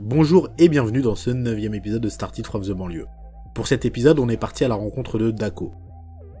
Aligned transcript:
Bonjour 0.00 0.48
et 0.58 0.68
bienvenue 0.68 1.02
dans 1.02 1.14
ce 1.14 1.30
neuvième 1.30 1.74
épisode 1.74 2.02
de 2.02 2.08
Started 2.08 2.46
from 2.46 2.62
the 2.62 2.70
banlieue. 2.70 3.06
Pour 3.54 3.66
cet 3.66 3.84
épisode, 3.84 4.18
on 4.18 4.28
est 4.28 4.38
parti 4.38 4.64
à 4.64 4.68
la 4.68 4.74
rencontre 4.74 5.18
de 5.18 5.30
Dako. 5.30 5.72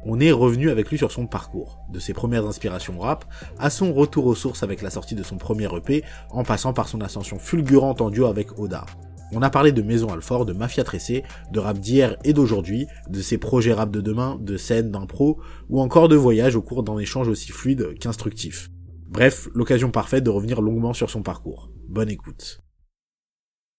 On 0.06 0.18
est 0.18 0.32
revenu 0.32 0.70
avec 0.70 0.88
lui 0.90 0.96
sur 0.96 1.12
son 1.12 1.26
parcours, 1.26 1.78
de 1.90 1.98
ses 1.98 2.14
premières 2.14 2.46
inspirations 2.46 2.98
rap, 2.98 3.26
à 3.58 3.70
son 3.70 3.92
retour 3.92 4.26
aux 4.26 4.34
sources 4.34 4.62
avec 4.62 4.80
la 4.80 4.90
sortie 4.90 5.14
de 5.14 5.22
son 5.22 5.36
premier 5.36 5.68
EP, 5.76 6.02
en 6.30 6.42
passant 6.42 6.72
par 6.72 6.88
son 6.88 7.00
ascension 7.02 7.38
fulgurante 7.38 8.00
en 8.00 8.10
duo 8.10 8.26
avec 8.26 8.58
Oda. 8.58 8.86
On 9.32 9.42
a 9.42 9.50
parlé 9.50 9.72
de 9.72 9.82
Maison 9.82 10.08
Alfort, 10.08 10.46
de 10.46 10.52
Mafia 10.54 10.82
Tressé, 10.82 11.22
de 11.52 11.60
rap 11.60 11.78
d'hier 11.78 12.16
et 12.24 12.32
d'aujourd'hui, 12.32 12.86
de 13.08 13.20
ses 13.20 13.38
projets 13.38 13.74
rap 13.74 13.90
de 13.90 14.00
demain, 14.00 14.38
de 14.40 14.56
scènes, 14.56 14.90
d'impro, 14.90 15.38
ou 15.68 15.80
encore 15.80 16.08
de 16.08 16.16
voyages 16.16 16.56
au 16.56 16.62
cours 16.62 16.82
d'un 16.82 16.98
échange 16.98 17.28
aussi 17.28 17.52
fluide 17.52 17.98
qu'instructif. 17.98 18.70
Bref, 19.08 19.48
l'occasion 19.54 19.90
parfaite 19.90 20.24
de 20.24 20.30
revenir 20.30 20.62
longuement 20.62 20.94
sur 20.94 21.10
son 21.10 21.22
parcours. 21.22 21.70
Bonne 21.88 22.08
écoute. 22.08 22.62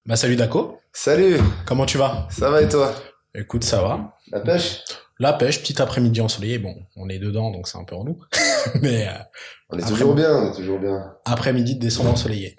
Bah 0.06 0.16
salut 0.16 0.36
Daco. 0.36 0.80
Salut. 0.92 1.38
Comment 1.66 1.86
tu 1.86 1.98
vas? 1.98 2.28
Ça 2.30 2.50
va 2.50 2.62
et 2.62 2.68
toi? 2.68 2.94
Écoute, 3.34 3.64
ça 3.64 3.82
va. 3.82 4.16
La 4.32 4.42
pêche? 4.42 4.82
La 5.20 5.34
pêche, 5.34 5.62
petit 5.62 5.82
après-midi 5.82 6.20
ensoleillé. 6.22 6.60
Bon, 6.60 6.76
on 6.98 7.08
est 7.08 7.20
dedans, 7.20 7.52
donc 7.52 7.68
c'est 7.68 7.78
un 7.78 7.86
peu 7.86 7.96
en 7.96 8.04
nous. 8.04 8.20
Mais 8.82 9.08
euh, 9.08 9.12
On 9.70 9.80
est 9.80 9.88
toujours 9.88 10.14
bien, 10.14 10.36
on 10.36 10.52
est 10.52 10.56
toujours 10.56 10.80
bien. 10.80 11.14
après-midi 11.26 11.76
de 11.76 11.80
descendre 11.80 12.10
ensoleillé. 12.12 12.56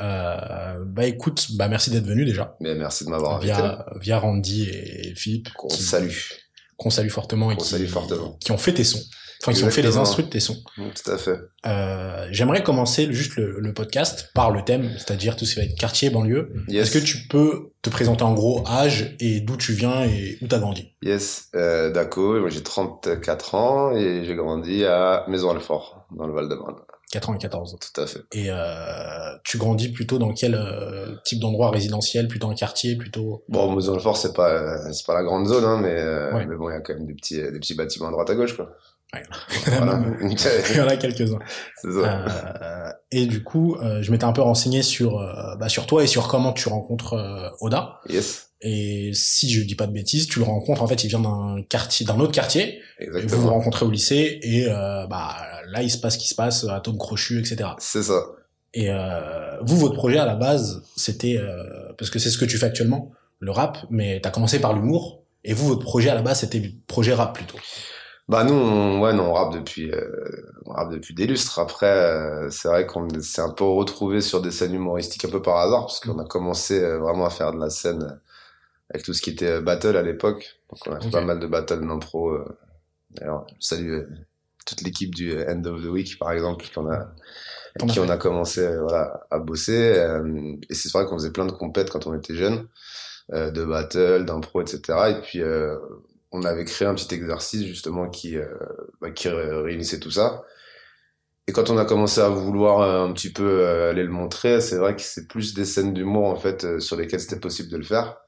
Euh, 0.00 0.84
bah 0.86 1.06
écoute, 1.06 1.48
bah 1.56 1.68
merci 1.68 1.90
d'être 1.90 2.06
venu 2.06 2.24
déjà. 2.24 2.56
Mais 2.60 2.74
merci 2.74 3.04
de 3.04 3.10
m'avoir 3.10 3.36
invité. 3.36 3.52
Via, 3.54 3.84
via 4.00 4.18
Randy 4.18 4.68
et 4.70 5.14
Philippe. 5.16 5.52
Qu'on 5.54 5.68
salue. 5.68 6.12
Qu'on 6.76 6.90
salue 6.90 7.08
fortement 7.10 7.50
et 7.50 7.56
Qu'on 7.56 7.62
qui, 7.64 7.68
salue 7.70 7.86
fortement. 7.86 8.36
qui 8.40 8.52
ont 8.52 8.58
fait 8.58 8.72
tes 8.72 8.84
sons. 8.84 9.02
Enfin, 9.42 9.52
qui 9.52 9.62
ont 9.64 9.70
fait 9.70 9.82
les 9.82 9.96
instrus 9.96 10.24
de 10.26 10.30
tes 10.30 10.40
sons. 10.40 10.56
Tout 10.76 11.10
à 11.10 11.16
fait. 11.16 11.38
Euh, 11.64 12.26
J'aimerais 12.32 12.62
commencer 12.64 13.06
juste 13.12 13.36
le, 13.36 13.60
le 13.60 13.72
podcast 13.72 14.30
par 14.34 14.50
le 14.50 14.64
thème, 14.64 14.90
c'est-à-dire 14.96 15.36
tout 15.36 15.44
ce 15.44 15.54
qui 15.54 15.60
va 15.60 15.66
être 15.66 15.78
quartier, 15.78 16.10
banlieue. 16.10 16.52
Yes. 16.66 16.88
Est-ce 16.88 16.98
que 16.98 17.04
tu 17.04 17.28
peux 17.28 17.70
te 17.82 17.88
présenter 17.90 18.24
en 18.24 18.34
gros 18.34 18.64
âge 18.66 19.14
et 19.20 19.40
d'où 19.40 19.56
tu 19.56 19.72
viens 19.74 20.02
et 20.04 20.38
où 20.42 20.48
t'as 20.48 20.58
grandi? 20.58 20.92
Yes. 21.02 21.48
Euh, 21.54 21.92
moi 22.40 22.50
j'ai 22.50 22.62
34 22.62 23.54
ans 23.54 23.92
et 23.96 24.24
j'ai 24.24 24.34
grandi 24.34 24.84
à 24.84 25.24
Maison 25.28 25.50
Alfort, 25.50 26.06
dans 26.16 26.26
le 26.26 26.32
Val-de-Marne. 26.34 26.74
94. 27.12 27.76
Tout 27.80 28.00
à 28.02 28.06
fait. 28.06 28.20
Et 28.32 28.46
euh, 28.50 29.36
tu 29.44 29.56
grandis 29.56 29.90
plutôt 29.90 30.18
dans 30.18 30.34
quel 30.34 30.54
euh, 30.54 31.14
type 31.24 31.40
d'endroit 31.40 31.70
résidentiel 31.70 32.28
Plutôt 32.28 32.50
un 32.50 32.54
quartier 32.54 32.96
Plutôt? 32.96 33.44
Bon, 33.48 33.74
Maison 33.74 33.94
Alfort, 33.94 34.16
c'est 34.18 34.34
pas, 34.34 34.50
euh, 34.50 34.92
c'est 34.92 35.06
pas 35.06 35.14
la 35.14 35.22
grande 35.22 35.46
zone, 35.46 35.64
hein, 35.64 35.78
mais, 35.80 35.94
Ouais. 36.36 36.44
mais 36.44 36.56
bon, 36.56 36.68
il 36.68 36.74
y 36.74 36.76
a 36.76 36.80
quand 36.80 36.92
même 36.94 37.06
des 37.06 37.14
petits, 37.14 37.36
des 37.40 37.58
petits 37.58 37.74
bâtiments 37.74 38.08
à 38.08 38.10
droite 38.10 38.28
à 38.28 38.34
gauche, 38.34 38.54
quoi. 38.56 38.70
Ouais. 39.14 39.22
Voilà. 39.66 40.02
Il 40.70 40.76
y 40.76 40.80
en 40.80 40.88
a 40.88 40.96
quelques-uns. 40.96 41.38
Euh, 41.84 42.90
et 43.10 43.26
du 43.26 43.42
coup, 43.42 43.76
euh, 43.76 44.02
je 44.02 44.10
m'étais 44.10 44.24
un 44.24 44.32
peu 44.32 44.42
renseigné 44.42 44.82
sur 44.82 45.18
euh, 45.20 45.56
bah, 45.56 45.68
sur 45.68 45.86
toi 45.86 46.02
et 46.04 46.06
sur 46.06 46.28
comment 46.28 46.52
tu 46.52 46.68
rencontres 46.68 47.14
euh, 47.14 47.48
Oda. 47.60 48.00
Yes. 48.08 48.50
Et 48.60 49.12
si 49.14 49.50
je 49.50 49.62
dis 49.62 49.76
pas 49.76 49.86
de 49.86 49.92
bêtises, 49.92 50.26
tu 50.26 50.40
le 50.40 50.44
rencontres 50.44 50.82
en 50.82 50.86
fait, 50.88 51.04
il 51.04 51.08
vient 51.08 51.20
d'un 51.20 51.62
quartier, 51.68 52.04
d'un 52.04 52.18
autre 52.18 52.32
quartier. 52.32 52.80
Et 52.98 53.06
vous 53.06 53.12
vous 53.12 53.18
Exactement. 53.18 53.50
rencontrez 53.50 53.86
au 53.86 53.90
lycée 53.90 54.40
et 54.42 54.66
euh, 54.66 55.06
bah 55.06 55.36
là 55.68 55.82
il 55.82 55.90
se 55.90 55.98
passe 55.98 56.14
ce 56.14 56.18
qui 56.18 56.28
se 56.28 56.34
passe, 56.34 56.64
atome 56.64 56.98
crochu, 56.98 57.38
etc. 57.38 57.70
C'est 57.78 58.02
ça. 58.02 58.20
Et 58.74 58.90
euh, 58.90 59.58
vous, 59.62 59.76
votre 59.76 59.94
projet 59.94 60.18
à 60.18 60.26
la 60.26 60.34
base, 60.34 60.82
c'était 60.96 61.36
euh, 61.38 61.92
parce 61.96 62.10
que 62.10 62.18
c'est 62.18 62.30
ce 62.30 62.36
que 62.38 62.44
tu 62.44 62.58
fais 62.58 62.66
actuellement, 62.66 63.12
le 63.38 63.52
rap, 63.52 63.78
mais 63.90 64.20
t'as 64.20 64.30
commencé 64.30 64.60
par 64.60 64.72
l'humour. 64.74 65.22
Et 65.44 65.54
vous, 65.54 65.68
votre 65.68 65.82
projet 65.82 66.10
à 66.10 66.14
la 66.14 66.22
base, 66.22 66.40
c'était 66.40 66.60
projet 66.88 67.14
rap 67.14 67.34
plutôt. 67.34 67.56
Bah 68.28 68.44
nous, 68.44 68.52
on, 68.54 69.00
ouais, 69.00 69.14
non, 69.14 69.30
on 69.30 69.32
rappe 69.32 69.54
depuis, 69.54 69.90
euh, 69.90 70.42
on 70.66 70.72
rappe 70.72 70.90
depuis 70.90 71.14
des 71.14 71.26
lustres. 71.26 71.58
Après, 71.58 71.86
euh, 71.86 72.50
c'est 72.50 72.68
vrai 72.68 72.86
qu'on 72.86 73.08
s'est 73.20 73.40
un 73.40 73.50
peu 73.50 73.64
retrouvé 73.64 74.20
sur 74.20 74.42
des 74.42 74.50
scènes 74.50 74.74
humoristiques 74.74 75.24
un 75.24 75.30
peu 75.30 75.40
par 75.40 75.56
hasard, 75.56 75.86
parce 75.86 76.00
qu'on 76.00 76.18
a 76.18 76.24
commencé 76.24 76.82
euh, 76.82 76.98
vraiment 76.98 77.24
à 77.24 77.30
faire 77.30 77.52
de 77.52 77.58
la 77.58 77.70
scène 77.70 78.02
euh, 78.02 78.14
avec 78.90 79.04
tout 79.04 79.14
ce 79.14 79.22
qui 79.22 79.30
était 79.30 79.46
euh, 79.46 79.60
battle 79.62 79.96
à 79.96 80.02
l'époque. 80.02 80.60
Donc 80.70 80.80
on 80.86 80.92
a 80.92 81.00
fait 81.00 81.10
pas 81.10 81.22
mal 81.22 81.40
de 81.40 81.46
battles 81.46 81.86
d'impro. 81.86 82.38
D'ailleurs, 83.12 83.46
je 83.60 83.66
salue 83.66 83.92
euh, 83.92 84.08
toute 84.66 84.82
l'équipe 84.82 85.14
du 85.14 85.32
End 85.42 85.64
of 85.64 85.82
the 85.82 85.86
Week, 85.86 86.18
par 86.18 86.32
exemple, 86.32 86.66
qu'on 86.74 86.90
a, 86.90 87.08
avec 87.80 87.90
qui 87.90 88.00
on 88.00 88.08
a 88.10 88.18
commencé 88.18 88.76
voilà, 88.76 89.26
à 89.30 89.38
bosser. 89.38 89.96
et 90.68 90.74
c'est 90.74 90.92
vrai 90.92 91.06
qu'on 91.06 91.16
faisait 91.16 91.32
plein 91.32 91.46
de 91.46 91.52
compètes 91.52 91.88
quand 91.88 92.06
on 92.06 92.14
était 92.14 92.34
jeunes, 92.34 92.68
euh, 93.32 93.50
de 93.50 93.64
battle, 93.64 94.26
d'impro, 94.26 94.60
etc. 94.60 94.80
Et 95.10 95.20
puis 95.22 95.42
euh, 95.42 95.76
on 96.32 96.42
avait 96.44 96.64
créé 96.64 96.86
un 96.88 96.94
petit 96.94 97.14
exercice 97.14 97.64
justement 97.66 98.08
qui, 98.08 98.36
euh, 98.36 98.46
bah, 99.00 99.10
qui 99.10 99.28
ré- 99.28 99.62
réunissait 99.62 100.00
tout 100.00 100.10
ça. 100.10 100.42
Et 101.46 101.52
quand 101.52 101.70
on 101.70 101.78
a 101.78 101.84
commencé 101.86 102.20
à 102.20 102.28
vouloir 102.28 102.80
euh, 102.80 103.06
un 103.06 103.12
petit 103.12 103.32
peu 103.32 103.62
euh, 103.62 103.90
aller 103.90 104.02
le 104.02 104.10
montrer, 104.10 104.60
c'est 104.60 104.76
vrai 104.76 104.94
que 104.94 105.02
c'est 105.02 105.26
plus 105.26 105.54
des 105.54 105.64
scènes 105.64 105.94
d'humour 105.94 106.26
en 106.26 106.36
fait 106.36 106.78
sur 106.80 106.96
lesquelles 106.96 107.20
c'était 107.20 107.40
possible 107.40 107.70
de 107.70 107.78
le 107.78 107.84
faire. 107.84 108.18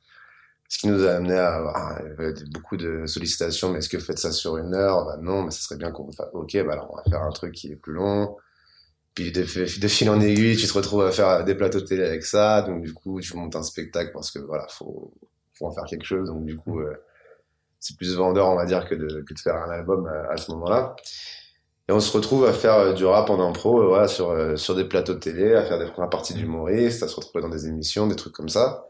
Ce 0.68 0.78
qui 0.78 0.88
nous 0.88 1.04
a 1.04 1.12
amené 1.12 1.34
à 1.34 1.56
avoir 1.56 2.00
euh, 2.20 2.32
beaucoup 2.52 2.76
de 2.76 3.04
sollicitations. 3.06 3.70
Mais 3.72 3.80
est-ce 3.80 3.88
que 3.88 3.96
vous 3.96 4.04
faites 4.04 4.18
ça 4.20 4.32
sur 4.32 4.56
une 4.56 4.74
heure? 4.74 5.04
Bah 5.04 5.18
non, 5.20 5.42
mais 5.42 5.50
ça 5.50 5.60
serait 5.60 5.76
bien 5.76 5.90
qu'on 5.90 6.10
fasse. 6.12 6.28
Ok, 6.32 6.56
bah 6.64 6.74
alors 6.74 6.90
on 6.92 6.96
va 6.96 7.02
faire 7.10 7.22
un 7.22 7.32
truc 7.32 7.54
qui 7.54 7.72
est 7.72 7.76
plus 7.76 7.92
long. 7.92 8.36
Puis 9.14 9.32
de, 9.32 9.44
fil 9.44 10.08
en 10.10 10.20
aiguille, 10.20 10.56
tu 10.56 10.66
te 10.66 10.72
retrouves 10.72 11.04
à 11.04 11.10
faire 11.10 11.44
des 11.44 11.54
plateaux 11.54 11.80
de 11.80 11.86
télé 11.86 12.04
avec 12.04 12.24
ça. 12.24 12.62
Donc 12.62 12.82
du 12.82 12.94
coup, 12.94 13.20
tu 13.20 13.36
montes 13.36 13.56
un 13.56 13.62
spectacle 13.62 14.12
parce 14.14 14.30
que 14.30 14.38
voilà, 14.38 14.66
faut, 14.68 15.12
faut 15.54 15.66
en 15.66 15.72
faire 15.72 15.84
quelque 15.84 16.06
chose. 16.06 16.28
Donc 16.28 16.44
du 16.44 16.56
coup, 16.56 16.80
c'est 17.80 17.96
plus 17.96 18.14
vendeur, 18.16 18.48
on 18.48 18.56
va 18.56 18.66
dire, 18.66 18.88
que 18.88 18.94
de, 18.94 19.22
que 19.22 19.34
de 19.34 19.38
faire 19.38 19.56
un 19.56 19.70
album 19.70 20.06
à, 20.06 20.32
à 20.32 20.36
ce 20.36 20.50
moment-là. 20.52 20.94
Et 21.88 21.92
on 21.92 22.00
se 22.00 22.16
retrouve 22.16 22.46
à 22.46 22.52
faire 22.52 22.74
euh, 22.78 22.92
du 22.92 23.04
rap 23.04 23.30
en 23.30 23.40
impro, 23.40 23.82
euh, 23.82 23.86
voilà, 23.88 24.06
sur, 24.06 24.30
euh, 24.30 24.54
sur 24.56 24.76
des 24.76 24.84
plateaux 24.84 25.14
de 25.14 25.18
télé, 25.18 25.54
à 25.54 25.62
faire 25.62 25.78
des 25.78 25.86
premières 25.86 26.10
parties 26.10 26.34
d'humoristes, 26.34 27.02
à 27.02 27.08
se 27.08 27.16
retrouver 27.16 27.42
dans 27.42 27.48
des 27.48 27.66
émissions, 27.66 28.06
des 28.06 28.16
trucs 28.16 28.32
comme 28.34 28.48
ça. 28.48 28.84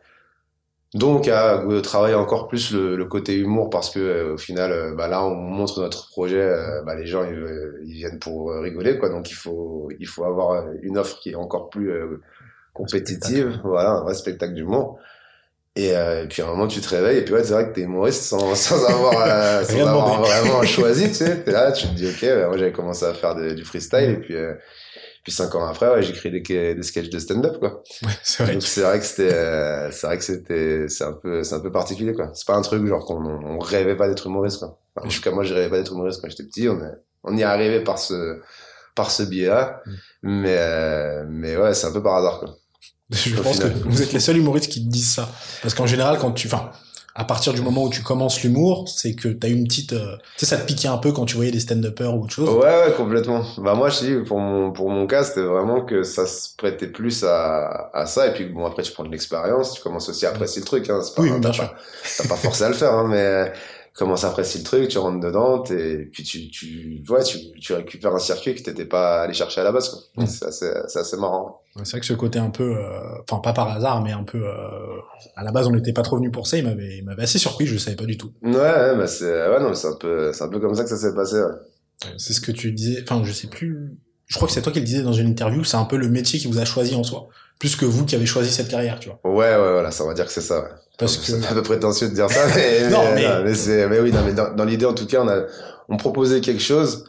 Donc 0.92 1.28
à 1.28 1.62
euh, 1.62 1.80
travailler 1.82 2.16
encore 2.16 2.48
plus 2.48 2.72
le, 2.72 2.96
le 2.96 3.04
côté 3.04 3.36
humour 3.36 3.70
parce 3.70 3.90
que 3.90 4.00
euh, 4.00 4.34
au 4.34 4.36
final, 4.36 4.72
euh, 4.72 4.92
bah 4.92 5.06
là, 5.06 5.24
on 5.24 5.36
montre 5.36 5.80
notre 5.80 6.08
projet, 6.08 6.42
euh, 6.42 6.82
bah 6.82 6.96
les 6.96 7.06
gens 7.06 7.24
ils, 7.24 7.38
euh, 7.38 7.80
ils 7.84 7.94
viennent 7.94 8.18
pour 8.18 8.50
euh, 8.50 8.60
rigoler, 8.60 8.98
quoi. 8.98 9.08
Donc 9.08 9.30
il 9.30 9.34
faut 9.34 9.88
il 10.00 10.08
faut 10.08 10.24
avoir 10.24 10.50
euh, 10.50 10.72
une 10.82 10.98
offre 10.98 11.20
qui 11.20 11.30
est 11.30 11.36
encore 11.36 11.70
plus 11.70 11.92
euh, 11.92 12.20
compétitive, 12.74 13.60
voilà, 13.62 13.90
un 13.92 14.02
vrai 14.02 14.14
spectacle 14.14 14.54
d'humour. 14.54 14.98
Et, 15.76 15.97
euh, 15.97 16.25
et 16.25 16.26
puis 16.28 16.42
à 16.42 16.47
un 16.47 16.48
moment 16.48 16.66
tu 16.66 16.81
te 16.81 16.88
réveilles 16.88 17.19
et 17.19 17.25
puis 17.25 17.32
ouais 17.32 17.44
c'est 17.44 17.53
vrai 17.53 17.69
que 17.69 17.75
t'es 17.75 17.82
humoriste 17.82 18.25
sans, 18.25 18.54
sans 18.56 18.84
avoir 18.86 19.14
euh, 19.25 19.62
sans 19.69 19.86
avoir 19.86 20.20
vraiment 20.20 20.62
choisi 20.64 21.08
tu 21.08 21.14
sais. 21.14 21.42
T'es 21.44 21.53
là 21.53 21.70
tu 21.70 21.86
te 21.86 21.92
dis 21.94 22.08
ok 22.08 22.25
bah, 22.25 22.48
moi 22.48 22.56
j'avais 22.58 22.72
commencé 22.72 23.04
à 23.04 23.14
faire 23.14 23.36
de- 23.36 23.53
du 23.54 23.64
freestyle 23.64 24.10
et 24.10 24.16
puis 24.16 24.34
euh, 24.34 24.54
puis 25.22 25.32
cinq 25.32 25.54
ans 25.54 25.64
après 25.66 25.88
ouais, 25.88 26.00
créé 26.12 26.32
des, 26.32 26.75
des 26.75 26.82
sketchs 26.82 27.08
de 27.10 27.19
stand-up 27.20 27.58
quoi. 27.60 27.82
Ouais, 28.03 28.08
c'est 28.22 28.42
vrai. 28.42 28.53
donc 28.54 28.62
c'est 28.62 28.81
vrai 28.81 28.98
que 28.98 29.04
c'était 29.04 29.32
euh, 29.32 29.91
c'est 29.92 30.06
vrai 30.08 30.19
que 30.19 30.25
c'était 30.25 30.86
c'est 30.88 31.04
un 31.04 31.12
peu 31.12 31.44
c'est 31.44 31.54
un 31.54 31.60
peu 31.60 31.70
particulier 31.70 32.14
quoi. 32.14 32.31
C'est 32.34 32.47
pas 32.47 32.54
un 32.56 32.62
truc 32.62 32.84
genre 32.87 33.04
qu'on 33.04 33.22
on 33.25 33.58
rêvait 33.60 33.97
pas 33.97 34.08
d'être 34.08 34.26
humoriste 34.26 34.58
quoi. 34.58 34.78
Enfin, 34.97 35.06
en 35.06 35.10
tout 35.10 35.20
cas 35.20 35.31
moi 35.31 35.44
je 35.44 35.54
rêvais 35.54 35.69
pas 35.70 35.76
d'être 35.76 35.92
humoriste 35.92 36.20
quand 36.20 36.28
j'étais 36.31 36.44
petit. 36.44 36.69
On 36.69 36.81
est 36.81 36.94
on 37.22 37.37
y 37.37 37.42
est 37.42 37.44
arrivé 37.44 37.81
par 37.84 37.98
ce 37.98 38.41
par 38.97 39.10
ce 39.12 39.22
biais 39.22 39.47
là 39.48 39.82
Mm. 39.87 40.41
mais 40.42 40.56
euh, 40.58 41.25
mais 41.28 41.56
ouais 41.56 41.75
c'est 41.75 41.87
un 41.87 41.92
peu 41.92 42.02
par 42.02 42.16
hasard 42.16 42.41
quoi 42.41 42.56
Je 43.10 43.37
au 43.37 43.43
pense 43.43 43.59
que 43.59 43.66
vous 43.84 44.03
êtes 44.03 44.12
les 44.12 44.21
seuls 44.21 44.37
humoristes 44.38 44.71
qui 44.71 44.84
te 44.84 44.88
disent 44.91 45.15
ça. 45.15 45.28
Parce 45.62 45.75
qu'en 45.75 45.87
général, 45.87 46.19
quand 46.19 46.32
tu, 46.32 46.47
enfin, 46.47 46.71
à 47.15 47.25
partir 47.25 47.53
du 47.53 47.60
moment 47.60 47.84
où 47.84 47.91
tu 47.91 48.03
commences 48.03 48.43
l'humour, 48.44 48.88
c'est 48.88 49.15
que 49.15 49.28
t'as 49.28 49.48
une 49.48 49.65
petite, 49.65 49.93
euh, 49.94 50.16
tu 50.38 50.44
sais, 50.44 50.47
ça 50.47 50.56
te 50.56 50.65
piquait 50.66 50.87
un 50.88 50.97
peu 50.97 51.10
quand 51.10 51.25
tu 51.26 51.34
voyais 51.34 51.50
des 51.50 51.59
stand-uppers 51.60 52.15
ou 52.15 52.22
autre 52.22 52.32
chose. 52.32 52.49
Ouais, 52.49 52.65
ouais, 52.65 52.94
complètement. 52.97 53.44
Bah 53.59 53.75
moi, 53.75 53.88
je 53.91 53.99
dis, 53.99 54.15
pour 54.26 54.38
mon 54.38 54.70
pour 54.72 54.91
mon 54.91 55.06
cas, 55.09 55.25
c'était 55.25 55.43
vraiment 55.43 55.84
que 55.84 56.04
ça 56.04 56.25
se 56.26 56.50
prêtait 56.56 56.87
plus 56.87 57.25
à 57.25 57.91
à 57.93 58.06
ça. 58.06 58.28
Et 58.28 58.32
puis 58.32 58.47
bon, 58.47 58.65
après, 58.65 58.82
tu 58.84 58.93
prends 58.93 59.04
de 59.04 59.10
l'expérience, 59.10 59.75
tu 59.75 59.82
commences 59.82 60.09
aussi 60.09 60.25
à 60.25 60.31
apprécier 60.31 60.60
le 60.62 60.66
truc. 60.66 60.88
Hein. 60.88 61.00
C'est 61.03 61.15
pas, 61.16 61.22
Oui, 61.22 61.31
t'as 61.31 61.38
bien 61.38 61.49
pas- 61.50 61.54
sûr. 61.54 61.75
T'as 62.19 62.28
pas 62.28 62.37
forcé 62.37 62.62
à 62.65 62.69
le 62.69 62.75
faire, 62.75 62.94
hein, 62.94 63.06
mais 63.10 63.53
commences 63.94 64.24
à 64.24 64.28
apprécier 64.28 64.60
le 64.60 64.64
truc, 64.64 64.88
tu 64.88 64.98
rentres 64.98 65.20
dedans, 65.20 65.62
et 65.64 66.08
puis 66.12 66.22
tu 66.22 66.48
tu 66.50 67.02
ouais, 67.08 67.22
tu 67.24 67.38
tu 67.60 67.72
récupères 67.72 68.14
un 68.14 68.18
circuit 68.18 68.54
que 68.54 68.62
t'étais 68.62 68.84
pas 68.84 69.22
allé 69.22 69.34
chercher 69.34 69.60
à 69.60 69.64
la 69.64 69.72
base. 69.72 69.88
Quoi. 69.90 70.26
C'est 70.26 70.46
assez 70.46 70.70
c'est 70.86 70.98
assez 71.00 71.16
marrant. 71.16 71.60
Ouais, 71.76 71.82
C'est 71.84 71.92
vrai 71.92 72.00
que 72.00 72.06
ce 72.06 72.14
côté 72.14 72.38
un 72.38 72.50
peu, 72.50 72.76
euh, 72.76 73.00
enfin 73.28 73.40
pas 73.40 73.52
par 73.52 73.70
hasard, 73.70 74.02
mais 74.02 74.12
un 74.12 74.24
peu, 74.24 74.38
euh, 74.44 75.00
à 75.37 75.44
la 75.44 75.52
base 75.52 75.66
on 75.66 75.72
n'était 75.72 75.92
pas 75.92 76.02
trop 76.02 76.16
venu 76.16 76.31
pour 76.31 76.46
ça. 76.46 76.56
Il 76.56 76.64
m'avait, 76.64 76.98
il 76.98 77.04
m'avait 77.04 77.22
assez 77.22 77.38
surpris. 77.38 77.66
Je 77.66 77.75
le 77.75 77.78
savais 77.78 77.96
pas 77.96 78.06
du 78.06 78.16
tout. 78.16 78.32
Ouais, 78.42 78.52
ouais, 78.52 78.96
bah 78.96 79.06
c'est 79.06 79.31
ouais 79.48 79.60
non, 79.60 79.70
mais 79.70 79.75
c'est 79.75 79.88
un 79.88 79.96
peu 79.96 80.32
c'est 80.32 80.44
un 80.44 80.48
peu 80.48 80.60
comme 80.60 80.75
ça 80.75 80.82
que 80.84 80.88
ça 80.88 80.96
s'est 80.96 81.14
passé. 81.14 81.36
Ouais. 81.36 82.14
C'est 82.16 82.32
ce 82.32 82.40
que 82.40 82.52
tu 82.52 82.72
disais. 82.72 83.02
Enfin, 83.02 83.22
je 83.25 83.32
sais 83.32 83.48
plus. 83.48 83.96
Je 84.26 84.36
crois 84.36 84.46
que 84.46 84.54
c'est 84.54 84.62
toi 84.62 84.72
qui 84.72 84.78
le 84.78 84.86
disais 84.86 85.02
dans 85.02 85.12
une 85.12 85.28
interview. 85.28 85.64
C'est 85.64 85.76
un 85.76 85.84
peu 85.84 85.96
le 85.96 86.08
métier 86.08 86.38
qui 86.38 86.46
vous 86.46 86.58
a 86.58 86.64
choisi 86.64 86.94
en 86.94 87.02
soi, 87.02 87.28
plus 87.60 87.76
que 87.76 87.84
vous 87.84 88.04
qui 88.04 88.16
avez 88.16 88.26
choisi 88.26 88.50
cette 88.50 88.68
carrière, 88.68 88.98
tu 88.98 89.08
vois. 89.10 89.20
Ouais, 89.22 89.50
ouais, 89.54 89.72
voilà, 89.74 89.92
ça 89.92 90.02
on 90.02 90.08
va 90.08 90.14
dire 90.14 90.26
que 90.26 90.32
c'est 90.32 90.40
ça. 90.40 90.62
Ouais. 90.62 90.68
Parce 90.98 91.16
que 91.16 91.24
C'est 91.24 91.46
un 91.46 91.54
peu 91.54 91.62
prétentieux 91.62 92.08
de 92.08 92.14
dire 92.14 92.28
ça, 92.28 92.46
mais, 92.56 92.88
Non, 92.90 93.04
mais, 93.14 93.22
mais- 93.28 93.44
mais 93.44 93.54
c'est, 93.54 93.86
mais 93.88 94.00
oui, 94.00 94.10
non, 94.12 94.22
mais 94.24 94.32
dans, 94.32 94.52
dans 94.52 94.64
l'idée, 94.64 94.86
en 94.86 94.94
tout 94.94 95.06
cas, 95.06 95.20
on 95.22 95.28
a, 95.28 95.44
on 95.88 95.96
proposait 95.96 96.40
quelque 96.40 96.60
chose, 96.62 97.04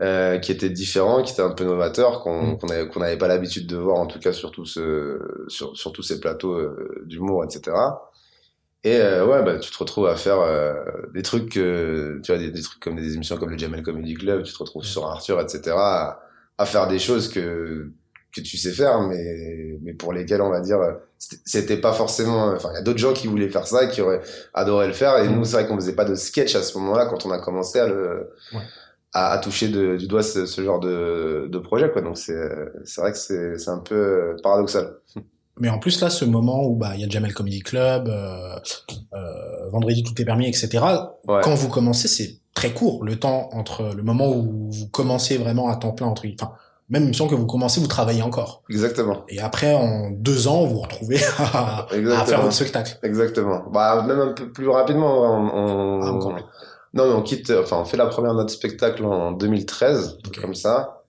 euh, 0.00 0.38
qui 0.38 0.52
était 0.52 0.70
différent, 0.70 1.22
qui 1.22 1.32
était 1.32 1.42
un 1.42 1.50
peu 1.50 1.64
novateur, 1.64 2.22
qu'on, 2.22 2.42
Mm. 2.52 2.58
qu'on 2.58 2.68
avait, 2.68 2.88
qu'on 2.88 3.00
n'avait 3.00 3.18
pas 3.18 3.28
l'habitude 3.28 3.66
de 3.66 3.76
voir, 3.76 3.96
en 3.98 4.06
tout 4.06 4.18
cas, 4.20 4.32
sur 4.32 4.50
tout 4.52 4.64
ce, 4.64 5.18
sur, 5.48 5.76
sur 5.76 5.92
tous 5.92 6.02
ces 6.02 6.20
plateaux 6.20 6.54
euh, 6.54 7.02
d'humour, 7.06 7.44
etc. 7.44 7.76
Et 8.84 8.96
euh, 9.00 9.26
ouais, 9.26 9.42
bah, 9.42 9.58
tu 9.58 9.70
te 9.72 9.78
retrouves 9.78 10.06
à 10.06 10.14
faire 10.14 10.38
euh, 10.40 10.74
des 11.12 11.22
trucs, 11.22 11.56
euh, 11.56 12.20
tu 12.22 12.30
vois, 12.32 12.40
des, 12.40 12.50
des 12.52 12.62
trucs 12.62 12.80
comme 12.80 12.94
des 12.96 13.14
émissions 13.14 13.36
comme 13.36 13.50
le 13.50 13.58
Jamel 13.58 13.82
Comedy 13.82 14.14
Club, 14.14 14.44
tu 14.44 14.52
te 14.52 14.58
retrouves 14.58 14.84
sur 14.84 15.04
Arthur, 15.06 15.40
etc. 15.40 15.74
À, 15.76 16.20
à 16.58 16.64
faire 16.64 16.86
des 16.86 16.98
choses 17.00 17.28
que 17.28 17.90
que 18.34 18.40
tu 18.40 18.56
sais 18.58 18.72
faire, 18.72 19.00
mais 19.02 19.78
mais 19.82 19.94
pour 19.94 20.12
lesquels 20.12 20.42
on 20.42 20.50
va 20.50 20.60
dire 20.60 20.78
c'était 21.18 21.78
pas 21.78 21.92
forcément. 21.92 22.52
Enfin, 22.54 22.68
il 22.72 22.76
y 22.76 22.78
a 22.78 22.82
d'autres 22.82 22.98
gens 22.98 23.12
qui 23.12 23.26
voulaient 23.26 23.48
faire 23.48 23.66
ça, 23.66 23.84
et 23.84 23.88
qui 23.88 24.00
auraient 24.02 24.20
adoré 24.54 24.86
le 24.86 24.92
faire, 24.92 25.18
et 25.18 25.28
nous 25.28 25.44
c'est 25.44 25.54
vrai 25.56 25.66
qu'on 25.66 25.76
faisait 25.76 25.94
pas 25.96 26.04
de 26.04 26.14
sketch 26.14 26.54
à 26.54 26.62
ce 26.62 26.76
moment-là 26.78 27.06
quand 27.06 27.26
on 27.26 27.30
a 27.30 27.38
commencé 27.38 27.78
à 27.80 27.86
le 27.88 28.30
Ouais. 28.54 28.60
à, 29.14 29.32
à 29.32 29.38
toucher 29.38 29.68
de, 29.68 29.96
du 29.96 30.06
doigt 30.06 30.22
ce, 30.22 30.46
ce 30.46 30.62
genre 30.62 30.78
de 30.80 31.48
de 31.50 31.58
projet 31.58 31.90
quoi. 31.90 32.02
Donc 32.02 32.18
c'est 32.18 32.48
c'est 32.84 33.00
vrai 33.00 33.12
que 33.12 33.18
c'est 33.18 33.58
c'est 33.58 33.70
un 33.70 33.78
peu 33.78 34.36
paradoxal. 34.42 34.94
Mais 35.60 35.70
en 35.70 35.80
plus 35.80 36.00
là, 36.00 36.08
ce 36.08 36.24
moment 36.24 36.64
où 36.66 36.76
bah 36.76 36.92
il 36.94 37.00
y 37.00 37.04
a 37.04 37.08
Jamel 37.08 37.34
Comedy 37.34 37.60
Club, 37.60 38.08
euh, 38.08 38.56
euh, 39.14 39.70
vendredi 39.72 40.04
tout 40.04 40.20
est 40.20 40.24
permis, 40.24 40.46
etc. 40.46 40.68
Ouais. 41.26 41.40
Quand 41.42 41.54
vous 41.54 41.68
commencez, 41.68 42.06
c'est 42.06 42.38
très 42.54 42.72
court 42.72 43.04
le 43.04 43.16
temps 43.16 43.48
entre 43.52 43.92
le 43.96 44.02
moment 44.04 44.28
où 44.30 44.70
vous 44.70 44.88
commencez 44.88 45.36
vraiment 45.36 45.68
à 45.68 45.76
temps 45.76 45.92
plein 45.92 46.06
entre 46.06 46.26
enfin 46.40 46.52
même 46.88 47.06
me 47.08 47.12
semble 47.12 47.30
que 47.30 47.34
vous 47.36 47.46
commencez, 47.46 47.80
vous 47.80 47.86
travaillez 47.86 48.22
encore. 48.22 48.62
Exactement. 48.70 49.24
Et 49.28 49.40
après, 49.40 49.74
en 49.74 50.10
deux 50.10 50.48
ans, 50.48 50.64
vous 50.64 50.74
vous 50.74 50.80
retrouvez 50.80 51.16
à, 51.38 51.86
faire 52.26 52.40
votre 52.40 52.52
spectacle. 52.52 52.98
Exactement. 53.02 53.64
Bah, 53.70 54.04
même 54.06 54.20
un 54.20 54.32
peu 54.32 54.50
plus 54.50 54.68
rapidement. 54.68 55.22
On, 55.22 56.00
on- 56.02 56.34
Ah. 56.34 56.40
Non, 56.94 57.06
mais 57.06 57.12
on 57.14 57.22
quitte, 57.22 57.50
enfin, 57.50 57.76
on 57.78 57.84
fait 57.84 57.98
la 57.98 58.06
première 58.06 58.32
notre 58.32 58.50
spectacle 58.50 59.04
en 59.04 59.32
2013, 59.32 60.18
Ok. 60.26 60.40
comme 60.40 60.54
ça. 60.54 61.02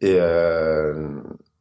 Et, 0.00 0.16
euh, 0.18 1.08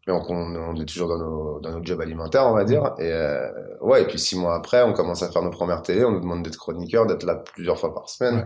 on, 0.08 0.14
on 0.30 0.76
est 0.76 0.86
toujours 0.86 1.08
dans 1.10 1.18
nos, 1.20 1.60
dans 1.60 1.72
nos 1.72 1.84
jobs 1.86 2.02
alimentaires, 2.02 2.48
on 2.48 2.54
va 2.54 2.64
dire. 2.64 2.96
Et, 2.98 3.12
euh, 3.12 3.48
ouais, 3.82 4.02
et 4.04 4.08
puis 4.08 4.18
six 4.18 4.38
mois 4.38 4.56
après, 4.56 4.82
on 4.82 4.94
commence 4.94 5.22
à 5.22 5.30
faire 5.30 5.44
nos 5.44 5.52
premières 5.52 5.82
télé. 5.84 6.04
On 6.04 6.12
nous 6.12 6.20
demande 6.20 6.44
d'être 6.44 6.58
chroniqueur, 6.58 7.06
d'être 7.06 7.24
là 7.26 7.36
plusieurs 7.36 7.78
fois 7.80 7.94
par 7.94 8.10
semaine. 8.10 8.36
Ouais. 8.38 8.46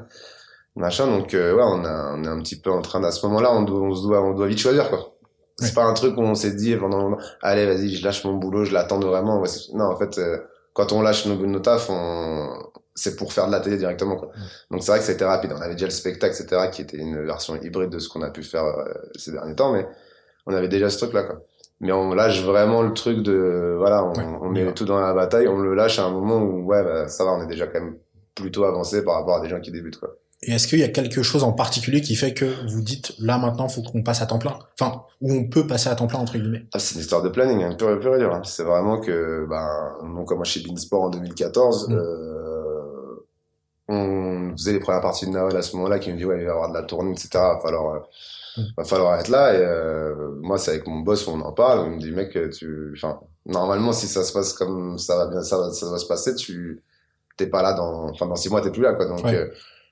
Machin. 0.76 1.08
Donc, 1.08 1.34
euh, 1.34 1.54
ouais, 1.56 1.64
on, 1.66 1.84
a, 1.86 2.14
on 2.16 2.24
est 2.24 2.28
un 2.28 2.40
petit 2.42 2.60
peu 2.60 2.72
en 2.72 2.82
train, 2.82 3.04
à 3.04 3.12
ce 3.12 3.26
moment-là, 3.28 3.52
on 3.54 3.64
doit, 3.64 3.82
on 3.82 3.94
se 3.94 4.04
doit, 4.04 4.22
on 4.22 4.34
doit 4.34 4.48
vite 4.48 4.60
choisir, 4.60 4.90
quoi. 4.90 5.14
C'est 5.58 5.68
Ouais. 5.68 5.74
pas 5.74 5.84
un 5.84 5.94
truc 5.94 6.18
où 6.18 6.22
on 6.22 6.34
s'est 6.34 6.54
dit 6.54 6.76
pendant 6.76 7.18
allez, 7.42 7.66
vas-y, 7.68 7.90
je 7.96 8.04
lâche 8.04 8.24
mon 8.24 8.34
boulot, 8.36 8.64
je 8.66 8.74
l'attends 8.74 9.00
vraiment. 9.00 9.40
Ouais, 9.42 9.50
non, 9.74 9.86
en 9.86 9.98
fait, 9.98 10.18
euh, 10.18 10.40
quand 10.74 10.92
on 10.94 11.02
lâche 11.02 11.26
nos, 11.28 11.36
nos 11.46 11.60
tafs, 11.60 11.88
on, 11.90 12.48
c'est 12.96 13.16
pour 13.16 13.32
faire 13.34 13.48
de 13.48 13.52
la 13.52 13.60
télé 13.60 13.78
directement, 13.78 14.16
quoi. 14.16 14.30
Donc 14.72 14.82
c'est 14.82 14.92
vrai 14.92 15.00
que 15.00 15.06
c'était 15.06 15.26
rapide. 15.26 15.52
On 15.56 15.62
avait 15.62 15.74
déjà 15.74 15.86
le 15.88 15.92
spectacle, 15.92 16.34
etc., 16.34 16.70
qui 16.72 16.82
était 16.82 16.98
une 16.98 17.24
version 17.26 17.56
hybride 17.62 17.90
de 17.90 18.00
ce 18.00 18.10
qu'on 18.10 18.22
a 18.22 18.30
pu 18.32 18.44
faire 18.44 18.64
euh, 18.66 18.86
ces 19.16 19.32
derniers 19.34 19.56
temps, 19.56 19.72
mais 19.74 19.86
on 20.48 20.54
avait 20.54 20.70
déjà 20.70 20.90
ce 20.90 20.98
truc-là, 21.00 21.24
quoi. 21.24 21.42
Mais 21.82 21.92
on 21.92 22.14
lâche 22.14 22.42
vraiment 22.44 22.82
le 22.84 22.94
truc 22.94 23.22
de, 23.22 23.76
voilà, 23.78 24.04
on, 24.06 24.14
Ouais, 24.52 24.64
met 24.66 24.74
tout 24.74 24.86
dans 24.86 25.00
la 25.00 25.14
bataille, 25.14 25.48
on 25.48 25.58
le 25.58 25.74
lâche 25.76 26.00
à 26.00 26.06
un 26.06 26.12
moment 26.12 26.38
où, 26.38 26.64
ouais, 26.66 26.84
bah, 26.84 27.08
ça 27.08 27.26
va, 27.26 27.32
on 27.34 27.42
est 27.44 27.48
déjà 27.48 27.68
quand 27.68 27.80
même 27.82 27.98
plutôt 28.36 28.64
avancé 28.64 29.04
par 29.04 29.16
rapport 29.16 29.36
à 29.36 29.42
des 29.42 29.50
gens 29.50 29.60
qui 29.60 29.72
débutent, 29.72 30.00
quoi. 30.00 30.16
Et 30.44 30.54
est-ce 30.54 30.68
qu'il 30.68 30.80
y 30.80 30.84
a 30.84 30.88
quelque 30.88 31.22
chose 31.22 31.44
en 31.44 31.54
particulier 31.54 32.02
qui 32.02 32.16
fait 32.16 32.34
que 32.34 32.46
vous 32.68 32.82
dites 32.82 33.14
là 33.20 33.38
maintenant 33.38 33.70
faut 33.70 33.84
qu'on 33.84 34.02
passe 34.02 34.24
à 34.24 34.26
temps 34.26 34.40
plein? 34.40 34.58
Enfin, 34.80 35.04
où 35.22 35.32
on 35.32 35.48
peut 35.48 35.68
passer 35.68 35.90
à 35.90 35.96
temps 35.96 36.08
plein 36.08 36.18
entre 36.20 36.38
guillemets. 36.38 36.66
Ah, 36.74 36.80
c'est 36.80 36.96
une 36.96 37.02
histoire 37.02 37.22
de 37.22 37.30
planning, 37.30 37.64
hein, 37.64 37.76
pur 37.76 38.16
et 38.16 38.24
hein. 38.24 38.42
C'est 38.44 38.64
vraiment 38.64 39.00
que, 39.00 39.46
ben, 39.48 39.94
on 40.02 40.26
commence 40.26 40.48
chez 40.48 40.62
Beansport 40.62 41.04
en 41.04 41.10
2014. 41.10 41.90
Mm. 41.90 41.94
Euh, 41.94 43.28
on 43.88 44.52
faisait 44.58 44.74
les 44.74 44.80
premières 44.80 45.02
parties 45.02 45.28
de 45.28 45.32
Noël 45.32 45.56
à 45.56 45.62
ce 45.62 45.76
moment-là, 45.76 46.00
qui 46.00 46.12
me 46.12 46.18
dit 46.18 46.26
ouais, 46.26 46.38
il 46.40 46.46
va 46.46 46.48
y 46.48 46.50
avoir 46.50 46.70
de 46.70 46.74
la 46.74 46.84
tournée, 46.84 47.12
etc. 47.12 47.30
Va 47.34 47.60
falloir, 47.62 47.96
euh, 47.96 48.00
Mm. 48.58 48.62
va 48.78 48.84
falloir 48.84 49.20
être 49.20 49.30
là. 49.30 49.54
Et 49.54 49.62
euh, 49.64 50.32
moi, 50.42 50.58
c'est 50.58 50.72
avec 50.72 50.88
mon 50.88 51.00
boss 51.00 51.26
où 51.28 51.32
on 51.32 51.40
en 51.42 51.54
parle. 51.54 51.86
Il 51.88 51.96
me 51.96 52.00
dit 52.00 52.12
mec, 52.12 52.38
tu, 52.52 52.92
enfin, 52.98 53.20
normalement, 53.46 53.94
si 53.94 54.08
ça 54.08 54.24
se 54.24 54.34
passe 54.34 54.54
comme 54.54 54.98
ça 54.98 55.16
va 55.16 55.28
bien, 55.28 55.42
ça 55.42 55.58
va, 55.58 55.72
ça 55.72 55.90
va 55.90 55.98
se 55.98 56.06
passer, 56.06 56.36
tu 56.36 56.82
t'es 57.38 57.48
pas 57.48 57.62
là 57.62 57.74
dans, 57.74 58.10
enfin, 58.10 58.26
dans 58.28 58.36
six 58.36 58.50
mois, 58.50 58.62
t'es 58.62 58.72
plus 58.72 58.82
là, 58.82 58.94
quoi. 58.94 59.06
Donc 59.06 59.24
Ouais. 59.24 59.50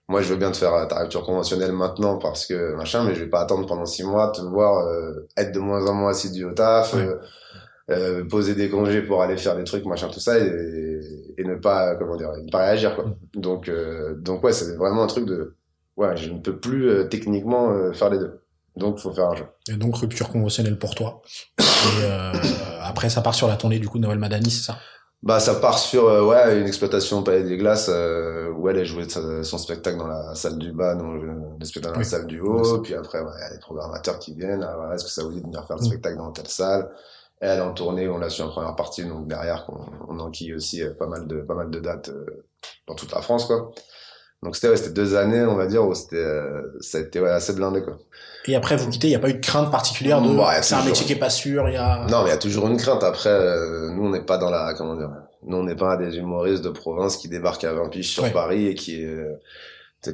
Moi, 0.10 0.24
je 0.24 0.34
veux 0.34 0.40
bien 0.40 0.50
te 0.50 0.58
faire 0.58 0.88
ta 0.88 1.02
rupture 1.02 1.24
conventionnelle 1.24 1.72
maintenant 1.72 2.18
parce 2.18 2.48
que 2.48 2.76
machin, 2.76 3.04
mais 3.04 3.14
je 3.14 3.24
vais 3.24 3.30
pas 3.30 3.42
attendre 3.42 3.68
pendant 3.68 3.86
six 3.86 4.04
mois 4.04 4.32
te 4.32 4.42
voir 4.42 4.88
euh, 4.88 5.28
être 5.38 5.52
de 5.52 5.60
moins 5.60 5.86
en 5.86 5.94
moins 5.94 6.10
assidu 6.10 6.46
au 6.46 6.52
taf, 6.52 6.96
euh, 6.96 7.18
euh, 7.92 8.26
poser 8.28 8.56
des 8.56 8.72
congés 8.72 9.04
pour 9.04 9.22
aller 9.22 9.38
faire 9.38 9.56
des 9.56 9.66
trucs, 9.66 9.86
machin, 9.86 10.08
tout 10.08 10.20
ça, 10.20 10.40
et, 10.40 11.00
et 11.38 11.44
ne 11.44 11.56
pas, 11.56 11.96
comment 11.96 12.16
dire, 12.16 12.32
ne 12.44 12.50
pas 12.50 12.66
réagir, 12.66 12.96
quoi. 12.96 13.06
Donc, 13.36 13.70
euh, 13.70 14.16
donc 14.16 14.44
ouais, 14.44 14.52
c'est 14.52 14.76
vraiment 14.78 15.04
un 15.04 15.08
truc 15.08 15.26
de, 15.26 15.56
ouais, 15.96 16.18
je 16.18 16.32
ne 16.32 16.40
peux 16.40 16.58
plus 16.58 17.08
techniquement 17.10 17.94
faire 17.94 18.10
les 18.10 18.18
deux. 18.18 18.42
Donc, 18.76 18.98
faut 18.98 19.12
faire 19.12 19.30
un 19.30 19.36
jeu. 19.36 19.46
Et 19.70 19.78
donc 19.78 19.96
rupture 19.98 20.30
conventionnelle 20.30 20.80
pour 20.80 20.96
toi. 20.96 21.22
Et 21.60 22.10
après 22.82 23.10
ça 23.10 23.22
part 23.22 23.36
sur 23.36 23.48
la 23.48 23.58
tournée 23.58 23.78
du 23.78 23.88
coup 23.88 24.00
de 24.00 24.04
Noël 24.06 24.18
Madani, 24.18 24.50
c'est 24.50 24.64
ça? 24.64 24.78
Bah, 25.22 25.42
ça 25.42 25.56
part 25.56 25.78
sur 25.80 26.08
euh, 26.08 26.24
ouais 26.24 26.62
une 26.62 26.68
exploitation 26.68 27.20
au 27.20 27.22
Palais 27.24 27.44
des 27.44 27.58
Glaces 27.58 27.90
euh, 27.90 28.50
où 28.54 28.70
elle 28.70 28.80
a 28.80 28.86
joué 28.86 29.06
son 29.44 29.58
spectacle 29.58 29.98
dans 29.98 30.08
la 30.08 30.34
salle 30.34 30.58
du 30.58 30.72
bas, 30.72 30.96
le 30.96 31.66
spectacle 31.66 31.94
dans 31.94 32.00
la 32.00 32.06
salle 32.06 32.26
du 32.26 32.40
haut. 32.40 32.80
Puis 32.82 32.94
après, 32.96 33.20
ouais, 33.20 33.32
il 33.38 33.42
y 33.42 33.44
a 33.44 33.50
des 33.54 33.60
programmateurs 33.60 34.18
qui 34.20 34.34
viennent. 34.34 34.64
Ah, 34.64 34.76
voilà, 34.78 34.96
Est-ce 34.96 35.04
que 35.04 35.10
ça 35.12 35.24
vous 35.24 35.32
dit 35.34 35.42
de 35.42 35.46
venir 35.46 35.66
faire 35.68 35.76
le 35.76 35.82
Mm. 35.82 35.86
spectacle 35.86 36.18
dans 36.18 36.32
telle 36.32 36.48
salle? 36.48 36.90
Elle 37.42 37.58
est 37.60 37.62
en 37.62 37.74
tournée, 37.74 38.08
on 38.10 38.18
l'a 38.18 38.30
su 38.30 38.42
en 38.42 38.50
première 38.50 38.76
partie, 38.76 39.04
donc 39.06 39.28
derrière, 39.28 39.66
on, 39.70 40.16
on 40.16 40.20
enquille 40.20 40.54
aussi 40.54 40.82
euh, 40.84 40.94
pas 40.94 41.08
mal 41.08 41.28
de 41.28 41.42
pas 41.42 41.54
mal 41.56 41.70
de 41.70 41.80
dates 41.80 42.10
euh, 42.10 42.46
dans 42.88 42.96
toute 42.96 43.12
la 43.14 43.22
France, 43.22 43.46
quoi. 43.46 43.72
Donc 44.42 44.56
c'était 44.56 44.70
ouais, 44.70 44.90
deux 44.90 45.16
années, 45.16 45.44
on 45.44 45.56
va 45.56 45.68
dire, 45.68 45.86
où 45.86 45.94
c'était 45.94 46.16
euh, 46.16 46.62
ça 46.80 46.98
a 46.98 47.02
été 47.02 47.20
ouais, 47.20 47.30
assez 47.30 47.54
blindé, 47.54 47.82
quoi. 47.84 47.98
Et 48.46 48.56
après 48.56 48.78
vous 48.78 48.90
quittez, 48.90 49.08
il 49.08 49.12
n'y 49.12 49.16
a 49.16 49.20
pas 49.20 49.30
eu 49.30 49.34
de 49.34 49.46
crainte 49.46 49.70
particulière 49.70 50.22
de 50.22 50.30
Ouais, 50.30 50.62
c'est 50.62 50.76
un 50.76 50.84
métier 50.84 51.06
qui 51.06 51.14
est 51.14 51.18
pas 51.20 51.30
sûr, 51.30 51.68
il 51.68 51.74
y 51.74 51.78
a 51.78 52.06
Non, 52.10 52.24
mais 52.24 52.30
il 52.30 52.32
y 52.32 52.36
a 52.36 52.38
toujours 52.38 52.68
une 52.68 52.78
crainte. 52.78 53.04
Après, 53.04 53.30
euh, 53.30 53.92
nous, 53.92 54.06
on 54.06 54.10
n'est 54.10 54.24
pas 54.24 54.38
dans 54.38 54.50
la, 54.50 54.74
comment 54.76 54.96
dire, 54.96 55.12
nous, 55.44 55.58
on 55.58 55.64
n'est 55.64 55.76
pas 55.76 55.98
des 55.98 56.18
humoristes 56.18 56.64
de 56.64 56.70
province 56.70 57.18
qui 57.18 57.28
débarquent 57.28 57.66
à 57.66 57.74
20 57.74 57.90
piges 57.90 58.10
sur. 58.12 58.32
Paris 58.32 58.68
et 58.68 58.76
qui, 58.76 59.06
euh, 59.06 59.34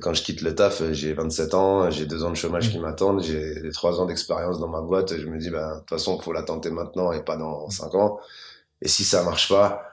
quand 0.02 0.16
je 0.16 0.24
quitte 0.24 0.42
le 0.42 0.56
taf, 0.56 0.82
euh, 0.82 0.92
j'ai 0.92 1.14
27 1.14 1.54
ans, 1.54 1.92
j'ai 1.92 2.08
deux 2.08 2.24
ans 2.24 2.32
de 2.32 2.36
chômage 2.36 2.68
Mm. 2.68 2.72
qui 2.72 2.80
m'attendent, 2.80 3.22
j'ai 3.22 3.70
trois 3.74 4.02
ans 4.02 4.06
d'expérience 4.08 4.60
dans 4.60 4.68
ma 4.68 4.82
boîte, 4.82 5.12
et 5.12 5.20
je 5.20 5.28
me 5.28 5.38
dis, 5.38 5.52
ben, 5.52 5.76
de 5.76 5.80
toute 5.82 5.90
façon, 5.90 6.20
faut 6.20 6.34
la 6.34 6.42
tenter 6.42 6.72
maintenant 6.72 7.12
et 7.12 7.22
pas 7.24 7.38
dans 7.38 7.70
cinq 7.70 7.94
ans. 7.94 8.20
Et 8.82 8.88
si 8.88 9.04
ça 9.04 9.24
marche 9.24 9.50
pas, 9.50 9.84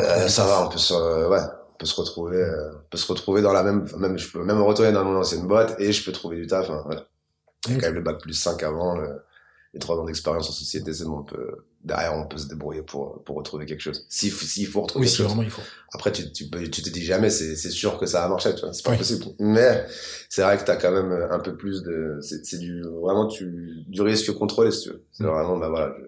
euh, 0.00 0.28
ça 0.28 0.44
va, 0.44 0.66
on 0.66 0.68
peut 0.68 0.78
se, 0.78 0.92
euh, 0.94 1.28
ouais, 1.28 1.40
peut 1.78 1.86
se 1.86 1.94
retrouver, 1.94 2.38
euh, 2.38 2.72
peut 2.90 2.98
se 2.98 3.06
retrouver 3.10 3.40
dans 3.42 3.52
la 3.52 3.62
même, 3.62 3.86
même, 3.98 4.18
je 4.18 4.30
peux 4.30 4.42
même 4.44 4.56
me 4.58 4.62
retourner 4.62 4.92
dans 4.92 5.04
mon 5.04 5.16
ancienne 5.16 5.46
boîte 5.46 5.76
et 5.78 5.92
je 5.92 6.04
peux 6.04 6.12
trouver 6.12 6.36
du 6.36 6.46
taf, 6.46 6.68
hein, 6.70 6.82
voilà. 6.84 7.06
Il 7.66 7.74
y 7.74 7.76
a 7.76 7.80
quand 7.80 7.86
même 7.86 7.94
le 7.96 8.02
bac 8.02 8.20
plus 8.20 8.34
5 8.34 8.62
avant, 8.62 8.96
le- 8.96 9.20
les 9.74 9.80
trois 9.80 9.96
ans 9.98 10.04
d'expérience 10.04 10.48
en 10.48 10.52
société, 10.52 10.94
c'est 10.94 11.04
bon, 11.04 11.18
on 11.18 11.22
peut, 11.24 11.66
derrière, 11.84 12.14
on 12.14 12.26
peut 12.26 12.38
se 12.38 12.48
débrouiller 12.48 12.80
pour, 12.82 13.22
pour 13.24 13.36
retrouver 13.36 13.66
quelque 13.66 13.82
chose. 13.82 14.06
S'il 14.08 14.30
faut, 14.32 14.46
s'il 14.46 14.66
faut 14.66 14.80
retrouver 14.80 15.02
Oui, 15.04 15.06
quelque 15.08 15.16
si 15.16 15.22
chose. 15.22 15.26
vraiment 15.32 15.42
il 15.42 15.50
faut. 15.50 15.62
Après, 15.92 16.10
tu, 16.10 16.32
tu, 16.32 16.48
tu 16.50 16.82
te 16.82 16.88
dis 16.90 17.04
jamais, 17.04 17.28
c'est, 17.30 17.54
c'est 17.54 17.70
sûr 17.70 17.98
que 17.98 18.06
ça 18.06 18.22
va 18.22 18.28
marcher, 18.28 18.54
tu 18.54 18.62
vois, 18.62 18.72
c'est 18.72 18.82
pas 18.84 18.92
Oui. 18.92 18.98
possible. 18.98 19.26
Mais, 19.38 19.86
c'est 20.30 20.42
vrai 20.42 20.56
que 20.56 20.64
t'as 20.64 20.76
quand 20.76 20.90
même 20.90 21.12
un 21.30 21.38
peu 21.38 21.54
plus 21.56 21.82
de, 21.82 22.18
c'est, 22.22 22.44
c'est 22.46 22.58
du, 22.58 22.82
vraiment, 22.82 23.26
tu, 23.26 23.84
du 23.86 24.00
risque 24.00 24.32
contrôlé, 24.32 24.70
si 24.72 24.84
tu 24.84 24.88
veux. 24.90 25.04
C'est 25.12 25.24
Mm. 25.24 25.28
vraiment, 25.28 25.56
bah 25.58 25.68
voilà, 25.68 25.94
je, 25.98 26.04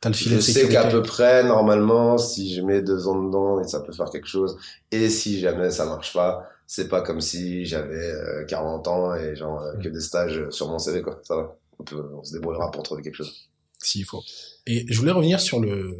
T'as 0.00 0.10
le 0.10 0.14
filet 0.14 0.36
je 0.36 0.46
de 0.46 0.52
sais 0.52 0.68
qu'à 0.68 0.84
peu 0.88 1.02
près, 1.02 1.42
normalement, 1.44 2.18
si 2.18 2.54
je 2.54 2.60
mets 2.62 2.82
deux 2.82 3.08
ans 3.08 3.22
dedans, 3.22 3.60
et 3.60 3.66
ça 3.66 3.80
peut 3.80 3.92
faire 3.92 4.10
quelque 4.10 4.28
chose. 4.28 4.58
Et 4.92 5.08
si 5.08 5.40
jamais 5.40 5.70
ça 5.70 5.86
marche 5.86 6.12
pas, 6.12 6.48
c'est 6.66 6.88
pas 6.88 7.00
comme 7.00 7.20
si 7.20 7.64
j'avais 7.64 8.10
euh, 8.10 8.44
40 8.44 8.88
ans 8.88 9.14
et 9.14 9.36
genre 9.36 9.60
euh, 9.62 9.74
que 9.76 9.88
des 9.88 10.00
stages 10.00 10.50
sur 10.50 10.68
mon 10.68 10.78
CV, 10.78 11.02
quoi. 11.02 11.20
Ça 11.22 11.36
va. 11.36 11.56
On, 11.78 11.84
peut, 11.84 12.10
on 12.14 12.24
se 12.24 12.32
débrouillera 12.32 12.70
pour 12.70 12.82
trouver 12.82 13.02
quelque 13.02 13.16
chose. 13.16 13.48
S'il 13.78 14.04
faut. 14.04 14.22
Et 14.66 14.84
je 14.88 14.98
voulais 14.98 15.12
revenir 15.12 15.40
sur 15.40 15.60
le 15.60 15.94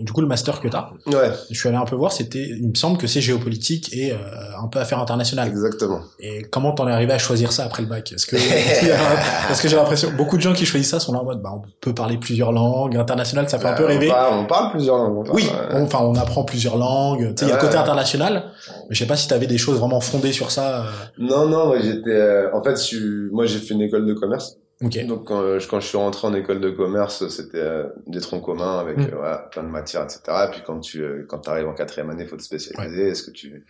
du 0.00 0.12
coup 0.12 0.20
le 0.20 0.28
master 0.28 0.60
que 0.60 0.68
t'as. 0.68 0.90
Ouais, 1.06 1.32
Je 1.50 1.58
suis 1.58 1.68
allé 1.68 1.76
un 1.76 1.84
peu 1.84 1.96
voir, 1.96 2.12
c'était 2.12 2.46
il 2.48 2.68
me 2.68 2.74
semble 2.76 2.98
que 2.98 3.08
c'est 3.08 3.20
géopolitique 3.20 3.92
et 3.92 4.12
euh, 4.12 4.16
un 4.62 4.68
peu 4.68 4.78
affaires 4.78 5.00
internationales. 5.00 5.48
exactement. 5.48 6.02
Et 6.20 6.42
comment 6.52 6.70
t'en 6.72 6.86
es 6.86 6.92
arrivé 6.92 7.12
à 7.12 7.18
choisir 7.18 7.50
ça 7.50 7.64
après 7.64 7.82
le 7.82 7.88
bac? 7.88 8.12
Est-ce 8.12 8.24
que 8.26 8.36
parce 9.48 9.60
que 9.60 9.66
j'ai 9.66 9.74
l'impression 9.74 10.12
beaucoup 10.16 10.36
de 10.36 10.42
gens 10.42 10.52
qui 10.52 10.66
choisissent 10.66 10.90
ça 10.90 11.00
sont 11.00 11.12
là 11.12 11.18
en 11.18 11.24
mode 11.24 11.42
bah 11.42 11.50
on 11.52 11.62
peut 11.80 11.92
parler 11.94 12.16
plusieurs 12.16 12.52
langues, 12.52 12.96
international 12.96 13.48
ça 13.48 13.58
fait 13.58 13.66
un 13.66 13.72
peu 13.74 13.82
Euh, 13.82 13.86
rêver. 13.86 14.06
On 14.08 14.12
parle, 14.12 14.34
on 14.38 14.46
parle 14.46 14.70
plusieurs 14.70 14.98
langues. 14.98 15.16
on 15.18 15.24
parle, 15.24 15.36
Oui, 15.36 15.50
on- 15.72 15.82
enfin 15.82 15.98
on 16.02 16.14
apprend 16.14 16.44
plusieurs 16.44 16.76
langues, 16.76 17.34
tu 17.34 17.40
sais 17.40 17.46
il 17.46 17.48
y 17.48 17.52
a 17.52 17.56
le 17.56 17.60
Ouais. 17.62 17.66
côté 17.66 17.76
international, 17.76 18.44
mais 18.88 18.94
je 18.94 18.98
sais 19.00 19.06
pas 19.08 19.16
si 19.16 19.26
t'avais 19.26 19.48
des 19.48 19.58
choses 19.58 19.80
vraiment 19.80 20.00
fondées 20.00 20.32
sur 20.32 20.52
ça. 20.52 20.82
euh, 20.82 20.90
Non, 21.18 21.48
non, 21.48 21.66
moi 21.66 21.80
j'étais. 21.80 22.10
euh, 22.10 22.54
en 22.54 22.62
fait, 22.62 22.76
je 22.88 23.28
moi 23.32 23.46
j'ai 23.46 23.58
fait 23.58 23.74
une 23.74 23.82
école 23.82 24.06
de 24.06 24.14
commerce. 24.14 24.58
OK. 24.82 25.06
Donc 25.06 25.26
quand, 25.26 25.40
euh, 25.42 25.58
je- 25.58 25.68
quand 25.68 25.80
je 25.80 25.86
suis 25.88 25.96
rentré 25.98 26.26
en 26.28 26.34
école 26.34 26.60
de 26.60 26.70
commerce, 26.70 27.26
c'était 27.28 27.58
euh, 27.58 27.88
des 28.06 28.20
troncs 28.20 28.44
communs 28.44 28.78
avec 28.78 28.96
Mm. 28.98 29.02
euh, 29.02 29.16
voilà, 29.16 29.38
plein 29.50 29.64
de 29.64 29.68
matières, 29.68 30.04
etc. 30.04 30.20
Et 30.46 30.50
puis 30.52 30.62
quand 30.64 30.78
tu 30.80 31.02
euh, 31.02 31.24
quand 31.28 31.48
arrives 31.48 31.66
en 31.66 31.74
quatrième 31.74 32.10
année, 32.10 32.22
il 32.24 32.28
faut 32.28 32.36
te 32.36 32.42
spécialiser. 32.42 33.08
Est-ce 33.08 33.24
que 33.24 33.30
tu 33.32 33.64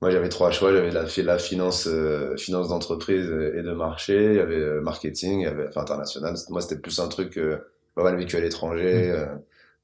moi 0.00 0.10
j'avais 0.10 0.28
trois 0.28 0.50
choix, 0.50 0.72
j'avais 0.72 0.90
la, 0.90 1.04
la 1.24 1.38
finance, 1.38 1.86
euh, 1.86 2.36
finance 2.36 2.68
d'entreprise 2.68 3.24
et 3.26 3.62
de 3.62 3.72
marché, 3.72 4.24
il 4.32 4.34
y 4.36 4.38
avait 4.40 4.56
euh, 4.56 4.80
marketing, 4.80 5.40
il 5.40 5.44
y 5.44 5.46
avait 5.46 5.68
enfin, 5.68 5.82
international. 5.82 6.34
Moi 6.50 6.60
c'était 6.62 6.78
plus 6.80 6.98
un 7.00 7.08
truc 7.08 7.36
euh, 7.38 7.58
pas 7.94 8.02
mal 8.02 8.16
vécu 8.16 8.36
à 8.36 8.40
l'étranger. 8.40 9.08
Mm. 9.08 9.12
euh, 9.12 9.26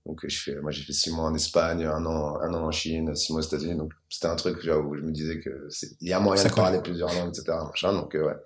donc 0.06 0.20
je 0.26 0.36
fais, 0.42 0.54
moi 0.56 0.70
j'ai 0.70 0.82
fait 0.82 0.94
six 0.94 1.12
mois 1.14 1.24
en 1.26 1.34
Espagne, 1.34 1.84
un 1.84 2.04
an, 2.06 2.40
un 2.40 2.54
an 2.54 2.64
en 2.66 2.70
Chine, 2.70 3.14
six 3.14 3.32
mois 3.32 3.42
aux 3.42 3.44
États-Unis. 3.44 3.76
Donc 3.76 3.92
c'était 4.08 4.26
un 4.28 4.36
truc 4.36 4.60
genre, 4.62 4.84
où 4.86 4.94
je 4.96 5.02
me 5.02 5.10
disais 5.12 5.38
que 5.40 5.68
il 6.00 6.08
y 6.08 6.12
a 6.14 6.18
moyen 6.20 6.42
Ça 6.42 6.48
de 6.48 6.54
parler 6.54 6.80
plusieurs 6.82 7.12
langues, 7.14 7.28
etc. 7.28 7.58
Machin, 7.66 7.92
donc 7.92 8.14
euh, 8.14 8.24
ouais. 8.26 8.36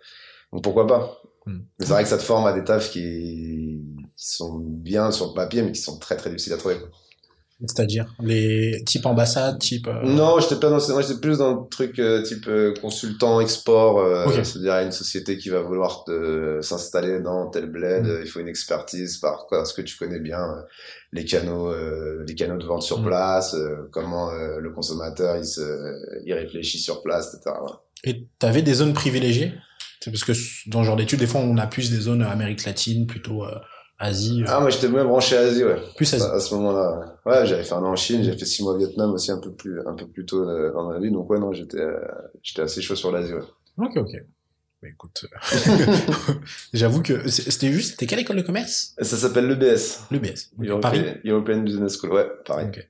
Donc 0.53 0.63
pourquoi 0.65 0.87
pas? 0.87 1.21
Mm. 1.47 1.59
C'est 1.81 1.89
vrai 1.89 2.03
que 2.03 2.09
ça 2.09 2.19
te 2.19 2.23
forme 2.23 2.47
à 2.47 2.53
des 2.53 2.65
tafs 2.65 2.91
qui, 2.91 3.83
qui 4.17 4.29
sont 4.29 4.59
bien 4.59 5.11
sur 5.11 5.29
le 5.29 5.35
papier, 5.35 5.63
mais 5.63 5.73
qui 5.73 5.81
sont 5.81 5.99
très 5.99 6.17
très 6.17 6.31
difficiles 6.31 6.53
à 6.55 6.57
trouver. 6.57 6.77
C'est-à-dire 7.67 8.13
les 8.21 8.83
type 8.85 9.07
ambassade, 9.07 9.59
type. 9.61 9.87
euh, 9.87 10.03
Non, 10.03 10.39
j'étais 10.41 10.57
pas 10.57 10.71
dans, 10.71 10.81
ce- 10.81 10.93
moi 10.93 11.03
j'étais 11.03 11.21
plus 11.21 11.39
dans 11.39 11.53
le 11.63 11.69
truc 11.71 11.99
euh, 11.99 12.21
type 12.23 12.47
euh, 12.49 12.75
consultant 12.81 13.41
export, 13.41 14.01
euh, 14.01 14.27
c'est-à-dire 14.43 14.75
une 14.81 14.91
société 14.93 15.39
qui 15.39 15.51
va 15.51 15.61
vouloir 15.63 16.05
s'installer 16.63 17.21
dans 17.21 17.49
tel 17.51 17.67
bled, 17.71 18.05
Mm. 18.05 18.21
il 18.25 18.29
faut 18.29 18.41
une 18.41 18.49
expertise 18.49 19.19
par 19.19 19.47
quoi, 19.47 19.65
ce 19.65 19.73
que 19.73 19.83
tu 19.83 19.97
connais 19.97 20.19
bien, 20.19 20.47
les 21.13 21.25
canaux, 21.25 21.73
les 22.27 22.35
canaux 22.35 22.59
de 22.59 22.67
vente 22.67 22.83
sur 22.83 23.01
Mm. 23.01 23.07
place, 23.07 23.57
comment 23.93 24.31
le 24.33 24.71
consommateur 24.71 25.37
il 25.37 25.47
se, 25.47 26.21
il 26.27 26.33
réfléchit 26.35 26.81
sur 26.81 27.03
place, 27.03 27.35
etc. 27.35 27.55
Voilà. 27.61 27.81
Et 28.03 28.27
t'avais 28.39 28.63
des 28.63 28.75
zones 28.75 28.93
privilégiées? 28.95 29.53
C'est 30.05 30.11
parce 30.11 30.25
que 30.25 30.33
dans 30.69 30.83
ce 30.83 30.87
genre 30.87 30.97
d'études, 30.97 31.19
des 31.19 31.27
fois, 31.27 31.41
on 31.41 31.57
a 31.57 31.67
plus 31.67 31.91
des 31.91 31.99
zones 31.99 32.23
Amérique 32.23 32.65
latine, 32.67 33.07
plutôt 33.07 33.43
euh, 33.47 33.55
Asie, 33.99 34.43
euh, 34.43 34.47
Ah 34.51 34.61
moi 34.61 34.69
j'étais 34.69 34.89
même 34.89 35.07
branché 35.07 35.35
Asie, 35.35 35.65
ouais. 35.65 35.77
plus 35.97 36.13
Asie. 36.13 36.23
À, 36.23 36.33
à 36.35 36.41
ce 36.41 36.55
moment-là, 36.57 37.17
ouais, 37.25 37.33
Ouais, 37.33 37.47
j'avais 37.47 37.63
fait 37.65 37.73
un 37.73 37.79
an 37.79 37.93
en 37.93 37.97
Chine, 37.97 38.23
j'ai 38.23 38.37
fait 38.37 38.45
six 38.45 38.63
mois 38.63 38.75
au 38.75 38.77
Vietnam 38.77 39.13
aussi 39.13 39.31
un 39.31 39.39
peu 39.39 39.51
plus, 39.53 39.81
un 39.87 39.95
peu 39.95 40.07
plus 40.07 40.27
tôt 40.27 40.47
euh, 40.47 40.73
dans 40.75 40.91
ma 40.91 40.99
vie, 40.99 41.11
donc 41.11 41.31
ouais 41.31 41.39
non 41.39 41.53
j'étais, 41.55 41.79
euh, 41.81 41.97
j'étais 42.43 42.61
assez 42.61 42.83
chaud 42.83 42.97
sur 42.97 43.13
l'Asie, 43.13 43.33
ouais. 43.33 43.41
Ok, 43.79 43.97
ok. 43.97 44.11
Mais 44.83 44.91
écoute, 44.91 45.25
euh, 45.33 45.93
j'avoue 46.75 47.01
que 47.01 47.31
c'était 47.31 47.73
juste, 47.73 47.93
c'était 47.93 48.05
quelle 48.07 48.19
école 48.19 48.37
de 48.37 48.43
commerce? 48.43 48.95
Ça 49.01 49.17
s'appelle 49.17 49.47
l'EBS. 49.49 50.01
L'EBS. 50.11 50.51
European, 50.59 50.81
Paris. 50.81 51.05
European 51.25 51.61
Business 51.61 51.97
School, 51.97 52.13
ouais, 52.13 52.27
pareil. 52.45 52.67
Ok. 52.69 52.87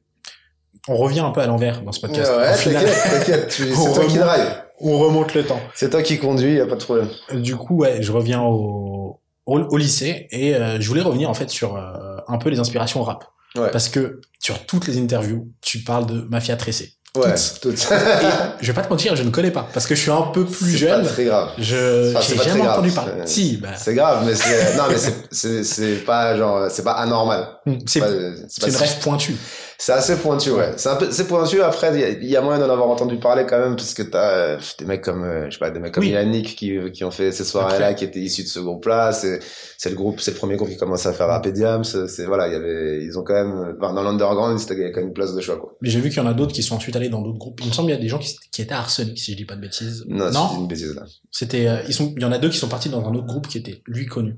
On 0.89 0.97
revient 0.97 1.21
un 1.21 1.31
peu 1.31 1.41
à 1.43 1.47
l'envers 1.47 1.83
dans 1.83 1.93
ce 1.93 2.01
podcast. 2.01 2.33
Ouais, 2.37 2.55
final, 2.57 2.85
t'inquiète, 2.85 3.49
t'inquiète, 3.49 3.53
c'est 3.53 3.95
toi 3.95 4.07
qui 4.07 4.19
drive. 4.19 4.64
On 4.81 4.99
remonte 4.99 5.35
le 5.35 5.45
temps. 5.45 5.61
C'est 5.75 5.91
toi 5.91 6.03
qui 6.03 6.19
conduis, 6.19 6.55
y 6.57 6.61
a 6.61 6.67
pas 6.67 6.77
de 6.77 6.83
problème. 6.85 7.09
Du 7.33 7.57
coup, 7.57 7.77
ouais, 7.77 7.99
je 8.03 8.13
reviens 8.13 8.43
au, 8.43 9.21
au, 9.47 9.59
au 9.61 9.77
lycée 9.77 10.27
et 10.31 10.55
euh, 10.55 10.81
je 10.81 10.89
voulais 10.89 11.03
revenir 11.03 11.31
en 11.31 11.35
fait 11.35 11.51
sur 11.51 11.77
euh, 11.77 11.93
un 12.29 12.39
peu 12.39 12.51
les 12.51 12.59
inspirations 12.59 13.03
rap. 13.03 13.25
Ouais. 13.57 13.71
Parce 13.71 13.89
que 13.89 14.21
sur 14.41 14.67
toutes 14.67 14.87
les 14.89 14.99
interviews, 14.99 15.49
tu 15.61 15.79
parles 15.85 16.07
de 16.07 16.23
Mafia 16.29 16.57
Tressé. 16.57 16.95
Ouais, 17.17 17.33
Toutes. 17.63 17.77
toutes. 17.77 17.93
Et 17.93 18.27
je 18.61 18.67
vais 18.67 18.73
pas 18.73 18.83
te 18.83 18.91
mentir, 18.91 19.15
je 19.15 19.23
ne 19.23 19.31
connais 19.31 19.53
pas 19.53 19.69
parce 19.73 19.87
que 19.87 19.95
je 19.95 20.01
suis 20.01 20.11
un 20.11 20.23
peu 20.23 20.45
plus 20.45 20.73
C'est 20.73 20.79
jeune. 20.79 21.03
pas 21.05 21.09
très 21.09 21.25
grave. 21.27 21.51
Je 21.59 22.11
Enfin, 22.11 22.21
c'est 22.21 22.37
j'ai 22.37 22.43
jamais 22.43 22.63
grave. 22.63 22.73
entendu 22.73 22.91
parler. 22.91 23.13
C'est- 23.21 23.27
Si, 23.29 23.57
bah, 23.59 23.69
C'est 23.77 23.95
grave, 23.95 24.25
mais 24.27 24.35
c'est, 24.35 24.77
non, 24.77 24.83
mais 24.89 24.99
c'est, 24.99 25.15
c'est, 25.31 25.63
c'est 25.63 25.95
pas 26.05 26.37
genre, 26.37 26.69
c'est 26.73 26.83
pas 26.83 26.95
anormal. 26.95 27.47
C'est 27.87 28.01
Pas- 28.01 28.09
c'est 28.49 28.61
pas 28.63 28.69
une 28.69 28.77
rêve 28.77 28.99
pointue. 29.01 29.37
C'est 29.79 29.93
assez 29.93 30.17
pointu, 30.17 30.51
ouais. 30.51 30.73
C'est 30.77 30.89
un 30.89 30.97
peu, 30.97 31.11
c'est 31.11 31.27
pointu. 31.27 31.61
Après, 31.61 31.93
il 31.95 32.01
y 32.01 32.05
a- 32.05 32.09
il 32.11 32.25
y, 32.29 32.37
a 32.37 32.41
moyen 32.43 32.59
d'en 32.61 32.73
avoir 32.73 32.89
entendu 32.89 33.17
parler 33.19 33.45
quand 33.47 33.59
même, 33.59 33.75
parce 33.77 33.93
que 33.93 34.03
t'as 34.03 34.31
euh, 34.31 34.59
des 34.79 34.85
mecs 34.85 35.03
comme, 35.03 35.25
euh, 35.25 35.47
je 35.47 35.55
sais 35.55 35.59
pas, 35.59 35.71
des 35.71 35.81
mecs 35.81 35.93
comme 35.93 36.05
Oui. 36.05 36.11
Yannick 36.11 36.55
qui, 36.57 36.79
qui 36.93 37.05
ont 37.05 37.11
fait 37.11 37.33
ces 37.33 37.45
soirées-là, 37.45 37.95
qui 37.95 38.05
étaient 38.05 38.21
issus 38.21 38.45
de 38.45 38.49
ce 38.49 38.61
groupe-là. 38.61 39.13
C'est, 39.13 39.41
c'est 39.77 39.91
le 39.91 39.97
groupe, 39.97 40.21
c'est 40.21 40.31
le 40.31 40.37
premier 40.37 40.57
groupe 40.57 40.69
qui 40.71 40.77
commence 40.77 41.05
à 41.07 41.13
faire 41.13 41.27
rap 41.27 41.45
et 41.47 41.53
Diams. 41.53 41.83
C'est, 41.85 42.25
voilà, 42.25 42.47
il 42.49 42.53
y 42.53 42.57
avait, 42.57 43.05
ils 43.05 43.19
ont 43.19 43.25
quand 43.25 43.35
même, 43.35 43.77
enfin, 43.81 43.93
dans 43.93 44.03
l'underground, 44.03 44.59
il 44.71 44.79
y 44.79 44.85
a 44.85 44.91
quand 44.91 45.01
même 45.01 45.09
une 45.09 45.13
place 45.15 45.35
de 45.35 45.41
choix, 45.41 45.59
quoi. 45.59 45.77
Mais 45.83 45.91
j'ai 45.91 46.01
vu 46.01 46.09
qu'il 46.11 46.19
y 46.19 46.21
en 46.23 46.29
a 46.29 46.35
d'autres 46.35 46.53
qui 46.53 46.63
sont 46.63 46.77
ensuite 46.77 46.95
allés 46.97 47.09
dans 47.09 47.21
d'autres 47.23 47.39
groupes. 47.39 47.61
Il 47.63 47.69
me 47.69 47.73
semble 47.73 47.89
qu'il 47.89 47.97
y 47.97 47.99
a 47.99 48.03
des 48.03 48.09
gens 48.09 48.19
qui, 48.19 48.37
qui 48.53 48.63
étaient 48.63 48.75
à 48.75 48.79
Arsenic, 48.79 49.19
si 49.19 49.33
je 49.33 49.37
dis 49.37 49.45
pas 49.45 49.57
de 49.57 49.61
bêtises. 49.61 50.05
Non, 50.07 50.31
c'est 50.31 50.57
une 50.61 50.69
bêtise, 50.69 50.95
là. 50.95 51.03
C'était, 51.33 51.67
euh, 51.67 51.79
ils 51.89 51.95
sont, 51.95 52.15
il 52.17 52.23
y 52.23 52.27
en 52.27 52.33
a 52.33 52.39
deux 52.39 52.49
qui 52.49 52.59
sont 52.59 52.69
partis 52.69 52.89
dans 52.91 53.05
un 53.07 53.15
autre 53.15 53.27
groupe 53.27 53.49
qui 53.49 53.59
était 53.59 53.83
lui 53.87 54.07
connu, 54.07 54.37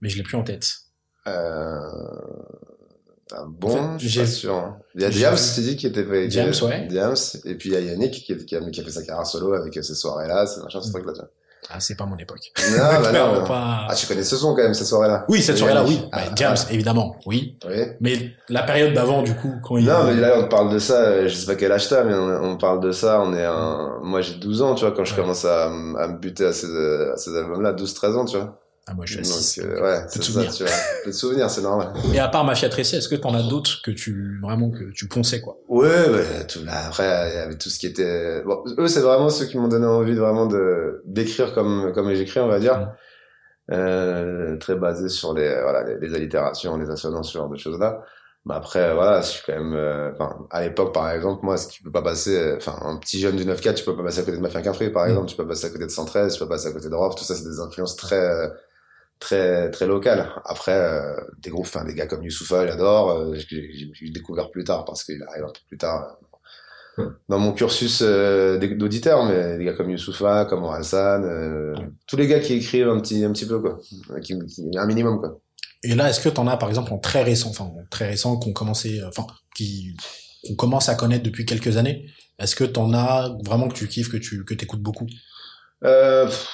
mais 0.00 0.08
je 0.08 0.16
l'ai 0.16 0.22
plus 0.24 0.36
en 0.36 0.42
tête. 0.42 0.66
Euh... 1.28 1.80
Ah 3.34 3.44
bon, 3.48 3.68
En 3.78 3.98
fait, 3.98 4.06
j'ai- 4.06 4.26
sûr. 4.26 4.54
hein. 4.54 4.76
Il 4.94 5.00
y 5.00 5.04
a 5.06 5.08
vu- 5.08 5.40
tu 5.54 5.60
dis, 5.62 5.76
qui 5.76 5.86
était 5.86 6.04
fait. 6.04 6.28
Diams, 6.28 6.52
ouais. 6.64 6.86
Diams. 6.86 7.14
Et 7.46 7.54
puis 7.54 7.70
il 7.70 7.72
y 7.72 7.76
a 7.76 7.80
Yannick 7.80 8.12
qui, 8.12 8.36
qui, 8.44 8.56
a, 8.56 8.60
qui 8.60 8.80
a 8.80 8.84
fait 8.84 8.90
sa 8.90 9.02
carrière 9.02 9.24
solo 9.26 9.54
avec 9.54 9.74
euh, 9.76 9.82
ces 9.82 9.94
soirées-là, 9.94 10.46
ces 10.46 10.60
machins, 10.60 10.82
ces 10.82 10.90
trucs-là. 10.92 11.12
tu 11.14 11.20
vois. 11.20 11.30
Ah, 11.70 11.80
c'est 11.80 11.94
pas 11.94 12.04
mon 12.04 12.16
époque. 12.18 12.52
Non, 12.72 12.76
bah 12.76 13.12
non. 13.14 13.40
Non. 13.40 13.44
pas. 13.46 13.86
Ah, 13.88 13.94
tu 13.94 14.06
connais 14.06 14.24
ce 14.24 14.36
son 14.36 14.54
quand 14.54 14.62
même, 14.62 14.74
ces 14.74 14.84
soirées-là. 14.84 15.24
oui, 15.28 15.40
cette 15.40 15.54
Et 15.56 15.58
soirée-là, 15.60 15.82
oui. 15.84 16.00
Bah, 16.12 16.18
Ah, 16.26 16.32
James, 16.36 16.56
ah, 16.58 16.72
évidemment, 16.72 17.16
oui. 17.24 17.56
Oui. 17.66 17.76
Mais 18.00 18.32
la 18.50 18.64
période 18.64 18.92
d'avant, 18.92 19.22
du 19.22 19.34
coup, 19.34 19.54
quand 19.66 19.78
il. 19.78 19.86
Non, 19.86 20.04
mais 20.04 20.16
là, 20.16 20.34
on 20.38 20.48
parle 20.48 20.70
de 20.74 20.78
ça, 20.78 21.00
euh, 21.00 21.28
je 21.28 21.34
sais 21.34 21.46
pas 21.46 21.54
quel 21.54 21.72
âge 21.72 21.88
t'as, 21.88 22.04
mais 22.04 22.12
on, 22.14 22.50
on 22.52 22.56
parle 22.58 22.80
de 22.80 22.92
ça, 22.92 23.22
on 23.22 23.32
est 23.32 23.44
un, 23.46 23.98
moi 24.02 24.20
j'ai 24.20 24.34
12 24.34 24.60
ans, 24.60 24.74
tu 24.74 24.84
vois, 24.84 24.92
quand 24.92 25.04
je 25.04 25.14
Ouais. 25.14 25.20
commence 25.22 25.46
à, 25.46 25.66
à 25.68 25.70
me 25.70 26.18
buter 26.18 26.44
à 26.44 26.52
ces, 26.52 26.66
euh, 26.66 27.14
à 27.14 27.16
ces 27.16 27.34
albums-là, 27.34 27.72
12-13 27.72 28.16
ans, 28.16 28.24
tu 28.26 28.36
vois. 28.36 28.58
Ah, 28.88 28.94
moi, 28.94 29.06
je 29.06 29.12
suis 29.14 29.22
Donc, 29.22 29.40
six. 29.40 29.60
euh, 29.60 29.80
ouais, 29.80 30.04
c'est 30.08 30.22
ça, 30.24 30.44
tu 30.46 30.64
vois. 30.64 30.72
Peu 31.04 31.10
de 31.10 31.14
souvenirs, 31.14 31.48
c'est 31.48 31.60
normal. 31.62 31.92
Et 32.12 32.18
à 32.18 32.26
part 32.28 32.44
Mafia 32.44 32.68
Tressé, 32.68 32.96
est-ce 32.96 33.08
que 33.08 33.14
t'en 33.14 33.32
as 33.34 33.42
d'autres 33.44 33.80
que 33.84 33.92
tu, 33.92 34.40
vraiment, 34.42 34.70
que 34.70 34.90
tu 34.92 35.06
ponçais, 35.06 35.40
quoi? 35.40 35.56
Ouais, 35.68 36.08
ouais, 36.10 36.46
tout 36.48 36.64
là, 36.64 36.86
après, 36.88 37.04
il 37.32 37.34
y 37.36 37.38
avait 37.38 37.56
tout 37.56 37.68
ce 37.70 37.78
qui 37.78 37.86
était, 37.86 38.42
bon, 38.42 38.64
eux, 38.78 38.88
c'est 38.88 39.00
vraiment 39.00 39.28
ceux 39.28 39.46
qui 39.46 39.56
m'ont 39.56 39.68
donné 39.68 39.86
envie 39.86 40.14
de 40.16 40.20
vraiment 40.20 40.46
de, 40.46 41.00
d'écrire 41.06 41.54
comme, 41.54 41.92
comme 41.94 42.12
j'écris, 42.12 42.40
on 42.40 42.48
va 42.48 42.58
dire. 42.58 42.76
Mm. 42.78 42.92
Euh, 43.70 44.56
très 44.58 44.74
basé 44.74 45.08
sur 45.08 45.32
les, 45.34 45.48
voilà, 45.62 45.84
les, 45.84 45.98
les 46.08 46.14
allitérations, 46.16 46.76
les 46.76 46.90
assonances, 46.90 47.32
ce 47.32 47.38
genre 47.38 47.48
de 47.48 47.56
choses-là. 47.56 48.02
Mais 48.44 48.54
après, 48.54 48.92
voilà, 48.92 49.20
je 49.20 49.26
suis 49.28 49.42
quand 49.46 49.52
même, 49.52 49.74
euh, 49.74 50.10
enfin, 50.12 50.36
à 50.50 50.62
l'époque, 50.62 50.92
par 50.92 51.08
exemple, 51.12 51.44
moi, 51.44 51.56
ce 51.56 51.68
qui 51.68 51.80
peut 51.80 51.92
pas 51.92 52.02
passer, 52.02 52.36
euh, 52.36 52.56
enfin, 52.56 52.76
un 52.82 52.96
petit 52.96 53.20
jeune 53.20 53.36
du 53.36 53.44
9-4, 53.44 53.74
tu 53.74 53.84
peux 53.84 53.96
pas 53.96 54.02
passer 54.02 54.18
à 54.18 54.22
côté 54.24 54.36
de 54.36 54.42
Mafia 54.42 54.60
Quinfree, 54.62 54.90
par 54.90 55.06
Mm. 55.06 55.10
exemple, 55.10 55.26
tu 55.28 55.36
peux 55.36 55.44
pas 55.44 55.50
passer 55.50 55.66
à 55.66 55.70
côté 55.70 55.84
de 55.86 55.90
113, 55.90 56.32
tu 56.34 56.40
peux 56.40 56.48
pas 56.48 56.56
passer 56.56 56.66
à 56.68 56.72
côté 56.72 56.88
de 56.88 56.94
Rof, 56.96 57.14
tout 57.14 57.22
ça, 57.22 57.36
c'est 57.36 57.44
des 57.44 57.60
influences 57.60 57.94
très, 57.94 58.18
euh, 58.20 58.48
très, 59.22 59.70
très 59.70 59.86
locales. 59.86 60.28
Après, 60.44 60.76
euh, 60.76 61.14
des 61.38 61.50
groupes, 61.50 61.66
enfin, 61.66 61.84
des 61.84 61.94
gars 61.94 62.06
comme 62.06 62.22
Youssoufa, 62.22 62.66
j'adore, 62.66 63.10
euh, 63.10 63.34
j'ai 63.36 64.10
découvert 64.10 64.50
plus 64.50 64.64
tard 64.64 64.84
parce 64.84 65.04
qu'il 65.04 65.22
arrive 65.22 65.44
un 65.44 65.52
peu 65.52 65.60
plus 65.68 65.78
tard 65.78 66.18
euh, 66.98 67.08
dans 67.28 67.38
mon 67.38 67.52
cursus 67.52 68.02
euh, 68.02 68.58
d'auditeur, 68.58 69.24
mais 69.24 69.56
des 69.58 69.64
gars 69.64 69.74
comme 69.74 69.90
Youssoufa, 69.90 70.44
comme 70.44 70.64
Oralsan, 70.64 71.22
euh, 71.22 71.74
tous 72.06 72.16
les 72.16 72.26
gars 72.26 72.40
qui 72.40 72.54
écrivent 72.54 72.88
un 72.88 73.00
petit, 73.00 73.24
un 73.24 73.32
petit 73.32 73.46
peu, 73.46 73.60
quoi. 73.60 73.78
Qui, 74.20 74.38
qui, 74.46 74.70
un 74.76 74.86
minimum, 74.86 75.20
quoi. 75.20 75.40
Et 75.84 75.94
là, 75.94 76.10
est-ce 76.10 76.20
que 76.20 76.28
t'en 76.28 76.46
as, 76.46 76.56
par 76.56 76.68
exemple, 76.68 76.92
en 76.92 76.98
très 76.98 77.22
récent, 77.22 77.50
enfin, 77.50 77.64
en 77.64 77.84
très 77.90 78.08
récent, 78.08 78.36
qu'on 78.36 78.52
commençait, 78.52 79.00
enfin, 79.04 79.26
qui, 79.54 79.96
qu'on 80.46 80.54
commence 80.54 80.88
à 80.88 80.94
connaître 80.94 81.24
depuis 81.24 81.46
quelques 81.46 81.76
années? 81.76 82.06
Est-ce 82.38 82.56
que 82.56 82.64
t'en 82.64 82.92
as 82.92 83.30
vraiment 83.44 83.68
que 83.68 83.74
tu 83.74 83.88
kiffes, 83.88 84.10
que 84.10 84.16
tu, 84.16 84.44
que 84.44 84.54
t'écoutes 84.54 84.82
beaucoup? 84.82 85.06
Euh, 85.84 86.26
pff, 86.26 86.48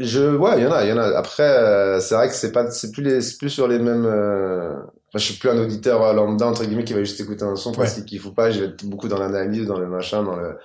je, 0.00 0.34
ouais, 0.36 0.58
il 0.58 0.64
y 0.64 0.66
en 0.66 0.72
a, 0.72 0.84
il 0.84 0.88
y 0.90 0.92
en 0.92 0.98
a. 0.98 1.16
Après, 1.16 1.42
euh, 1.42 2.00
c'est 2.00 2.14
vrai 2.14 2.28
que 2.28 2.34
c'est 2.34 2.52
pas, 2.52 2.70
c'est 2.70 2.90
plus 2.90 3.02
les, 3.02 3.20
c'est 3.20 3.38
plus 3.38 3.50
sur 3.50 3.68
les 3.68 3.78
mêmes. 3.78 4.04
Euh... 4.06 4.72
Enfin, 5.12 5.18
je 5.18 5.24
suis 5.24 5.34
plus 5.38 5.48
un 5.50 5.58
auditeur 5.58 6.02
euh, 6.02 6.12
lambda 6.12 6.46
entre 6.46 6.64
guillemets 6.64 6.84
qui 6.84 6.92
va 6.94 7.00
juste 7.00 7.20
écouter 7.20 7.42
un 7.44 7.56
son 7.56 7.72
parce 7.72 7.94
qu'il 7.94 8.04
kiffe 8.04 8.26
ou 8.26 8.32
pas. 8.32 8.50
Je 8.50 8.60
vais 8.60 8.66
être 8.66 8.84
beaucoup 8.84 9.08
dans 9.08 9.18
l'analyse, 9.18 9.66
dans 9.66 9.78
le 9.78 9.86
machin, 9.86 10.22
dans 10.22 10.36
le. 10.36 10.56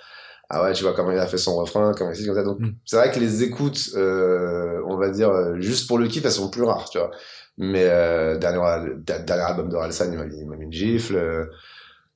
Ah 0.50 0.64
ouais, 0.64 0.74
tu 0.74 0.84
vois 0.84 0.94
comment 0.94 1.12
il 1.12 1.18
a 1.18 1.26
fait 1.26 1.40
son 1.40 1.56
refrain, 1.56 1.92
comment 1.98 2.12
il 2.12 2.26
comme 2.26 2.36
ça. 2.36 2.44
Donc, 2.44 2.60
Mm. 2.60 2.70
c'est 2.86 2.96
vrai 2.98 3.12
que 3.12 3.20
les 3.20 3.44
écoutes, 3.44 3.90
euh, 3.96 4.80
on 4.88 4.98
va 4.98 5.10
dire 5.10 5.30
euh, 5.32 5.56
juste 5.60 5.88
pour 5.88 5.98
le 5.98 6.08
kiff, 6.08 6.24
elles 6.24 6.32
sont 6.32 6.50
plus 6.52 6.64
rares, 6.64 6.88
tu 6.90 7.00
vois. 7.00 7.10
Mais 7.58 7.86
euh, 7.90 8.38
dernier, 8.38 8.94
da- 9.00 9.20
dernier 9.20 9.42
album 9.44 9.70
de 9.70 9.76
Ralsan, 9.76 10.12
il 10.12 10.18
m'a 10.48 10.56
mis 10.56 10.66
une 10.66 10.72
gifle. 10.72 11.18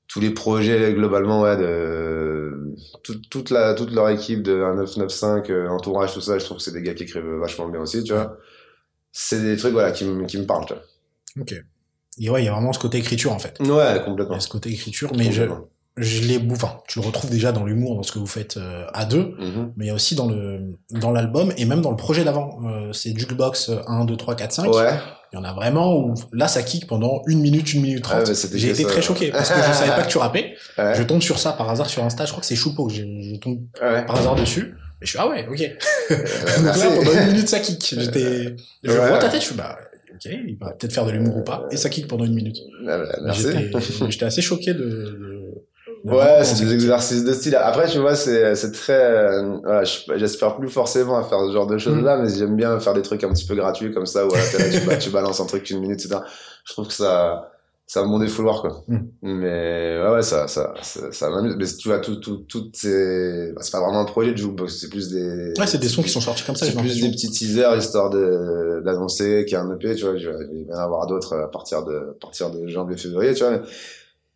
Tous 0.09 0.19
les 0.19 0.31
projets 0.31 0.93
globalement, 0.93 1.41
ouais, 1.41 1.55
de 1.55 2.73
toute, 3.03 3.29
toute 3.29 3.49
la 3.51 3.73
toute 3.75 3.91
leur 3.93 4.09
équipe 4.09 4.41
de 4.43 4.53
1995, 4.55 5.43
euh, 5.49 5.67
entourage, 5.69 6.13
tout 6.13 6.21
ça, 6.21 6.37
je 6.39 6.43
trouve 6.45 6.57
que 6.57 6.63
c'est 6.63 6.73
des 6.73 6.81
gars 6.81 6.93
qui 6.95 7.03
écrivent 7.03 7.23
vachement 7.39 7.67
bien 7.69 7.79
aussi, 7.81 8.03
tu 8.03 8.11
vois. 8.13 8.35
C'est 9.11 9.41
des 9.41 9.55
trucs 9.55 9.73
voilà 9.73 9.91
qui 9.91 10.05
me 10.05 10.25
qui 10.25 10.37
me 10.37 10.45
parlent, 10.45 10.65
tu 10.65 10.73
Ok. 11.39 11.53
Et 12.21 12.29
ouais, 12.29 12.41
il 12.41 12.45
y 12.45 12.49
a 12.49 12.51
vraiment 12.51 12.73
ce 12.73 12.79
côté 12.79 12.97
écriture, 12.97 13.31
en 13.31 13.39
fait. 13.39 13.55
vois. 13.61 13.77
Ouais, 13.77 13.95
Il 13.95 14.01
y 14.01 14.03
complètement. 14.03 14.35
a 14.35 14.39
ce 14.39 14.49
côté 14.49 14.69
écriture, 14.71 15.11
mais 15.15 15.31
je, 15.31 15.43
Complètement. 15.43 15.69
je 15.97 16.27
l'ai, 16.27 16.39
enfin, 16.51 16.79
tu 16.87 16.99
le 16.99 17.05
retrouves 17.05 17.29
déjà 17.29 17.51
dans 17.51 17.63
l'humour, 17.65 17.95
dans 17.95 18.03
ce 18.03 18.11
que 18.11 18.19
vous 18.19 18.27
faites 18.27 18.57
euh, 18.57 18.85
à 18.93 19.05
deux, 19.05 19.35
Mhm. 19.39 19.73
mais 19.77 19.85
il 19.85 19.87
y 19.87 19.91
a 19.91 19.93
aussi 19.93 20.15
dans 20.15 20.27
le, 20.27 20.75
dans 20.91 21.11
l'album 21.11 21.53
et 21.55 21.65
même 21.65 21.81
dans 21.81 21.91
le 21.91 21.97
projet 21.97 22.23
d'avant. 22.25 22.59
Euh, 22.65 22.91
c'est 22.93 23.17
Jukebox 23.17 23.71
1, 23.87 24.05
2, 24.05 24.17
3, 24.17 24.35
4, 24.35 24.51
5. 24.51 24.73
Ouais. 24.73 24.89
Il 25.31 25.35
y 25.35 25.39
en 25.39 25.43
a 25.43 25.53
vraiment 25.53 25.95
où, 25.95 26.15
là, 26.33 26.47
ça 26.47 26.63
kick 26.63 26.87
pendant 26.87 27.21
une 27.27 27.39
minute, 27.39 27.73
une 27.73 27.81
minute 27.81 28.03
trente. 28.03 28.31
J'ai 28.53 28.69
été 28.69 28.83
ça. 28.83 28.89
très 28.89 29.01
choqué 29.01 29.29
parce 29.31 29.49
que 29.49 29.57
je 29.57 29.73
savais 29.73 29.91
pas 29.91 30.03
que 30.03 30.09
tu 30.09 30.17
rappais. 30.17 30.55
Ouais. 30.77 30.95
Je 30.95 31.03
tombe 31.03 31.21
sur 31.21 31.39
ça 31.39 31.51
par 31.51 31.69
hasard 31.69 31.89
sur 31.89 32.03
Insta. 32.05 32.23
Je 32.25 32.31
crois 32.31 32.39
que 32.39 32.47
c'est 32.47 32.55
Choupo 32.55 32.87
que 32.87 32.93
je, 32.93 33.35
tombe 33.37 33.59
Ouais. 33.81 34.05
par 34.05 34.17
hasard 34.17 34.35
dessus. 34.35 34.75
Et 35.01 35.05
je 35.05 35.09
suis, 35.09 35.19
ah 35.19 35.27
ouais, 35.27 35.45
ok. 35.47 35.57
Donc 36.09 36.75
là, 36.77 36.85
pendant 36.95 37.11
une 37.11 37.27
minute, 37.33 37.49
ça 37.49 37.59
kick. 37.59 37.95
J'étais, 37.97 38.55
je 38.83 38.91
Ouais. 38.91 39.07
vois 39.09 39.17
ta 39.17 39.27
tête, 39.29 39.41
je 39.41 39.47
suis, 39.47 39.55
bah, 39.55 39.77
ok, 40.13 40.25
il 40.25 40.57
va 40.59 40.71
peut-être 40.71 40.93
faire 40.93 41.05
de 41.05 41.11
l'humour 41.11 41.37
ou 41.37 41.43
pas. 41.43 41.67
Et 41.71 41.77
ça 41.77 41.89
kick 41.89 42.07
pendant 42.07 42.23
une 42.25 42.33
minute. 42.33 42.57
Ah, 42.87 42.97
bah. 42.97 43.33
J'étais, 43.33 44.25
assez 44.25 44.41
choqué 44.41 44.73
de 44.73 45.65
Ouais, 46.11 46.43
c'est 46.43 46.63
des 46.65 46.73
exercices 46.73 47.23
de 47.23 47.33
style. 47.33 47.55
Après, 47.55 47.87
tu 47.87 47.99
vois, 47.99 48.15
c'est 48.15 48.55
c'est 48.55 48.71
très. 48.71 48.93
euh, 48.93 49.57
voilà, 49.63 49.83
je- 49.83 49.99
j'espère 50.17 50.55
plus 50.57 50.69
forcément 50.69 51.17
à 51.17 51.23
faire 51.23 51.39
ce 51.47 51.51
genre 51.53 51.67
de 51.67 51.77
choses-là, 51.77 52.17
Mm. 52.17 52.21
mais 52.23 52.29
j'aime 52.35 52.55
bien 52.55 52.79
faire 52.79 52.93
des 52.93 53.01
trucs 53.01 53.23
un 53.23 53.29
petit 53.33 53.45
peu 53.45 53.55
gratuits 53.55 53.91
comme 53.93 54.05
ça, 54.05 54.25
où 54.25 54.29
tu, 54.29 54.79
ba- 54.87 54.97
tu 54.97 55.09
balances 55.09 55.39
un 55.39 55.45
truc 55.45 55.69
une 55.69 55.79
minute, 55.81 55.99
etc. 56.03 56.21
Je 56.65 56.73
trouve 56.73 56.87
que 56.87 56.93
ça, 56.93 57.51
ça 57.87 58.03
mon 58.03 58.19
défouloir, 58.19 58.61
quoi. 58.61 58.83
Mm. 58.87 58.97
Mais 59.23 59.99
ouais, 60.03 60.11
ouais, 60.13 60.21
ça, 60.21 60.47
ça, 60.47 60.73
ça, 60.81 61.11
ça 61.11 61.29
m'amuse. 61.29 61.55
Mais 61.57 61.65
tu 61.65 61.87
vois, 61.89 61.99
tout, 61.99 62.17
tout, 62.17 62.37
toutes 62.47 62.75
ces. 62.75 63.51
bah, 63.53 63.61
c'est 63.63 63.71
pas 63.71 63.79
vraiment 63.81 64.01
un 64.01 64.05
projet 64.05 64.31
de 64.31 64.37
jukebox, 64.37 64.79
c'est 64.79 64.89
plus 64.89 65.09
des. 65.09 65.53
Ouais, 65.59 65.65
c'est 65.67 65.79
des 65.79 65.87
sons 65.89 66.03
qui 66.03 66.09
sont 66.09 66.21
sortis 66.21 66.43
comme 66.43 66.55
ça. 66.55 66.65
C'est 66.65 66.75
plus 66.77 67.01
des 67.01 67.09
petits 67.09 67.29
teasers 67.29 67.75
histoire 67.77 68.09
de 68.09 68.81
d'annoncer 68.85 69.43
qu'il 69.45 69.53
y 69.53 69.57
a 69.57 69.61
un 69.61 69.75
EP, 69.75 69.95
tu 69.95 70.03
vois. 70.05 70.15
Je 70.17 70.29
vais 70.29 70.35
il 70.53 70.65
va 70.67 70.75
y 70.75 70.77
en 70.77 70.81
avoir 70.83 71.07
d'autres 71.07 71.35
à 71.35 71.49
partir 71.51 71.83
de 71.83 71.95
à 71.95 72.13
partir 72.21 72.49
de 72.51 72.67
janvier 72.67 72.95
février, 72.97 73.33
tu 73.33 73.43
vois. 73.43 73.59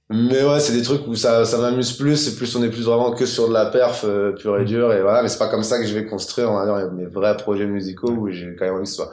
Mais 0.10 0.44
ouais, 0.44 0.60
c'est 0.60 0.74
des 0.74 0.82
trucs 0.82 1.08
où 1.08 1.16
ça 1.16 1.46
ça 1.46 1.58
m'amuse 1.58 1.94
plus, 1.94 2.18
c'est 2.18 2.36
plus 2.36 2.56
on 2.56 2.64
est 2.64 2.70
plus 2.70 2.84
vraiment 2.84 3.12
que 3.14 3.26
sur 3.26 3.48
de 3.48 3.54
la 3.54 3.68
perf 3.68 4.04
euh, 4.06 4.34
pure 4.34 4.60
et 4.60 4.66
dure 4.66 4.94
et 4.94 5.02
voilà, 5.02 5.24
mais 5.24 5.30
c'est 5.30 5.40
pas 5.40 5.48
comme 5.48 5.64
ça 5.64 5.80
que 5.80 5.86
je 5.86 5.94
vais 5.94 6.06
construire 6.06 6.52
on 6.52 6.56
va 6.56 6.66
dire 6.66 6.92
mes 6.92 7.06
vrais 7.06 7.36
projets 7.38 7.66
musicaux 7.66 8.12
où 8.12 8.30
j'ai 8.30 8.56
quand 8.58 8.66
même 8.66 8.76
envie 8.76 8.84
que 8.84 8.90
ce 8.90 8.96
soit 8.96 9.12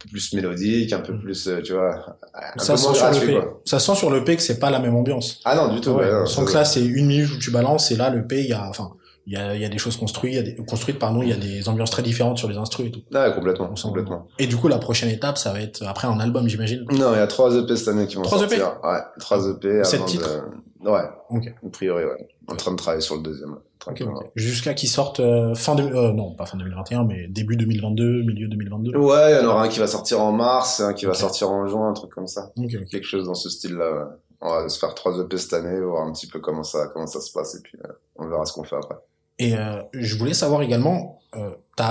peu 0.00 0.08
plus 0.10 0.32
mélodique, 0.32 0.92
un 0.92 1.00
peu 1.00 1.16
plus, 1.18 1.46
euh, 1.48 1.60
tu 1.62 1.74
vois, 1.74 2.18
un 2.34 2.58
ça 2.62 2.72
peu 2.72 2.76
sent 2.78 2.84
moins 2.86 2.94
sur 2.94 3.04
gratuit, 3.10 3.26
le 3.28 3.40
P. 3.40 3.46
quoi. 3.46 3.60
Ça 3.64 3.78
sent 3.78 3.94
sur 3.94 4.10
le 4.10 4.24
P 4.24 4.36
que 4.36 4.42
c'est 4.42 4.58
pas 4.58 4.70
la 4.70 4.78
même 4.80 4.94
ambiance. 4.96 5.40
Ah 5.44 5.54
non, 5.54 5.72
du 5.74 5.80
tout. 5.80 5.90
Ouais, 5.90 6.10
non, 6.10 6.22
on 6.22 6.26
sent 6.26 6.40
ça- 6.40 6.46
que 6.46 6.54
là 6.54 6.64
c'est 6.64 6.84
une 6.84 7.06
minute 7.06 7.30
où 7.32 7.38
tu 7.38 7.50
balances 7.50 7.90
et 7.90 7.96
là 7.96 8.10
le 8.10 8.26
P 8.26 8.40
il 8.42 8.48
y 8.48 8.52
a 8.52 8.66
enfin 8.68 8.92
il 9.26 9.34
y 9.34 9.36
a, 9.36 9.54
y 9.56 9.64
a 9.64 9.68
des 9.68 9.78
choses 9.78 9.96
construites, 9.96 10.32
il 10.32 10.36
y 10.36 10.38
a 10.38 10.42
des, 10.42 10.54
construites 10.56 10.98
pardon, 10.98 11.22
il 11.22 11.28
y 11.28 11.32
a 11.32 11.36
des 11.36 11.68
ambiances 11.68 11.90
très 11.90 12.02
différentes 12.02 12.38
sur 12.38 12.48
les 12.48 12.56
instrus 12.56 12.88
et 12.88 12.90
tout. 12.90 13.02
Ouais, 13.12 13.32
complètement, 13.34 13.72
complètement. 13.80 14.26
Et 14.38 14.46
du 14.46 14.56
coup 14.56 14.68
la 14.68 14.78
prochaine 14.78 15.08
étape 15.10 15.38
ça 15.38 15.52
va 15.52 15.60
être 15.60 15.82
après 15.86 16.08
un 16.08 16.18
album 16.20 16.48
j'imagine. 16.48 16.84
Non, 16.90 17.12
il 17.12 17.18
y 17.18 17.20
a 17.20 17.26
trois 17.26 17.54
EP 17.56 17.76
cette 17.76 17.88
année 17.88 18.06
qui 18.06 18.16
vont 18.16 18.22
Trois 18.22 18.38
sortir. 18.38 18.58
EP? 18.82 18.86
Ouais, 18.86 18.98
trois 19.20 19.48
EP. 19.48 19.84
Sept 19.84 20.04
titres 20.06 20.44
de... 20.82 20.88
Ouais. 20.90 21.02
Ok. 21.30 21.46
A 21.64 21.68
priori, 21.70 22.04
ouais. 22.04 22.28
En 22.48 22.56
train 22.56 22.72
de 22.72 22.76
travailler 22.76 23.02
sur 23.02 23.14
le 23.14 23.22
deuxième. 23.22 23.52
Ok, 23.52 23.60
tranquillement. 23.78 24.16
ok. 24.18 24.30
Jusqu'à 24.34 24.74
qu'ils 24.74 24.88
sortent 24.88 25.20
euh, 25.20 25.54
fin 25.54 25.76
de, 25.76 25.82
euh, 25.84 26.12
non 26.12 26.34
pas 26.34 26.46
fin 26.46 26.58
2021 26.58 27.04
mais 27.04 27.28
début 27.28 27.56
2022 27.56 28.22
milieu 28.24 28.48
2022. 28.48 28.96
Ouais, 28.96 29.32
il 29.32 29.36
y 29.40 29.46
en 29.46 29.48
aura 29.48 29.62
un 29.62 29.68
qui 29.68 29.78
va 29.78 29.86
sortir 29.86 30.20
en 30.20 30.32
mars, 30.32 30.80
un 30.80 30.92
qui 30.94 31.06
va 31.06 31.14
sortir 31.14 31.50
en 31.50 31.66
juin, 31.68 31.90
un 31.90 31.92
truc 31.92 32.10
comme 32.10 32.26
ça. 32.26 32.50
Quelque 32.90 33.04
chose 33.06 33.26
dans 33.26 33.34
ce 33.34 33.48
style-là. 33.48 33.92
ouais. 33.92 34.04
On 34.44 34.48
va 34.50 34.68
se 34.68 34.76
faire 34.80 34.92
trois 34.96 35.16
EP 35.20 35.36
cette 35.38 35.52
année, 35.52 35.80
voir 35.80 36.04
un 36.04 36.10
petit 36.10 36.26
peu 36.26 36.40
comment 36.40 36.64
ça, 36.64 36.88
comment 36.92 37.06
ça 37.06 37.20
se 37.20 37.30
passe, 37.30 37.54
et 37.54 37.60
puis 37.62 37.78
euh, 37.84 37.92
on 38.16 38.26
verra 38.26 38.44
ce 38.44 38.52
qu'on 38.52 38.64
fait 38.64 38.74
après. 38.74 38.96
Et 39.42 39.56
euh, 39.56 39.82
je 39.92 40.14
voulais 40.18 40.34
savoir 40.34 40.62
également, 40.62 40.98
euh, 41.36 41.50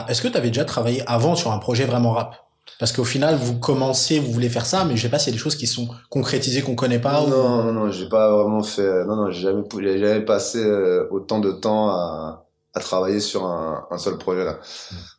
est-ce 0.10 0.22
que 0.22 0.27
tu 0.29 0.38
avais 0.38 0.50
déjà 0.50 0.65
travaillé 0.65 1.03
avant 1.08 1.36
sur 1.36 1.51
un 1.51 1.58
projet 1.58 1.86
vraiment 1.86 2.12
rap? 2.13 2.31
Parce 2.79 2.91
qu'au 2.93 3.03
final, 3.03 3.36
vous 3.36 3.60
commencez, 3.60 4.20
vous 4.20 4.31
voulez 4.31 4.50
faire 4.50 4.65
ça, 4.65 4.86
mais 4.86 4.96
je 4.96 5.01
sais 5.03 5.10
pas 5.10 5.20
s'il 5.20 5.31
y 5.31 5.36
a 5.36 5.38
des 5.38 5.43
choses 5.43 5.55
qui 5.62 5.67
sont 5.67 5.88
concrétisées 6.10 6.62
qu'on 6.62 6.75
connaît 6.75 7.00
pas. 7.00 7.22
ou- 7.24 7.29
non, 7.29 7.63
non, 7.63 7.74
non, 7.74 7.91
j'ai 7.91 8.08
pas 8.08 8.31
vraiment 8.36 8.63
fait. 8.63 9.05
Non, 9.05 9.15
non, 9.15 9.31
j'ai 9.31 9.41
jamais, 9.41 9.63
jamais 10.00 10.22
passé 10.25 10.60
euh, 10.63 11.08
autant 11.12 11.39
de 11.39 11.51
temps 11.51 11.89
à, 11.89 12.46
à 12.74 12.79
travailler 12.79 13.20
sur 13.20 13.46
un, 13.46 13.86
un 13.91 13.98
seul 13.98 14.17
projet 14.17 14.46
là. 14.46 14.60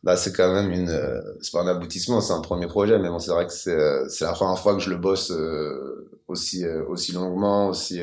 Là, 0.03 0.17
c'est 0.17 0.33
quand 0.33 0.51
même 0.53 0.71
une. 0.71 0.89
euh, 0.89 1.21
c'est 1.41 1.51
pas 1.53 1.61
un 1.61 1.67
aboutissement, 1.67 2.19
c'est 2.21 2.33
un 2.33 2.41
premier 2.41 2.67
projet, 2.67 2.97
mais 2.99 3.09
bon, 3.09 3.19
c'est 3.19 3.31
vrai 3.31 3.45
que 3.47 3.53
c'est 3.53 3.71
euh, 3.79 4.07
c'est 4.09 4.25
la 4.25 4.33
première 4.33 4.57
fois 4.59 4.73
que 4.75 4.81
je 4.81 4.89
le 4.89 4.97
bosse 4.97 5.31
euh, 5.31 6.09
aussi 6.27 6.65
aussi 6.89 7.11
longuement, 7.13 7.67
aussi 7.67 8.01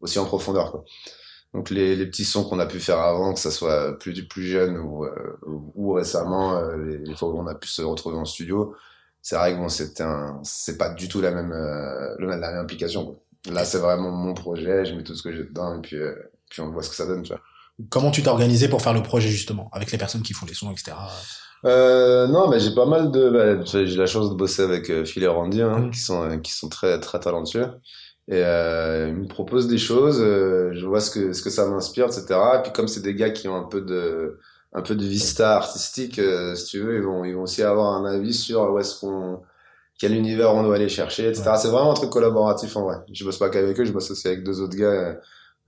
aussi 0.00 0.18
en 0.18 0.26
profondeur 0.26 0.70
quoi. 0.72 0.84
Donc 1.56 1.70
les, 1.70 1.96
les 1.96 2.04
petits 2.06 2.26
sons 2.26 2.44
qu'on 2.44 2.58
a 2.58 2.66
pu 2.66 2.78
faire 2.80 2.98
avant, 3.00 3.32
que 3.32 3.40
ça 3.40 3.50
soit 3.50 3.98
plus 3.98 4.28
plus 4.28 4.42
jeune 4.44 4.76
ou 4.76 5.04
euh, 5.06 5.38
ou, 5.74 5.92
récemment, 5.94 6.58
euh, 6.58 6.76
les, 7.02 7.14
fois 7.14 7.30
où 7.30 7.38
on 7.38 7.46
a 7.46 7.54
pu 7.54 7.66
se 7.66 7.80
retrouver 7.80 8.18
en 8.18 8.26
studio, 8.26 8.74
c'est 9.22 9.36
vrai 9.36 9.54
que 9.54 9.58
bon, 9.58 9.70
c'était 9.70 10.02
un, 10.02 10.38
c'est 10.42 10.76
pas 10.76 10.90
du 10.90 11.08
tout 11.08 11.22
la 11.22 11.30
même, 11.30 11.52
euh, 11.52 12.14
le- 12.18 12.26
la 12.28 12.36
même 12.52 12.58
implication. 12.60 13.06
Quoi. 13.06 13.54
Là, 13.54 13.64
c'est 13.64 13.78
vraiment 13.78 14.10
mon 14.10 14.34
projet, 14.34 14.84
je 14.84 14.94
mets 14.94 15.02
tout 15.02 15.14
ce 15.14 15.22
que 15.22 15.32
j'ai 15.32 15.44
dedans 15.44 15.78
et 15.78 15.80
puis, 15.80 15.96
puis 16.50 16.60
on 16.60 16.70
voit 16.70 16.82
ce 16.82 16.90
que 16.90 16.96
ça 16.96 17.06
donne. 17.06 17.22
Tu 17.22 17.28
vois. 17.32 17.40
Comment 17.88 18.10
tu 18.10 18.22
t'es 18.22 18.28
organisé 18.28 18.68
pour 18.68 18.82
faire 18.82 18.92
le 18.94 19.02
projet 19.02 19.28
justement, 19.30 19.70
avec 19.72 19.90
les 19.92 19.98
personnes 19.98 20.22
qui 20.22 20.34
font 20.34 20.44
les 20.46 20.54
sons, 20.54 20.70
etc. 20.70 20.92
Euh, 21.64 22.26
non, 22.26 22.48
mais 22.48 22.60
j'ai 22.60 22.74
pas 22.74 22.86
mal 22.86 23.10
de, 23.10 23.30
bah, 23.30 23.64
j'ai 23.64 23.96
la 23.96 24.06
chance 24.06 24.28
de 24.30 24.34
bosser 24.34 24.62
avec 24.62 25.04
Phil 25.04 25.22
et 25.22 25.26
Randy, 25.26 25.62
hein, 25.62 25.78
Mhm. 25.78 25.90
qui 25.90 26.00
sont, 26.00 26.38
qui 26.40 26.52
sont 26.52 26.68
très, 26.68 27.00
très 27.00 27.18
talentueux. 27.18 27.66
Et 28.28 28.42
euh, 28.42 29.06
ils 29.08 29.14
me 29.14 29.28
proposent 29.28 29.68
des 29.68 29.78
choses, 29.78 30.20
euh, 30.20 30.72
je 30.74 30.84
vois 30.84 31.00
ce 31.00 31.10
que, 31.12 31.32
ce 31.32 31.42
que 31.42 31.50
ça 31.50 31.66
m'inspire, 31.68 32.06
etc. 32.06 32.24
Et 32.58 32.62
puis 32.62 32.72
comme 32.72 32.88
c'est 32.88 33.02
des 33.02 33.14
gars 33.14 33.30
qui 33.30 33.46
ont 33.48 33.54
un 33.56 33.62
peu 33.68 33.80
de, 33.80 34.38
un 34.72 34.82
peu 34.82 34.96
de 34.96 35.04
vista 35.04 35.56
artistique, 35.56 36.18
euh, 36.18 36.54
si 36.56 36.66
tu 36.66 36.80
veux, 36.80 36.96
ils 36.96 37.02
vont, 37.02 37.24
ils 37.24 37.34
vont 37.34 37.42
aussi 37.42 37.62
avoir 37.62 37.92
un 37.94 38.04
avis 38.04 38.34
sur 38.34 38.62
où 38.72 38.78
est-ce 38.80 38.98
qu'on, 39.00 39.42
quel 39.98 40.12
univers 40.12 40.52
on 40.54 40.64
doit 40.64 40.74
aller 40.74 40.88
chercher, 40.88 41.28
etc. 41.28 41.52
C'est 41.56 41.68
vraiment 41.68 41.92
un 41.92 41.94
truc 41.94 42.10
collaboratif 42.10 42.76
en 42.76 42.82
vrai. 42.82 42.96
Je 43.12 43.24
bosse 43.24 43.38
pas 43.38 43.48
qu'avec 43.48 43.78
eux, 43.78 43.84
je 43.84 43.92
bosse 43.92 44.10
aussi 44.10 44.26
avec 44.26 44.42
deux 44.42 44.60
autres 44.60 44.76
gars, 44.76 44.86
euh, 44.86 45.14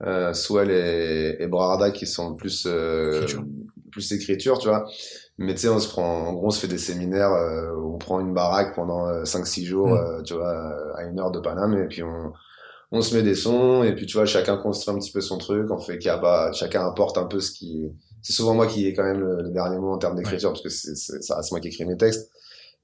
euh, 0.03 0.33
Swell 0.33 0.69
et, 0.71 1.37
et 1.41 1.47
Brarda, 1.47 1.91
qui 1.91 2.07
sont 2.07 2.35
plus, 2.35 2.65
euh, 2.67 3.13
Écriture. 3.21 3.43
plus 3.91 4.11
écriture, 4.11 4.57
tu 4.59 4.67
vois. 4.67 4.85
Mais 5.37 5.53
tu 5.55 5.61
sais, 5.61 5.69
on 5.69 5.79
se 5.79 5.87
prend, 5.87 6.27
en 6.27 6.33
gros, 6.33 6.47
on 6.47 6.51
se 6.51 6.59
fait 6.59 6.67
des 6.67 6.77
séminaires 6.77 7.31
euh, 7.31 7.71
où 7.73 7.95
on 7.95 7.97
prend 7.97 8.19
une 8.19 8.33
baraque 8.33 8.75
pendant 8.75 9.23
5-6 9.23 9.63
jours, 9.65 9.87
Mm. 9.87 9.93
euh, 9.93 10.21
tu 10.23 10.33
vois, 10.33 10.49
euh, 10.53 10.93
à 10.97 11.03
une 11.03 11.17
heure 11.19 11.31
de 11.31 11.39
Paname, 11.39 11.73
et 11.81 11.87
puis 11.87 12.03
on, 12.03 12.33
on 12.91 13.01
se 13.01 13.15
met 13.15 13.21
des 13.23 13.35
sons, 13.35 13.83
et 13.83 13.93
puis 13.93 14.05
tu 14.05 14.17
vois, 14.17 14.25
chacun 14.25 14.57
construit 14.57 14.95
un 14.95 14.99
petit 14.99 15.11
peu 15.11 15.21
son 15.21 15.37
truc, 15.37 15.69
on 15.71 15.77
fait 15.79 15.99
pas, 15.99 16.51
chacun 16.53 16.85
apporte 16.85 17.17
un 17.17 17.25
peu 17.25 17.39
ce 17.39 17.51
qui, 17.51 17.91
c'est 18.21 18.33
souvent 18.33 18.53
moi 18.55 18.67
qui 18.67 18.87
ai 18.87 18.93
quand 18.93 19.03
même 19.03 19.19
le, 19.19 19.43
le 19.43 19.49
dernier 19.51 19.77
mot 19.77 19.91
en 19.93 19.97
termes 19.97 20.15
d'écriture, 20.15 20.51
parce 20.51 20.61
que 20.61 20.69
c'est, 20.69 20.95
c'est, 20.95 21.21
ça 21.23 21.37
reste 21.37 21.51
moi 21.51 21.59
qui 21.59 21.67
écris 21.67 21.85
mes 21.85 21.97
textes. 21.97 22.31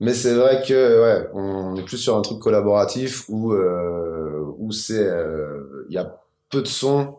Mais 0.01 0.13
c'est 0.13 0.33
vrai 0.35 0.61
que, 0.67 0.73
ouais, 1.01 1.29
on 1.33 1.75
est 1.77 1.83
plus 1.83 1.97
sur 1.97 2.17
un 2.17 2.21
truc 2.21 2.39
collaboratif 2.39 3.29
où, 3.29 3.53
euh, 3.53 4.43
où 4.57 4.71
c'est, 4.71 5.07
euh, 5.07 5.85
il 5.89 5.95
y 5.95 5.97
a 5.97 6.21
peu 6.49 6.61
de 6.61 6.67
sons, 6.67 7.15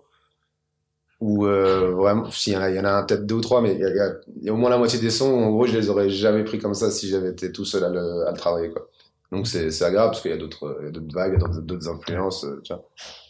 où 1.20 1.46
euh, 1.46 1.92
vraiment, 1.92 2.30
s'il 2.30 2.52
y 2.52 2.56
en 2.56 2.60
a, 2.60 2.70
il 2.70 2.76
y 2.76 2.80
en 2.80 2.84
a 2.84 3.02
peut-être 3.02 3.24
deux 3.26 3.36
ou 3.36 3.40
trois, 3.40 3.62
mais 3.62 3.74
il 3.74 3.80
y 3.80 4.42
y 4.42 4.44
y 4.46 4.48
a 4.50 4.52
au 4.52 4.56
moins 4.56 4.70
la 4.70 4.76
moitié 4.78 4.98
des 4.98 5.10
sons 5.10 5.30
où 5.30 5.38
en 5.38 5.50
gros 5.50 5.66
je 5.66 5.76
les 5.76 5.88
aurais 5.88 6.10
jamais 6.10 6.44
pris 6.44 6.58
comme 6.58 6.74
ça 6.74 6.90
si 6.90 7.08
j'avais 7.08 7.30
été 7.30 7.52
tout 7.52 7.64
seul 7.64 7.84
à 7.84 7.88
le, 7.88 8.26
à 8.26 8.30
le 8.32 8.36
travailler 8.36 8.70
quoi. 8.70 8.88
Donc 9.32 9.46
c'est 9.46 9.66
agréable 9.82 10.10
parce 10.10 10.22
qu'il 10.22 10.30
y 10.30 10.34
a 10.34 10.36
d'autres 10.36 10.78
vagues, 11.12 11.38
d'autres- 11.64 11.88
influences, 11.88 12.44
euh, 12.44 12.60
tu 12.64 12.72
vois. 12.72 12.88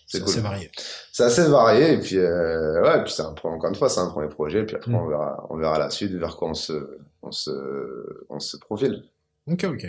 C'est 0.09 0.21
cool. 0.21 0.29
assez 0.31 0.41
varié. 0.41 0.71
C'est 1.13 1.25
assez 1.25 1.45
varié 1.49 1.95
et 1.95 1.99
puis 1.99 2.19
euh, 2.19 2.81
ouais, 2.83 3.01
et 3.01 3.03
puis 3.03 3.13
c'est 3.13 3.23
un 3.23 3.35
encore 3.43 3.69
une 3.69 3.75
fois 3.75 3.89
c'est 3.89 3.99
un 4.01 4.09
premier 4.11 4.29
projet 4.29 4.61
et 4.61 4.65
puis 4.65 4.77
après 4.77 4.91
Mm. 4.93 4.95
on 4.95 5.09
verra 5.09 5.47
on 5.51 5.57
verra 5.57 5.79
la 5.81 5.91
suite 5.91 6.13
vers 6.13 6.37
quoi 6.37 6.51
on 6.51 6.55
se 6.55 6.99
on 7.23 7.33
se 7.33 7.51
on 8.29 8.39
se 8.39 8.57
profile. 8.57 9.03
Ok, 9.51 9.65
ok. 9.65 9.87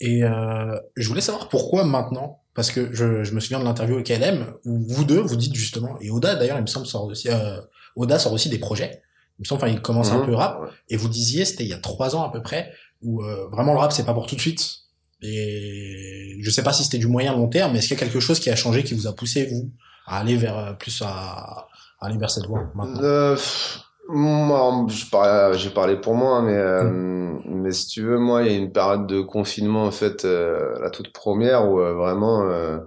Et 0.00 0.22
euh, 0.22 0.78
je 0.96 1.08
voulais 1.08 1.20
savoir 1.20 1.48
pourquoi 1.48 1.82
maintenant, 1.84 2.40
parce 2.54 2.70
que 2.70 2.94
je, 2.94 3.24
je 3.24 3.34
me 3.34 3.40
souviens 3.40 3.58
de 3.58 3.64
l'interview 3.64 3.96
avec 3.96 4.08
LM, 4.10 4.54
où 4.64 4.78
vous 4.86 5.04
deux, 5.04 5.18
vous 5.20 5.34
dites 5.34 5.54
justement, 5.56 5.98
et 6.00 6.08
Oda 6.10 6.36
d'ailleurs, 6.36 6.58
il 6.58 6.62
me 6.62 6.66
semble, 6.68 6.86
sort 6.86 7.04
aussi, 7.06 7.28
euh, 7.28 7.60
Oda 7.96 8.20
sort 8.20 8.32
aussi 8.32 8.48
des 8.48 8.58
projets. 8.60 9.02
Il 9.38 9.42
me 9.42 9.44
semble, 9.44 9.60
enfin, 9.62 9.72
il 9.72 9.82
commence 9.82 10.12
un 10.12 10.18
Mhm. 10.20 10.26
peu 10.26 10.34
rap, 10.34 10.60
Ouais. 10.62 10.68
et 10.90 10.96
vous 10.96 11.08
disiez, 11.08 11.44
c'était 11.44 11.64
il 11.64 11.70
y 11.70 11.72
a 11.72 11.78
trois 11.78 12.14
ans 12.14 12.22
à 12.22 12.30
peu 12.30 12.42
près, 12.42 12.70
où 13.02 13.22
vraiment 13.50 13.72
le 13.72 13.80
rap, 13.80 13.90
c'est 13.90 14.04
pas 14.06 14.14
pour 14.14 14.28
tout 14.28 14.36
de 14.36 14.40
suite. 14.40 14.68
Et 15.22 16.38
je 16.40 16.50
sais 16.50 16.62
pas 16.62 16.72
si 16.72 16.84
c'était 16.84 16.98
du 16.98 17.08
moyen 17.08 17.32
long 17.32 17.48
terme, 17.48 17.72
mais 17.72 17.78
est-ce 17.78 17.88
qu'il 17.88 17.96
y 17.98 18.00
a 18.00 18.04
quelque 18.04 18.20
chose 18.20 18.38
qui 18.38 18.50
a 18.50 18.56
changé, 18.56 18.84
qui 18.84 18.94
vous 18.94 19.06
a 19.06 19.12
poussé, 19.12 19.46
vous, 19.46 19.68
à 20.06 20.20
aller 20.20 20.36
vers 20.36 20.58
euh, 20.58 20.72
plus 20.74 21.02
à, 21.02 21.08
à 21.08 21.66
aller 22.00 22.18
vers 22.18 22.30
cette 22.30 22.46
voie 22.46 22.70
maintenant? 22.74 23.00
Euh, 23.02 23.36
moi, 24.08 24.86
parlais- 25.10 25.58
j'ai 25.58 25.70
parlé 25.70 25.96
pour 25.96 26.14
moi, 26.14 26.40
mais 26.42 26.56
euh, 26.56 27.36
mais 27.44 27.72
si 27.72 27.88
tu 27.88 28.02
veux, 28.02 28.18
moi, 28.18 28.42
il 28.42 28.52
y 28.52 28.54
a 28.54 28.58
une 28.58 28.72
période 28.72 29.06
de 29.06 29.20
confinement 29.20 29.84
en 29.84 29.90
fait, 29.90 30.24
euh, 30.24 30.78
la 30.80 30.90
toute 30.90 31.12
première 31.12 31.68
où 31.68 31.80
euh, 31.80 31.94
vraiment 31.94 32.42
euh, 32.48 32.78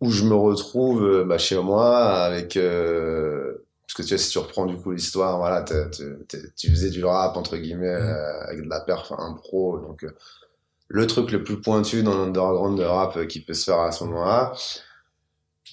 où 0.00 0.10
je 0.10 0.24
me 0.24 0.34
retrouve 0.34 1.04
euh, 1.04 1.24
bah, 1.24 1.38
chez 1.38 1.60
moi 1.60 1.98
avec 2.24 2.56
euh, 2.56 3.64
parce 3.86 3.94
que 3.96 4.02
tu 4.02 4.08
vois 4.14 4.18
si 4.18 4.30
tu 4.30 4.38
reprends 4.38 4.66
du 4.66 4.76
coup 4.76 4.92
l'histoire, 4.92 5.38
voilà, 5.38 5.62
tu 5.62 6.70
faisais 6.70 6.90
du 6.90 7.04
rap 7.04 7.36
entre 7.36 7.56
guillemets 7.56 7.86
euh, 7.88 8.44
avec 8.46 8.62
de 8.62 8.68
la 8.68 8.80
perf 8.80 9.12
impro, 9.12 9.78
donc 9.78 10.04
euh, 10.04 10.10
le 10.88 11.06
truc 11.06 11.30
le 11.32 11.44
plus 11.44 11.60
pointu 11.60 12.02
dans 12.02 12.16
l'underground 12.16 12.78
de 12.78 12.84
rap 12.84 13.26
qui 13.26 13.40
peut 13.44 13.54
se 13.54 13.64
faire 13.64 13.80
à 13.80 13.92
ce 13.92 14.04
moment-là. 14.04 14.52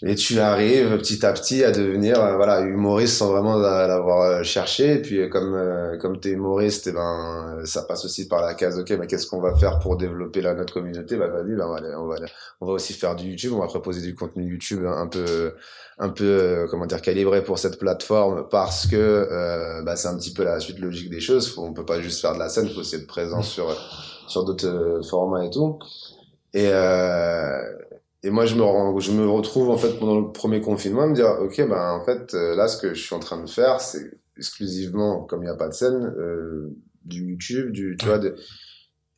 Et 0.05 0.15
tu 0.15 0.39
arrives 0.41 0.97
petit 0.97 1.25
à 1.25 1.31
petit 1.31 1.63
à 1.63 1.71
devenir 1.71 2.19
euh, 2.21 2.35
voilà 2.35 2.59
humoriste 2.59 3.15
sans 3.15 3.31
vraiment 3.31 3.55
la- 3.57 3.87
l'avoir 3.87 4.23
euh, 4.23 4.43
cherché. 4.43 4.95
Et 4.95 5.01
puis 5.01 5.21
euh, 5.21 5.29
comme 5.29 5.53
euh, 5.55 5.97
comme 5.97 6.19
t'es 6.19 6.31
humoriste, 6.31 6.87
et 6.87 6.91
ben 6.91 7.61
ça 7.63 7.83
passe 7.83 8.03
aussi 8.03 8.27
par 8.27 8.41
la 8.41 8.55
case. 8.55 8.77
Ok, 8.77 8.89
mais 8.99 9.07
qu'est-ce 9.07 9.25
qu'on 9.25 9.39
va 9.39 9.55
faire 9.55 9.79
pour 9.79 9.95
développer 9.95 10.41
la 10.41 10.53
notre 10.53 10.73
communauté? 10.73 11.15
Bah 11.15 11.27
vas-y, 11.29 11.55
ben, 11.55 11.65
on 11.65 11.71
va 11.73 11.79
on 12.01 12.07
va 12.07 12.15
aller- 12.15 12.31
on 12.59 12.65
va 12.65 12.73
aussi 12.73 12.91
faire 12.91 13.15
du 13.15 13.29
YouTube. 13.29 13.53
On 13.55 13.59
va 13.61 13.67
proposer 13.67 14.01
du 14.01 14.13
contenu 14.15 14.43
YouTube 14.51 14.85
un 14.85 15.07
peu 15.07 15.53
un 15.97 16.09
peu 16.09 16.67
comment 16.69 16.87
dire 16.87 17.01
calibré 17.01 17.41
pour 17.41 17.57
cette 17.57 17.79
plateforme 17.79 18.49
parce 18.49 18.87
que 18.87 19.81
bah, 19.85 19.95
c'est 19.95 20.09
un 20.09 20.17
petit 20.17 20.33
peu 20.33 20.43
la 20.43 20.59
suite 20.59 20.79
logique 20.79 21.09
des 21.09 21.21
choses. 21.21 21.49
Faut, 21.53 21.63
on 21.63 21.73
peut 21.73 21.85
pas 21.85 22.01
juste 22.01 22.19
faire 22.19 22.33
de 22.33 22.39
la 22.39 22.49
scène, 22.49 22.67
faut 22.69 22.81
aussi 22.81 22.95
être 22.97 23.07
présent 23.07 23.41
sur 23.41 23.65
sur 24.27 24.45
d'autres 24.45 24.67
euh, 24.67 25.01
formats 25.03 25.45
et 25.45 25.49
tout. 25.49 25.79
Et 26.53 26.69
euh, 26.69 27.61
et 28.23 28.31
moi, 28.31 28.45
je 28.47 28.55
me, 28.55 28.63
rends- 28.63 28.99
je 28.99 29.11
me 29.11 29.29
retrouve, 29.29 29.69
en 29.69 29.77
fait, 29.77 29.99
pendant 29.99 30.19
le 30.19 30.31
premier 30.31 30.59
confinement, 30.61 31.03
à 31.03 31.07
me 31.07 31.13
dire, 31.13 31.27
OK, 31.41 31.57
ben, 31.67 31.91
en 31.91 32.03
fait, 32.03 32.33
euh, 32.33 32.55
là, 32.55 32.67
ce 32.67 32.77
que 32.81 32.93
je 32.95 33.01
suis 33.03 33.13
en 33.15 33.19
train 33.19 33.41
de 33.41 33.47
faire, 33.49 33.81
c'est 33.81 34.11
exclusivement, 34.37 35.21
comme 35.23 35.41
il 35.43 35.45
n'y 35.45 35.51
a 35.51 35.55
pas 35.55 35.67
de 35.67 35.73
scène, 35.73 36.11
du 37.03 37.23
YouTube, 37.29 37.71
du, 37.71 37.95
tu 37.99 38.05
vois, 38.07 38.19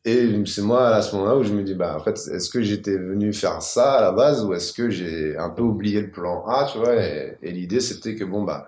et 0.05 0.45
c'est 0.45 0.61
moi, 0.61 0.87
à 0.89 1.01
ce 1.01 1.15
moment-là, 1.15 1.35
où 1.37 1.43
je 1.43 1.51
me 1.53 1.63
dis, 1.63 1.73
bah, 1.75 1.97
en 1.97 1.99
fait, 2.03 2.17
est-ce 2.33 2.49
que 2.49 2.61
j'étais 2.61 2.95
venu 2.97 3.33
faire 3.33 3.61
ça 3.61 3.93
à 3.95 4.01
la 4.01 4.11
base, 4.13 4.45
ou 4.45 4.53
est-ce 4.53 4.71
que 4.71 4.89
j'ai 4.89 5.35
un 5.37 5.49
peu 5.49 5.63
oublié 5.63 5.99
le 6.01 6.11
plan 6.11 6.45
A, 6.47 6.65
tu 6.71 6.77
vois, 6.77 6.95
et, 6.95 7.37
et 7.41 7.51
l'idée, 7.51 7.81
c'était 7.81 8.15
que, 8.15 8.23
bon, 8.23 8.43
bah, 8.43 8.67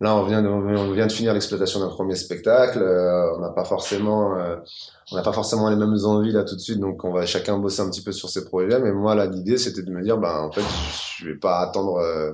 là, 0.00 0.14
on 0.14 0.24
vient 0.24 0.42
de, 0.42 0.48
on 0.48 0.92
vient 0.92 1.06
de 1.06 1.12
finir 1.12 1.34
l'exploitation 1.34 1.80
d'un 1.80 1.88
premier 1.88 2.14
spectacle, 2.14 2.78
euh, 2.80 3.34
on 3.36 3.40
n'a 3.40 3.50
pas 3.50 3.64
forcément, 3.64 4.36
euh, 4.38 4.56
on 5.12 5.16
n'a 5.16 5.22
pas 5.22 5.32
forcément 5.32 5.68
les 5.70 5.76
mêmes 5.76 5.96
envies 6.04 6.32
là 6.32 6.44
tout 6.44 6.54
de 6.54 6.60
suite, 6.60 6.78
donc 6.80 7.02
on 7.04 7.12
va 7.12 7.26
chacun 7.26 7.58
bosser 7.58 7.80
un 7.82 7.90
petit 7.90 8.02
peu 8.02 8.12
sur 8.12 8.28
ses 8.28 8.44
projets. 8.44 8.78
Mais 8.80 8.92
moi, 8.92 9.14
là, 9.14 9.26
l'idée, 9.26 9.58
c'était 9.58 9.82
de 9.82 9.90
me 9.90 10.02
dire, 10.02 10.18
ben, 10.18 10.34
en 10.38 10.52
fait, 10.52 10.62
je 11.18 11.26
vais 11.28 11.36
pas 11.36 11.58
attendre, 11.60 11.96
euh, 11.98 12.32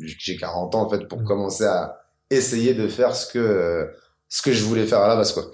j'ai 0.00 0.36
40 0.36 0.74
ans, 0.74 0.82
en 0.82 0.88
fait, 0.88 1.06
pour 1.08 1.20
Mm. 1.20 1.24
commencer 1.24 1.64
à 1.64 2.00
essayer 2.30 2.72
de 2.74 2.88
faire 2.88 3.14
ce 3.14 3.30
que, 3.30 3.38
euh, 3.38 3.86
ce 4.28 4.40
que 4.40 4.52
je 4.52 4.64
voulais 4.64 4.86
faire 4.86 5.00
à 5.00 5.08
la 5.08 5.16
base, 5.16 5.32
quoi. 5.32 5.44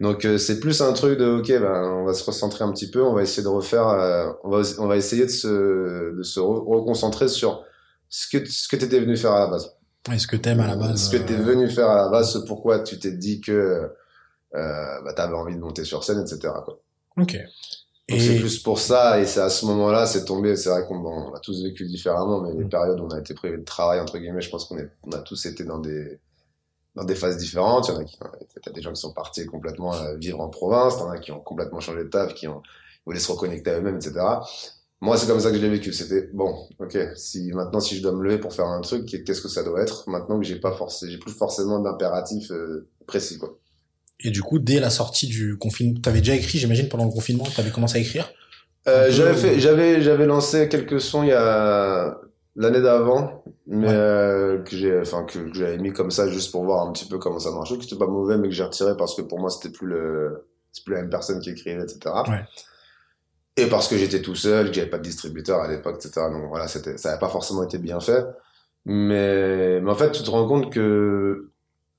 Donc, 0.00 0.24
euh, 0.24 0.36
c'est 0.38 0.60
plus 0.60 0.80
un 0.82 0.92
truc 0.94 1.18
de, 1.18 1.38
ok, 1.40 1.48
ben, 1.48 1.82
on 2.00 2.04
va 2.04 2.14
se 2.14 2.24
recentrer 2.24 2.64
un 2.64 2.72
petit 2.72 2.90
peu, 2.90 3.02
on 3.02 3.14
va 3.14 3.22
essayer 3.22 3.42
de 3.42 3.48
refaire, 3.48 3.88
euh, 3.88 4.30
on 4.44 4.50
va, 4.50 4.62
on 4.78 4.86
va 4.86 4.96
essayer 4.96 5.24
de 5.24 5.30
se, 5.30 6.14
de 6.16 6.22
se 6.22 6.40
re- 6.40 6.64
reconcentrer 6.66 7.28
sur 7.28 7.62
ce 8.08 8.28
que, 8.34 8.44
ce 8.48 8.68
que 8.68 8.76
t'étais 8.76 9.00
venu 9.00 9.16
faire 9.16 9.32
à 9.32 9.40
la 9.40 9.46
base. 9.48 9.75
Est-ce 10.12 10.26
que 10.26 10.36
t'aimes 10.36 10.60
à 10.60 10.66
la 10.66 10.76
base 10.76 11.08
Ce 11.08 11.16
que 11.16 11.22
t'es 11.22 11.34
euh, 11.34 11.42
venu 11.42 11.68
faire 11.68 11.88
à 11.88 11.96
la 11.96 12.08
base, 12.08 12.32
ce 12.32 12.38
pourquoi 12.38 12.80
tu 12.80 12.98
t'es 12.98 13.12
dit 13.12 13.40
que, 13.40 13.90
euh, 14.54 15.00
bah, 15.02 15.12
t'avais 15.14 15.34
envie 15.34 15.54
de 15.54 15.60
monter 15.60 15.84
sur 15.84 16.04
scène, 16.04 16.20
etc. 16.20 16.52
Quoi. 16.64 16.80
Ok. 17.18 17.36
Donc 18.08 18.20
c'est 18.20 18.38
plus 18.38 18.60
pour 18.60 18.78
ça, 18.78 19.20
et 19.20 19.26
c'est 19.26 19.40
à 19.40 19.48
ce 19.48 19.66
moment-là, 19.66 20.06
c'est 20.06 20.24
tombé, 20.24 20.54
c'est 20.54 20.68
vrai 20.68 20.84
qu'on 20.86 21.04
on 21.04 21.34
a 21.34 21.40
tous 21.40 21.64
vécu 21.64 21.84
différemment, 21.86 22.40
mais 22.40 22.52
les 22.52 22.64
Mm. 22.64 22.68
périodes 22.68 23.00
où 23.00 23.04
on 23.04 23.10
a 23.10 23.18
été 23.18 23.34
privé 23.34 23.56
de 23.56 23.64
travail, 23.64 23.98
entre 23.98 24.18
guillemets, 24.18 24.40
je 24.40 24.50
pense 24.50 24.64
qu'on 24.66 24.78
est, 24.78 24.88
on 25.02 25.10
a 25.10 25.18
tous 25.18 25.44
été 25.46 25.64
dans 25.64 25.80
des, 25.80 26.20
dans 26.94 27.02
des 27.02 27.16
phases 27.16 27.36
différentes. 27.36 27.88
Il 27.88 27.94
y 27.94 27.96
en 27.96 28.00
a 28.00 28.04
qui, 28.04 28.16
t'as 28.62 28.70
des 28.70 28.80
gens 28.80 28.92
qui 28.92 29.00
sont 29.00 29.12
partis 29.12 29.44
complètement 29.46 29.92
euh, 29.92 30.14
vivre 30.16 30.40
en 30.40 30.48
province, 30.48 30.98
t'en 30.98 31.10
as 31.10 31.18
qui 31.18 31.32
ont 31.32 31.40
complètement 31.40 31.80
changé 31.80 32.04
de 32.04 32.08
taf, 32.08 32.32
qui 32.34 32.46
ont, 32.46 32.62
voulu 33.06 33.18
se 33.20 33.30
reconnecter 33.30 33.70
à 33.70 33.78
eux-mêmes, 33.78 33.96
etc. 33.96 34.14
Moi, 35.02 35.16
c'est 35.18 35.26
comme 35.26 35.40
ça 35.40 35.50
que 35.50 35.56
je 35.56 35.62
l'ai 35.62 35.68
vécu. 35.68 35.92
C'était, 35.92 36.28
bon, 36.32 36.54
ok, 36.78 36.96
si, 37.16 37.52
maintenant, 37.52 37.80
si 37.80 37.96
je 37.96 38.02
dois 38.02 38.12
me 38.12 38.22
lever 38.22 38.38
pour 38.38 38.52
faire 38.54 38.66
un 38.66 38.80
truc, 38.80 39.04
qu'est-ce 39.06 39.42
que 39.42 39.48
ça 39.48 39.62
doit 39.62 39.82
être? 39.82 40.08
Maintenant 40.08 40.38
que 40.40 40.46
j'ai 40.46 40.56
pas 40.58 40.72
forcément, 40.72 41.12
j'ai 41.12 41.18
plus 41.18 41.32
forcément 41.32 41.78
d'impératif, 41.80 42.50
euh, 42.50 42.88
précis, 43.06 43.38
quoi. 43.38 43.58
Et 44.20 44.30
du 44.30 44.42
coup, 44.42 44.58
dès 44.58 44.80
la 44.80 44.88
sortie 44.88 45.26
du 45.26 45.58
confinement, 45.58 46.00
t'avais 46.00 46.20
déjà 46.20 46.34
écrit, 46.34 46.58
j'imagine, 46.58 46.88
pendant 46.88 47.04
le 47.04 47.10
confinement, 47.10 47.44
t'avais 47.54 47.70
commencé 47.70 47.98
à 47.98 48.00
écrire? 48.00 48.32
Euh, 48.88 49.10
j'avais 49.10 49.34
fait, 49.34 49.60
j'avais, 49.60 50.00
j'avais 50.00 50.26
lancé 50.26 50.68
quelques 50.68 51.00
sons 51.00 51.22
il 51.24 51.28
y 51.28 51.32
a 51.32 52.18
l'année 52.54 52.80
d'avant, 52.80 53.42
mais 53.66 53.88
Ouais. 53.88 53.92
euh, 53.92 54.62
que 54.62 54.74
j'ai, 54.76 54.98
enfin 55.00 55.24
que, 55.24 55.38
que 55.40 55.52
j'avais 55.54 55.76
mis 55.76 55.92
comme 55.92 56.10
ça 56.10 56.28
juste 56.30 56.50
pour 56.52 56.64
voir 56.64 56.86
un 56.88 56.92
petit 56.92 57.04
peu 57.04 57.18
comment 57.18 57.38
ça 57.40 57.50
marchait, 57.50 57.76
que 57.76 57.82
c'était 57.82 57.96
pas 57.98 58.06
mauvais, 58.06 58.38
mais 58.38 58.48
que 58.48 58.54
j'ai 58.54 58.62
retiré 58.62 58.96
parce 58.96 59.14
que 59.14 59.20
pour 59.22 59.38
moi 59.40 59.50
c'était 59.50 59.68
plus 59.76 59.88
le, 59.88 60.46
c'est 60.72 60.84
plus 60.84 60.94
la 60.94 61.02
même 61.02 61.10
personne 61.10 61.40
qui 61.40 61.50
écrivait, 61.50 61.82
etc. 61.82 61.98
Ouais. 62.28 62.40
Et 63.56 63.66
parce 63.66 63.88
que 63.88 63.96
j'étais 63.96 64.20
tout 64.20 64.34
seul, 64.34 64.68
que 64.68 64.74
j'avais 64.74 64.90
pas 64.90 64.98
de 64.98 65.02
distributeur 65.04 65.60
à 65.60 65.68
l'époque, 65.68 65.96
etc. 65.96 66.28
Donc 66.30 66.48
voilà, 66.48 66.68
c'était, 66.68 66.98
ça 66.98 67.10
avait 67.10 67.18
pas 67.18 67.28
forcément 67.30 67.62
été 67.62 67.78
bien 67.78 68.00
fait. 68.00 68.24
Mais, 68.84 69.80
mais 69.80 69.90
en 69.90 69.94
fait, 69.94 70.12
tu 70.12 70.22
te 70.22 70.30
rends 70.30 70.46
compte 70.46 70.72
que, 70.72 71.50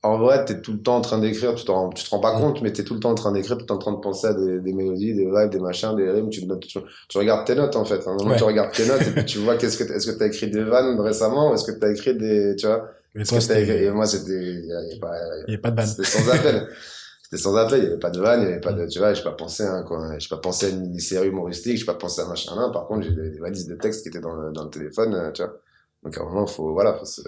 en 0.03 0.17
vrai, 0.19 0.45
t'es 0.45 0.61
tout 0.61 0.73
le 0.73 0.81
temps 0.81 0.97
en 0.97 1.01
train 1.01 1.17
d'écrire, 1.19 1.55
tu, 1.55 1.65
t'en- 1.65 1.89
tu 1.89 2.03
te 2.03 2.09
rends 2.11 2.19
pas 2.19 2.37
compte, 2.39 2.61
mais 2.61 2.71
t'es 2.71 2.83
tout 2.83 2.93
le 2.93 2.99
temps 2.99 3.09
en 3.11 3.15
train 3.15 3.31
d'écrire, 3.31 3.57
tout 3.57 3.63
le 3.63 3.65
temps 3.67 3.75
en 3.75 3.79
train 3.79 3.91
de 3.93 3.97
penser 3.99 4.27
à 4.27 4.33
des, 4.33 4.59
des 4.61 4.71
mélodies, 4.73 5.13
des 5.15 5.25
vibes, 5.25 5.49
des 5.49 5.59
machins, 5.59 5.95
des 5.95 6.09
rimes, 6.09 6.29
tu, 6.29 6.47
tu, 6.59 6.79
tu 7.09 7.17
regardes 7.17 7.45
tes 7.45 7.55
notes, 7.55 7.75
en 7.75 7.83
fait. 7.83 8.05
À 8.07 8.11
un 8.11 8.15
moment, 8.15 8.29
Ouais. 8.31 8.37
tu 8.37 8.43
regardes 8.43 8.71
tes 8.71 8.85
notes 8.85 9.01
et 9.01 9.11
puis 9.11 9.25
tu 9.25 9.39
vois 9.39 9.57
qu'est-ce 9.57 9.77
que, 9.83 9.91
est-ce 9.91 10.11
que 10.11 10.17
t'as 10.17 10.27
écrit 10.27 10.49
des 10.51 10.63
vannes 10.63 10.99
récemment, 10.99 11.49
ou 11.51 11.55
est-ce 11.55 11.69
que 11.69 11.77
t'as 11.77 11.91
écrit 11.91 12.15
des, 12.15 12.55
tu 12.55 12.67
vois, 12.67 12.87
Et 13.15 13.23
toi, 13.23 13.39
que 13.39 13.47
t'as 13.47 13.59
écrit, 13.59 13.83
et 13.83 13.89
moi, 13.91 14.05
c'était, 14.05 14.31
il 14.39 14.65
y 14.67 14.71
avait 14.71 14.99
pas, 14.99 15.13
Il 15.47 15.51
y 15.51 15.53
avait 15.55 15.57
pas 15.61 15.71
de 15.71 15.75
ban. 15.75 15.85
c'était 15.85 16.03
sans 16.07 16.29
appel. 16.29 16.67
C'était 17.29 17.41
sans 17.43 17.55
appel, 17.57 17.79
il 17.79 17.83
y 17.83 17.87
avait 17.87 17.99
pas 17.99 18.09
de 18.09 18.21
vanne, 18.21 18.41
il 18.41 18.45
y 18.45 18.51
avait 18.53 18.61
pas 18.61 18.71
de, 18.71 18.87
tu 18.87 18.99
vois, 18.99 19.13
j'ai 19.13 19.21
pas 19.21 19.33
pensé 19.33 19.63
à, 19.63 19.83
quoi, 19.83 20.17
j'ai 20.17 20.29
pas 20.29 20.37
pensé 20.37 20.67
à 20.67 20.69
une 20.69 20.79
mini-série 20.79 21.27
humoristique, 21.27 21.77
j'ai 21.77 21.83
pas 21.85 21.95
pensé 21.95 22.21
à 22.21 22.25
machin 22.25 22.55
là. 22.55 22.69
Par 22.71 22.87
contre, 22.87 23.03
j'ai 23.03 23.11
des, 23.13 23.31
des 23.31 23.39
valises 23.39 23.67
de 23.67 23.75
textes 23.75 24.03
qui 24.03 24.07
étaient 24.07 24.21
dans 24.21 24.31
le, 24.33 24.53
dans 24.53 24.63
le 24.63 24.69
téléphone, 24.69 25.13
euh, 25.13 25.31
tu 25.33 25.41
vois. 25.43 25.53
Donc, 26.03 26.17
à 26.17 26.21
un 26.21 26.23
moment, 26.23 26.47
faut, 26.47 26.71
voilà, 26.71 26.93
faut 26.93 27.03
se, 27.03 27.21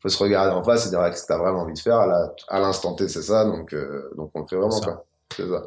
faut 0.00 0.08
se 0.08 0.18
regarder 0.22 0.52
en 0.52 0.62
face 0.62 0.86
et 0.86 0.90
dire 0.90 1.00
ah, 1.00 1.12
ce 1.12 1.22
que 1.22 1.26
t'as 1.26 1.38
vraiment 1.38 1.62
envie 1.62 1.74
de 1.74 1.78
faire? 1.80 1.96
À 1.96 2.06
la- 2.06 2.32
à 2.46 2.60
l'instant 2.60 2.94
T, 2.94 3.08
c'est 3.08 3.22
ça, 3.22 3.44
donc, 3.44 3.72
euh, 3.74 4.08
donc 4.16 4.30
on 4.34 4.40
le 4.42 4.46
fait 4.46 4.54
vraiment, 4.56 4.70
Ça. 4.70 4.84
quoi. 4.86 5.06
C'est 5.36 5.48
ça. 5.48 5.66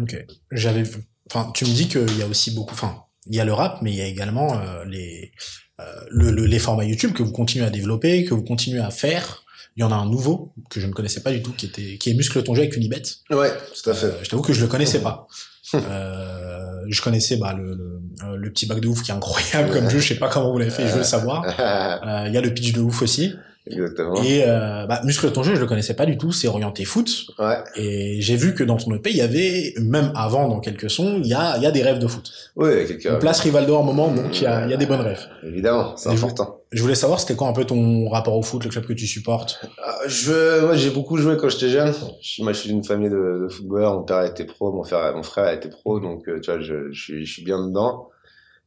Ok. 0.00 0.26
J'avais. 0.52 0.82
Enfin, 1.28 1.50
tu 1.54 1.64
me 1.64 1.70
dis 1.70 1.88
qu'il 1.88 2.18
y 2.18 2.22
a 2.22 2.26
aussi 2.28 2.52
beaucoup. 2.54 2.74
Enfin, 2.74 3.02
il 3.26 3.34
y 3.34 3.40
a 3.40 3.44
le 3.44 3.52
rap, 3.52 3.82
mais 3.82 3.90
il 3.90 3.96
y 3.96 4.02
a 4.02 4.06
également 4.06 4.54
euh, 4.60 4.84
les 4.84 5.32
euh, 5.80 5.84
le, 6.10 6.30
le- 6.30 6.46
les 6.46 6.58
formats 6.60 6.84
YouTube 6.84 7.12
que 7.14 7.22
vous 7.24 7.32
continuez 7.32 7.64
à 7.66 7.70
développer, 7.70 8.24
que 8.24 8.34
vous 8.34 8.44
continuez 8.44 8.80
à 8.80 8.90
faire. 8.90 9.42
Il 9.76 9.80
y 9.80 9.84
en 9.84 9.92
a 9.92 9.94
un 9.94 10.06
nouveau 10.06 10.54
que 10.70 10.80
je 10.80 10.86
ne 10.86 10.92
connaissais 10.92 11.20
pas 11.20 11.30
du 11.32 11.42
tout, 11.42 11.52
qui 11.52 11.66
était 11.66 11.98
qui 11.98 12.10
est 12.10 12.14
Muscle 12.14 12.42
ton 12.42 12.54
jeu 12.54 12.62
avec 12.62 12.76
Unibet. 12.76 13.02
Ouais, 13.30 13.52
tout 13.82 13.90
à 13.90 13.94
fait. 13.94 14.06
Euh, 14.06 14.12
je 14.22 14.30
t'avoue 14.30 14.42
que 14.42 14.54
je 14.54 14.62
le 14.62 14.68
connaissais 14.68 15.00
pas. 15.00 15.26
Euh, 15.74 16.80
je 16.88 17.02
connaissais 17.02 17.36
bah, 17.36 17.52
le, 17.52 17.74
le, 17.74 18.00
euh, 18.24 18.36
le 18.36 18.50
petit 18.52 18.66
bac 18.66 18.80
de 18.80 18.88
ouf 18.88 19.02
qui 19.02 19.10
est 19.10 19.14
incroyable 19.14 19.70
comme 19.72 19.90
jeu. 19.90 19.98
Je 19.98 20.08
sais 20.08 20.18
pas 20.18 20.28
comment 20.28 20.50
vous 20.50 20.58
l'avez 20.58 20.70
fait, 20.70 20.86
je 20.86 20.92
veux 20.92 20.98
le 20.98 21.04
savoir. 21.04 21.44
Il 22.26 22.32
y 22.32 22.36
a 22.36 22.40
le 22.40 22.54
pitch 22.54 22.72
de 22.72 22.80
ouf 22.80 23.02
aussi. 23.02 23.34
Exactement. 23.68 24.22
Et 24.22 24.44
euh, 24.46 24.86
bah, 24.86 25.00
Muscle 25.04 25.30
ton 25.32 25.42
jeu, 25.42 25.54
je 25.56 25.60
le 25.60 25.66
connaissais 25.66 25.94
pas 25.94 26.06
du 26.06 26.16
tout. 26.16 26.30
C'est 26.32 26.48
orienté 26.48 26.84
foot. 26.84 27.26
Ouais. 27.38 27.56
Et 27.76 28.20
j'ai 28.20 28.36
vu 28.36 28.54
que 28.54 28.62
dans 28.62 28.76
ton 28.76 28.94
EP, 28.94 29.10
il 29.10 29.16
y 29.16 29.20
avait, 29.22 29.74
même 29.78 30.12
avant 30.14 30.48
dans 30.48 30.60
quelques 30.60 30.88
sons, 30.90 31.20
il 31.22 31.26
y 31.28 31.34
a, 31.34 31.56
il 31.56 31.62
y 31.62 31.66
a 31.66 31.70
des 31.72 31.82
rêves 31.82 31.98
de 31.98 32.06
foot. 32.06 32.30
Oui, 32.56 32.86
quelqu'un. 32.86 33.16
On 33.16 33.18
place 33.18 33.40
Rivaldo 33.40 33.74
en 33.76 33.82
moment, 33.82 34.08
donc 34.12 34.40
il 34.40 34.44
y 34.44 34.46
a, 34.46 34.64
il 34.64 34.70
y 34.70 34.74
a 34.74 34.76
des 34.76 34.86
bonnes 34.86 35.00
rêves. 35.00 35.26
Évidemment, 35.44 35.96
c'est 35.96 36.10
important. 36.10 36.60
Je 36.72 36.82
voulais 36.82 36.94
savoir, 36.94 37.18
c'était 37.20 37.34
quoi 37.34 37.48
un 37.48 37.52
peu 37.52 37.64
ton 37.64 38.08
rapport 38.08 38.36
au 38.36 38.42
foot, 38.42 38.62
le 38.64 38.70
club 38.70 38.86
que 38.86 38.92
tu 38.92 39.06
supportes? 39.06 39.60
Ah, 39.84 39.96
Je, 40.06 40.64
moi, 40.64 40.74
j'ai 40.76 40.90
beaucoup 40.90 41.16
joué 41.16 41.36
quand 41.36 41.48
j'étais 41.48 41.68
jeune. 41.68 41.92
Je- 42.22 42.42
moi, 42.42 42.52
je 42.52 42.58
suis 42.60 42.68
d'une 42.68 42.84
famille 42.84 43.08
de, 43.10 43.42
de 43.44 43.48
footballeurs. 43.48 43.94
Mon 43.94 44.02
père 44.02 44.22
était 44.24 44.44
pro, 44.44 44.72
mon 44.72 44.84
frère, 44.84 45.14
mon 45.16 45.22
frère 45.22 45.50
était 45.52 45.70
pro, 45.70 46.00
donc 46.00 46.28
euh, 46.28 46.40
tu 46.40 46.50
vois, 46.50 46.60
je, 46.60 46.90
je 46.92 47.24
suis 47.24 47.42
bien 47.44 47.66
dedans. 47.66 48.08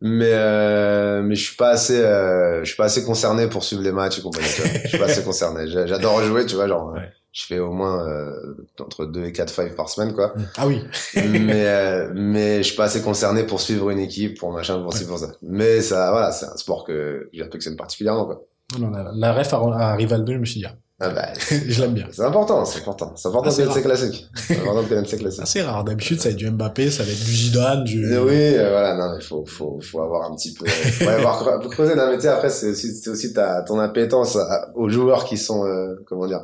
Mais, 0.01 0.31
euh, 0.31 1.21
mais 1.21 1.35
je 1.35 1.43
suis 1.47 1.55
pas 1.57 1.71
assez, 1.71 1.99
euh, 1.99 2.61
je 2.61 2.67
suis 2.67 2.77
pas 2.77 2.85
assez 2.85 3.03
concerné 3.03 3.47
pour 3.47 3.63
suivre 3.63 3.81
les 3.81 3.91
matchs 3.91 4.19
et 4.19 4.21
compagnie. 4.21 4.47
Tu 4.55 4.61
vois. 4.61 4.71
Je 4.83 4.87
suis 4.87 4.97
pas 4.97 5.05
assez 5.05 5.23
concerné. 5.23 5.67
J'a- 5.67 5.85
J'adore 5.87 6.21
jouer, 6.21 6.45
tu 6.45 6.55
vois, 6.55 6.67
genre, 6.69 6.93
Ouais. 6.93 7.09
je 7.33 7.45
fais 7.45 7.59
au 7.59 7.71
moins 7.73 8.07
euh, 8.07 8.31
entre 8.79 9.05
2 9.05 9.25
et 9.25 9.33
4 9.33 9.51
fives 9.53 9.75
par 9.75 9.89
semaine, 9.89 10.13
quoi. 10.13 10.33
Ah 10.57 10.67
oui, 10.67 10.83
mais, 11.15 11.67
euh, 11.67 12.11
mais 12.15 12.57
je 12.59 12.67
suis 12.67 12.77
pas 12.77 12.85
assez 12.85 13.01
concerné 13.01 13.43
pour 13.43 13.59
suivre 13.59 13.89
une 13.89 13.99
équipe, 13.99 14.39
pour 14.39 14.53
machin, 14.53 14.81
pour 14.81 14.93
ci, 14.93 15.05
pour 15.05 15.19
ça. 15.19 15.33
Mais 15.41 15.81
ça, 15.81 16.11
voilà, 16.11 16.31
c'est 16.31 16.45
un 16.45 16.55
sport 16.55 16.85
que 16.85 17.29
j'affectionne 17.33 17.75
particulièrement, 17.75 18.25
quoi. 18.25 18.41
Non, 18.79 18.91
la, 18.91 19.11
la 19.13 19.33
ref 19.33 19.53
à, 19.53 19.57
à 19.57 19.95
Rivaldo, 19.95 20.31
je 20.31 20.37
me 20.37 20.45
suis 20.45 20.61
dit, 20.61 20.65
ah, 20.65 20.75
Ah 21.01 21.09
bah, 21.11 21.29
je 21.49 21.81
l'aime 21.81 21.93
bien. 21.93 22.07
c'est 22.11 22.23
important, 22.23 22.65
c'est 22.65 22.79
important. 22.79 23.13
C'est 23.15 23.29
important 23.29 23.49
Ah, 23.49 23.51
de 23.51 23.55
connaître 23.55 23.73
ses 23.75 23.81
classiques. 23.83 24.27
C'est 24.35 24.57
important 24.59 24.83
de 24.83 24.87
connaître 24.89 25.09
ses 25.09 25.17
classiques. 25.17 25.47
C'est 25.47 25.61
rare. 25.61 25.83
D'habitude, 25.85 26.19
ça 26.19 26.27
va 26.29 26.31
être 26.31 26.37
du 26.37 26.51
Mbappé, 26.51 26.91
ça 26.91 27.03
va 27.03 27.09
être 27.11 27.23
du 27.23 27.35
Zidane, 27.35 27.83
du... 27.85 28.05
Mais 28.05 28.17
oui, 28.17 28.55
euh, 28.57 28.69
voilà, 28.71 28.97
non, 28.97 29.15
mais 29.15 29.21
faut, 29.21 29.45
faut, 29.45 29.79
faut 29.81 30.01
avoir 30.01 30.29
un 30.29 30.35
petit 30.35 30.53
peu, 30.53 30.65
faut 30.67 31.07
avoir 31.07 31.41
creu- 31.41 31.61
faut 31.63 31.69
creuser. 31.69 31.95
Non, 31.95 32.07
mais 32.09 32.15
tu 32.17 32.23
sais, 32.23 32.27
après, 32.27 32.49
c'est 32.49 32.71
aussi, 32.71 32.93
c'est 32.95 33.09
aussi 33.09 33.31
ta, 33.33 33.61
ton 33.61 33.79
appétence 33.79 34.35
à- 34.35 34.71
aux 34.75 34.89
joueurs 34.89 35.23
qui 35.23 35.37
sont, 35.37 35.65
euh, 35.65 35.95
comment 36.05 36.27
dire. 36.27 36.41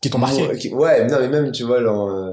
qui 0.00 0.08
t'ont 0.08 0.18
marqué. 0.18 0.56
Qui- 0.56 0.72
Ouais, 0.72 1.06
non, 1.06 1.18
mais 1.20 1.28
même, 1.28 1.52
tu 1.52 1.64
vois, 1.64 1.82
genre, 1.82 2.08
euh, 2.08 2.32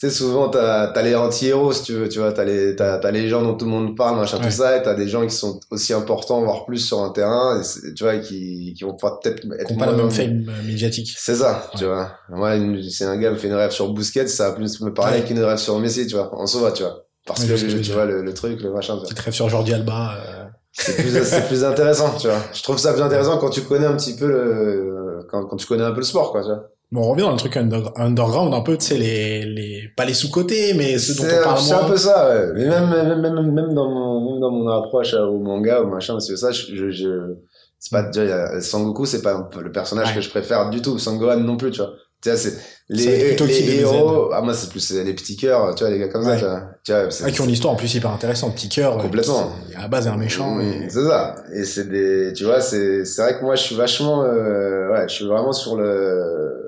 tu 0.00 0.08
sais, 0.08 0.14
souvent, 0.14 0.48
t'as, 0.48 1.02
les 1.02 1.14
anti-héros, 1.16 1.72
si 1.72 1.82
tu 1.82 1.92
veux, 1.94 2.08
tu 2.08 2.20
vois, 2.20 2.32
t'as 2.32 2.44
les, 2.44 2.76
t'as, 2.76 2.98
t'as 2.98 3.10
les 3.10 3.28
gens 3.28 3.42
dont 3.42 3.54
tout 3.54 3.64
le 3.64 3.72
monde 3.72 3.96
parle, 3.96 4.16
machin, 4.16 4.38
Ouais. 4.38 4.44
tout 4.44 4.50
ça, 4.52 4.76
et 4.76 4.82
t'as 4.82 4.94
des 4.94 5.08
gens 5.08 5.24
qui 5.26 5.34
sont 5.34 5.58
aussi 5.72 5.92
importants, 5.92 6.40
voire 6.42 6.64
plus 6.66 6.78
sur 6.78 7.00
un 7.02 7.10
terrain, 7.10 7.60
et 7.60 7.94
tu 7.94 8.04
vois, 8.04 8.16
qui, 8.18 8.74
qui 8.76 8.84
vont 8.84 8.94
pouvoir 8.94 9.18
peut-être 9.18 9.44
être 9.58 9.66
Qui 9.68 9.74
pas 9.74 9.86
la 9.86 9.92
même 9.94 10.10
fame 10.10 10.44
euh, 10.48 10.62
médiatique. 10.66 11.12
C'est 11.18 11.34
ça, 11.34 11.68
tu 11.76 11.84
vois. 11.84 12.12
Moi, 12.28 12.52
c'est 12.90 13.04
un 13.06 13.16
gars 13.16 13.32
me 13.32 13.36
fait 13.36 13.48
une 13.48 13.54
rêve 13.54 13.72
sur 13.72 13.92
Busquets, 13.92 14.28
ça 14.28 14.50
va 14.50 14.54
plus 14.54 14.80
me 14.80 14.94
parler 14.94 15.18
Ouais. 15.18 15.24
qu'une 15.24 15.42
rêve 15.42 15.58
sur 15.58 15.78
Messi, 15.80 16.06
tu 16.06 16.14
vois. 16.14 16.32
En 16.32 16.46
soi, 16.46 16.70
tu 16.70 16.84
vois. 16.84 17.04
Parce 17.26 17.44
que, 17.44 17.54
tu 17.54 17.66
dire. 17.80 17.94
vois, 17.94 18.04
le, 18.06 18.22
le 18.22 18.32
truc, 18.32 18.62
le 18.62 18.72
machin, 18.72 18.94
tu 18.94 19.00
vois. 19.00 19.08
Petite 19.08 19.18
rêve 19.18 19.34
sur 19.34 19.48
Jordi 19.48 19.74
Alba. 19.74 20.14
euh, 20.16 20.44
c'est 20.72 20.94
plus, 20.94 21.10
c'est 21.24 21.46
plus 21.48 21.64
intéressant, 21.64 22.14
tu 22.20 22.28
vois. 22.28 22.38
Je 22.54 22.62
trouve 22.62 22.78
ça 22.78 22.92
plus 22.92 23.02
intéressant 23.02 23.36
quand 23.38 23.50
tu 23.50 23.62
connais 23.62 23.86
un 23.86 23.96
petit 23.96 24.14
peu 24.14 24.26
le, 24.28 25.26
quand, 25.28 25.44
quand 25.46 25.56
tu 25.56 25.66
connais 25.66 25.82
un 25.82 25.90
peu 25.90 25.98
le 25.98 26.04
sport, 26.06 26.30
quoi, 26.30 26.42
tu 26.42 26.46
vois. 26.48 26.68
Bon, 26.90 27.02
on 27.02 27.10
revient 27.10 27.22
dans 27.22 27.32
le 27.32 27.36
truc 27.36 27.54
under- 27.56 27.92
underground, 27.96 28.54
un 28.54 28.62
peu, 28.62 28.78
tu 28.78 28.86
sais, 28.86 28.96
les, 28.96 29.44
les, 29.44 29.90
pas 29.94 30.06
les 30.06 30.14
sous-côtés, 30.14 30.72
mais 30.74 30.96
ceux 30.98 31.14
dont 31.22 31.28
on 31.28 31.44
parle 31.44 31.58
c'est 31.60 31.72
un 31.74 31.80
moins. 31.80 31.88
peu 31.90 31.96
ça, 31.98 32.30
ouais. 32.30 32.46
Mais 32.54 32.66
même, 32.66 32.88
même, 32.88 33.20
même, 33.20 33.52
même 33.52 33.74
dans 33.74 33.88
mon, 33.90 34.30
même 34.32 34.40
dans 34.40 34.50
mon 34.50 34.68
approche 34.70 35.12
au 35.12 35.38
manga, 35.38 35.82
au 35.82 35.86
machin, 35.86 36.18
c'est 36.18 36.36
ça, 36.36 36.50
je, 36.50 36.90
je, 36.90 37.34
c'est 37.78 37.90
pas, 37.90 38.04
a- 38.18 38.60
Sangoku, 38.62 39.04
c'est 39.04 39.20
pas 39.20 39.48
le 39.60 39.70
personnage 39.70 40.08
Ouais. 40.08 40.14
que 40.14 40.20
je 40.22 40.30
préfère 40.30 40.70
du 40.70 40.80
tout. 40.80 40.98
Sangohan 40.98 41.36
non 41.40 41.56
plus, 41.58 41.70
tu 41.72 41.78
vois. 41.82 41.92
Tu 42.22 42.30
vois, 42.30 42.38
c'est, 42.38 42.54
les, 42.88 43.34
les 43.34 43.36
les 43.36 43.80
héros, 43.80 44.30
ah, 44.32 44.40
moi, 44.40 44.52
c'est 44.54 44.70
plus 44.70 44.90
les 44.90 45.12
petits 45.14 45.36
cœurs, 45.36 45.72
tu 45.76 45.84
vois, 45.84 45.92
les 45.92 45.98
gars 46.00 46.08
comme 46.08 46.26
Ouais. 46.26 46.36
ça, 46.38 46.40
tu 46.40 46.46
vois. 46.46 46.62
Tu 46.84 46.92
vois, 46.92 47.10
c'est- 47.10 47.24
Ah, 47.26 47.30
qui 47.30 47.40
ont 47.42 47.44
une 47.44 47.50
histoire 47.50 47.74
en 47.74 47.76
plus 47.76 47.94
hyper 47.94 48.10
intéressante. 48.10 48.54
Petit 48.54 48.68
cœur. 48.70 48.98
euh, 48.98 49.02
Complètement. 49.02 49.52
qui, 49.70 49.76
à 49.76 49.82
la 49.82 49.88
base, 49.88 50.06
est 50.06 50.10
un 50.10 50.16
méchant. 50.16 50.54
Mm, 50.56 50.60
Et... 50.62 50.88
C'est 50.88 51.04
ça. 51.04 51.34
Et 51.54 51.64
c'est 51.64 51.88
des, 51.88 52.32
tu 52.32 52.44
vois, 52.44 52.60
c'est, 52.62 53.04
c'est 53.04 53.22
vrai 53.22 53.38
que 53.38 53.44
moi, 53.44 53.54
je 53.56 53.62
suis 53.62 53.76
vachement, 53.76 54.24
euh, 54.24 54.90
ouais, 54.90 55.06
je 55.06 55.12
suis 55.14 55.26
vraiment 55.26 55.52
sur 55.52 55.76
le, 55.76 56.64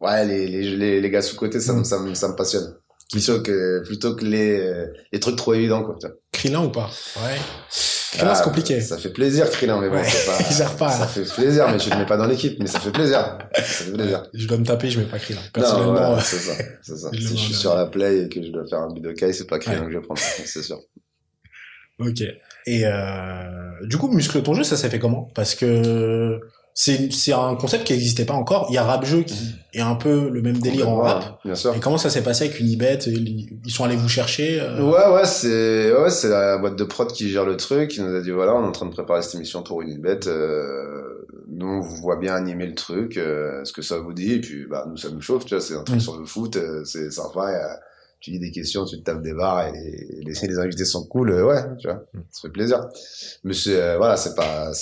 ouais, 0.00 0.24
les, 0.26 0.46
les, 0.46 0.76
les, 0.76 1.00
les 1.00 1.10
gars 1.10 1.22
sous 1.22 1.36
côté, 1.36 1.60
ça, 1.60 1.72
me 1.72 1.80
Mm. 1.80 1.84
ça, 1.84 1.98
me, 2.00 2.14
ça 2.14 2.28
me 2.28 2.36
passionne. 2.36 2.74
Plutôt 3.10 3.42
que, 3.42 3.82
plutôt 3.84 4.14
que 4.14 4.24
les, 4.24 4.86
les 5.12 5.18
trucs 5.20 5.34
trop 5.36 5.52
évidents, 5.54 5.82
quoi. 5.82 5.96
Krillin 6.32 6.60
ou 6.64 6.70
pas? 6.70 6.88
Ouais. 7.16 7.36
Krillin, 8.12 8.28
Ah, 8.30 8.34
c'est 8.36 8.44
compliqué. 8.44 8.80
Ça 8.80 8.98
fait 8.98 9.08
plaisir, 9.12 9.50
Krillin, 9.50 9.80
mais 9.80 9.88
bon, 9.88 9.96
Ouais. 9.96 10.04
c'est 10.04 10.26
pas, 10.26 10.38
Il 10.48 10.54
sert 10.54 10.76
pas. 10.76 10.90
ça 10.90 11.06
fait 11.08 11.24
plaisir, 11.24 11.68
mais 11.72 11.78
je 11.80 11.90
le 11.90 11.96
mets 11.96 12.06
pas 12.06 12.16
dans 12.16 12.26
l'équipe, 12.26 12.56
mais 12.60 12.66
ça 12.68 12.78
fait 12.78 12.92
plaisir. 12.92 13.36
Ça 13.56 13.62
fait 13.62 13.92
plaisir. 13.92 14.22
Je 14.32 14.46
dois 14.46 14.58
me 14.58 14.64
taper, 14.64 14.90
je 14.90 15.00
mets 15.00 15.06
pas 15.06 15.18
Krillin. 15.18 15.40
Non, 15.40 15.48
Personnellement, 15.52 15.92
voilà, 15.92 16.16
euh, 16.18 16.20
c'est 16.22 16.36
ça, 16.38 16.52
c'est 16.82 16.96
ça. 16.96 17.10
Si 17.12 17.20
je 17.20 17.34
suis 17.36 17.54
sur 17.54 17.74
la 17.74 17.86
play 17.86 18.22
et 18.24 18.28
que 18.28 18.40
je 18.42 18.50
dois 18.52 18.64
faire 18.68 18.78
un 18.80 18.92
Budokai, 18.92 19.32
c'est 19.32 19.46
pas 19.48 19.58
Krillin 19.58 19.80
Ouais. 19.80 19.86
que 19.86 19.92
je 19.92 19.98
vais 19.98 20.04
prendre, 20.04 20.20
c'est 20.44 20.62
sûr. 20.62 20.78
Ok. 21.98 22.22
Et 22.66 22.86
euh, 22.86 23.86
du 23.86 23.96
coup, 23.98 24.08
muscle 24.08 24.40
ton 24.42 24.54
jeu, 24.54 24.62
ça 24.64 24.76
s'est 24.76 24.88
fait 24.88 24.98
comment? 25.00 25.28
Parce 25.34 25.54
que 25.56 26.40
c'est 26.82 27.12
c'est 27.12 27.32
un 27.34 27.56
concept 27.56 27.84
qui 27.84 27.92
n'existait 27.92 28.24
pas 28.24 28.32
encore. 28.34 28.66
Il 28.70 28.74
y 28.74 28.78
a 28.78 28.84
rap 28.84 29.04
jeu 29.04 29.22
qui 29.22 29.34
est 29.74 29.80
un 29.82 29.96
peu 29.96 30.30
le 30.30 30.40
même 30.40 30.58
délire 30.58 30.88
en 30.88 30.96
rap. 30.96 31.40
Bien 31.44 31.54
sûr. 31.54 31.74
Et 31.74 31.80
comment 31.80 31.98
ça 31.98 32.08
s'est 32.08 32.22
passé 32.22 32.44
avec 32.46 32.58
Unibet 32.58 32.98
Ils 33.06 33.58
ils 33.64 33.70
sont 33.70 33.84
allés 33.84 33.96
vous 33.96 34.08
chercher 34.08 34.60
euh, 34.60 34.80
Ouais, 34.82 35.14
ouais, 35.14 35.26
c'est 35.26 35.92
ouais, 35.94 36.08
c'est 36.10 36.28
la 36.30 36.56
boîte 36.56 36.76
de 36.76 36.84
prod 36.84 37.12
qui 37.12 37.28
gère 37.28 37.44
le 37.44 37.56
truc, 37.58 37.90
qui 37.90 38.00
nous 38.00 38.14
a 38.14 38.22
dit 38.22 38.30
voilà, 38.30 38.54
on 38.54 38.64
est 38.64 38.68
en 38.68 38.72
train 38.72 38.86
de 38.86 38.92
préparer 38.92 39.20
cette 39.22 39.34
émission 39.34 39.62
pour 39.62 39.82
Unibet. 39.82 40.26
Euh, 40.26 41.26
nous, 41.52 41.66
on 41.66 41.80
vous 41.80 41.96
voit 41.96 42.16
bien 42.16 42.34
animer 42.34 42.66
le 42.66 42.74
truc. 42.74 43.16
Euh, 43.18 43.60
Est-ce 43.62 43.72
que 43.74 43.82
ça 43.82 43.98
vous 43.98 44.14
dit 44.14 44.32
Et 44.34 44.40
puis, 44.40 44.64
bah, 44.70 44.86
nous, 44.88 44.96
ça 44.96 45.10
nous 45.10 45.20
chauffe. 45.20 45.44
Tu 45.44 45.54
vois, 45.54 45.62
c'est 45.62 45.74
un 45.74 45.82
truc 45.82 45.98
Mm. 45.98 46.00
sur 46.00 46.16
le 46.18 46.24
foot, 46.24 46.56
euh, 46.56 46.82
c'est 46.84 47.10
sympa. 47.10 47.78
tu 48.20 48.30
dis 48.30 48.38
des 48.38 48.50
questions, 48.52 48.84
tu 48.86 48.98
te 48.98 49.02
tapes 49.04 49.22
des 49.22 49.34
barres 49.34 49.66
et 49.68 49.72
les, 49.72 50.22
les, 50.24 50.32
les 50.48 50.58
invités 50.58 50.84
sont 50.86 51.04
cool. 51.06 51.30
euh, 51.32 51.44
ouais, 51.44 51.62
tu 51.78 51.88
vois, 51.88 52.04
Mm. 52.14 52.18
ça 52.30 52.40
fait 52.42 52.52
plaisir. 52.52 52.86
Mais 53.44 53.52
c'est 53.54 53.78
euh, 53.80 53.96
voilà, 53.98 54.16
c'est 54.16 54.34
pas 54.34 54.72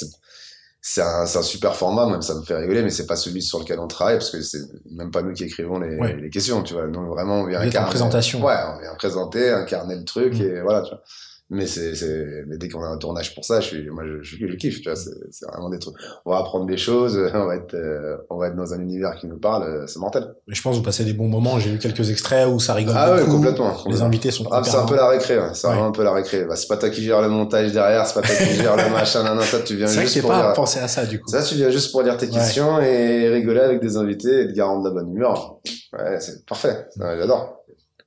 c'est 0.90 1.02
un, 1.02 1.22
un 1.22 1.42
super 1.42 1.76
format, 1.76 2.06
même 2.06 2.22
ça 2.22 2.34
me 2.34 2.42
fait 2.42 2.56
rigoler, 2.56 2.82
mais 2.82 2.88
c'est 2.90 3.06
pas 3.06 3.16
celui 3.16 3.42
sur 3.42 3.58
lequel 3.58 3.78
on 3.78 3.88
travaille 3.88 4.16
parce 4.16 4.30
que 4.30 4.40
c'est 4.40 4.60
même 4.90 5.10
pas 5.10 5.20
nous 5.22 5.34
qui 5.34 5.44
écrivons 5.44 5.78
les, 5.78 5.96
Ouais. 5.96 6.16
les 6.16 6.30
questions, 6.30 6.62
tu 6.62 6.72
vois. 6.74 6.86
Donc 6.86 7.08
vraiment, 7.08 7.40
on 7.40 7.46
vient 7.46 7.60
incarner- 7.60 7.90
présentation. 7.90 8.42
Ouais, 8.42 8.54
on 8.74 8.80
vient 8.80 8.94
présenter, 8.94 9.50
incarner 9.50 9.96
le 9.96 10.04
truc 10.04 10.34
Mm. 10.34 10.42
et 10.42 10.60
voilà, 10.62 10.80
tu 10.82 10.90
vois. 10.90 11.02
Mais 11.50 11.66
c'est, 11.66 11.94
c'est, 11.94 12.44
mais 12.46 12.58
dès 12.58 12.68
qu'on 12.68 12.82
a 12.82 12.88
un 12.88 12.98
tournage 12.98 13.34
pour 13.34 13.42
ça, 13.42 13.60
je 13.60 13.66
suis, 13.68 13.88
moi, 13.88 14.04
je, 14.06 14.20
je, 14.22 14.36
je 14.46 14.54
kiffe, 14.56 14.82
tu 14.82 14.90
vois. 14.90 14.96
C'est, 14.96 15.46
vraiment 15.50 15.70
des 15.70 15.78
trucs. 15.78 15.94
On 16.26 16.30
va 16.32 16.38
apprendre 16.40 16.66
des 16.66 16.76
choses, 16.76 17.16
on 17.34 17.46
va 17.46 17.56
être, 17.56 17.72
euh, 17.72 18.18
on 18.28 18.36
va 18.36 18.48
être 18.48 18.56
dans 18.56 18.74
un 18.74 18.80
univers 18.80 19.16
qui 19.16 19.26
nous 19.28 19.38
parle, 19.38 19.62
euh, 19.62 19.86
c'est 19.86 19.98
mortel. 19.98 20.34
Mais 20.46 20.54
je 20.54 20.60
pense 20.60 20.74
que 20.74 20.78
vous 20.80 20.84
passez 20.84 21.04
des 21.04 21.14
bons 21.14 21.28
moments. 21.28 21.58
J'ai 21.58 21.70
vu 21.70 21.78
quelques 21.78 22.10
extraits 22.10 22.46
où 22.48 22.60
ça 22.60 22.74
rigole 22.74 22.94
Ah 22.98 23.12
ouais, 23.14 23.20
beaucoup. 23.20 23.36
complètement. 23.36 23.74
Les 23.86 24.02
invités 24.02 24.30
sont 24.30 24.46
Ah, 24.50 24.62
c'est 24.62 24.76
un 24.76 24.84
peu 24.84 24.94
la 24.96 25.08
récré, 25.08 25.38
ouais. 25.38 25.48
c'est 25.54 25.68
Ouais. 25.68 25.72
un 25.78 25.90
peu 25.90 26.04
la 26.04 26.12
récré. 26.12 26.44
Bah, 26.44 26.54
c'est 26.54 26.68
pas 26.68 26.76
toi 26.76 26.90
qui 26.90 27.02
gères 27.02 27.22
le 27.22 27.28
montage 27.30 27.72
derrière, 27.72 28.06
c'est 28.06 28.20
pas 28.20 28.26
toi 28.26 28.34
qui 28.36 28.54
gères 28.54 28.76
le 28.76 28.90
machin, 28.92 29.22
non, 29.24 29.34
non, 29.34 29.42
toi, 29.48 29.60
tu 29.64 29.76
viens 29.76 29.86
C'est 29.86 29.94
vrai 29.94 30.04
que 30.04 30.10
juste 30.10 30.20
pour 30.20 30.30
pas 30.30 30.42
dire... 30.42 30.52
pensé 30.52 30.80
à 30.80 30.88
ça 30.88 31.06
du 31.06 31.18
coup. 31.18 31.30
Ça, 31.30 31.42
tu 31.42 31.54
viens 31.54 31.70
juste 31.70 31.92
pour 31.92 32.02
lire 32.02 32.18
tes 32.18 32.26
Ouais. 32.26 32.32
questions 32.34 32.78
et 32.82 33.28
rigoler 33.30 33.60
avec 33.60 33.80
des 33.80 33.96
invités 33.96 34.42
et 34.42 34.48
te 34.48 34.52
garantir 34.52 34.90
de 34.90 34.96
la 34.98 35.02
bonne 35.02 35.14
humeur. 35.14 35.60
Ouais, 35.94 36.20
c'est 36.20 36.44
parfait. 36.44 36.86
Ouais, 36.98 37.16
J'adore. 37.18 37.57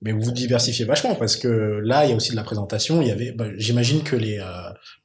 Mais 0.03 0.13
vous 0.13 0.31
diversifiez 0.31 0.83
vachement 0.85 1.13
parce 1.13 1.35
que 1.35 1.47
là, 1.83 2.05
il 2.05 2.09
y 2.09 2.13
a 2.13 2.15
aussi 2.15 2.31
de 2.31 2.35
la 2.35 2.43
présentation. 2.43 3.03
Il 3.03 3.07
y 3.07 3.11
avait, 3.11 3.33
bah, 3.33 3.45
j'imagine 3.57 4.01
que 4.01 4.15
les 4.15 4.39
euh, 4.39 4.45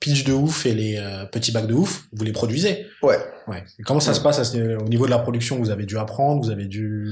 pitch 0.00 0.24
de 0.24 0.32
ouf 0.32 0.64
et 0.64 0.72
les 0.74 0.96
euh, 0.96 1.26
petits 1.26 1.52
bacs 1.52 1.66
de 1.66 1.74
ouf, 1.74 2.04
vous 2.12 2.24
les 2.24 2.32
produisez. 2.32 2.86
Ouais. 3.02 3.18
Ouais. 3.46 3.62
Et 3.78 3.82
comment 3.82 4.00
ça 4.00 4.12
Ouais. 4.12 4.16
se 4.16 4.22
passe 4.22 4.54
à 4.54 4.58
au 4.78 4.88
niveau 4.88 5.04
de 5.04 5.10
la 5.10 5.18
production? 5.18 5.58
Vous 5.58 5.68
avez 5.70 5.84
dû 5.84 5.98
apprendre, 5.98 6.42
vous 6.42 6.50
avez 6.50 6.64
dû. 6.64 7.08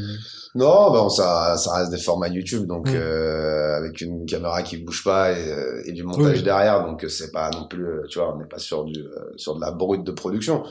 Non, 0.54 0.90
bon, 0.92 1.08
ça, 1.10 1.56
ça 1.58 1.74
reste 1.74 1.90
des 1.90 1.98
formats 1.98 2.28
YouTube, 2.28 2.66
donc 2.66 2.88
Mm. 2.88 2.94
euh, 2.94 3.76
avec 3.76 4.00
une 4.00 4.24
caméra 4.24 4.62
qui 4.62 4.78
bouge 4.78 5.04
pas 5.04 5.32
et, 5.32 5.50
euh, 5.50 5.82
et 5.84 5.92
du 5.92 6.04
montage 6.04 6.38
Oui. 6.38 6.42
derrière, 6.42 6.84
donc 6.86 7.04
euh, 7.04 7.08
c'est 7.08 7.32
pas 7.32 7.50
non 7.50 7.66
plus, 7.68 7.84
euh, 7.84 8.06
tu 8.08 8.18
vois, 8.18 8.34
on 8.34 8.38
n'est 8.38 8.46
pas 8.48 8.58
sur 8.58 8.84
du 8.84 8.94
sur 9.36 9.56
de 9.56 9.60
la 9.60 9.72
brute 9.72 10.04
de 10.04 10.12
production. 10.12 10.62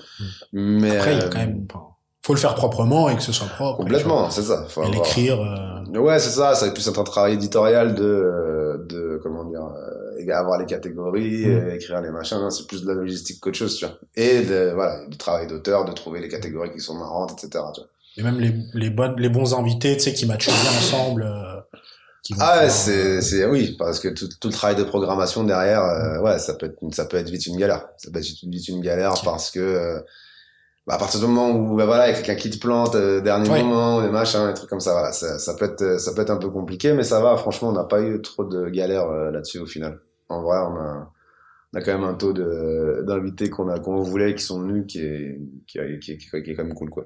Mais 0.52 0.95
Après, 0.97 1.13
il 1.13 1.19
y 1.19 1.21
a 1.21 1.28
quand 1.30 1.38
même. 1.38 1.67
Faut 2.25 2.33
le 2.33 2.39
faire 2.39 2.55
proprement 2.55 3.09
et 3.09 3.15
que 3.15 3.21
ce 3.21 3.31
soit 3.31 3.47
propre. 3.47 3.77
complètement, 3.79 4.29
c'est 4.29 4.43
ça. 4.43 4.65
Faut 4.69 4.81
Et 4.83 4.86
avoir- 4.88 5.03
l'écrire. 5.03 5.41
euh, 5.41 5.99
Ouais, 5.99 6.17
c'est 6.19 6.29
ça. 6.31 6.55
Ça 6.55 6.65
va 6.67 6.71
plus 6.71 6.88
être 6.88 6.99
un 6.99 7.03
travail 7.03 7.33
éditorial 7.33 7.93
de, 7.93 8.83
de 8.89 9.19
comment 9.21 9.43
dire, 9.43 9.62
euh, 9.62 10.31
avoir 10.33 10.57
les 10.57 10.65
catégories, 10.65 11.45
Mm. 11.45 11.51
euh, 11.51 11.75
écrire 11.75 12.01
les 12.01 12.09
machins. 12.09 12.49
C'est 12.49 12.65
plus 12.65 12.81
de 12.83 12.88
la 12.88 12.93
logistique 12.95 13.39
qu'autre 13.41 13.57
chose, 13.57 13.75
tu 13.77 13.86
vois. 13.86 13.95
Et 14.15 14.41
de, 14.41 14.71
voilà, 14.73 15.05
du 15.07 15.17
travail 15.17 15.45
d'auteur, 15.47 15.86
de 15.86 15.91
trouver 15.91 16.21
les 16.21 16.29
catégories 16.29 16.71
qui 16.71 16.79
sont 16.79 16.95
marrantes, 16.95 17.31
etc. 17.33 17.63
Tu 17.75 17.81
vois. 17.81 17.89
Et 18.17 18.23
même 18.23 18.39
les, 18.39 18.53
les, 18.73 18.89
bonnes, 18.89 19.15
les 19.17 19.29
bons 19.29 19.53
invités, 19.53 19.95
tu 19.97 20.03
sais, 20.03 20.13
qui 20.13 20.25
matchent 20.25 20.47
bien 20.47 20.71
ensemble. 20.77 21.23
euh, 21.23 21.59
qui 22.23 22.33
Ah, 22.39 22.62
ouais, 22.63 22.69
c'est, 22.69 23.17
euh, 23.17 23.21
c'est, 23.21 23.45
oui, 23.45 23.75
parce 23.77 23.99
que 23.99 24.07
tout, 24.07 24.29
tout 24.39 24.47
le 24.47 24.53
travail 24.53 24.77
de 24.77 24.83
programmation 24.83 25.43
derrière, 25.43 26.21
ouais, 26.23 26.39
ça 26.39 26.53
peut 26.53 26.67
être, 26.67 26.77
ça 26.93 27.05
peut 27.05 27.17
être 27.17 27.29
vite 27.29 27.45
une 27.47 27.57
galère. 27.57 27.86
Ça 27.97 28.09
peut 28.12 28.19
être 28.19 28.25
vite 28.47 28.67
une 28.69 28.81
galère 28.81 29.13
parce 29.25 29.51
que, 29.51 29.59
euh, 29.59 29.99
bah, 30.87 30.95
à 30.95 30.97
partir 30.97 31.19
du 31.19 31.25
moment 31.27 31.51
où, 31.51 31.75
bah, 31.77 31.85
voilà, 31.85 32.11
quelqu'un 32.13 32.35
qui 32.35 32.49
te 32.49 32.57
plante, 32.57 32.95
euh, 32.95 33.21
dernier 33.21 33.49
Ouais. 33.49 33.63
moment, 33.63 34.01
des 34.01 34.09
machins, 34.09 34.47
des 34.47 34.53
trucs 34.53 34.69
comme 34.69 34.79
ça, 34.79 34.91
voilà, 34.93 35.11
ça, 35.13 35.39
ça 35.39 35.53
peut 35.55 35.65
être, 35.65 35.99
ça 35.99 36.13
peut 36.13 36.21
être 36.21 36.29
un 36.31 36.37
peu 36.37 36.49
compliqué, 36.49 36.93
mais 36.93 37.03
ça 37.03 37.21
va, 37.21 37.37
franchement, 37.37 37.69
on 37.69 37.73
n'a 37.73 37.83
pas 37.85 38.01
eu 38.01 38.21
trop 38.21 38.43
de 38.43 38.69
galères 38.69 39.09
euh, 39.09 39.31
là-dessus 39.31 39.59
au 39.59 39.65
final. 39.65 39.99
En 40.29 40.41
vrai, 40.41 40.57
on 40.57 40.75
a, 40.77 41.11
on 41.73 41.77
a 41.77 41.81
quand 41.81 41.93
même 41.93 42.03
un 42.03 42.13
taux 42.15 42.33
de, 42.33 43.03
d'invités 43.07 43.49
qu'on 43.49 43.69
a, 43.69 43.79
qu'on 43.79 44.01
voulait, 44.01 44.35
qui 44.35 44.43
sont 44.43 44.61
venus, 44.61 44.85
qui 44.87 44.99
est, 44.99 45.39
qui 45.67 45.77
est, 45.77 45.99
qui 45.99 46.11
est, 46.13 46.17
qui 46.17 46.51
est 46.51 46.55
quand 46.55 46.63
même 46.63 46.73
cool, 46.73 46.89
quoi. 46.89 47.05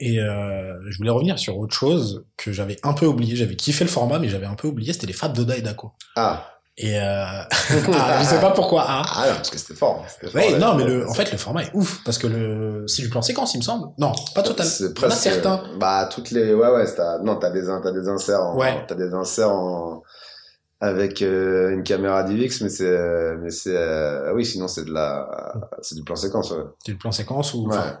Et 0.00 0.20
euh, 0.20 0.78
je 0.88 0.96
voulais 0.98 1.10
revenir 1.10 1.38
sur 1.38 1.58
autre 1.58 1.74
chose 1.74 2.24
que 2.36 2.52
j'avais 2.52 2.76
un 2.84 2.92
peu 2.92 3.06
oublié. 3.06 3.34
J'avais 3.34 3.56
kiffé 3.56 3.84
le 3.84 3.90
format, 3.90 4.18
mais 4.20 4.28
j'avais 4.28 4.46
un 4.46 4.54
peu 4.54 4.68
oublié. 4.68 4.92
C'était 4.92 5.08
les 5.08 5.12
Fab 5.12 5.32
Doda 5.32 5.56
et 5.56 5.62
Daco. 5.62 5.92
Ah. 6.14 6.57
Et 6.80 6.96
euh... 6.98 7.24
ah, 7.26 7.48
je 8.20 8.24
sais 8.24 8.40
pas 8.40 8.52
pourquoi. 8.52 8.84
Ah. 8.86 9.02
Ah, 9.16 9.26
non, 9.28 9.34
parce 9.34 9.50
que 9.50 9.58
c'était 9.58 9.74
fort. 9.74 10.04
c'était 10.08 10.30
fort, 10.30 10.40
Ouais, 10.40 10.52
là. 10.52 10.58
non, 10.58 10.74
mais 10.76 10.84
le, 10.84 11.08
en 11.08 11.12
fait, 11.12 11.30
le 11.32 11.36
format 11.38 11.64
est 11.64 11.70
ouf 11.74 12.02
parce 12.04 12.18
que 12.18 12.26
le, 12.28 12.84
c'est 12.86 13.02
du 13.02 13.08
plan 13.10 13.20
séquence, 13.20 13.54
il 13.54 13.58
me 13.58 13.62
semble. 13.64 13.88
Non, 13.98 14.12
pas 14.34 14.42
total. 14.42 14.64
C'est 14.66 14.86
a 14.86 14.90
presque. 14.94 15.18
certains. 15.18 15.62
Bah, 15.78 16.08
toutes 16.12 16.30
les. 16.30 16.54
Ouais, 16.54 16.68
ouais, 16.70 16.84
t'as, 16.94 17.18
non, 17.18 17.36
t'as 17.36 17.50
des, 17.50 17.64
t'as 17.64 17.90
des 17.90 18.08
inserts 18.08 18.40
en. 18.42 18.56
Ouais. 18.56 18.84
T'as 18.86 18.94
des 18.94 19.12
inserts 19.12 19.50
en. 19.50 20.02
Avec 20.80 21.22
euh, 21.22 21.70
une 21.72 21.82
caméra 21.82 22.22
DivX, 22.22 22.60
mais 22.62 22.68
c'est. 22.68 22.84
euh, 22.86 23.36
Mais 23.42 23.50
c'est. 23.50 23.74
euh, 23.76 24.32
oui, 24.34 24.46
sinon, 24.46 24.68
c'est 24.68 24.84
de 24.84 24.92
la. 24.92 25.26
C'est 25.82 25.96
du 25.96 26.04
plan 26.04 26.14
séquence, 26.14 26.52
ouais. 26.52 26.62
C'est 26.84 26.92
du 26.92 26.98
plan 26.98 27.10
séquence 27.10 27.54
ou. 27.54 27.66
Ouais. 27.68 27.76
enfin, 27.76 27.98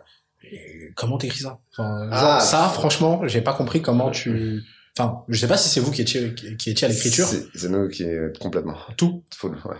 Comment 0.94 1.18
t'écris 1.18 1.40
ça? 1.40 1.58
Enfin, 1.72 2.04
genre, 2.04 2.12
Ah. 2.12 2.38
Ça, 2.40 2.58
franchement, 2.68 3.22
j'ai 3.24 3.40
pas 3.40 3.52
compris 3.54 3.82
comment 3.82 4.10
tu. 4.12 4.62
Enfin, 4.98 5.22
je 5.28 5.38
sais 5.38 5.46
pas 5.46 5.56
si 5.56 5.68
c'est 5.68 5.80
vous 5.80 5.92
qui 5.92 6.02
étiez, 6.02 6.34
qui 6.58 6.70
étiez 6.70 6.86
à 6.86 6.90
l'écriture. 6.90 7.26
C'est, 7.26 7.68
nous 7.68 7.88
qui. 7.88 8.04
Complètement. 8.40 8.74
Tout. 8.96 9.22
Full, 9.36 9.52
ouais. 9.52 9.76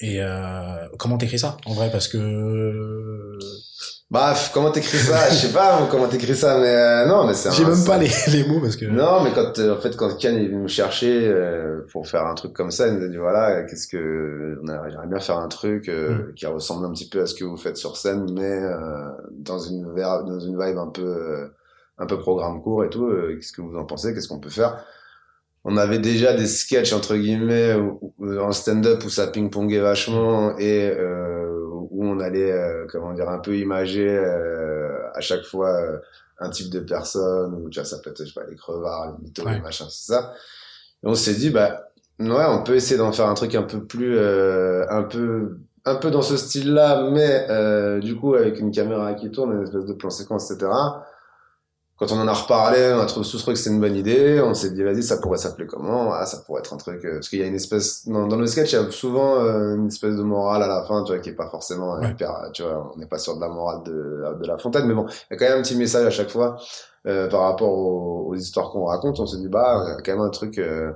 Et 0.00 0.20
euh, 0.22 0.88
comment 0.98 1.16
t'écris 1.18 1.38
ça 1.38 1.56
En 1.66 1.72
vrai, 1.72 1.90
parce 1.90 2.08
que 2.08 3.38
Bah, 4.10 4.34
comment 4.52 4.70
t'écris 4.70 4.98
ça? 4.98 5.30
Je 5.30 5.34
sais 5.34 5.52
pas 5.52 5.86
comment 5.90 6.06
t'écris 6.06 6.36
ça, 6.36 6.58
mais 6.58 6.68
euh, 6.68 7.06
non, 7.06 7.26
mais 7.26 7.34
c'est 7.34 7.50
j'ai 7.52 7.64
même 7.64 7.84
pas 7.84 7.96
les, 7.98 8.10
les 8.28 8.44
mots 8.46 8.60
parce 8.60 8.76
que. 8.76 8.84
Non, 8.86 9.22
mais 9.24 9.32
quand 9.32 9.58
euh, 9.58 9.76
en 9.76 9.80
fait 9.80 9.96
quand 9.96 10.16
Ken 10.18 10.36
est 10.36 10.46
venu 10.46 10.58
nous 10.62 10.68
chercher 10.68 11.26
euh, 11.28 11.80
pour 11.90 12.06
faire 12.06 12.26
un 12.26 12.34
truc 12.34 12.52
comme 12.52 12.70
ça, 12.70 12.88
il 12.88 12.94
nous 12.94 13.04
a 13.04 13.08
dit 13.08 13.16
voilà, 13.16 13.62
qu'est-ce 13.62 13.88
que 13.88 14.58
on 14.62 14.68
a- 14.68 14.88
j'aimerais 14.90 15.06
bien 15.08 15.18
faire 15.20 15.38
un 15.38 15.48
truc 15.48 15.88
euh, 15.88 16.32
qui 16.36 16.46
ressemble 16.46 16.84
un 16.86 16.92
petit 16.92 17.08
peu 17.08 17.22
à 17.22 17.26
ce 17.26 17.34
que 17.34 17.44
vous 17.44 17.56
faites 17.56 17.76
sur 17.78 17.96
scène, 17.96 18.26
mais 18.34 18.42
euh, 18.62 18.78
dans 19.32 19.58
une 19.58 19.82
dans 19.94 20.40
une 20.40 20.58
vibe 20.62 20.78
un 20.78 20.88
peu 20.88 21.02
euh, 21.02 21.48
un 21.98 22.06
peu 22.06 22.18
programme 22.18 22.60
court 22.62 22.84
et 22.84 22.90
tout. 22.90 23.06
euh, 23.06 23.36
qu'est-ce 23.36 23.52
que 23.52 23.62
vous 23.62 23.76
en 23.76 23.84
pensez 23.84 24.12
Qu'est-ce 24.14 24.28
qu'on 24.28 24.40
peut 24.40 24.50
faire? 24.50 24.84
On 25.64 25.76
avait 25.76 25.98
déjà 25.98 26.32
des 26.34 26.46
sketchs 26.46 26.92
entre 26.92 27.16
guillemets 27.16 27.74
où- 27.74 28.12
où- 28.18 28.38
en 28.38 28.52
stand-up 28.52 29.02
où 29.04 29.10
ça 29.10 29.26
ping-pongait 29.26 29.80
vachement 29.80 30.56
et 30.58 30.90
euh, 30.90 31.58
où 31.90 32.04
on 32.06 32.20
allait 32.20 32.52
euh, 32.52 32.86
comment 32.88 33.12
dire 33.14 33.28
un 33.28 33.38
peu 33.38 33.56
imager 33.56 34.08
euh, 34.08 34.98
à 35.14 35.20
chaque 35.20 35.44
fois. 35.44 35.70
euh, 35.70 35.98
un 36.38 36.50
type 36.50 36.68
de 36.70 36.80
personne, 36.80 37.54
ou 37.54 37.70
tu 37.70 37.78
vois, 37.80 37.86
ça 37.88 37.96
peut 38.04 38.10
être, 38.10 38.18
je 38.22 38.28
sais 38.30 38.38
pas, 38.38 38.44
les 38.46 38.56
crevards, 38.56 39.06
les 39.16 39.24
mythos, 39.24 39.42
Ouais. 39.46 39.54
les 39.54 39.60
machins, 39.62 39.86
c'est 39.88 40.12
ça. 40.12 40.34
Et 41.02 41.06
on 41.08 41.14
s'est 41.14 41.32
dit, 41.32 41.48
bah, 41.48 41.88
ouais, 42.20 42.44
on 42.50 42.62
peut 42.62 42.74
essayer 42.74 42.98
d'en 42.98 43.10
faire 43.10 43.26
un 43.28 43.32
truc 43.32 43.54
un 43.54 43.62
peu 43.62 43.82
plus, 43.82 44.18
euh, 44.18 44.84
un 44.90 45.02
peu, 45.04 45.56
un 45.86 45.94
peu 45.94 46.10
dans 46.10 46.20
ce 46.20 46.36
style-là, 46.36 47.08
mais 47.10 47.46
euh, 47.48 48.00
du 48.00 48.16
coup, 48.16 48.34
avec 48.34 48.60
une 48.60 48.70
caméra 48.70 49.14
qui 49.14 49.30
tourne, 49.30 49.52
une 49.56 49.62
espèce 49.62 49.86
de 49.86 49.94
plan 49.94 50.10
séquence, 50.10 50.50
etc. 50.50 50.70
Quand 51.98 52.12
on 52.12 52.20
en 52.20 52.28
a 52.28 52.32
reparlé, 52.32 52.92
on 52.94 53.00
a 53.00 53.06
trouvé 53.06 53.26
tous 53.26 53.38
trouvé 53.38 53.54
que 53.54 53.58
c'était 53.58 53.74
une 53.74 53.80
bonne 53.80 53.96
idée. 53.96 54.38
On 54.40 54.52
s'est 54.52 54.70
dit, 54.70 54.82
vas-y, 54.82 55.02
ça 55.02 55.16
pourrait 55.16 55.38
s'appeler 55.38 55.66
comment? 55.66 56.12
Ah, 56.12 56.26
ça 56.26 56.38
pourrait 56.44 56.60
être 56.60 56.74
un 56.74 56.76
truc... 56.76 57.02
euh, 57.04 57.14
parce 57.14 57.30
qu'il 57.30 57.38
y 57.38 57.42
a 57.42 57.46
une 57.46 57.54
espèce... 57.54 58.06
Dans, 58.06 58.26
dans 58.26 58.36
le 58.36 58.46
sketch, 58.46 58.72
il 58.72 58.76
y 58.76 58.78
a 58.78 58.90
souvent 58.90 59.36
euh, 59.40 59.76
une 59.76 59.86
espèce 59.86 60.14
de 60.14 60.22
morale 60.22 60.62
à 60.62 60.66
la 60.66 60.84
fin, 60.84 61.02
tu 61.04 61.12
vois, 61.12 61.20
qui 61.22 61.30
est 61.30 61.34
pas 61.34 61.48
forcément 61.48 61.96
euh, 61.96 62.00
Ouais. 62.00 62.10
hyper... 62.10 62.50
Tu 62.52 62.62
vois, 62.62 62.92
on 62.94 62.98
n'est 62.98 63.06
pas 63.06 63.18
sur 63.18 63.34
de 63.36 63.40
la 63.40 63.48
morale 63.48 63.82
de, 63.84 64.24
de 64.40 64.46
la 64.46 64.58
fontaine, 64.58 64.86
mais 64.86 64.94
bon, 64.94 65.06
il 65.08 65.32
y 65.32 65.34
a 65.34 65.38
quand 65.38 65.46
même 65.48 65.58
un 65.60 65.62
petit 65.62 65.76
message 65.76 66.04
à 66.06 66.10
chaque 66.10 66.28
fois 66.30 66.58
euh, 67.06 67.28
par 67.30 67.40
rapport 67.42 67.72
aux, 67.72 68.26
aux 68.28 68.34
histoires 68.34 68.70
qu'on 68.70 68.84
raconte. 68.84 69.18
On 69.18 69.26
s'est 69.26 69.38
dit, 69.38 69.48
bah, 69.48 69.84
il 69.86 69.90
y 69.92 69.92
a 69.92 70.02
quand 70.02 70.12
même 70.12 70.20
un 70.26 70.30
truc... 70.30 70.58
euh, 70.58 70.92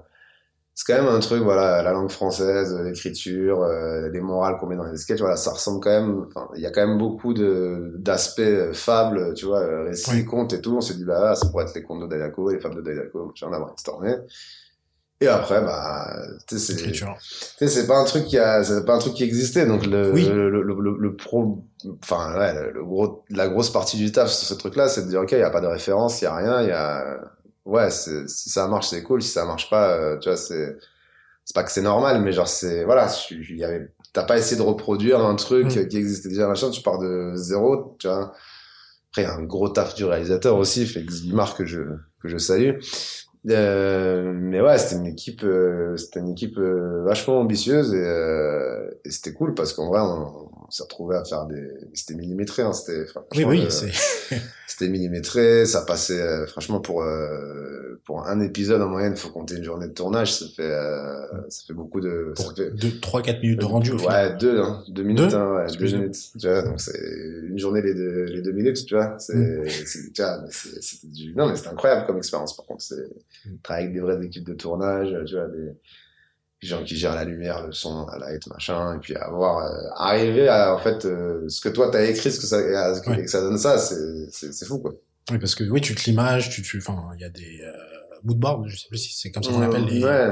c'est 0.82 0.94
quand 0.94 1.02
même 1.02 1.12
un 1.14 1.18
truc, 1.20 1.42
voilà, 1.42 1.82
la 1.82 1.92
langue 1.92 2.10
française, 2.10 2.72
euh, 2.72 2.84
l'écriture, 2.84 3.62
euh, 3.62 4.08
les 4.08 4.20
morales 4.22 4.56
qu'on 4.58 4.66
met 4.66 4.76
dans 4.76 4.84
les 4.84 4.96
sketchs, 4.96 5.20
voilà, 5.20 5.36
ça 5.36 5.50
ressemble 5.50 5.80
quand 5.80 5.90
même, 5.90 6.24
enfin, 6.28 6.48
il 6.56 6.62
y 6.62 6.66
a 6.66 6.70
quand 6.70 6.86
même 6.86 6.96
beaucoup 6.96 7.34
de, 7.34 7.96
d'aspects 7.98 8.40
euh, 8.40 8.72
fables, 8.72 9.34
tu 9.34 9.44
vois, 9.44 9.60
euh, 9.60 9.84
récits, 9.84 10.10
Oui. 10.12 10.24
contes 10.24 10.54
et 10.54 10.62
tout. 10.62 10.74
On 10.74 10.80
s'est 10.80 10.94
dit, 10.94 11.04
bah, 11.04 11.34
ça 11.34 11.48
pourrait 11.50 11.64
être 11.64 11.74
les 11.74 11.82
contes 11.82 12.00
de 12.00 12.06
Dayako, 12.06 12.50
les 12.50 12.60
fables 12.60 12.76
de 12.76 12.80
Dayako, 12.80 13.26
machin, 13.26 13.48
on 13.50 13.52
a 13.52 13.58
brainstormé. 13.60 14.14
Et 15.22 15.28
après, 15.28 15.60
bah, 15.60 16.16
tu 16.48 16.58
sais, 16.58 16.72
c'est, 16.72 16.80
Écriture. 16.80 17.14
tu 17.20 17.34
sais, 17.58 17.68
c'est 17.68 17.86
pas 17.86 17.98
un 17.98 18.04
truc 18.04 18.24
qui 18.24 18.38
a, 18.38 18.64
c'est 18.64 18.86
pas 18.86 18.94
un 18.94 18.98
truc 19.00 19.12
qui 19.12 19.22
existait. 19.24 19.66
Donc 19.66 19.84
le, 19.84 20.10
Oui. 20.12 20.26
le, 20.26 20.48
le, 20.48 20.62
le, 20.62 20.96
le 20.98 21.14
pro, 21.16 21.62
enfin 22.02 22.38
ouais, 22.38 22.72
le, 22.72 22.82
gros, 22.82 23.22
la 23.28 23.46
grosse 23.48 23.68
partie 23.68 23.98
du 23.98 24.10
taf 24.12 24.30
sur 24.30 24.48
ce 24.48 24.54
truc-là, 24.54 24.88
c'est 24.88 25.02
de 25.02 25.08
dire 25.10 25.20
ok, 25.20 25.32
il 25.32 25.38
y 25.40 25.42
a 25.42 25.50
pas 25.50 25.60
de 25.60 25.66
référence, 25.66 26.22
il 26.22 26.24
y 26.24 26.26
a 26.26 26.34
rien, 26.34 26.62
il 26.62 26.68
y 26.68 26.72
a, 26.72 27.18
ouais, 27.70 27.90
si 27.90 28.50
ça 28.50 28.68
marche, 28.68 28.88
c'est 28.88 29.02
cool. 29.02 29.22
Si 29.22 29.30
ça 29.30 29.44
marche 29.46 29.70
pas, 29.70 29.96
euh, 29.96 30.18
tu 30.18 30.28
vois, 30.28 30.36
c'est, 30.36 30.76
c'est 31.44 31.54
pas 31.54 31.64
que 31.64 31.72
c'est 31.72 31.82
normal, 31.82 32.22
mais 32.22 32.32
genre 32.32 32.48
c'est, 32.48 32.84
voilà, 32.84 33.08
tu- 33.08 33.46
il 33.50 33.58
y 33.58 33.64
avait, 33.64 33.88
t'as 34.12 34.24
pas 34.24 34.38
essayé 34.38 34.56
de 34.56 34.62
reproduire 34.66 35.20
un 35.20 35.36
truc 35.36 35.66
Mm. 35.76 35.88
qui 35.88 35.96
existait 35.98 36.28
déjà, 36.30 36.48
machin, 36.48 36.70
tu 36.70 36.82
pars 36.82 36.98
de 37.00 37.32
zéro, 37.36 37.96
tu 38.00 38.08
vois. 38.08 38.32
Après, 39.10 39.22
il 39.22 39.26
y 39.26 39.28
a 39.28 39.34
un 39.34 39.42
gros 39.44 39.68
taf 39.70 39.94
du 39.94 40.04
réalisateur 40.04 40.56
aussi, 40.56 40.86
Félix 40.86 41.22
Guimard 41.22 41.56
que 41.56 41.66
je, 41.66 41.80
que 42.20 42.28
je 42.28 42.38
salue. 42.38 42.78
Euh, 43.50 44.32
mais 44.34 44.60
ouais, 44.60 44.76
c'était 44.78 44.96
une 44.96 45.06
équipe, 45.06 45.42
euh, 45.44 45.96
c'était 45.96 46.20
une 46.20 46.28
équipe 46.30 46.58
euh, 46.58 47.02
vachement 47.04 47.40
ambitieuse 47.40 47.94
et, 47.94 48.04
euh, 48.04 48.90
et 49.04 49.10
c'était 49.10 49.32
cool 49.32 49.54
parce 49.54 49.72
qu'en 49.72 49.88
vrai, 49.88 50.00
on, 50.02 50.49
on 50.70 50.72
s'est 50.72 50.84
retrouvé 50.84 51.16
à 51.16 51.24
faire 51.24 51.46
des, 51.46 51.68
c'était 51.94 52.14
millimétré, 52.14 52.62
hein, 52.62 52.72
c'était 52.72 53.00
Oui, 53.00 53.06
franchement, 53.08 53.48
oui, 53.48 53.64
euh, 53.64 53.70
c'est. 53.70 53.90
c'était 54.68 54.88
millimétré, 54.88 55.66
ça 55.66 55.82
passait 55.82 56.22
euh, 56.22 56.46
franchement 56.46 56.78
pour 56.78 57.02
euh, 57.02 58.00
pour 58.04 58.24
un 58.24 58.40
épisode 58.40 58.80
en 58.80 58.88
moyenne, 58.88 59.16
faut 59.16 59.30
compter 59.30 59.56
une 59.56 59.64
journée 59.64 59.88
de 59.88 59.92
tournage, 59.92 60.32
ça 60.32 60.46
fait 60.54 60.62
euh, 60.62 61.26
ça 61.48 61.64
fait 61.66 61.72
beaucoup 61.74 62.00
de, 62.00 62.32
ça 62.36 62.44
Pour 62.44 62.54
fait 62.56 62.70
2, 62.70 63.00
3, 63.00 63.22
4 63.22 63.42
minutes 63.42 63.60
de 63.60 63.64
rendu 63.64 63.90
au 63.90 63.98
final. 63.98 64.30
Ouais, 64.32 64.36
deux, 64.38 64.60
hein, 64.60 64.84
deux 64.88 65.02
minutes, 65.02 65.28
Deux 65.30 65.34
hein, 65.36 65.54
ouais, 65.56 65.66
deux 65.76 65.84
minutes. 65.98 66.16
Tu 66.38 66.46
vois, 66.46 66.62
donc 66.62 66.80
c'est 66.80 67.00
une 67.48 67.58
journée 67.58 67.82
les 67.82 67.94
deux, 67.94 68.24
les 68.26 68.42
deux 68.42 68.52
minutes, 68.52 68.86
tu 68.86 68.94
vois. 68.94 69.16
C'est, 69.18 69.34
Mm. 69.34 69.68
c'est, 69.86 70.12
tu 70.12 70.22
vois, 70.22 70.38
c'était 70.50 71.06
du, 71.08 71.34
non, 71.34 71.48
mais 71.48 71.56
c'était 71.56 71.70
incroyable 71.70 72.06
comme 72.06 72.18
expérience, 72.18 72.56
par 72.56 72.64
contre. 72.66 72.82
C'est, 72.84 73.08
Mm. 73.46 73.56
travailler 73.62 73.86
avec 73.86 73.94
des 73.94 74.00
vraies 74.00 74.24
équipes 74.24 74.46
de 74.46 74.54
tournage, 74.54 75.08
tu 75.26 75.34
vois, 75.34 75.48
des, 75.48 75.72
gens 76.68 76.82
qui 76.84 76.96
gèrent 76.96 77.14
la 77.14 77.24
lumière, 77.24 77.66
le 77.66 77.72
son, 77.72 78.06
la 78.06 78.18
light, 78.18 78.46
machin, 78.48 78.96
et 78.96 78.98
puis 78.98 79.14
avoir 79.16 79.64
euh, 79.64 79.88
arriver 79.96 80.48
à 80.48 80.74
en 80.74 80.78
fait 80.78 81.04
euh, 81.06 81.48
ce 81.48 81.60
que 81.60 81.68
toi 81.70 81.90
t'as 81.90 82.04
écrit, 82.04 82.30
ce 82.30 82.38
que 82.40 82.46
ça, 82.46 82.56
à- 82.58 82.94
ce 82.94 83.00
que, 83.00 83.10
Ouais. 83.10 83.22
que 83.22 83.30
ça 83.30 83.40
donne 83.40 83.58
ça, 83.58 83.78
c'est 83.78 84.64
fou 84.66 84.78
quoi. 84.78 84.92
Oui, 85.30 85.38
parce 85.38 85.54
que 85.54 85.64
oui, 85.64 85.80
tu 85.80 85.94
te 85.94 86.02
l'images, 86.04 86.50
tu, 86.50 86.62
tu, 86.62 86.78
enfin, 86.78 87.08
il 87.14 87.20
y 87.20 87.24
a 87.24 87.28
des 87.30 87.60
euh, 87.62 87.72
moodboards, 88.24 88.66
je 88.68 88.76
sais 88.76 88.88
plus 88.88 88.98
si 88.98 89.14
c'est 89.18 89.30
comme 89.30 89.42
ça 89.42 89.50
qu'on 89.52 89.62
appelle. 89.62 89.84
Les... 89.86 90.04
Ouais. 90.04 90.30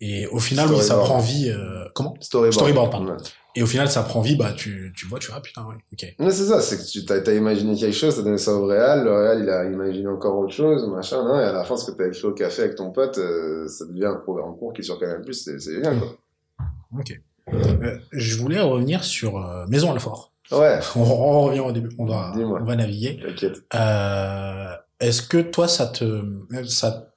Et 0.00 0.26
au 0.28 0.38
final, 0.38 0.68
oui, 0.70 0.82
ça 0.82 0.96
prend 0.98 1.18
vie. 1.18 1.48
euh, 1.50 1.84
comment? 1.94 2.14
Storyboard. 2.20 2.54
Storyboard, 2.54 2.90
pardon. 2.90 3.10
Ouais. 3.12 3.16
Et 3.58 3.62
au 3.62 3.66
final, 3.66 3.88
ça 3.88 4.02
prend 4.02 4.20
vie. 4.20 4.36
Bah, 4.36 4.52
tu, 4.54 4.92
tu 4.94 5.06
vois, 5.06 5.18
tu 5.18 5.30
vois, 5.30 5.40
putain, 5.40 5.64
ouais, 5.64 5.76
ok. 5.92 6.14
Mais 6.18 6.30
c'est 6.30 6.44
ça, 6.44 6.60
c'est 6.60 6.76
que 6.76 6.84
tu 6.90 7.04
t'as 7.06 7.32
imaginé 7.32 7.74
quelque 7.74 7.94
chose, 7.94 8.14
t'as 8.16 8.22
donné 8.22 8.36
ça 8.38 8.52
au 8.52 8.66
réel, 8.66 9.04
le 9.04 9.12
réel 9.12 9.40
il 9.44 9.48
a 9.48 9.64
imaginé 9.64 10.08
encore 10.08 10.36
autre 10.38 10.52
chose, 10.52 10.86
machin, 10.88 11.24
non, 11.24 11.40
et 11.40 11.44
à 11.44 11.52
la 11.52 11.64
fin 11.64 11.76
ce 11.76 11.90
que 11.90 11.96
t'as 11.96 12.08
écrit 12.08 12.24
au 12.26 12.32
café 12.34 12.62
avec 12.64 12.74
ton 12.74 12.90
pote, 12.90 13.16
euh, 13.16 13.66
ça 13.66 13.86
devient 13.86 14.04
un 14.06 14.16
programme 14.16 14.50
en 14.50 14.52
cours 14.52 14.74
qui 14.74 14.82
est 14.82 14.84
sur 14.84 14.98
Canal+, 15.00 15.22
c'est, 15.32 15.58
c'est 15.58 15.72
génial 15.74 15.98
quoi. 15.98 16.16
Ok. 16.98 17.18
Euh, 17.54 17.96
je 18.12 18.36
voulais 18.36 18.60
revenir 18.60 19.04
sur 19.04 19.38
euh, 19.38 19.64
Maison 19.68 19.90
Alfort. 19.92 20.32
Ouais, 20.52 20.78
On, 20.96 21.00
on 21.00 21.42
revient 21.44 21.60
au 21.60 21.72
début. 21.72 21.88
On 21.98 22.04
va, 22.04 22.32
on 22.36 22.62
va 22.64 22.76
naviguer. 22.76 23.18
t'inquiète. 23.24 23.62
Euh, 23.74 24.66
Est-ce 25.00 25.22
que 25.22 25.38
toi, 25.38 25.66
ça 25.66 25.86
te, 25.86 26.22
ça, 26.66 27.14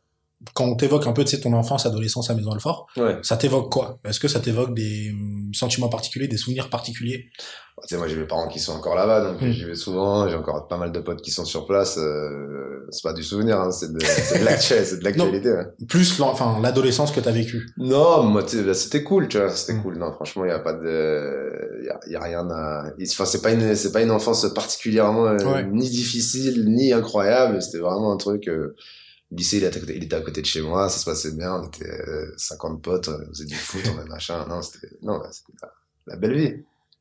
quand 0.54 0.65
on 0.65 0.75
t'évoque 0.75 1.06
un 1.08 1.12
peu, 1.12 1.23
tu 1.25 1.32
sais, 1.36 1.41
ton 1.41 1.54
enfance, 1.54 1.86
adolescence 1.86 2.30
à 2.30 2.34
Maison 2.36 2.52
Alfort, 2.52 2.88
Ouais. 2.97 3.17
ça 3.23 3.36
t'évoque 3.38 3.71
quoi? 3.71 3.99
Est-ce 4.06 4.19
que 4.21 4.28
ça 4.30 4.39
t'évoque 4.39 4.73
des 4.73 5.12
hum, 5.12 5.52
sentiments 5.54 5.89
particuliers, 5.89 6.28
des 6.28 6.38
souvenirs 6.38 6.69
particuliers? 6.69 7.30
Tu 7.88 7.95
sais, 7.95 7.97
moi 7.97 8.08
j'ai 8.10 8.17
mes 8.17 8.25
parents 8.28 8.47
qui 8.49 8.60
sont 8.60 8.73
encore 8.73 8.95
là-bas, 8.95 9.21
donc 9.32 9.41
Mm. 9.41 9.52
j'y 9.52 9.63
vais 9.63 9.75
souvent, 9.75 10.28
j'ai 10.28 10.36
encore 10.36 10.67
pas 10.67 10.75
mal 10.78 10.91
de 10.91 10.99
potes 10.99 11.21
qui 11.21 11.32
sont 11.32 11.45
sur 11.45 11.65
place, 11.65 11.97
euh, 11.97 12.86
c'est 12.89 13.04
pas 13.04 13.13
du 13.13 13.23
souvenir, 13.23 13.60
hein, 13.60 13.71
c'est 13.71 13.91
de, 13.93 13.99
de 13.99 14.43
l'actualité, 14.43 14.86
c'est 14.89 14.99
de 14.99 15.04
l'actualité, 15.06 15.52
ouais. 15.52 15.65
Plus, 15.88 16.19
enfin, 16.21 16.60
l'adolescence 16.62 17.12
que 17.12 17.21
t'as 17.21 17.32
vécue. 17.32 17.69
Non, 17.78 18.23
moi, 18.23 18.41
bah, 18.65 18.73
c'était 18.73 19.04
cool, 19.04 19.28
tu 19.30 19.38
vois, 19.38 19.49
c'était 19.49 19.73
Mm. 19.80 19.82
cool. 19.84 19.97
Non, 19.97 20.12
franchement, 20.12 20.43
il 20.45 20.49
y 20.49 20.52
a 20.52 20.60
pas 20.60 20.73
de, 20.73 21.80
il 21.82 21.86
y 21.86 21.89
a, 21.89 21.99
y 22.12 22.15
a 22.15 22.21
rien 22.21 22.49
à, 22.49 22.84
enfin, 23.02 23.25
c'est 23.25 23.41
pas 23.41 23.52
une, 23.52 23.75
c'est 23.75 23.91
pas 23.93 24.02
une 24.02 24.12
enfance 24.12 24.45
particulièrement 24.54 25.28
euh, 25.28 25.38
Ouais. 25.38 25.63
ni 25.71 25.89
difficile 25.89 26.65
ni 26.67 26.91
incroyable. 26.91 27.62
C'était 27.62 27.78
vraiment 27.80 28.12
un 28.12 28.17
truc. 28.17 28.47
Euh, 28.49 28.75
le 29.31 29.37
lycée, 29.37 29.57
il 29.57 29.63
était, 29.63 29.79
il 29.95 30.03
était 30.03 30.15
à 30.15 30.21
côté 30.21 30.41
de 30.41 30.45
chez 30.45 30.61
moi, 30.61 30.89
ça 30.89 30.99
se 30.99 31.05
passait 31.05 31.35
bien. 31.35 31.55
On 31.55 31.67
était 31.67 31.89
euh, 31.89 32.33
50 32.37 32.81
potes, 32.81 33.09
on 33.09 33.27
faisait 33.29 33.45
du 33.45 33.55
foot, 33.55 33.81
on 33.85 33.97
faisait 33.97 34.09
machin. 34.09 34.45
Non, 34.47 34.61
c'était, 34.61 34.87
non, 35.01 35.19
la, 35.19 35.69
la 36.07 36.15
belle 36.15 36.33
vie. 36.33 36.53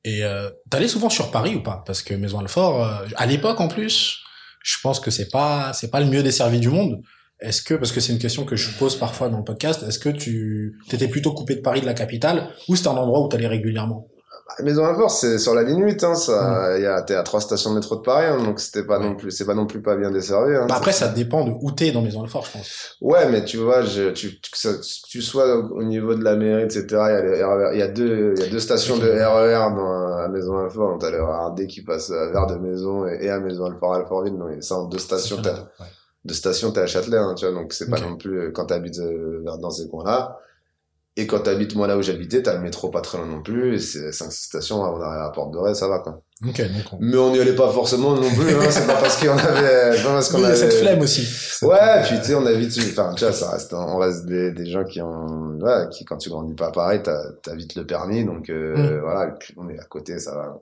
Et 0.05 0.25
euh, 0.25 0.51
t'allais 0.71 0.89
souvent 0.89 1.11
sur 1.11 1.31
Paris 1.31 1.55
ou 1.55 1.63
pas? 1.63 1.83
Parce 1.87 2.03
que 2.03 2.15
Maison 2.15 2.39
Alfort, 2.41 2.85
euh, 2.85 3.07
à 3.17 3.27
l'époque 3.27 3.61
en 3.61 3.69
plus, 3.69 4.19
je 4.63 4.77
pense 4.83 5.01
que 5.01 5.11
c'est 5.11 5.29
pas 5.31 5.73
c'est 5.73 5.91
pas 5.91 6.01
le 6.01 6.07
mieux 6.07 6.23
desservi 6.23 6.61
du 6.61 6.69
monde. 6.69 7.03
Est-ce 7.41 7.63
que 7.63 7.75
parce 7.75 7.93
que 7.93 8.01
c'est 8.01 8.13
une 8.13 8.19
question 8.19 8.45
que 8.45 8.57
je 8.57 8.71
pose 8.79 8.97
parfois 8.97 9.29
dans 9.29 9.39
le 9.39 9.45
podcast, 9.45 9.83
est-ce 9.83 9.99
que 9.99 10.09
tu 10.09 10.79
t'étais 10.89 11.09
plutôt 11.09 11.33
coupé 11.33 11.55
de 11.55 11.61
Paris 11.61 11.81
de 11.81 11.87
la 11.87 11.95
capitale 11.95 12.51
ou 12.69 12.77
c'était 12.77 12.89
un 12.89 12.97
endroit 12.97 13.21
où 13.21 13.29
t'allais 13.29 13.47
régulièrement? 13.47 14.09
Bah, 14.11 14.18
Maison 14.63 14.85
Alfort, 14.87 15.11
c'est 15.11 15.39
sur 15.39 15.55
la 15.55 15.63
ligne 15.63 15.83
8, 15.85 16.05
hein, 16.05 16.15
ça, 16.15 16.77
il 16.79 16.83
y 16.83 16.87
a, 16.87 17.03
t'es 17.03 17.15
à 17.15 17.23
trois 17.23 17.41
stations 17.41 17.71
de 17.71 17.77
métro 17.77 17.97
de 17.97 18.01
Paris, 18.01 18.27
hein, 18.27 18.43
donc 18.43 18.61
c'était 18.61 18.83
pas 18.83 18.99
Ouais. 18.99 19.05
non 19.07 19.15
plus, 19.15 19.31
c'est 19.31 19.45
pas 19.45 19.55
non 19.55 19.67
plus 19.67 19.83
pas 19.83 19.95
bien 19.95 20.11
desservi, 20.11 20.55
hein. 20.57 20.67
bah 20.69 20.77
Après, 20.77 20.93
ça 20.93 21.09
dépend 21.09 21.45
de 21.45 21.53
où 21.61 21.71
t'es 21.71 21.91
dans 21.93 22.01
Maison 22.03 22.23
Alfort, 22.23 22.47
je 22.47 22.53
pense. 22.53 22.97
Ouais, 23.01 23.29
mais 23.31 23.45
tu 23.45 23.59
vois, 23.59 23.83
je, 23.83 24.11
tu, 24.13 24.39
ça- 24.55 24.73
que 24.73 25.09
tu 25.09 25.21
sois 25.23 25.55
au 25.73 25.83
niveau 25.83 26.15
de 26.15 26.25
la 26.25 26.35
mairie, 26.35 26.63
etc. 26.63 26.85
Il 26.91 27.35
y 27.37 27.75
il 27.77 27.79
y 27.79 27.83
a 27.83 27.89
deux, 27.89 28.35
il 28.37 28.43
y 28.43 28.47
a 28.47 28.51
deux 28.51 28.59
stations 28.59 28.97
de 28.97 29.07
RER 29.09 29.75
dans 29.77 30.17
à 30.17 30.29
Maison 30.29 30.59
Alfort. 30.59 30.99
T'as 30.99 31.11
le 31.11 31.23
RER 31.23 31.55
D 31.55 31.67
qui 31.67 31.83
passe 31.83 32.11
à 32.11 32.31
Vers 32.31 32.47
de 32.47 32.57
Maison 32.57 33.07
et, 33.07 33.19
et 33.27 33.31
à 33.31 33.39
Maison 33.41 33.67
Alfort 33.67 33.95
Alfortville. 33.95 34.37
Donc 34.39 34.63
ça 34.63 34.77
en 34.77 34.85
deux 34.87 34.99
stations, 34.99 35.37
t'as, 35.43 35.53
Ouais. 35.53 35.87
deux 36.25 36.35
stations 36.35 36.73
t'es 36.73 36.81
à 36.81 36.87
Châtelet, 36.87 37.19
hein, 37.19 37.35
tu 37.37 37.45
vois. 37.47 37.55
Donc 37.55 37.73
c'est 37.75 37.89
pas 37.91 37.99
Ok. 37.99 38.03
non 38.05 38.17
plus 38.17 38.41
euh, 38.41 38.51
quand 38.51 38.65
t'habites 38.67 38.99
euh, 38.99 39.43
dans 39.61 39.71
ces 39.71 39.89
coins-là. 39.89 40.39
Et 41.21 41.27
quand 41.27 41.41
t'habites 41.41 41.75
moi 41.75 41.89
là 41.89 41.97
où 41.99 42.03
j'habitais, 42.03 42.43
t'as 42.43 42.55
le 42.55 42.61
métro 42.61 42.91
pas 42.91 43.01
très 43.01 43.19
loin 43.19 43.27
non 43.27 43.43
plus. 43.43 43.75
Et 43.75 43.79
c'est 43.81 44.13
cinq 44.13 44.31
six 44.31 44.45
stations 44.45 44.85
avant 44.85 45.01
d'arriver 45.01 45.21
à 45.21 45.25
la 45.25 45.31
Porte 45.31 45.53
de 45.53 45.59
Ré, 45.59 45.75
ça 45.75 45.89
va 45.89 45.99
quoi. 45.99 46.23
Ok, 46.47 46.61
donc 46.61 46.93
on... 46.93 46.99
Mais 47.01 47.17
on 47.17 47.33
n'y 47.33 47.41
allait 47.41 47.57
pas 47.57 47.69
forcément 47.73 48.15
non 48.15 48.31
plus. 48.31 48.55
Hein, 48.55 48.71
c'est 48.71 48.87
pas 48.87 48.95
parce 48.95 49.17
qu'on 49.21 49.37
avait, 49.37 49.97
pas 50.01 50.13
parce 50.13 50.29
qu'on 50.31 50.39
Oui, 50.39 50.45
avait 50.45 50.55
cette 50.55 50.75
flemme 50.75 51.01
aussi. 51.01 51.27
Ouais, 51.63 52.03
puis 52.05 52.19
tu 52.21 52.27
sais, 52.27 52.35
on 52.37 52.47
a 52.47 52.53
vite, 52.53 52.73
enfin, 52.93 53.13
tu 53.17 53.25
vois, 53.25 53.33
ça 53.33 53.51
reste, 53.51 53.75
on 53.75 53.97
reste 53.99 54.27
des, 54.27 54.53
des 54.53 54.67
gens 54.71 54.85
qui 54.85 55.03
ont, 55.03 55.59
ouais, 55.61 55.89
qui 55.91 56.05
quand 56.05 56.19
tu 56.19 56.31
grandis 56.31 56.55
pas 56.55 56.71
pareil, 56.71 57.01
t'as, 57.03 57.21
t'as 57.43 57.57
vite 57.57 57.75
le 57.75 57.85
permis, 57.85 58.25
donc 58.25 58.49
euh, 58.49 58.77
Mm. 58.77 59.01
voilà, 59.01 59.35
on 59.57 59.69
est 59.69 59.79
à 59.81 59.85
côté, 59.85 60.21
ça 60.21 60.37
va. 60.37 60.57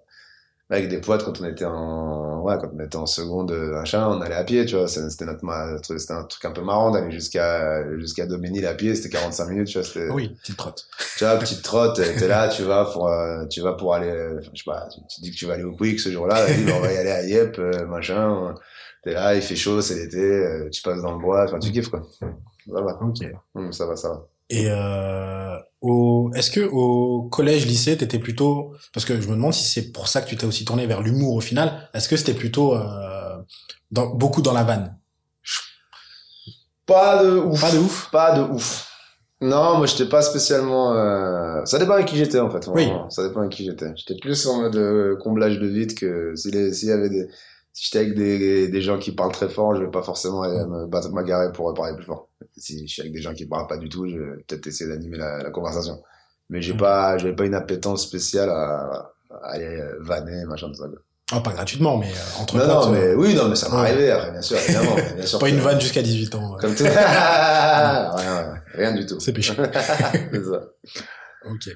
Avec 0.68 0.88
des 0.88 0.98
potes, 1.00 1.24
quand 1.24 1.40
on 1.40 1.44
était 1.44 1.64
en, 1.64 2.42
ouais, 2.42 2.56
quand 2.60 2.70
on 2.74 2.84
était 2.84 2.96
en 2.96 3.06
seconde, 3.06 3.52
euh, 3.52 3.70
machin, 3.78 4.08
on 4.08 4.20
allait 4.20 4.34
à 4.34 4.42
pied, 4.42 4.66
tu 4.66 4.74
vois, 4.74 4.88
c'était 4.88 5.24
notre, 5.24 5.78
c'était 5.98 6.12
un 6.12 6.24
truc 6.24 6.44
un 6.44 6.50
peu 6.50 6.62
marrant 6.62 6.90
d'aller 6.90 7.12
jusqu'à, 7.12 7.88
jusqu'à 7.98 8.26
Doménil 8.26 8.66
à 8.66 8.74
pied, 8.74 8.96
c'était 8.96 9.10
45 9.10 9.48
minutes, 9.48 9.68
tu 9.68 9.78
vois, 9.78 9.86
c'était, 9.86 10.08
Oui, 10.10 10.30
petite 10.42 10.56
trotte. 10.56 10.88
tu 11.16 11.24
vois, 11.24 11.36
petite 11.36 11.62
trotte, 11.62 11.96
t'es 11.96 12.26
là, 12.26 12.48
tu 12.48 12.64
vas 12.64 12.84
pour, 12.86 13.06
euh, 13.08 13.44
tu 13.46 13.60
vas 13.60 13.74
pour 13.74 13.94
aller, 13.94 14.10
euh, 14.10 14.40
je 14.42 14.48
sais 14.58 14.64
pas, 14.66 14.88
tu, 14.92 14.98
tu 15.08 15.20
dis 15.20 15.30
que 15.30 15.36
tu 15.36 15.46
vas 15.46 15.54
aller 15.54 15.62
au 15.62 15.72
Quick 15.72 16.00
ce 16.00 16.10
jour-là, 16.10 16.44
bah, 16.44 16.72
on 16.76 16.80
va 16.80 16.92
y 16.92 16.96
aller 16.96 17.10
à 17.12 17.22
Yep, 17.22 17.58
machin, 17.88 18.52
t'es 19.04 19.12
là, 19.12 19.36
il 19.36 19.42
fait 19.42 19.54
chaud, 19.54 19.80
c'est 19.80 19.94
l'été, 19.94 20.68
tu 20.72 20.82
passes 20.82 21.00
dans 21.00 21.12
le 21.12 21.20
bois, 21.20 21.44
enfin, 21.44 21.60
tu 21.60 21.70
kiffes, 21.70 21.90
quoi. 21.90 22.02
Ça 22.20 22.80
va. 22.80 22.98
Ok. 23.02 23.24
Hum, 23.54 23.72
ça 23.72 23.86
va, 23.86 23.94
ça 23.94 24.08
va. 24.08 24.26
Et 24.48 24.66
euh, 24.68 25.56
au, 25.80 26.30
est-ce 26.34 26.50
que 26.50 26.60
au 26.60 27.28
collège, 27.30 27.66
lycée, 27.66 27.96
t'étais 27.96 28.18
plutôt, 28.18 28.74
parce 28.92 29.04
que 29.04 29.20
je 29.20 29.28
me 29.28 29.34
demande 29.34 29.52
si 29.52 29.64
c'est 29.64 29.92
pour 29.92 30.08
ça 30.08 30.22
que 30.22 30.28
tu 30.28 30.36
t'es 30.36 30.46
aussi 30.46 30.64
tourné 30.64 30.86
vers 30.86 31.02
l'humour 31.02 31.34
au 31.34 31.40
final. 31.40 31.88
Est-ce 31.94 32.08
que 32.08 32.16
c'était 32.16 32.34
plutôt 32.34 32.74
euh, 32.74 33.36
dans, 33.90 34.14
beaucoup 34.14 34.42
dans 34.42 34.52
la 34.52 34.64
vanne? 34.64 34.96
Pas 36.86 37.24
de 37.24 37.38
ouf. 37.38 37.60
Pas 37.60 37.72
de 37.72 37.78
ouf. 37.78 38.10
Pas 38.12 38.38
de 38.38 38.42
ouf. 38.42 38.92
Non, 39.40 39.76
moi, 39.76 39.86
j'étais 39.86 40.08
pas 40.08 40.22
spécialement, 40.22 40.94
euh... 40.94 41.62
ça 41.66 41.78
dépend 41.78 41.92
avec 41.92 42.06
qui 42.06 42.16
j'étais, 42.16 42.40
en 42.40 42.48
fait. 42.48 42.68
Oui. 42.68 42.88
Ça 43.10 43.26
dépend 43.26 43.40
avec 43.40 43.52
qui 43.52 43.66
j'étais. 43.66 43.92
J'étais 43.96 44.18
plus 44.18 44.46
en 44.46 44.62
mode 44.62 45.18
comblage 45.18 45.58
de 45.58 45.66
vide 45.66 45.94
que 45.94 46.34
s'il 46.36 46.88
y 46.88 46.92
avait 46.92 47.10
des, 47.10 47.28
si 47.78 47.84
j'étais 47.84 47.98
avec 47.98 48.14
des, 48.14 48.68
des 48.68 48.80
gens 48.80 48.98
qui 48.98 49.12
parlent 49.12 49.32
très 49.32 49.50
fort, 49.50 49.74
je 49.76 49.82
vais 49.84 49.90
pas 49.90 50.00
forcément 50.02 50.40
aller 50.40 50.64
me 50.64 51.10
m'agarrer 51.12 51.52
pour 51.52 51.74
parler 51.74 51.94
plus 51.94 52.06
fort. 52.06 52.30
Si 52.56 52.86
je 52.88 52.90
suis 52.92 53.02
avec 53.02 53.12
des 53.12 53.20
gens 53.20 53.34
qui 53.34 53.44
parlent 53.44 53.66
pas 53.66 53.76
du 53.76 53.90
tout, 53.90 54.08
je 54.08 54.16
vais 54.16 54.36
peut-être 54.48 54.66
essayer 54.66 54.88
d'animer 54.88 55.18
la, 55.18 55.42
la 55.42 55.50
conversation. 55.50 56.02
Mais 56.48 56.62
j'ai 56.62 56.72
Mm. 56.72 56.78
pas, 56.78 57.18
j'avais 57.18 57.34
pas 57.36 57.44
une 57.44 57.54
appétence 57.54 58.02
spéciale 58.04 58.48
à, 58.48 59.12
à 59.30 59.50
aller 59.50 59.78
vanner, 60.00 60.44
machin, 60.46 60.68
tout 60.68 60.74
ça. 60.76 60.86
Ah, 61.32 61.40
pas 61.40 61.52
gratuitement, 61.52 61.98
mais 61.98 62.06
euh, 62.10 62.40
entre 62.40 62.56
Non, 62.56 62.66
non, 62.66 62.90
mais 62.92 63.08
euh, 63.08 63.14
oui, 63.16 63.34
non, 63.34 63.48
mais 63.48 63.56
ça 63.56 63.68
m'est 63.68 63.74
ouais. 63.74 63.80
arrivé, 63.90 64.10
après, 64.10 64.30
bien 64.30 64.40
sûr, 64.42 64.56
évidemment. 64.58 64.94
Bien 65.16 65.26
sûr 65.26 65.38
pas 65.40 65.46
que- 65.46 65.50
une 65.52 65.60
vanne 65.60 65.80
jusqu'à 65.80 66.00
18 66.02 66.34
ans. 66.36 66.54
ouais. 66.54 66.60
Comme 66.62 66.74
tout. 66.74 66.84
rien, 66.84 68.10
rien, 68.16 68.54
rien 68.72 68.92
du 68.94 69.04
tout. 69.04 69.20
C'est 69.20 69.32
péché. 69.34 69.52
C'est 70.32 70.44
ça. 70.44 70.62
Ok. 71.44 71.68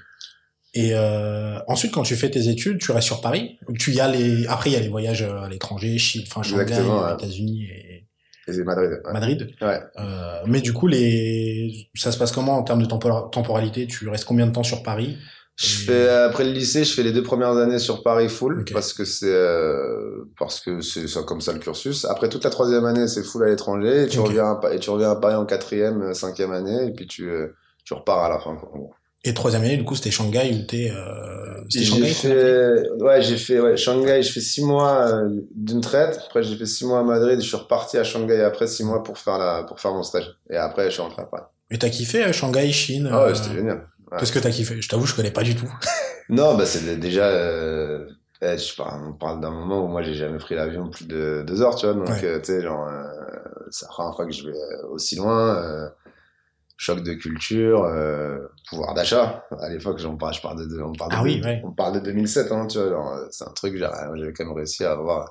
Et 0.75 0.93
euh, 0.95 1.59
ensuite, 1.67 1.93
quand 1.93 2.03
tu 2.03 2.15
fais 2.15 2.31
tes 2.31 2.49
études, 2.49 2.79
tu 2.79 2.93
restes 2.93 3.07
sur 3.07 3.21
Paris. 3.21 3.59
Tu 3.79 3.93
y 3.93 4.01
as 4.01 4.09
les. 4.09 4.47
Après, 4.47 4.71
il 4.71 4.73
y 4.75 4.77
a 4.77 4.81
les 4.81 4.89
voyages 4.89 5.23
euh, 5.23 5.43
à 5.43 5.49
l'étranger, 5.49 5.99
Chine, 5.99 6.23
enfin 6.27 6.43
Shanghai, 6.43 6.75
ouais. 6.75 7.15
États-Unis 7.15 7.65
et 7.65 8.07
Et 8.49 8.65
Madrid. 8.65 8.91
Ouais. 9.05 9.13
Madrid. 9.13 9.51
Ouais. 9.61 9.81
Euh, 9.99 10.41
mais 10.47 10.61
du 10.61 10.73
coup, 10.73 10.87
les, 10.87 11.89
ça 11.95 12.13
se 12.13 12.19
passe 12.19 12.33
comment 12.33 12.57
en 12.57 12.63
termes 12.63 12.83
de 12.83 12.87
tempor- 12.87 13.31
temporalité? 13.31 13.87
Tu 13.87 14.09
restes 14.09 14.25
combien 14.25 14.47
de 14.47 14.53
temps 14.53 14.63
sur 14.63 14.83
Paris? 14.83 15.17
Je 15.57 15.77
fais 15.77 16.09
après 16.09 16.45
le 16.45 16.53
lycée, 16.53 16.85
je 16.85 16.95
fais 16.95 17.03
les 17.03 17.13
deux 17.13 17.23
premières 17.23 17.57
années 17.59 17.79
sur 17.79 18.03
Paris 18.03 18.31
full 18.31 18.65
parce 18.73 18.95
que 18.95 19.05
c'est 19.05 19.27
euh, 19.27 20.25
parce 20.39 20.61
que 20.61 20.81
c'est 20.81 21.05
comme 21.27 21.43
ça 21.43 21.53
le 21.53 21.59
cursus. 21.59 22.07
Après 22.07 22.31
toute 22.31 22.45
la 22.45 22.51
troisième 22.51 22.87
année, 22.87 23.07
c'est 23.09 23.23
full 23.23 23.45
à 23.45 23.49
l'étranger 23.49 24.05
et 24.05 24.07
tu 24.07 24.21
reviens 24.21 24.59
à, 24.63 24.73
et 24.73 24.79
tu 24.79 24.89
reviens 24.89 25.11
à 25.11 25.17
Paris 25.17 25.35
en 25.35 25.45
quatrième, 25.45 26.01
euh, 26.01 26.15
cinquième 26.15 26.53
année 26.53 26.87
et 26.87 26.93
puis 26.93 27.07
tu 27.07 27.29
euh, 27.29 27.49
tu 27.85 27.93
repars 27.93 28.25
à 28.25 28.31
la 28.31 28.39
fin. 28.39 28.57
Quoi. 28.57 28.71
Et 29.25 29.35
troisième 29.35 29.63
année, 29.63 29.77
du 29.77 29.85
coup, 29.85 29.95
c'était 29.95 30.11
Shanghai 30.11 30.51
où 30.55 30.67
t'es. 30.67 30.91
Euh, 30.91 31.61
c'était 31.69 31.85
J'ai 31.85 31.91
Shanghai 31.91 32.07
fait 32.09 32.91
ouais 33.03 33.21
j'ai 33.23 33.37
fait 33.37 33.61
ouais 33.61 33.77
Shanghai, 33.77 34.23
je 34.23 34.33
fais 34.33 34.41
six 34.41 34.65
mois 34.65 35.09
euh, 35.09 35.29
d'une 35.55 35.83
traite. 35.83 36.19
Après 36.27 36.43
j'ai 36.43 36.57
fait 36.57 36.65
six 36.67 36.87
mois 36.87 37.01
à 37.01 37.03
Madrid, 37.03 37.39
je 37.41 37.47
suis 37.47 37.57
reparti 37.57 37.99
à 37.99 38.05
Shanghai 38.05 38.41
après 38.43 38.67
six 38.67 38.83
mois 38.83 39.03
pour 39.03 39.19
faire 39.19 39.37
la 39.39 39.65
pour 39.65 39.79
faire 39.79 39.93
mon 39.93 40.03
stage 40.03 40.31
et 40.49 40.57
après 40.57 40.87
je 40.87 40.91
suis 40.95 41.03
rentré 41.03 41.21
à 41.23 41.27
Paris. 41.27 41.43
Et 41.71 41.79
t'as 41.79 41.91
kiffé 41.91 42.25
euh, 42.25 42.33
Shanghai, 42.33 42.73
Chine 42.73 43.11
Ah 43.13 43.25
ouais 43.25 43.31
euh, 43.31 43.35
c'était 43.35 43.55
génial. 43.57 43.87
ouais. 44.11 44.19
Qu'est-ce 44.19 44.33
que 44.33 44.39
t'as 44.39 44.51
kiffé? 44.51 44.81
Je 44.81 44.89
t'avoue, 44.89 45.05
je 45.07 45.15
connais 45.15 45.31
pas 45.31 45.43
du 45.43 45.55
tout. 45.55 45.71
Non, 46.33 46.55
bah 46.57 46.65
c'est 46.65 46.97
déjà. 47.01 47.25
Euh, 47.27 48.07
eh, 48.41 48.57
je 48.57 48.77
parle, 48.77 49.03
on 49.09 49.13
parle 49.15 49.41
d'un 49.41 49.51
moment 49.51 49.85
où 49.85 49.89
moi 49.89 50.01
j'ai 50.03 50.15
jamais 50.15 50.39
pris 50.39 50.55
l'avion 50.55 50.89
plus 50.89 51.09
de 51.09 51.43
deux 51.45 51.61
heures, 51.61 51.75
tu 51.75 51.87
vois. 51.87 51.95
Donc 51.97 52.09
Ouais. 52.09 52.21
euh, 52.25 52.39
tu 52.39 52.53
sais, 52.53 52.63
genre, 52.63 52.87
euh, 52.89 53.03
c'est 53.73 53.85
la 53.87 53.89
première 53.91 54.15
fois 54.15 54.27
que 54.27 54.33
je 54.33 54.47
vais 54.47 54.57
aussi 54.93 55.17
loin. 55.17 55.91
Euh, 56.81 56.95
choc 56.95 57.03
de 57.03 57.13
culture, 57.15 57.85
euh, 57.85 58.39
pouvoir 58.69 58.95
d'achat. 58.95 59.45
À 59.61 59.69
l'époque, 59.69 59.99
j'en 59.99 60.17
parle, 60.17 60.35
je 60.35 60.41
parle 60.41 60.67
de, 60.69 60.83
on 60.83 60.93
parle 60.93 61.11
de, 61.13 61.17
Ah 61.19 61.23
oui, 61.23 61.41
ouais. 61.45 61.61
on 61.65 61.73
parle 61.73 61.95
de 61.95 62.01
2007, 62.01 62.53
hein, 62.53 62.67
tu 62.67 62.79
vois. 62.79 63.19
euh, 63.19 63.27
C'est 63.31 63.45
un 63.45 63.53
truc, 63.53 63.77
j'avais 63.77 64.33
quand 64.33 64.45
même 64.45 64.55
réussi 64.55 64.85
à 64.85 64.93
avoir. 64.93 65.31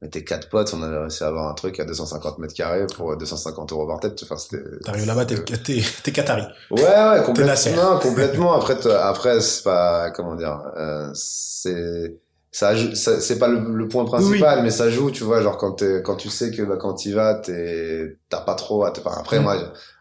On 0.00 0.06
était 0.06 0.22
quatre 0.22 0.48
potes, 0.48 0.72
on 0.74 0.82
avait 0.84 0.96
réussi 0.96 1.24
à 1.24 1.26
avoir 1.26 1.48
un 1.48 1.54
truc 1.54 1.80
à 1.80 1.84
250 1.84 2.38
mètres 2.38 2.54
carrés 2.54 2.86
pour 2.94 3.16
250 3.16 3.72
euros 3.72 3.86
par 3.88 3.98
tête. 3.98 4.18
Enfin, 4.22 4.36
c'était. 4.36 4.62
T'arrives 4.84 5.06
là-bas, 5.06 5.24
t'es, 5.26 5.34
c'était- 5.36 5.56
t'es, 5.58 5.82
t'es 6.04 6.12
Qatari. 6.12 6.44
Ouais, 6.70 6.82
ouais, 6.82 7.22
complètement, 7.24 7.94
non, 7.94 7.98
complètement. 7.98 8.52
Après, 8.54 8.76
après, 8.86 9.40
c'est 9.40 9.64
pas, 9.64 10.10
comment 10.12 10.36
dire, 10.36 10.62
euh, 10.76 11.10
c'est, 11.14 12.16
ça, 12.52 12.74
ça- 12.94 13.20
c'est 13.20 13.38
pas 13.40 13.48
le, 13.48 13.58
le 13.74 13.88
point 13.88 14.04
principal, 14.04 14.62
mais 14.62 14.70
ça 14.70 14.88
joue, 14.88 15.10
tu 15.10 15.24
vois, 15.24 15.42
genre 15.42 15.56
quand 15.58 15.82
quand 16.04 16.14
tu 16.16 16.28
sais 16.30 16.52
que 16.52 16.62
bah, 16.62 16.76
quand 16.78 16.94
tu 16.94 17.12
vas, 17.12 17.34
t'es, 17.34 18.16
t'as 18.28 18.40
pas 18.42 18.54
trop, 18.54 18.84
à 18.84 18.92
te- 18.92 19.00
enfin 19.00 19.18
après 19.18 19.40
Mm. 19.40 19.42
moi, 19.42 19.56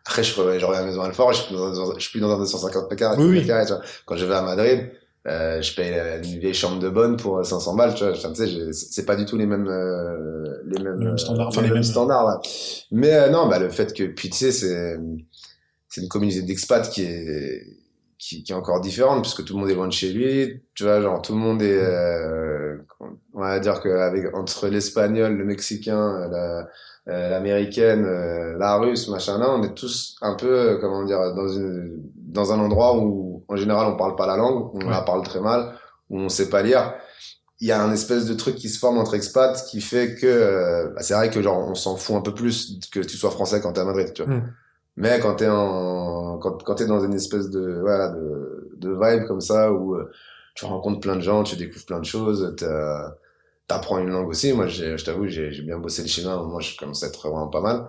Après, 0.07 0.23
je, 0.23 0.33
je 0.33 0.39
reviens 0.41 0.61
à 0.63 0.81
la 0.81 0.85
maison 0.85 1.01
Alfort, 1.01 1.33
je 1.33 1.39
suis 1.41 1.47
plus 1.47 1.57
dans, 1.57 1.93
je 1.95 1.99
suis 1.99 2.11
plus 2.11 2.19
dans 2.21 2.31
un 2.31 2.37
250 2.39 2.83
mètres 2.89 2.95
carrés, 2.95 3.17
Oui, 3.21 3.39
oui. 3.45 3.47
Quand 4.05 4.15
je 4.15 4.25
vais 4.25 4.35
à 4.35 4.41
Madrid, 4.41 4.89
euh, 5.27 5.61
je 5.61 5.75
paye 5.75 5.93
une 6.23 6.39
vieille 6.39 6.53
chambre 6.53 6.79
de 6.79 6.87
bonne 6.89 7.17
pour 7.17 7.45
500 7.45 7.75
balles, 7.75 7.93
tu 7.93 8.05
vois. 8.05 8.13
Enfin, 8.13 8.31
tu 8.31 8.47
sais, 8.47 8.71
c'est 8.73 9.05
pas 9.05 9.17
du 9.17 9.25
tout 9.25 9.35
les 9.37 9.45
mêmes, 9.45 9.67
euh, 9.67 10.61
les 10.65 10.81
mêmes, 10.81 10.95
mêmes 10.95 11.07
euh, 11.09 11.17
standards, 11.17 11.47
enfin, 11.49 11.61
les 11.61 11.67
les 11.67 11.73
mêmes 11.73 11.81
mêmes- 11.83 11.91
standards, 11.91 12.25
là. 12.25 12.41
Mais 12.91 13.13
euh, 13.13 13.29
non, 13.29 13.47
bah 13.49 13.59
le 13.59 13.69
fait 13.69 13.93
que, 13.93 14.03
puis 14.05 14.29
tu 14.29 14.37
sais, 14.37 14.51
c'est, 14.53 14.97
c'est 15.89 16.01
une 16.01 16.07
communauté 16.07 16.41
d'expats 16.43 16.89
qui 16.89 17.03
est, 17.03 17.63
qui, 18.17 18.43
qui 18.43 18.51
est 18.53 18.55
encore 18.55 18.79
différente 18.79 19.21
puisque 19.23 19.43
tout 19.43 19.53
le 19.55 19.59
monde 19.59 19.69
est 19.69 19.75
loin 19.75 19.87
de 19.87 19.93
chez 19.93 20.13
lui. 20.13 20.61
Tu 20.73 20.83
vois, 20.83 21.01
genre 21.01 21.21
tout 21.21 21.33
le 21.33 21.39
monde 21.39 21.61
est, 21.61 21.77
euh, 21.77 22.77
on 23.33 23.41
va 23.41 23.59
dire 23.59 23.81
que 23.81 23.89
avec 23.89 24.33
entre 24.33 24.67
l'espagnol, 24.69 25.33
le 25.35 25.43
mexicain, 25.43 26.27
la, 26.31 26.67
euh, 27.09 27.29
l'américaine, 27.29 28.05
euh, 28.05 28.57
la 28.57 28.75
russe, 28.77 29.07
machin 29.07 29.37
là, 29.37 29.49
on 29.51 29.63
est 29.63 29.73
tous 29.73 30.15
un 30.21 30.35
peu, 30.35 30.47
euh, 30.51 30.77
comment 30.81 31.03
dire, 31.05 31.33
dans 31.35 31.47
une, 31.47 32.01
dans 32.15 32.51
un 32.51 32.59
endroit 32.59 32.97
où 32.97 33.43
en 33.47 33.55
général 33.55 33.87
on 33.87 33.95
parle 33.95 34.15
pas 34.15 34.27
la 34.27 34.35
langue, 34.37 34.69
on 34.73 34.79
Ouais. 34.79 34.89
la 34.89 35.01
parle 35.01 35.23
très 35.23 35.39
mal, 35.39 35.73
où 36.09 36.19
on 36.19 36.29
sait 36.29 36.49
pas 36.49 36.61
lire. 36.63 36.93
Il 37.59 37.67
y 37.67 37.71
a 37.71 37.81
un 37.81 37.91
espèce 37.91 38.25
de 38.25 38.33
truc 38.35 38.55
qui 38.55 38.69
se 38.69 38.77
forme 38.77 38.97
entre 38.99 39.15
expats 39.15 39.55
qui 39.69 39.81
fait 39.81 40.15
que 40.15 40.27
euh, 40.27 40.89
bah, 40.93 41.01
c'est 41.01 41.13
vrai 41.15 41.29
que 41.31 41.41
genre 41.41 41.57
on 41.67 41.75
s'en 41.75 41.95
fout 41.95 42.15
un 42.15 42.21
peu 42.21 42.33
plus 42.33 42.77
que 42.91 42.99
tu 42.99 43.17
sois 43.17 43.31
français 43.31 43.61
quand 43.61 43.73
t'es 43.73 43.81
à 43.81 43.85
Madrid, 43.85 44.11
tu 44.13 44.23
vois. 44.23 44.35
Mm. 44.35 44.53
Mais 44.97 45.19
quand 45.19 45.35
t'es 45.35 45.47
en 45.47 46.37
quand 46.39 46.61
quand 46.63 46.75
t'es 46.75 46.85
dans 46.87 47.03
une 47.03 47.13
espèce 47.13 47.49
de 47.49 47.79
voilà 47.81 48.09
de 48.09 48.69
de 48.77 48.89
vibe 48.91 49.25
comme 49.27 49.41
ça 49.41 49.71
où 49.71 49.97
tu 50.55 50.65
rencontres 50.65 50.99
plein 50.99 51.15
de 51.15 51.21
gens, 51.21 51.43
tu 51.43 51.55
découvres 51.55 51.85
plein 51.85 51.99
de 51.99 52.05
choses, 52.05 52.53
t'as- 52.57 53.15
t'apprends 53.67 53.99
une 53.99 54.09
langue 54.09 54.27
aussi. 54.29 54.53
Moi, 54.53 54.67
je 54.67 55.03
t'avoue, 55.03 55.27
j'ai 55.27 55.61
bien 55.61 55.77
bossé 55.77 56.01
le 56.01 56.07
chinois. 56.07 56.41
Moi, 56.43 56.61
je 56.61 56.75
commence 56.77 57.03
à 57.03 57.07
être 57.07 57.27
vraiment 57.27 57.47
pas 57.47 57.61
mal. 57.61 57.87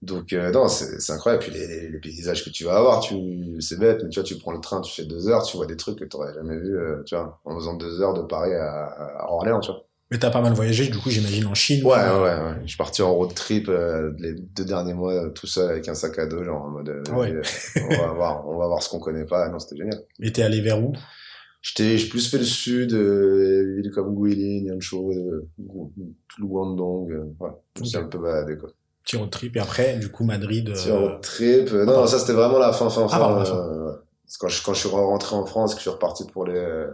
Donc 0.00 0.32
euh, 0.32 0.50
non, 0.50 0.66
c'est 0.66 1.12
incroyable. 1.12 1.44
Puis 1.44 1.52
les, 1.52 1.66
les, 1.68 1.88
les 1.88 1.98
paysages 2.00 2.44
que 2.44 2.50
tu 2.50 2.64
vas 2.64 2.76
avoir, 2.76 2.98
tu 3.00 3.14
c'est 3.60 3.78
bête, 3.78 4.00
mais 4.02 4.08
tu 4.08 4.18
vois, 4.18 4.24
tu 4.26 4.36
prends 4.36 4.50
le 4.50 4.60
train, 4.60 4.80
tu 4.80 4.92
fais 4.92 5.04
deux 5.06 5.28
heures, 5.28 5.44
tu 5.44 5.56
vois 5.56 5.66
des 5.66 5.76
trucs 5.76 5.96
que 5.98 6.04
t'aurais 6.04 6.34
jamais 6.34 6.56
vu, 6.56 6.76
euh, 6.76 7.04
tu 7.06 7.14
vois, 7.14 7.40
en 7.44 7.54
faisant 7.54 7.74
deux 7.74 8.00
heures 8.00 8.12
de 8.14 8.22
Paris 8.22 8.52
à, 8.52 8.86
à 9.20 9.30
Orléans, 9.30 9.60
tu 9.60 9.70
vois. 9.70 9.84
Mais 10.10 10.18
t'as 10.18 10.30
pas 10.30 10.40
mal 10.42 10.52
voyagé, 10.54 10.88
du 10.88 10.98
coup, 10.98 11.08
j'imagine 11.08 11.46
en 11.46 11.54
Chine. 11.54 11.84
Ouais, 11.86 11.92
ouais, 11.94 12.02
ouais. 12.20 12.20
ouais. 12.20 12.54
Je 12.64 12.68
suis 12.68 12.76
parti 12.76 13.00
en 13.00 13.14
road 13.14 13.32
trip 13.32 13.68
euh, 13.68 14.10
les 14.18 14.34
deux 14.34 14.64
derniers 14.64 14.92
mois 14.92 15.12
euh, 15.14 15.30
tout 15.30 15.46
seul 15.46 15.70
avec 15.70 15.88
un 15.88 15.94
sac 15.94 16.18
à 16.18 16.26
dos, 16.26 16.42
genre 16.42 16.62
en 16.64 16.68
mode. 16.68 16.88
euh, 16.88 17.02
Ouais. 17.14 17.32
on 17.88 17.96
va 17.96 18.12
voir, 18.12 18.48
on 18.48 18.58
va 18.58 18.66
voir 18.66 18.82
ce 18.82 18.90
qu'on 18.90 18.98
connaît 18.98 19.24
pas. 19.24 19.48
Non, 19.50 19.60
c'était 19.60 19.76
génial. 19.76 20.02
Et 20.20 20.32
t'es 20.32 20.42
allé 20.42 20.60
vers 20.60 20.82
où? 20.82 20.92
J'ai 21.62 22.08
plus 22.08 22.28
fait 22.28 22.38
le 22.38 22.44
sud, 22.44 22.92
euh, 22.92 23.76
villes 23.76 23.90
comme 23.92 24.14
Guilin, 24.14 24.66
Yanchou, 24.72 25.12
euh, 25.12 25.48
Gu- 25.58 25.92
Guangdong, 26.40 27.10
euh, 27.12 27.24
ouais. 27.40 27.50
Je 27.76 27.80
me 27.82 27.86
suis 27.86 27.96
un 27.98 28.04
peu 28.04 28.18
baladé, 28.18 28.56
quoi. 28.56 28.70
Petit 29.04 29.16
road 29.16 29.30
trip 29.30 29.56
et 29.56 29.60
après, 29.60 29.96
du 29.98 30.08
coup, 30.10 30.24
Madrid. 30.24 30.68
euh, 30.68 30.72
Petit 30.74 30.90
road 30.90 31.20
trip. 31.22 31.72
euh, 31.72 31.84
non, 31.84 31.92
non, 31.94 32.06
ça 32.06 32.18
c'était 32.18 32.32
vraiment 32.34 32.58
la 32.58 32.72
fin, 32.72 32.88
fin, 32.90 33.02
Ah, 33.04 33.08
fin. 33.08 33.18
pardon, 33.18 33.38
la 33.38 33.44
fin. 33.44 33.56
euh, 33.56 33.92
quand 34.40 34.48
je, 34.48 34.62
quand 34.64 34.74
je 34.74 34.80
suis 34.80 34.88
rentré 34.88 35.36
en 35.36 35.44
France, 35.44 35.74
que 35.74 35.78
je 35.80 35.82
suis 35.82 35.90
reparti 35.90 36.24
pour 36.26 36.46
les, 36.46 36.54
euh, 36.56 36.86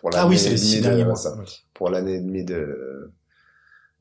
pour 0.00 0.10
Ah 0.12 0.18
l'année 0.18 0.30
oui, 0.30 0.38
c'est 0.38 0.52
et 0.52 0.80
demie 0.80 0.80
de-. 0.80 1.04
Ouais. 1.10 1.44
pour 1.74 1.90
l'année 1.90 2.14
et 2.16 2.20
demie 2.20 2.44
de, 2.44 3.10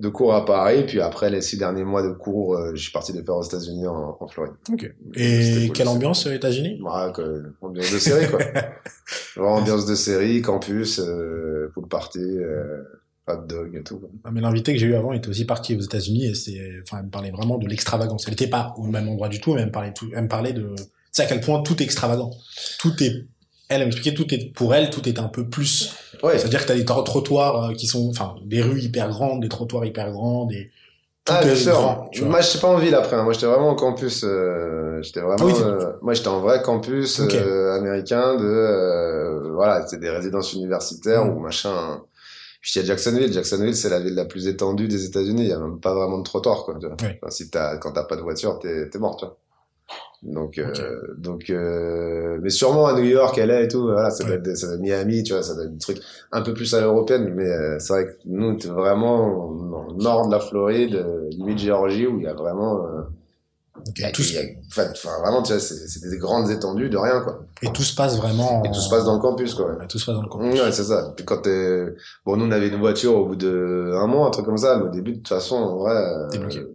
de 0.01 0.09
cours 0.09 0.33
à 0.35 0.43
Paris, 0.45 0.83
puis 0.85 0.99
après 0.99 1.29
les 1.29 1.41
six 1.41 1.57
derniers 1.57 1.85
mois 1.85 2.03
de 2.03 2.11
cours, 2.11 2.55
euh, 2.57 2.71
je 2.75 2.81
suis 2.81 2.91
parti 2.91 3.13
les 3.13 3.23
faire 3.23 3.35
aux 3.37 3.43
États-Unis 3.43 3.87
en, 3.87 4.17
en 4.19 4.27
Floride. 4.27 4.53
Ok. 4.71 4.93
C'était 5.13 5.63
Et 5.63 5.67
cool, 5.67 5.75
quelle 5.77 5.87
ambiance 5.87 6.25
aux 6.27 6.31
États-Unis? 6.31 6.81
Ouais, 6.81 7.11
quoi, 7.13 7.25
ambiance 7.61 7.91
de 7.93 7.99
série, 7.99 8.27
quoi. 8.29 8.39
Vraiment 9.35 9.55
ambiance 9.55 9.85
de 9.85 9.95
série, 9.95 10.41
campus, 10.41 10.99
euh, 10.99 11.71
pool 11.73 11.87
party, 11.87 12.19
euh, 12.19 12.83
hot 13.27 13.45
dog 13.47 13.75
et 13.75 13.83
tout. 13.83 13.99
quoi. 13.99 14.09
Ah, 14.25 14.31
Mais 14.31 14.41
l'invité 14.41 14.73
que 14.73 14.79
j'ai 14.79 14.87
eu 14.87 14.95
avant 14.95 15.13
était 15.13 15.29
aussi 15.29 15.45
parti 15.45 15.75
aux 15.77 15.81
États-Unis 15.81 16.25
et 16.25 16.35
c'est, 16.35 16.59
enfin, 16.83 16.97
elle 16.99 17.05
me 17.05 17.09
parlait 17.11 17.31
vraiment 17.31 17.57
de 17.57 17.67
l'extravagance. 17.67 18.25
Elle 18.27 18.31
n'était 18.33 18.47
pas 18.47 18.73
au 18.77 18.83
même 18.83 19.07
endroit 19.07 19.29
du 19.29 19.39
tout, 19.39 19.53
mais 19.53 19.61
elle 19.61 19.67
me 19.67 19.71
parlait 19.71 19.93
tout, 19.93 20.09
elle 20.13 20.23
me 20.23 20.27
parlait 20.27 20.53
de, 20.53 20.75
sais 21.15 21.23
à 21.23 21.25
quel 21.27 21.39
point 21.39 21.61
tout 21.63 21.81
est 21.81 21.85
extravagant. 21.85 22.31
Tout 22.79 23.01
est, 23.01 23.13
elle, 23.69 23.81
elle 23.81 23.87
m'expliquait 23.87 24.13
tout 24.15 24.31
est, 24.33 24.53
pour 24.53 24.73
elle, 24.75 24.89
tout 24.89 25.07
est 25.07 25.19
un 25.19 25.27
peu 25.27 25.47
plus. 25.47 25.93
Ouais. 26.23 26.37
C'est-à-dire 26.37 26.61
que 26.63 26.67
t'as 26.67 26.75
des 26.75 26.85
tro- 26.85 27.01
trottoirs 27.03 27.65
euh, 27.69 27.73
qui 27.73 27.87
sont, 27.87 28.07
enfin, 28.09 28.35
des 28.43 28.61
rues 28.61 28.79
hyper 28.81 29.09
grandes, 29.09 29.41
des 29.41 29.49
trottoirs 29.49 29.85
hyper 29.85 30.11
grands, 30.11 30.45
des, 30.45 30.71
tout 31.25 31.33
Ah, 31.35 31.43
bien 31.43 31.55
sûr. 31.55 31.73
grand. 31.73 32.09
Moi, 32.21 32.41
j'étais 32.41 32.59
pas 32.59 32.67
en 32.67 32.77
ville 32.77 32.93
après. 32.95 33.15
hein. 33.15 33.23
Moi, 33.23 33.33
j'étais 33.33 33.47
vraiment 33.47 33.69
en 33.69 33.75
campus. 33.75 34.23
Euh, 34.23 35.01
j'étais 35.01 35.21
vraiment. 35.21 35.37
Ah 35.39 35.45
oui, 35.45 35.53
c'est- 35.55 35.63
euh, 35.63 35.91
moi, 36.01 36.13
j'étais 36.13 36.27
en 36.27 36.39
vrai 36.39 36.61
campus 36.61 37.19
euh, 37.19 37.75
américain 37.77 38.35
de. 38.35 39.51
Voilà, 39.53 39.85
c'était 39.87 40.01
des 40.01 40.09
résidences 40.09 40.53
universitaires 40.53 41.25
Mm. 41.25 41.29
ou 41.37 41.39
machin. 41.39 42.01
J'étais 42.61 42.79
à 42.85 42.85
Jacksonville. 42.89 43.31
Jacksonville, 43.31 43.75
c'est 43.75 43.89
la 43.89 43.99
ville 43.99 44.15
la 44.15 44.25
plus 44.25 44.47
étendue 44.47 44.87
des 44.87 45.05
États-Unis. 45.05 45.43
Il 45.43 45.49
y 45.49 45.53
a 45.53 45.59
même 45.59 45.79
pas 45.79 45.93
vraiment 45.93 46.17
de 46.19 46.23
trottoir, 46.23 46.63
quoi. 46.63 46.75
tu 46.79 46.87
vois. 46.87 46.95
Enfin, 46.95 47.29
si 47.29 47.49
t'as, 47.49 47.77
quand 47.77 47.91
t'as 47.91 48.03
pas 48.05 48.15
de 48.15 48.21
voiture, 48.21 48.57
t'es, 48.59 48.89
t'es 48.89 48.97
mort, 48.99 49.17
tu 49.17 49.25
vois. 49.25 49.37
Donc, 50.23 50.57
euh, 50.57 50.71
donc, 51.17 51.49
euh, 51.51 52.39
mais 52.41 52.49
sûrement 52.49 52.87
à 52.87 52.93
New 52.93 53.03
York, 53.05 53.37
LA 53.37 53.61
et 53.61 53.67
tout, 53.67 53.83
voilà, 53.83 54.09
ça 54.09 54.23
doit 54.23 54.31
Ouais. 54.33 54.37
être, 54.37 54.43
des- 54.43 54.55
ça 54.55 54.65
doit 54.67 54.75
être 54.77 54.81
Miami, 54.81 55.21
tu 55.23 55.33
vois, 55.33 55.43
ça 55.43 55.53
doit 55.53 55.65
être 55.65 55.73
des 55.73 55.77
trucs 55.77 56.01
un 56.31 56.41
peu 56.41 56.53
plus 56.53 56.73
à 56.73 56.81
l'européenne, 56.81 57.31
mais 57.35 57.47
euh, 57.47 57.77
c'est 57.79 57.93
vrai 57.93 58.05
que 58.07 58.11
nous, 58.25 58.47
on 58.47 58.53
était 58.53 58.69
vraiment 58.69 59.51
dans 59.53 59.83
le 59.89 59.93
nord 60.03 60.25
de 60.27 60.31
la 60.31 60.39
Floride, 60.39 61.05
limite 61.29 61.59
Géorgie, 61.59 62.07
où 62.07 62.17
il 62.17 62.23
y 62.23 62.27
a 62.27 62.33
vraiment, 62.33 62.81
tout, 63.85 63.91
il 63.97 64.01
y 64.33 64.37
a- 64.37 64.41
enfin, 64.67 64.87
enfin, 64.91 65.09
vraiment, 65.21 65.43
tu 65.43 65.51
vois, 65.53 65.61
c'est, 65.61 66.09
des 66.09 66.17
grandes 66.17 66.49
étendues 66.49 66.89
de 66.89 66.97
rien, 66.97 67.21
quoi. 67.21 67.41
et 67.61 67.71
tout 67.71 67.83
se 67.83 67.93
passe 67.93 68.17
vraiment. 68.17 68.63
Et 68.63 68.71
tout 68.71 68.79
se 68.81 68.89
passe 68.89 69.05
dans 69.05 69.13
le 69.15 69.21
campus, 69.21 69.53
quoi. 69.53 69.67
ouais. 69.67 69.77
Ouais, 69.81 69.87
tout 69.87 69.99
se 69.99 70.05
passe 70.07 70.15
dans 70.15 70.23
le 70.23 70.27
campus. 70.29 70.59
Ouais, 70.59 70.71
c'est 70.71 70.85
ça. 70.85 71.13
Puis 71.15 71.23
quand 71.23 71.41
t'es, 71.43 71.85
bon, 72.25 72.35
nous, 72.37 72.45
on 72.45 72.51
avait 72.51 72.69
une 72.69 72.79
voiture 72.79 73.15
au 73.15 73.25
bout 73.27 73.35
de 73.35 73.91
un 73.95 74.07
mois, 74.07 74.27
un 74.27 74.31
truc 74.31 74.45
comme 74.45 74.57
ça, 74.57 74.77
mais 74.77 74.85
au 74.85 74.89
début, 74.91 75.11
de 75.11 75.17
toute 75.17 75.27
façon, 75.27 75.55
en 75.57 75.77
vrai, 75.77 75.93
euh, 75.95 76.27
T'es 76.29 76.39
bloqué. 76.39 76.65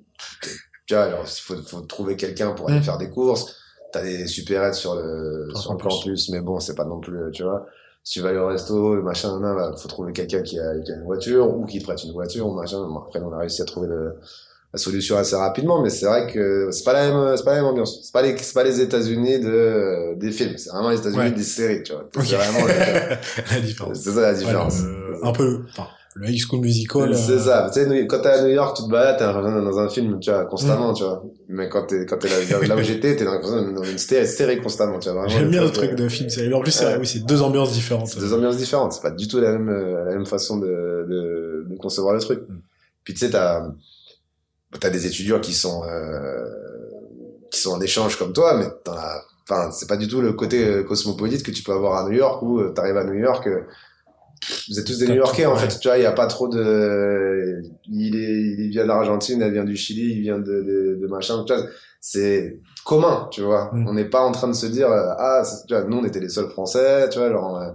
Tu 0.91 0.95
vois, 0.97 1.05
alors, 1.05 1.25
il 1.25 1.41
faut, 1.41 1.55
faut 1.63 1.81
trouver 1.83 2.17
quelqu'un 2.17 2.51
pour 2.51 2.69
aller 2.69 2.81
Mm. 2.81 2.83
faire 2.83 2.99
des 2.99 3.11
courses. 3.11 3.55
T'as 3.93 4.03
des 4.03 4.27
supérettes 4.27 4.75
sur 4.75 4.95
le, 4.97 5.47
Sur 5.51 5.55
le 5.55 5.61
sur 5.61 5.73
le 5.73 5.79
campus. 5.79 5.95
campus, 5.99 6.29
mais 6.31 6.41
bon, 6.41 6.59
c'est 6.59 6.75
pas 6.75 6.85
non 6.85 6.99
plus, 7.01 7.31
tu 7.33 7.45
vois. 7.45 7.67
Si 8.03 8.15
tu 8.15 8.21
vas 8.23 8.31
aller 8.31 8.39
au 8.39 8.49
resto, 8.49 8.97
le 8.97 9.03
machin, 9.03 9.39
nan, 9.41 9.55
bah, 9.55 9.73
faut 9.81 9.89
trouver 9.89 10.13
quelqu'un 10.13 10.43
qui 10.43 10.59
a, 10.59 10.79
qui 10.81 10.91
a 10.91 10.97
une 10.97 11.05
voiture, 11.05 11.49
ou 11.57 11.65
qui 11.65 11.79
te 11.79 11.85
prête 11.85 12.03
une 12.03 12.13
voiture, 12.13 12.47
ou 12.49 12.55
machin. 12.55 12.79
Bon, 12.89 12.99
après, 12.99 13.21
on 13.21 13.33
a 13.33 13.39
réussi 13.39 13.63
à 13.63 13.65
trouver 13.67 13.87
le, 13.89 14.15
la 14.73 14.79
solution 14.79 15.17
assez 15.17 15.37
rapidement, 15.37 15.83
mais 15.83 15.91
c'est 15.91 16.07
vrai 16.07 16.27
que 16.33 16.71
c'est 16.73 16.85
pas 16.85 16.93
la 16.93 17.09
même, 17.11 17.37
c'est 17.37 17.45
pas 17.45 17.51
la 17.53 17.57
même 17.59 17.67
ambiance. 17.67 18.01
C'est 18.05 18.13
pas 18.13 18.23
les, 18.23 18.37
c'est 18.39 18.55
pas 18.55 18.65
les 18.65 18.81
États-Unis 18.81 19.41
de, 19.41 20.15
des 20.17 20.31
films. 20.33 20.57
C'est 20.57 20.71
vraiment 20.71 20.91
les 20.91 20.99
États-Unis 20.99 21.19
Ouais. 21.21 21.31
des 21.33 21.43
séries, 21.43 21.83
tu 21.83 21.93
vois. 21.93 22.05
C'est 22.25 22.37
vraiment 22.37 22.67
le- 22.67 23.55
la 23.55 23.61
différence. 23.61 23.99
c'est 23.99 24.11
ça 24.13 24.21
la 24.21 24.33
Ouais, 24.33 24.39
différence. 24.39 24.83
le- 24.83 25.19
un 25.25 25.33
peu, 25.33 25.63
enfin, 25.69 25.87
le 26.21 26.29
high 26.29 26.39
school 26.39 26.61
musical. 26.61 27.17
C'est 27.17 27.33
euh, 27.33 27.39
ça. 27.39 27.71
Tu 27.73 27.83
sais, 27.83 28.07
quand 28.07 28.21
t'es 28.21 28.29
à 28.29 28.43
New 28.43 28.51
York, 28.51 28.77
tu 28.77 28.83
te 28.83 28.91
balades, 28.91 29.19
d'être 29.19 29.65
dans 29.65 29.79
un 29.79 29.89
film, 29.89 30.21
tu 30.21 30.31
vois, 30.31 30.45
constamment, 30.45 30.93
tu 30.93 31.03
vois. 31.03 31.25
Mais 31.49 31.69
quand 31.71 31.87
t'es, 31.87 32.05
quand 32.05 32.19
t'es 32.19 32.29
là, 32.29 32.67
là 32.67 32.77
où 32.77 32.83
j'étais, 32.83 33.17
t'es 33.17 33.25
d'être 33.25 33.75
dans 33.75 33.83
une 33.83 33.99
série, 33.99 34.61
constamment, 34.61 34.99
tu 34.99 35.09
vois. 35.09 35.27
J'aime 35.29 35.51
bien 35.51 35.63
le 35.63 35.71
truc, 35.71 35.95
de 35.95 36.09
film 36.09 36.29
série. 36.29 36.53
En 36.53 36.61
plus, 36.61 36.73
c'est 36.73 36.85
Ouais. 36.85 36.97
oui, 36.99 37.07
c'est 37.07 37.25
deux 37.25 37.41
ambiances 37.41 37.73
différentes. 37.73 38.19
Deux 38.19 38.35
ambiances 38.35 38.59
différentes. 38.59 38.93
C'est 38.93 39.03
pas 39.03 39.11
du 39.11 39.29
tout 39.29 39.41
la 39.41 39.53
même, 39.53 39.69
euh, 39.71 40.05
la 40.05 40.13
même 40.13 40.27
façon 40.27 40.59
de, 40.59 40.67
de, 40.67 41.67
de 41.71 41.77
concevoir 41.79 42.15
le 42.15 42.21
truc. 42.21 42.41
Mm. 42.49 42.59
Puis 43.05 43.15
tu 43.15 43.21
sais, 43.21 43.31
t'as, 43.31 43.71
t'as 44.79 44.91
des 44.91 45.07
étudiants 45.07 45.41
qui 45.41 45.55
sont, 45.55 45.83
euh, 45.85 46.45
qui 47.51 47.61
sont 47.61 47.71
en 47.71 47.81
échange 47.81 48.17
comme 48.17 48.33
toi, 48.33 48.59
mais 48.59 48.67
t'en 48.85 48.93
as, 48.93 49.23
enfin, 49.49 49.71
c'est 49.71 49.89
pas 49.89 49.97
du 49.97 50.07
tout 50.07 50.21
le 50.21 50.35
côté 50.35 50.65
euh, 50.65 50.83
cosmopolite 50.83 51.43
que 51.43 51.51
tu 51.51 51.63
peux 51.63 51.73
avoir 51.73 52.05
à 52.05 52.09
New 52.09 52.17
York 52.17 52.43
où 52.43 52.61
euh, 52.61 52.71
t'arrives 52.71 52.99
à 52.99 53.05
New 53.05 53.19
York, 53.19 53.49
vous 54.69 54.79
êtes 54.79 54.87
tous 54.87 54.99
des 54.99 55.09
New-Yorkais 55.09 55.47
en 55.47 55.55
ouais. 55.55 55.61
fait, 55.61 55.79
tu 55.79 55.89
vois, 55.89 55.99
il 55.99 56.03
y 56.03 56.07
a 56.07 56.13
pas 56.13 56.27
trop 56.27 56.49
de, 56.49 57.63
il 57.89 58.17
est, 58.17 58.65
il 58.65 58.71
vient 58.71 58.83
de 58.83 58.89
l'Argentine, 58.89 59.43
elle 59.43 59.53
vient 59.53 59.65
du 59.65 59.77
Chili, 59.77 60.13
il 60.13 60.23
vient 60.23 60.39
de, 60.39 60.45
de, 60.45 60.99
de 61.01 61.07
machin, 61.07 61.45
tu 61.45 61.55
vois, 61.55 61.65
c'est 62.01 62.61
commun, 62.85 63.29
tu 63.31 63.43
vois. 63.43 63.71
Mm. 63.73 63.89
On 63.89 63.95
n'est 63.95 64.09
pas 64.09 64.23
en 64.23 64.33
train 64.33 64.49
de 64.49 64.55
se 64.55 64.67
dire, 64.67 64.91
euh, 64.91 65.13
ah, 65.19 65.43
tu 65.67 65.75
vois, 65.75 65.85
nous 65.85 65.99
on 65.99 66.05
était 66.05 66.21
les 66.21 66.29
seuls 66.29 66.49
Français, 66.49 67.09
tu 67.11 67.19
vois, 67.19 67.31
genre, 67.31 67.57
euh, 67.59 67.71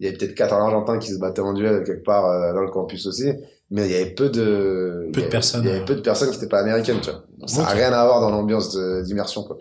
il 0.00 0.06
y 0.06 0.08
avait 0.08 0.16
peut-être 0.16 0.34
quatre 0.34 0.54
Argentins 0.54 0.98
qui 0.98 1.12
se 1.12 1.18
battaient 1.18 1.40
en 1.40 1.52
duel 1.52 1.84
quelque 1.84 2.04
part 2.04 2.26
euh, 2.26 2.52
dans 2.52 2.62
le 2.62 2.70
campus 2.70 3.06
aussi, 3.06 3.32
mais 3.70 3.86
il 3.86 3.92
y 3.92 3.96
avait 3.96 4.14
peu 4.14 4.30
de, 4.30 5.10
Peu 5.12 5.22
de 5.22 5.28
personnes, 5.28 5.64
il 5.64 5.70
y 5.70 5.72
avait 5.72 5.84
peu 5.84 5.94
de 5.94 6.00
personnes 6.00 6.30
qui 6.30 6.36
n'étaient 6.36 6.48
pas 6.48 6.60
américaines, 6.60 7.00
tu 7.00 7.10
vois. 7.10 7.24
Donc, 7.38 7.50
ça 7.50 7.62
n'a 7.62 7.68
rien 7.68 7.92
à 7.92 8.04
voir 8.04 8.20
dans 8.20 8.30
l'ambiance 8.30 8.76
d'immersion, 9.04 9.42
quoi. 9.42 9.56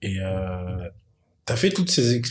Et 0.00 0.16
euh, 0.20 0.88
t'as 1.48 1.56
fait 1.56 1.70
toutes 1.70 1.90
ces 1.90 2.22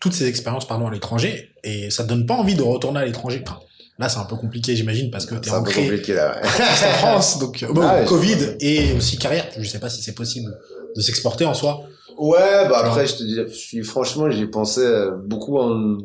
toutes 0.00 0.12
ces 0.12 0.26
expériences 0.28 0.68
pardon 0.68 0.86
à 0.86 0.90
l'étranger 0.92 1.50
et 1.64 1.90
ça 1.90 2.04
te 2.04 2.08
donne 2.10 2.26
pas 2.26 2.34
envie 2.34 2.54
de 2.54 2.62
retourner 2.62 3.00
à 3.00 3.04
l'étranger. 3.06 3.42
Enfin, 3.44 3.58
là, 3.98 4.08
c'est 4.08 4.18
un 4.18 4.24
peu 4.24 4.36
compliqué, 4.36 4.76
j'imagine, 4.76 5.10
parce 5.10 5.26
que 5.26 5.34
t'es 5.34 5.48
C'est 5.50 5.56
un 5.56 5.62
peu 5.62 5.72
compliqué 5.72 6.12
là. 6.14 6.36
ouais. 6.36 6.48
en 6.48 6.92
France, 6.98 7.38
donc 7.38 7.62
euh, 7.62 7.72
bon, 7.72 7.80
Ah 7.82 8.00
ouais, 8.00 8.04
Covid 8.04 8.36
et 8.60 8.92
aussi 8.92 9.16
carrière. 9.18 9.46
Je 9.58 9.66
sais 9.66 9.80
pas 9.80 9.88
si 9.88 10.02
c'est 10.02 10.14
possible 10.14 10.56
de 10.94 11.00
s'exporter 11.00 11.44
en 11.46 11.54
soi. 11.54 11.80
Ouais, 12.18 12.68
bah 12.68 12.82
après, 12.84 13.06
je 13.06 13.16
te 13.16 13.22
dis, 13.24 13.34
je 13.36 13.52
suis, 13.54 13.82
franchement, 13.82 14.30
j'y 14.30 14.46
pensais 14.46 14.80
euh, 14.84 15.10
beaucoup 15.16 15.58
en, 15.58 15.98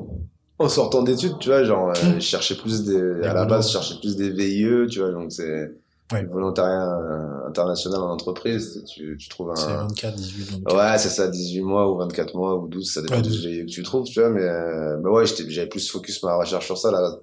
en 0.60 0.70
sortant 0.70 1.04
d'études, 1.04 1.38
tu 1.40 1.50
vois, 1.50 1.64
genre, 1.64 1.90
euh, 1.90 1.94
Mm. 2.10 2.16
je 2.16 2.20
cherchais 2.20 2.56
plus 2.56 2.84
des, 2.84 3.00
à 3.28 3.34
la 3.34 3.46
base, 3.46 3.68
je 3.68 3.74
cherchais 3.74 3.96
plus 4.02 4.16
des 4.16 4.30
VIE, 4.32 4.88
tu 4.90 5.00
vois, 5.00 5.12
donc 5.12 5.32
c'est, 5.32 5.72
Ouais. 6.12 6.22
le 6.24 6.30
volontariat 6.30 6.98
euh, 7.00 7.48
international 7.48 8.00
en 8.02 8.12
entreprise, 8.12 8.84
tu, 8.94 9.18
tu 9.18 9.30
trouves 9.30 9.52
C'est 9.56 9.66
un, 9.72 9.88
24, 9.88 10.16
18, 10.16 10.52
24. 10.64 10.76
ouais, 10.76 10.98
c'est 10.98 11.10
ça, 11.10 11.28
18 11.28 11.62
mois 11.62 11.92
ou 11.92 11.98
24 11.98 12.36
mois 12.36 12.56
ou 12.58 12.68
12, 12.68 12.92
ça 12.94 13.02
dépend 13.02 13.16
Ouais, 13.16 13.22
12. 13.22 13.46
VIE 13.46 13.66
que 13.66 13.72
tu 13.72 13.84
trouves, 13.84 14.06
tu 14.06 14.20
vois, 14.20 14.30
mais, 14.30 14.44
euh, 14.44 14.98
bah 14.98 15.10
ouais, 15.10 15.26
j'étais, 15.26 15.50
j'avais 15.50 15.68
plus 15.70 15.90
focus 15.90 16.22
ma 16.24 16.36
recherche 16.36 16.66
sur 16.66 16.78
ça, 16.78 16.92
là. 16.92 17.18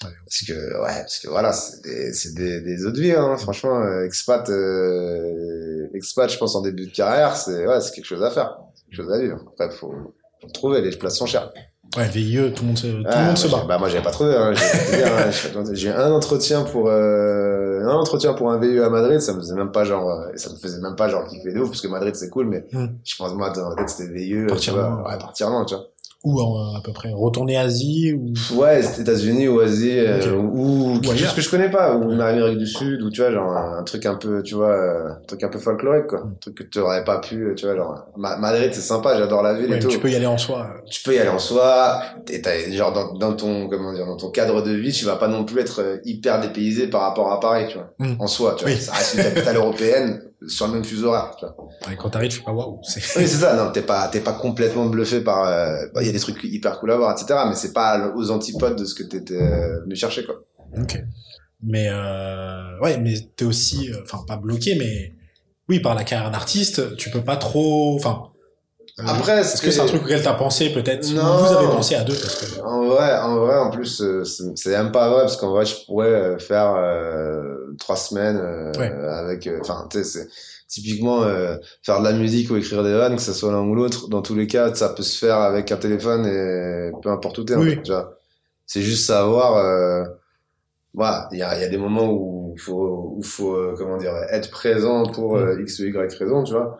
Parce 0.00 0.44
que, 0.46 0.52
ouais, 0.52 1.00
parce 1.02 1.18
que 1.20 1.28
voilà, 1.28 1.52
c'est 1.52 1.82
des, 1.82 2.12
c'est 2.12 2.34
des, 2.34 2.60
des 2.60 2.84
autres 2.84 3.00
vies, 3.00 3.12
hein. 3.12 3.36
Franchement, 3.38 3.80
euh, 3.80 4.04
expat, 4.04 4.48
euh, 4.50 5.86
expat, 5.94 6.30
je 6.30 6.38
pense 6.38 6.54
en 6.56 6.62
début 6.62 6.86
de 6.86 6.92
carrière, 6.92 7.36
c'est, 7.36 7.66
ouais, 7.66 7.80
c'est 7.80 7.92
quelque 7.94 8.04
chose 8.06 8.22
à 8.22 8.30
faire. 8.30 8.58
C'est 8.74 8.84
quelque 8.86 9.04
chose 9.04 9.12
à 9.12 9.20
vivre. 9.20 9.38
Après, 9.52 9.70
faut, 9.70 9.94
faut 10.40 10.48
trouver, 10.48 10.80
les 10.80 10.90
places 10.96 11.16
sont 11.16 11.26
chères. 11.26 11.52
Ouais, 11.96 12.08
VIE, 12.08 12.52
tout 12.54 12.62
le 12.62 12.68
monde 12.68 12.78
se, 12.78 12.86
tout 12.86 12.92
le 12.96 13.04
Ouais, 13.04 13.24
monde 13.26 13.36
se 13.36 13.48
bat. 13.48 13.64
Bah, 13.68 13.76
moi, 13.78 13.88
j'avais 13.88 14.02
pas 14.02 14.10
trouvé, 14.12 14.34
hein. 14.34 14.52
J'ai- 14.54 15.04
hein, 15.04 15.30
j'ai- 15.72 15.90
un 15.90 16.10
entretien 16.10 16.62
pour, 16.62 16.88
euh, 16.88 17.82
un 17.82 17.94
entretien 17.94 18.32
pour 18.32 18.50
un 18.50 18.58
VIE 18.58 18.80
à 18.80 18.88
Madrid, 18.88 19.20
ça 19.20 19.34
me 19.34 19.40
faisait 19.40 19.54
même 19.54 19.72
pas 19.72 19.84
genre, 19.84 20.08
euh, 20.08 20.28
ça 20.36 20.48
me 20.50 20.56
faisait 20.56 20.80
même 20.80 20.96
pas 20.96 21.08
genre 21.08 21.26
kiffer 21.26 21.52
de 21.52 21.60
ouf, 21.60 21.68
parce 21.68 21.82
que 21.82 21.88
Madrid, 21.88 22.14
c'est 22.14 22.30
cool, 22.30 22.46
mais 22.46 22.64
Hmm. 22.72 22.86
je 23.04 23.14
pense, 23.16 23.34
moi, 23.34 23.50
dans 23.50 23.68
ma 23.68 23.74
tête, 23.76 23.90
c'était 23.90 24.10
VIE, 24.10 24.30
tu 24.30 24.46
Partir 24.46 24.72
vois. 24.74 24.82
loin. 24.88 25.02
Ouais, 25.12 25.18
partir 25.18 25.50
loin, 25.50 25.64
tu 25.66 25.74
vois. 25.74 25.84
Ou 26.24 26.38
à 26.40 26.80
peu 26.84 26.92
près 26.92 27.10
retourner 27.12 27.56
Asie 27.56 28.12
ou 28.12 28.32
Ouais, 28.54 28.80
États-Unis 29.00 29.48
ou 29.48 29.58
Asie, 29.58 29.98
euh, 29.98 30.20
Ok. 30.36 30.50
ou 30.54 31.00
quelque 31.02 31.18
chose 31.18 31.34
que 31.34 31.40
je 31.40 31.50
connais 31.50 31.68
pas, 31.70 31.96
ou 31.96 32.12
Amérique 32.12 32.58
du 32.58 32.66
Sud, 32.66 33.02
ou 33.02 33.10
tu 33.10 33.20
vois, 33.22 33.32
genre 33.32 33.50
un, 33.50 33.82
truc 33.82 34.06
un 34.06 34.14
peu, 34.14 34.40
tu 34.44 34.54
vois, 34.54 34.70
euh, 34.70 35.08
un 35.10 35.26
truc 35.26 35.42
un 35.42 35.48
peu 35.48 35.58
folklorique, 35.58 36.06
quoi. 36.06 36.20
Un 36.20 36.34
truc 36.40 36.54
que 36.58 36.62
tu 36.62 36.78
aurais 36.78 37.02
pas 37.02 37.18
pu, 37.18 37.52
tu 37.56 37.66
vois, 37.66 37.74
genre, 37.74 38.04
Ma- 38.16 38.36
Madrid, 38.36 38.70
c'est 38.72 38.80
sympa, 38.82 39.18
j'adore 39.18 39.42
la 39.42 39.54
ville 39.54 39.68
Ouais, 39.70 39.78
et 39.78 39.80
tout. 39.80 39.88
tu 39.88 39.98
peux 39.98 40.10
y 40.10 40.14
aller 40.14 40.26
en 40.26 40.38
soi. 40.38 40.68
Tu 40.88 41.02
peux 41.02 41.12
y 41.12 41.18
aller 41.18 41.28
en 41.28 41.40
soi, 41.40 42.00
et 42.30 42.40
t'as, 42.40 42.70
genre, 42.70 42.92
dans, 42.92 43.14
dans 43.14 43.32
ton, 43.34 43.68
comment 43.68 43.92
dire, 43.92 44.06
dans 44.06 44.16
ton 44.16 44.30
cadre 44.30 44.62
de 44.62 44.70
vie, 44.72 44.92
tu 44.92 45.04
vas 45.04 45.16
pas 45.16 45.26
non 45.28 45.44
plus 45.44 45.60
être 45.60 45.80
euh, 45.82 45.96
hyper 46.04 46.40
dépaysé 46.40 46.86
par 46.86 47.00
rapport 47.00 47.32
à 47.32 47.40
Paris, 47.40 47.64
tu 47.68 47.78
vois. 47.78 47.92
Mm. 47.98 48.14
En 48.20 48.26
soi, 48.28 48.54
tu 48.56 48.64
vois. 48.64 48.72
Oui. 48.72 48.78
Ça 48.80 48.92
reste 48.92 49.14
une 49.16 49.24
capitale 49.24 49.56
européenne, 49.62 50.22
sur 50.48 50.66
le 50.66 50.74
même 50.74 50.84
fuseau 50.84 51.08
horaire, 51.08 51.34
tu 51.38 51.44
vois. 51.46 51.56
Ouais, 51.88 51.96
quand 51.96 52.10
t'arrives, 52.10 52.30
tu 52.30 52.38
fais 52.38 52.44
pas 52.44 52.52
waouh. 52.52 52.80
c'est- 52.82 53.00
Oui, 53.18 53.26
c'est 53.28 53.36
ça. 53.38 53.54
Non, 53.56 53.70
t'es 53.72 53.82
pas, 53.82 54.08
t'es 54.08 54.20
pas 54.20 54.32
complètement 54.32 54.86
bluffé 54.86 55.20
par. 55.20 55.44
euh, 55.46 55.86
bah, 55.94 56.02
Il 56.02 56.06
y 56.06 56.08
a 56.08 56.12
des 56.12 56.18
trucs 56.20 56.42
hyper 56.44 56.78
cool 56.80 56.90
à 56.92 56.96
voir, 56.96 57.12
etc. 57.12 57.40
Mais 57.48 57.54
c'est 57.54 57.72
pas 57.72 58.12
aux 58.14 58.30
antipodes 58.30 58.76
de 58.76 58.84
ce 58.84 58.94
que 58.94 59.02
t'étais 59.02 59.34
euh, 59.40 59.80
venu 59.82 59.94
chercher, 59.96 60.24
quoi. 60.24 60.36
Ok. 60.78 61.02
Mais 61.62 61.88
euh, 61.90 62.78
ouais, 62.80 62.98
mais 62.98 63.14
t'es 63.36 63.44
aussi, 63.44 63.90
euh, 63.92 63.96
enfin 64.02 64.24
pas 64.26 64.36
bloqué, 64.36 64.74
mais 64.76 65.14
oui, 65.68 65.78
par 65.80 65.94
la 65.94 66.02
carrière 66.04 66.30
d'artiste, 66.30 66.96
tu 66.96 67.10
peux 67.10 67.22
pas 67.22 67.36
trop, 67.36 67.94
enfin. 67.94 68.28
Après, 69.06 69.40
est-ce 69.40 69.60
que 69.62 69.70
c'est 69.70 69.80
un 69.80 69.86
truc 69.86 70.02
auquel 70.04 70.22
t'as 70.22 70.34
pensé 70.34 70.70
peut-être? 70.72 71.08
Non. 71.12 71.36
Vous 71.36 71.52
avez 71.56 71.66
pensé 71.68 71.94
à 71.94 72.02
deux 72.04 72.14
parce 72.14 72.34
que. 72.36 72.60
En 72.62 72.84
vrai, 72.86 73.18
en 73.18 73.36
vrai, 73.38 73.56
en 73.58 73.70
plus, 73.70 74.00
euh, 74.02 74.24
c'est 74.24 74.70
même 74.70 74.92
pas 74.92 75.08
vrai 75.10 75.22
parce 75.22 75.36
qu'en 75.36 75.50
vrai, 75.50 75.64
je 75.66 75.84
pourrais 75.86 76.08
euh, 76.08 76.38
faire 76.38 76.74
euh, 76.76 77.42
trois 77.78 77.96
semaines 77.96 78.38
euh, 78.38 78.72
Ouais. 78.78 78.92
avec. 79.08 79.46
euh, 79.46 79.58
Enfin, 79.60 79.86
tu 79.90 79.98
sais, 79.98 80.04
c'est 80.04 80.28
typiquement 80.68 81.22
euh, 81.24 81.56
faire 81.82 81.98
de 82.00 82.04
la 82.04 82.12
musique 82.12 82.50
ou 82.50 82.56
écrire 82.56 82.82
des 82.82 82.92
vannes, 82.94 83.16
que 83.16 83.22
ce 83.22 83.32
soit 83.32 83.52
l'un 83.52 83.62
ou 83.62 83.74
l'autre. 83.74 84.08
Dans 84.08 84.22
tous 84.22 84.34
les 84.34 84.46
cas, 84.46 84.74
ça 84.74 84.88
peut 84.90 85.02
se 85.02 85.18
faire 85.18 85.36
avec 85.38 85.70
un 85.72 85.76
téléphone 85.76 86.24
et 86.26 86.90
peu 87.02 87.10
importe 87.10 87.38
où 87.38 87.44
t'es. 87.44 87.54
en 87.54 87.60
Oui. 87.60 87.74
fait, 87.74 87.82
tu 87.82 87.90
vois. 87.92 88.18
C'est 88.66 88.82
juste 88.82 89.06
savoir. 89.06 89.56
Euh, 89.56 90.04
voilà, 90.94 91.26
il 91.32 91.38
y 91.38 91.42
a, 91.42 91.58
y 91.58 91.64
a 91.64 91.68
des 91.68 91.78
moments 91.78 92.10
où 92.12 92.54
faut, 92.58 93.14
où 93.16 93.22
faut, 93.22 93.54
euh, 93.54 93.74
comment 93.78 93.96
dire, 93.96 94.12
être 94.30 94.50
présent 94.50 95.04
pour 95.06 95.38
x 95.58 95.78
ou 95.78 95.84
y 95.84 95.96
raison, 96.18 96.42
tu 96.44 96.52
vois. 96.52 96.78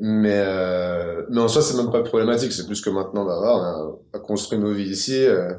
Mais, 0.00 0.40
euh, 0.44 1.22
mais 1.30 1.40
en 1.40 1.48
soi, 1.48 1.60
c'est 1.62 1.76
même 1.76 1.90
pas 1.90 2.02
problématique. 2.02 2.52
C'est 2.52 2.66
plus 2.66 2.80
que 2.80 2.90
maintenant, 2.90 3.24
bah, 3.24 3.40
on 4.12 4.16
a, 4.16 4.20
construit 4.20 4.58
nos 4.58 4.72
vies 4.72 4.90
ici. 4.90 5.24
Euh, 5.24 5.52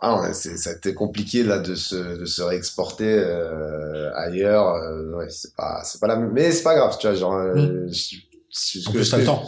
ah, 0.00 0.32
c'est, 0.32 0.56
ça 0.56 0.70
a 0.70 0.72
été 0.74 0.94
compliqué 0.94 1.44
là 1.44 1.58
de 1.58 1.74
se, 1.74 2.18
de 2.18 2.24
se 2.24 2.42
réexporter 2.42 3.18
euh, 3.18 4.10
ailleurs. 4.14 4.74
Euh, 4.74 5.16
ouais, 5.16 5.26
c'est 5.30 5.54
pas, 5.54 5.82
c'est 5.84 6.00
pas 6.00 6.08
la 6.08 6.16
même. 6.16 6.30
Mais 6.32 6.50
c'est 6.52 6.62
pas 6.64 6.74
grave, 6.74 6.96
tu 6.98 7.06
vois. 7.06 7.14
Genre, 7.16 7.34
euh, 7.34 7.86
je- 7.88 8.16
ce 8.50 8.90
que 8.90 9.02
je- 9.02 9.24
temps. 9.24 9.44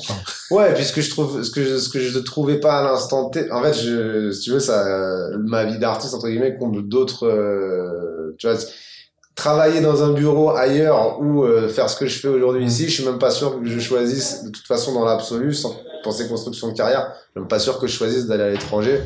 Ouais, 0.50 0.72
puisque 0.74 1.00
je 1.00 1.10
trouve 1.10 1.42
ce 1.42 1.50
que 1.50 1.62
je, 1.62 1.76
ce 1.78 1.88
que 1.90 2.00
je 2.00 2.16
ne 2.16 2.22
trouvais 2.24 2.58
pas 2.58 2.78
à 2.78 2.82
l'instant 2.82 3.28
T. 3.30 3.50
En 3.52 3.62
fait, 3.62 3.74
je, 3.74 4.30
si 4.30 4.40
tu 4.42 4.50
veux, 4.52 4.60
ça, 4.60 5.28
ma 5.38 5.64
vie 5.64 5.78
d'artiste 5.78 6.14
entre 6.14 6.28
guillemets 6.28 6.56
comble 6.56 6.88
d'autres. 6.88 7.26
euh, 7.26 8.34
tu 8.38 8.48
vois, 8.48 8.56
travailler 9.34 9.80
dans 9.80 10.02
un 10.04 10.12
bureau 10.12 10.50
ailleurs 10.50 11.20
ou 11.20 11.42
euh, 11.44 11.68
faire 11.68 11.88
ce 11.90 11.96
que 11.96 12.06
je 12.06 12.18
fais 12.20 12.28
aujourd'hui 12.28 12.64
Mm. 12.64 12.68
ici, 12.68 12.84
je 12.88 12.90
suis 12.92 13.04
même 13.04 13.18
pas 13.18 13.30
sûr 13.30 13.58
que 13.60 13.66
je 13.66 13.78
choisisse 13.80 14.44
de 14.44 14.50
toute 14.50 14.66
façon 14.66 14.92
dans 14.94 15.04
l'absolu, 15.04 15.52
sans 15.54 15.74
penser 16.04 16.28
construction 16.28 16.68
de 16.68 16.74
carrière, 16.76 17.12
je 17.14 17.30
suis 17.32 17.40
même 17.40 17.48
pas 17.48 17.58
sûr 17.58 17.78
que 17.78 17.86
je 17.86 17.92
choisisse 17.96 18.26
d'aller 18.26 18.44
à 18.44 18.50
l'étranger 18.50 19.00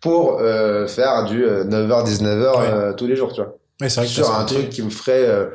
pour 0.00 0.38
euh, 0.40 0.86
faire 0.86 1.24
du 1.24 1.44
euh, 1.44 1.64
9h 1.64 2.04
19h 2.06 2.58
Ouais. 2.60 2.66
euh, 2.70 2.92
tous 2.92 3.06
les 3.06 3.16
jours, 3.16 3.32
tu 3.32 3.40
vois. 3.42 3.56
ouais, 3.80 3.88
c'est 3.88 4.00
vrai 4.00 4.06
que 4.06 4.12
Sur 4.12 4.32
un 4.34 4.44
côté- 4.44 4.54
truc 4.54 4.68
qui 4.70 4.82
me 4.82 4.90
ferait 4.90 5.48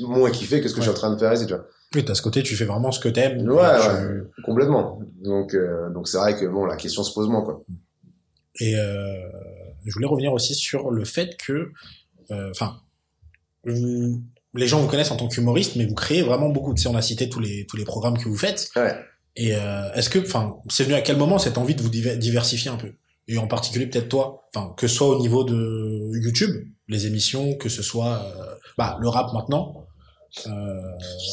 moins 0.00 0.30
kiffer 0.30 0.60
que 0.60 0.68
ce 0.68 0.74
que 0.74 0.80
je 0.80 0.82
suis 0.82 0.90
en 0.90 0.94
train 0.94 1.12
de 1.14 1.18
faire 1.18 1.32
ici, 1.32 1.46
tu 1.46 1.54
vois. 1.54 1.64
Oui, 1.94 2.04
t'as 2.04 2.14
ce 2.14 2.22
côté, 2.22 2.42
tu 2.42 2.54
fais 2.56 2.66
vraiment 2.66 2.92
ce 2.92 3.00
que 3.00 3.08
t'aimes. 3.08 3.48
Ouais, 3.50 3.62
tu-. 3.82 4.42
Complètement. 4.44 5.00
Donc, 5.24 5.56
donc 5.92 6.06
c'est 6.06 6.18
vrai 6.18 6.36
que 6.36 6.44
bon, 6.46 6.64
la 6.66 6.76
question 6.76 7.02
se 7.02 7.12
pose 7.14 7.28
moins, 7.28 7.42
quoi. 7.42 7.62
Et 8.60 8.74
je 8.74 9.92
voulais 9.94 10.06
revenir 10.06 10.32
aussi 10.32 10.54
sur 10.54 10.90
le 10.90 11.04
fait 11.04 11.36
que, 11.36 11.70
enfin, 12.50 12.76
vous- 13.64 14.22
les 14.54 14.66
gens 14.66 14.80
vous 14.80 14.88
connaissent 14.88 15.10
en 15.12 15.16
tant 15.16 15.28
qu'humoriste, 15.28 15.76
mais 15.76 15.86
vous 15.86 15.94
créez 15.94 16.22
vraiment 16.22 16.48
beaucoup. 16.48 16.74
Tu 16.74 16.82
sais, 16.82 16.88
on 16.88 16.96
a 16.96 17.02
cité 17.02 17.28
tous 17.28 17.40
les 17.40 17.66
tous 17.66 17.76
les 17.76 17.84
programmes 17.84 18.18
que 18.18 18.28
vous 18.28 18.36
faites. 18.36 18.70
Ouais. 18.76 18.96
Et 19.36 19.54
euh, 19.54 19.92
est-ce 19.94 20.10
que, 20.10 20.18
enfin, 20.18 20.56
c'est 20.68 20.82
venu 20.84 20.94
à 20.94 21.02
quel 21.02 21.16
moment 21.16 21.38
cette 21.38 21.56
envie 21.56 21.74
de 21.76 21.82
vous 21.82 21.88
diver- 21.88 22.16
diversifier 22.16 22.70
un 22.70 22.76
peu? 22.76 22.92
Et 23.28 23.38
en 23.38 23.46
particulier 23.46 23.86
peut-être 23.86 24.08
toi, 24.08 24.48
enfin, 24.52 24.74
que 24.76 24.88
ce 24.88 24.94
soit 24.96 25.08
au 25.08 25.20
niveau 25.20 25.44
de 25.44 26.10
YouTube, 26.20 26.66
les 26.88 27.06
émissions, 27.06 27.54
que 27.54 27.68
ce 27.68 27.82
soit, 27.82 28.24
euh, 28.24 28.54
bah, 28.76 28.98
le 29.00 29.08
rap 29.08 29.32
maintenant. 29.32 29.86
Euh, 30.46 30.50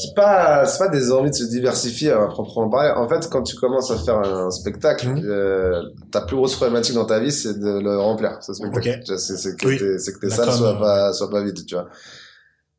C'est 0.01 0.15
pas, 0.15 0.65
c'est 0.65 0.79
pas 0.79 0.87
des 0.89 1.11
envies 1.11 1.29
de 1.29 1.35
se 1.35 1.43
diversifier 1.43 2.11
à 2.11 2.25
proprement 2.27 2.67
parler. 2.69 2.89
En 2.95 3.07
fait, 3.07 3.29
quand 3.29 3.43
tu 3.43 3.55
commences 3.55 3.91
à 3.91 3.97
faire 3.97 4.17
un 4.17 4.49
spectacle, 4.49 5.07
Mhm. 5.09 5.21
euh, 5.25 5.83
ta 6.11 6.21
plus 6.21 6.35
grosse 6.35 6.55
problématique 6.55 6.95
dans 6.95 7.05
ta 7.05 7.19
vie, 7.19 7.31
c'est 7.31 7.59
de 7.59 7.79
le 7.79 7.97
remplir, 7.99 8.37
ce 8.41 8.53
spectacle. 8.53 8.89
Ok. 8.89 8.99
Tu 9.05 9.11
vois, 9.11 9.17
C'est, 9.19 9.37
c'est 9.37 9.55
que, 9.55 9.67
Oui. 9.67 9.77
tes, 9.77 9.99
c'est 9.99 10.13
que 10.13 10.19
tes 10.19 10.29
salles 10.31 10.51
soient 10.51 10.79
pas, 10.79 11.13
soient 11.13 11.29
pas 11.29 11.43
vides, 11.43 11.63
tu 11.65 11.75
vois. 11.75 11.87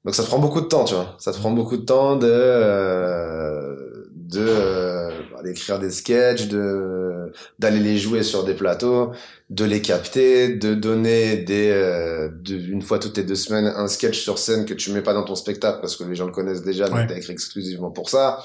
Donc 0.04 0.14
ça 0.14 0.22
te 0.24 0.28
prend 0.28 0.38
beaucoup 0.38 0.60
de 0.60 0.66
temps, 0.66 0.84
tu 0.84 0.94
vois. 0.94 1.14
Ça 1.18 1.32
te 1.32 1.38
prend 1.38 1.50
beaucoup 1.52 1.76
de 1.76 1.84
temps 1.84 2.16
de, 2.16 2.26
euh, 2.28 3.76
de, 4.14 4.40
euh, 4.46 5.10
d'écrire 5.42 5.78
des 5.78 5.90
sketchs, 5.90 6.48
de, 6.48 7.32
d'aller 7.58 7.80
les 7.80 7.98
jouer 7.98 8.22
sur 8.22 8.44
des 8.44 8.54
plateaux, 8.54 9.12
de 9.50 9.64
les 9.64 9.80
capter, 9.82 10.48
de 10.56 10.74
donner 10.74 11.36
des, 11.38 11.70
euh, 11.70 12.28
de, 12.42 12.56
une 12.56 12.82
fois 12.82 12.98
toutes 12.98 13.16
les 13.16 13.24
deux 13.24 13.34
semaines 13.34 13.66
un 13.76 13.88
sketch 13.88 14.18
sur 14.20 14.38
scène 14.38 14.64
que 14.64 14.74
tu 14.74 14.92
mets 14.92 15.02
pas 15.02 15.14
dans 15.14 15.24
ton 15.24 15.34
spectacle 15.34 15.78
parce 15.80 15.96
que 15.96 16.04
les 16.04 16.14
gens 16.14 16.26
le 16.26 16.32
connaissent 16.32 16.62
déjà, 16.62 16.86
donc 16.88 16.96
Ouais. 16.98 17.06
t'as 17.06 17.16
écrit 17.16 17.32
exclusivement 17.32 17.90
pour 17.90 18.08
ça. 18.10 18.38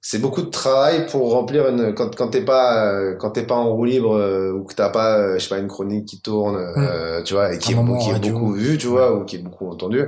C'est 0.00 0.20
beaucoup 0.20 0.42
de 0.42 0.50
travail 0.50 1.06
pour 1.06 1.32
remplir 1.32 1.68
une 1.68 1.92
quand 1.92 2.14
quand 2.14 2.28
t'es 2.28 2.42
pas 2.44 2.86
euh, 2.94 3.16
quand 3.16 3.30
t'es 3.32 3.42
pas 3.42 3.56
en 3.56 3.74
roue 3.74 3.84
libre 3.84 4.14
euh, 4.16 4.52
ou 4.52 4.62
que 4.64 4.74
t'as 4.74 4.90
pas 4.90 5.18
euh, 5.18 5.34
je 5.34 5.42
sais 5.42 5.48
pas 5.48 5.58
une 5.58 5.66
chronique 5.66 6.06
qui 6.06 6.20
tourne 6.20 6.56
euh, 6.56 7.20
tu 7.24 7.34
vois 7.34 7.52
et 7.52 7.58
qui 7.58 7.72
est, 7.72 7.74
qui 7.98 8.10
est 8.10 8.30
beaucoup 8.30 8.52
vue 8.52 8.78
tu 8.78 8.86
vois 8.86 9.12
ou 9.16 9.24
qui 9.24 9.36
est 9.36 9.40
beaucoup 9.40 9.68
entendue 9.68 10.04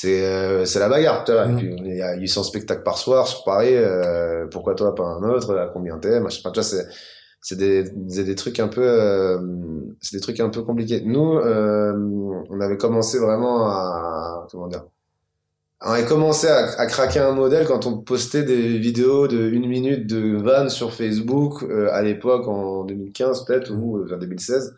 c'est 0.00 0.24
euh, 0.24 0.64
c'est 0.64 0.78
la 0.78 0.88
bagarre 0.88 1.24
tu 1.24 1.32
vois 1.32 1.46
Mm. 1.46 1.50
et 1.50 1.56
puis 1.56 1.76
il 1.86 1.96
y 1.96 2.02
a 2.02 2.14
800 2.14 2.44
spectacles 2.44 2.84
par 2.84 2.98
soir 2.98 3.26
sur 3.26 3.42
Paris 3.42 3.74
euh, 3.74 4.46
pourquoi 4.48 4.74
toi 4.76 4.94
pas 4.94 5.02
un 5.02 5.22
autre 5.28 5.56
à 5.56 5.66
combien 5.66 5.98
t'es 5.98 6.20
machin. 6.20 6.38
Enfin, 6.40 6.52
tu 6.52 6.60
vois 6.60 6.68
c'est 6.68 6.86
c'est 7.40 7.56
des, 7.56 7.84
c'est 8.08 8.22
des 8.24 8.34
trucs 8.36 8.60
un 8.60 8.68
peu 8.68 8.82
euh, 8.84 9.38
c'est 10.00 10.16
des 10.16 10.20
trucs 10.20 10.38
un 10.40 10.50
peu 10.50 10.62
compliqués. 10.62 11.02
Nous 11.04 11.38
euh, 11.38 11.92
on 12.48 12.60
avait 12.60 12.76
commencé 12.76 13.18
vraiment 13.18 13.68
à 13.68 14.46
comment 14.52 14.68
dire 14.68 14.84
on 15.80 15.90
avait 15.90 16.04
commencé 16.06 16.46
à, 16.46 16.80
à 16.80 16.86
craquer 16.86 17.20
un 17.20 17.32
modèle 17.32 17.66
quand 17.66 17.86
on 17.86 17.98
postait 17.98 18.44
des 18.44 18.78
vidéos 18.78 19.26
de 19.26 19.48
une 19.50 19.66
minute 19.66 20.06
de 20.06 20.36
van 20.36 20.68
sur 20.68 20.92
Facebook 20.92 21.64
euh, 21.64 21.88
à 21.92 22.02
l'époque 22.02 22.46
en 22.46 22.84
2015 22.84 23.46
peut-être 23.46 23.72
ou 23.72 23.98
euh, 23.98 24.06
vers 24.08 24.18
2016 24.18 24.76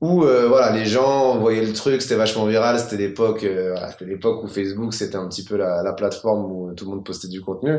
où 0.00 0.24
euh, 0.24 0.46
voilà 0.48 0.70
les 0.72 0.84
gens 0.84 1.38
voyaient 1.38 1.64
le 1.64 1.72
truc 1.72 2.02
c'était 2.02 2.16
vachement 2.16 2.44
viral 2.46 2.78
c'était 2.78 2.96
l'époque 2.98 3.42
euh, 3.44 3.72
voilà, 3.72 3.90
c'était 3.92 4.04
l'époque 4.04 4.44
où 4.44 4.48
Facebook 4.48 4.92
c'était 4.92 5.16
un 5.16 5.26
petit 5.28 5.42
peu 5.44 5.56
la, 5.56 5.82
la 5.82 5.92
plateforme 5.94 6.44
où 6.52 6.72
tout 6.74 6.84
le 6.84 6.90
monde 6.90 7.04
postait 7.04 7.28
du 7.28 7.40
contenu 7.40 7.78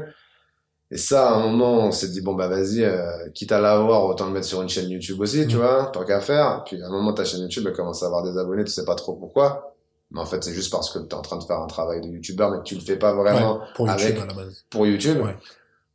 et 0.90 0.96
ça, 0.96 1.32
à 1.32 1.34
un 1.34 1.42
moment, 1.42 1.86
on 1.86 1.92
s'est 1.92 2.08
dit, 2.08 2.22
bon, 2.22 2.34
bah, 2.34 2.48
vas-y, 2.48 2.82
euh, 2.82 3.28
quitte 3.34 3.52
à 3.52 3.60
l'avoir, 3.60 4.06
autant 4.06 4.26
le 4.28 4.32
mettre 4.32 4.46
sur 4.48 4.62
une 4.62 4.70
chaîne 4.70 4.90
YouTube 4.90 5.20
aussi, 5.20 5.46
tu 5.46 5.58
Mm. 5.58 5.60
vois, 5.60 5.86
tant 5.92 6.06
qu'à 6.06 6.22
faire. 6.22 6.64
Puis, 6.66 6.82
à 6.82 6.86
un 6.88 6.90
moment, 6.90 7.12
ta 7.12 7.26
chaîne 7.26 7.42
YouTube, 7.42 7.66
elle 7.68 7.74
commence 7.74 8.04
à 8.04 8.06
avoir 8.06 8.24
des 8.24 8.38
abonnés, 8.40 8.64
tu 8.64 8.72
sais 8.72 8.86
pas 8.86 8.96
trop 8.96 9.12
pourquoi. 9.16 9.76
Mais 10.12 10.22
en 10.22 10.26
fait, 10.26 10.42
c'est 10.46 10.54
juste 10.54 10.72
parce 10.72 10.90
que 10.90 11.00
t'es 11.00 11.14
en 11.14 11.22
train 11.22 11.40
de 11.40 11.44
faire 11.44 11.60
un 11.60 11.68
travail 11.68 12.00
de 12.00 12.08
YouTubeur, 12.08 12.52
mais 12.52 12.60
que 12.60 12.64
tu 12.64 12.76
le 12.76 12.80
fais 12.80 12.96
pas 12.96 13.12
vraiment 13.14 13.56
ouais, 13.60 13.66
pour 13.76 13.88
YouTube 13.90 14.12
avec- 14.18 14.22
à 14.24 14.26
la 14.28 14.34
base. 14.34 14.64
pour 14.70 14.88
YouTube. 14.88 15.18
Ouais. 15.26 15.36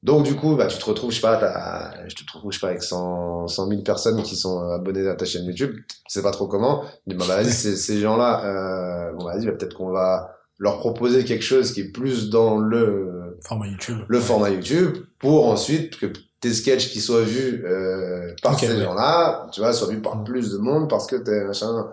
Donc, 0.03 0.25
du 0.25 0.35
coup, 0.35 0.57
bah, 0.57 0.67
tu 0.67 0.79
te 0.79 0.85
retrouves, 0.85 1.11
je 1.11 1.17
sais 1.17 1.23
pas, 1.23 1.37
t'as, 1.37 2.09
je 2.09 2.15
te 2.17 2.23
retrouve, 2.33 2.51
je 2.51 2.59
sais 2.59 2.61
pas, 2.61 2.71
avec 2.71 2.83
100, 2.83 3.47
100 3.47 3.69
000 3.69 3.83
personnes 3.83 4.23
qui 4.23 4.35
sont 4.35 4.61
abonnées 4.71 5.07
à 5.09 5.15
ta 5.15 5.25
chaîne 5.25 5.45
YouTube. 5.45 5.77
Tu 5.89 5.95
sais 6.09 6.23
pas 6.23 6.33
trop 6.33 6.49
comment. 6.49 6.83
Tu 7.09 7.15
dis, 7.15 7.15
bah, 7.15 7.25
vas-y, 7.27 7.53
ces, 7.53 7.77
ces 7.77 8.01
gens-là, 8.01 8.45
euh, 8.45 9.13
bon, 9.13 9.27
vas-y, 9.27 9.47
bah, 9.47 9.53
peut-être 9.53 9.75
qu'on 9.77 9.91
va 9.91 10.35
leur 10.59 10.79
proposer 10.79 11.25
quelque 11.25 11.45
chose 11.45 11.73
qui 11.73 11.81
est 11.83 11.93
plus 11.93 12.31
dans 12.31 12.59
le, 12.59 13.39
Format 13.43 13.67
YouTube. 13.69 13.99
le 14.09 14.19
Ouais. 14.19 14.25
format 14.25 14.51
YouTube 14.51 14.97
pour 15.19 15.49
ensuite 15.49 15.97
que 15.99 16.07
tes 16.41 16.53
sketchs 16.53 16.91
qui 16.91 17.01
soient 17.01 17.23
vus 17.23 17.65
euh, 17.65 18.33
par 18.43 18.59
ces 18.59 18.69
ouais. 18.73 18.83
gens-là, 18.83 19.47
tu 19.53 19.61
vois, 19.61 19.73
soient 19.73 19.89
vus 19.89 20.01
par 20.01 20.17
Mm. 20.17 20.25
plus 20.25 20.51
de 20.53 20.59
monde 20.59 20.89
parce 20.89 21.07
que 21.07 21.17
t'es 21.17 21.45
machin. 21.45 21.89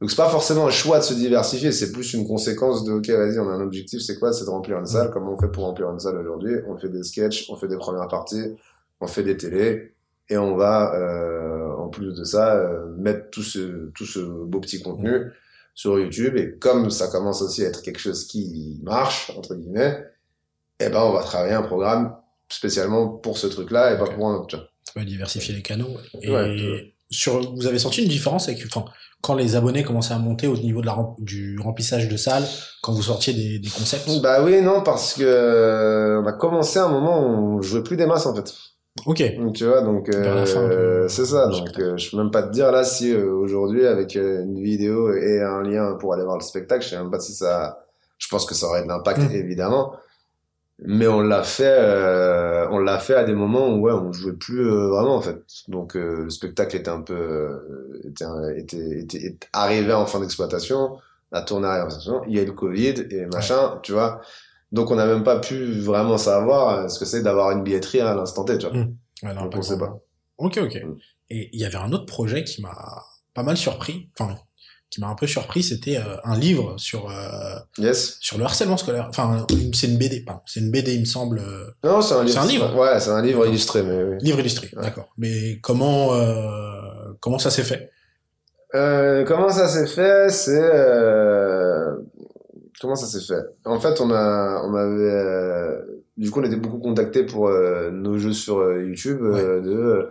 Donc 0.00 0.10
c'est 0.10 0.16
pas 0.16 0.28
forcément 0.28 0.66
un 0.66 0.70
choix 0.70 0.98
de 0.98 1.04
se 1.04 1.14
diversifier, 1.14 1.72
c'est 1.72 1.90
plus 1.90 2.12
une 2.12 2.26
conséquence 2.26 2.84
de 2.84 2.92
ok 2.92 3.08
vas-y 3.08 3.38
on 3.38 3.48
a 3.48 3.52
un 3.52 3.62
objectif, 3.62 4.00
c'est 4.00 4.18
quoi? 4.18 4.32
C'est 4.32 4.44
de 4.44 4.50
remplir 4.50 4.78
une 4.78 4.86
salle. 4.86 5.10
Comment 5.10 5.32
on 5.32 5.38
fait 5.40 5.48
pour 5.48 5.64
remplir 5.64 5.90
une 5.90 5.98
salle 6.00 6.18
aujourd'hui? 6.18 6.56
On 6.68 6.76
fait 6.76 6.90
des 6.90 7.02
sketchs, 7.02 7.48
on 7.48 7.56
fait 7.56 7.68
des 7.68 7.78
premières 7.78 8.08
parties, 8.08 8.56
on 9.00 9.06
fait 9.06 9.22
des 9.22 9.36
télés 9.38 9.94
et 10.28 10.36
on 10.36 10.56
va 10.56 10.94
euh, 10.94 11.72
en 11.76 11.88
plus 11.88 12.14
de 12.14 12.24
ça, 12.24 12.56
euh, 12.56 12.86
mettre 12.98 13.30
tout 13.30 13.42
ce, 13.42 13.90
tout 13.94 14.04
ce 14.04 14.20
beau 14.20 14.60
petit 14.60 14.82
contenu 14.82 15.30
sur 15.74 15.98
YouTube. 15.98 16.36
Et 16.36 16.56
comme 16.58 16.90
ça 16.90 17.08
commence 17.08 17.42
aussi 17.42 17.64
à 17.64 17.68
être 17.68 17.82
quelque 17.82 18.00
chose 18.00 18.26
qui 18.26 18.80
marche, 18.82 19.30
entre 19.36 19.54
guillemets, 19.54 20.04
eh 20.80 20.88
ben, 20.88 21.00
on 21.00 21.12
va 21.12 21.22
travailler 21.22 21.54
un 21.54 21.62
programme 21.62 22.16
spécialement 22.48 23.08
pour 23.08 23.38
ce 23.38 23.46
truc-là 23.46 23.94
et 23.94 23.98
pas 23.98 24.06
pour 24.06 24.28
un 24.28 24.34
autre. 24.34 24.70
Ouais, 24.94 25.04
diversifier 25.04 25.54
les 25.54 25.62
canaux. 25.62 25.96
Et 26.22 26.30
Ouais, 26.30 26.94
sur, 27.10 27.54
vous 27.54 27.66
avez 27.66 27.78
senti 27.78 28.02
une 28.02 28.08
différence 28.08 28.48
avec, 28.48 28.64
enfin, 28.66 28.84
quand 29.26 29.34
les 29.34 29.56
abonnés 29.56 29.82
commençaient 29.82 30.14
à 30.14 30.18
monter 30.18 30.46
au 30.46 30.56
niveau 30.56 30.80
de 30.80 30.86
la, 30.86 30.96
du 31.18 31.58
remplissage 31.60 32.08
de 32.08 32.16
salles, 32.16 32.44
quand 32.82 32.92
vous 32.92 33.02
sortiez 33.02 33.32
des, 33.32 33.58
des 33.58 33.68
concepts? 33.68 34.08
Bah 34.22 34.38
oui, 34.44 34.62
non, 34.62 34.82
parce 34.82 35.14
que 35.14 35.24
euh, 35.24 36.22
on 36.22 36.26
a 36.26 36.32
commencé 36.32 36.78
à 36.78 36.84
un 36.84 36.88
moment 36.88 37.20
où 37.20 37.56
on 37.58 37.60
jouait 37.60 37.82
plus 37.82 37.96
des 37.96 38.06
masses 38.06 38.26
en 38.26 38.34
fait. 38.36 38.54
Ok. 39.04 39.22
Tu 39.52 39.64
vois, 39.66 39.82
donc 39.82 40.08
euh, 40.08 41.08
c'est 41.08 41.26
ça. 41.26 41.48
Donc 41.48 41.78
euh, 41.78 41.96
je 41.96 42.10
peux 42.10 42.16
même 42.16 42.30
pas 42.30 42.44
te 42.44 42.52
dire 42.52 42.70
là 42.72 42.82
si 42.84 43.12
euh, 43.12 43.30
aujourd'hui 43.34 43.84
avec 43.86 44.14
une 44.14 44.62
vidéo 44.62 45.12
et 45.12 45.42
un 45.42 45.62
lien 45.62 45.96
pour 46.00 46.14
aller 46.14 46.24
voir 46.24 46.38
le 46.38 46.42
spectacle, 46.42 46.82
je 46.84 46.90
sais 46.90 46.96
même 46.96 47.10
pas 47.10 47.20
si 47.20 47.34
ça. 47.34 47.82
Je 48.18 48.28
pense 48.28 48.46
que 48.46 48.54
ça 48.54 48.66
aurait 48.68 48.82
de 48.84 48.88
l'impact 48.88 49.18
Mm. 49.18 49.32
évidemment, 49.34 49.92
mais 50.78 51.06
on 51.06 51.20
l'a 51.20 51.42
fait, 51.42 51.64
euh, 51.78 52.68
on 52.70 52.78
l'a 52.78 52.98
fait 52.98 53.14
à 53.14 53.24
des 53.24 53.32
moments 53.32 53.68
où 53.68 53.80
ouais, 53.80 53.92
on 53.92 54.12
jouait 54.12 54.34
plus 54.34 54.66
euh, 54.68 54.88
vraiment 54.88 55.16
en 55.16 55.20
fait. 55.20 55.40
Donc 55.68 55.96
euh, 55.96 56.24
le 56.24 56.30
spectacle 56.30 56.76
était 56.76 56.90
un 56.90 57.00
peu 57.00 57.14
euh, 57.14 58.00
était, 58.04 58.24
était, 58.58 59.00
était, 59.00 59.26
était 59.26 59.48
arrivé 59.52 59.92
en 59.92 60.06
fin 60.06 60.20
d'exploitation, 60.20 60.98
la 61.32 61.42
tournée 61.42 61.66
arrive 61.66 61.92
en 62.08 62.24
il 62.24 62.36
y 62.36 62.38
a 62.38 62.42
eu 62.42 62.46
le 62.46 62.52
Covid 62.52 63.06
et 63.10 63.26
machin, 63.26 63.80
tu 63.82 63.92
vois. 63.92 64.20
Donc 64.72 64.90
on 64.90 64.96
n'a 64.96 65.06
même 65.06 65.24
pas 65.24 65.38
pu 65.38 65.72
vraiment 65.80 66.18
savoir 66.18 66.68
euh, 66.68 66.88
ce 66.88 66.98
que 66.98 67.04
c'est 67.04 67.22
d'avoir 67.22 67.52
une 67.52 67.62
billetterie 67.62 68.00
à 68.00 68.14
l'instant 68.14 68.44
T, 68.44 68.58
tu 68.58 68.66
vois. 68.66 68.76
Mm. 68.76 68.96
Ouais, 69.22 69.34
non, 69.34 69.42
Donc, 69.42 69.52
pas 69.52 69.58
on 69.58 69.62
sait 69.62 69.76
vraiment. 69.76 70.02
Ok, 70.38 70.58
ok. 70.58 70.74
Mm. 70.74 70.96
Et 71.30 71.50
il 71.52 71.60
y 71.60 71.64
avait 71.64 71.78
un 71.78 71.92
autre 71.92 72.06
projet 72.06 72.44
qui 72.44 72.62
m'a 72.62 73.02
pas 73.34 73.42
mal 73.42 73.56
surpris, 73.56 74.10
enfin, 74.18 74.36
qui 74.90 75.00
m'a 75.00 75.08
un 75.08 75.14
peu 75.16 75.26
surpris, 75.26 75.62
c'était 75.62 75.96
euh, 75.98 76.16
un 76.24 76.38
livre 76.38 76.74
sur 76.78 77.10
euh, 77.10 77.56
Yes. 77.78 78.18
sur 78.20 78.38
le 78.38 78.44
harcèlement 78.44 78.76
scolaire. 78.76 79.06
Enfin, 79.10 79.44
c'est 79.74 79.88
une 79.88 79.98
BD, 79.98 80.20
pardon. 80.24 80.40
C'est 80.46 80.60
une 80.60 80.70
BD, 80.70 80.94
il 80.94 81.00
me 81.00 81.04
semble. 81.04 81.38
euh, 81.38 81.66
Non, 81.84 82.00
c'est 82.00 82.14
un 82.14 82.22
livre. 82.24 82.34
C'est 82.34 82.44
un 82.44 82.46
livre 82.48 82.76
Ouais, 82.78 83.00
c'est 83.00 83.10
un 83.10 83.20
livre 83.22 83.46
illustré, 83.46 83.82
mais 83.82 84.02
oui. 84.04 84.16
livre 84.20 84.38
illustré, 84.40 84.70
Ouais. 84.76 84.82
d'accord. 84.82 85.08
Mais 85.18 85.58
comment 85.60 86.10
comment 87.20 87.38
ça 87.38 87.50
s'est 87.50 87.64
fait? 87.64 87.90
Comment 88.72 89.50
ça 89.50 89.68
s'est 89.68 89.86
fait? 89.86 90.30
C'est 90.30 90.60
comment 92.80 92.94
ça 92.96 93.06
s'est 93.06 93.20
fait? 93.26 93.42
En 93.64 93.80
fait, 93.80 94.00
on 94.00 94.10
a, 94.12 94.62
on 94.64 94.74
avait, 94.74 95.82
du 96.16 96.30
coup, 96.30 96.40
on 96.40 96.44
était 96.44 96.56
beaucoup 96.56 96.78
contactés 96.78 97.24
pour 97.24 97.50
nos 97.50 98.18
jeux 98.18 98.32
sur 98.32 98.58
YouTube. 98.78 99.20
de, 99.20 100.08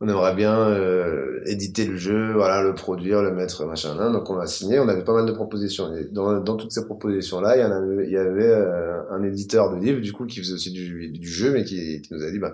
on 0.00 0.08
aimerait 0.08 0.34
bien 0.34 0.58
euh, 0.68 1.40
éditer 1.46 1.86
le 1.86 1.96
jeu, 1.96 2.32
voilà, 2.32 2.62
le 2.62 2.74
produire, 2.74 3.22
le 3.22 3.32
mettre, 3.32 3.64
machin. 3.64 3.94
nan. 3.94 4.12
Donc, 4.12 4.28
on 4.28 4.38
a 4.38 4.46
signé. 4.46 4.78
On 4.80 4.88
avait 4.88 5.04
pas 5.04 5.14
mal 5.14 5.26
de 5.26 5.32
propositions. 5.32 5.90
Dans, 6.10 6.40
dans 6.40 6.56
toutes 6.56 6.72
ces 6.72 6.84
propositions-là, 6.84 7.56
il 7.56 7.60
y 7.60 7.64
en 7.64 7.70
avait, 7.70 8.06
il 8.06 8.12
y 8.12 8.16
avait 8.16 8.48
euh, 8.48 9.00
un 9.10 9.22
éditeur 9.22 9.74
de 9.74 9.80
livres, 9.82 10.00
du 10.00 10.12
coup, 10.12 10.26
qui 10.26 10.40
faisait 10.40 10.54
aussi 10.54 10.72
du, 10.72 11.08
du 11.08 11.28
jeu, 11.28 11.52
mais 11.52 11.64
qui, 11.64 12.02
qui 12.02 12.12
nous 12.12 12.22
a 12.22 12.30
dit, 12.30 12.38
bah 12.38 12.52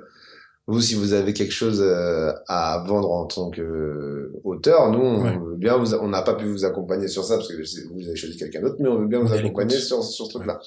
vous, 0.70 0.80
si 0.80 0.94
vous 0.94 1.12
avez 1.12 1.32
quelque 1.32 1.52
chose 1.52 1.80
euh, 1.82 2.32
à 2.48 2.84
vendre 2.86 3.10
en 3.10 3.26
tant 3.26 3.50
qu'auteur, 3.50 4.90
nous, 4.90 5.00
on 5.00 5.22
Ouais. 5.24 5.36
veut 5.38 5.56
bien 5.56 5.76
vous, 5.76 5.94
on 5.94 6.08
n'a 6.08 6.22
pas 6.22 6.34
pu 6.34 6.46
vous 6.46 6.64
accompagner 6.64 7.08
sur 7.08 7.24
ça 7.24 7.36
parce 7.36 7.48
que 7.48 7.54
vous 7.92 8.06
avez 8.06 8.16
choisi 8.16 8.36
quelqu'un 8.36 8.60
d'autre, 8.62 8.76
mais 8.78 8.88
on 8.88 8.98
veut 8.98 9.06
bien 9.06 9.18
vous 9.20 9.32
accompagner 9.32 9.76
sur, 9.76 10.02
sur 10.04 10.26
ce 10.26 10.30
truc-là. 10.30 10.60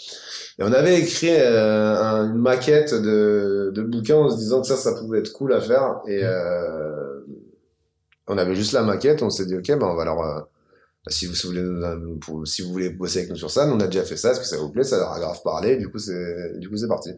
Et 0.60 0.64
on 0.64 0.72
avait 0.74 1.00
écrit 1.00 1.30
euh, 1.32 1.96
un- 2.02 2.32
une 2.34 2.40
maquette 2.40 2.94
de, 2.94 3.72
de 3.74 3.82
bouquin 3.82 4.16
en 4.18 4.30
se 4.30 4.38
disant 4.38 4.62
que 4.62 4.68
ça, 4.68 4.76
ça 4.78 4.94
pouvait 4.94 5.20
être 5.20 5.32
cool 5.34 5.54
à 5.54 5.62
faire. 5.62 6.02
Et 6.08 6.20
euh, 6.24 7.22
on 8.28 8.38
avait 8.38 8.56
juste 8.56 8.74
la 8.74 8.84
maquette, 8.84 9.22
on 9.24 9.30
s'est 9.30 9.46
dit, 9.46 9.56
ok, 9.56 9.68
ben 9.68 9.84
on 9.88 9.96
va 9.96 10.06
leur... 10.06 10.20
euh, 10.22 10.40
si 11.10 11.26
vous, 11.26 11.36
si 11.36 11.48
vous 11.48 11.52
voulez 11.54 12.18
pour- 12.22 12.48
si 12.48 12.62
vous 12.62 12.72
voulez 12.72 12.90
bosser 12.90 13.20
avec 13.20 13.30
nous 13.32 13.36
sur 13.36 13.52
ça, 13.52 13.66
nous 13.68 13.74
on 13.74 13.80
a 13.82 13.88
déjà 13.88 14.04
fait 14.04 14.16
ça, 14.16 14.32
est-ce 14.32 14.40
que 14.40 14.46
ça 14.46 14.56
vous 14.58 14.70
plaît, 14.70 14.86
ça 14.86 14.98
leur 14.98 15.12
a 15.12 15.20
grave 15.20 15.42
parlé, 15.44 15.76
du 15.76 15.90
coup 15.90 16.00
c'est, 16.00 16.58
du 16.60 16.70
coup 16.70 16.78
c'est 16.78 16.88
parti. 16.88 17.10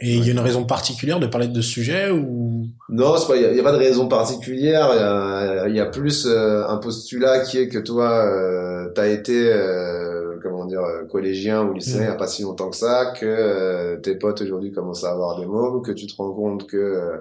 Et 0.00 0.14
il 0.16 0.24
y 0.26 0.28
a 0.28 0.32
une 0.32 0.40
raison 0.40 0.64
particulière 0.64 1.20
de 1.20 1.26
parler 1.26 1.46
de 1.46 1.60
ce 1.60 1.68
sujet 1.70 2.10
ou? 2.10 2.66
Non. 2.88 3.14
Il 3.34 3.56
y, 3.56 3.60
a- 3.60 3.62
pas 3.62 3.72
de 3.72 3.76
raison 3.78 4.08
particulière. 4.08 4.88
Il 4.92 4.98
y 4.98 5.00
a, 5.00 5.68
y 5.68 5.80
a 5.80 5.86
plus 5.86 6.26
euh, 6.26 6.66
un 6.66 6.78
postulat 6.78 7.40
qui 7.40 7.58
est 7.58 7.68
que 7.68 7.78
toi, 7.78 8.10
euh, 8.26 8.88
t'as 8.94 9.06
été, 9.08 9.50
euh, 9.52 10.36
comment 10.42 10.64
dire, 10.66 10.80
euh, 10.82 11.04
collégien 11.04 11.62
ou 11.62 11.74
lycéen 11.74 12.00
Mm. 12.00 12.02
il 12.02 12.06
y 12.06 12.10
a 12.10 12.14
pas 12.16 12.26
si 12.26 12.42
longtemps 12.42 12.70
que 12.70 12.76
ça, 12.76 13.12
que 13.18 13.24
euh, 13.24 13.96
tes 13.98 14.16
potes 14.16 14.40
aujourd'hui 14.42 14.72
commencent 14.72 15.04
à 15.04 15.12
avoir 15.12 15.38
des 15.38 15.46
mômes, 15.46 15.80
que 15.82 15.92
tu 15.92 16.06
te 16.08 16.16
rends 16.16 16.32
compte 16.32 16.66
que 16.66 17.20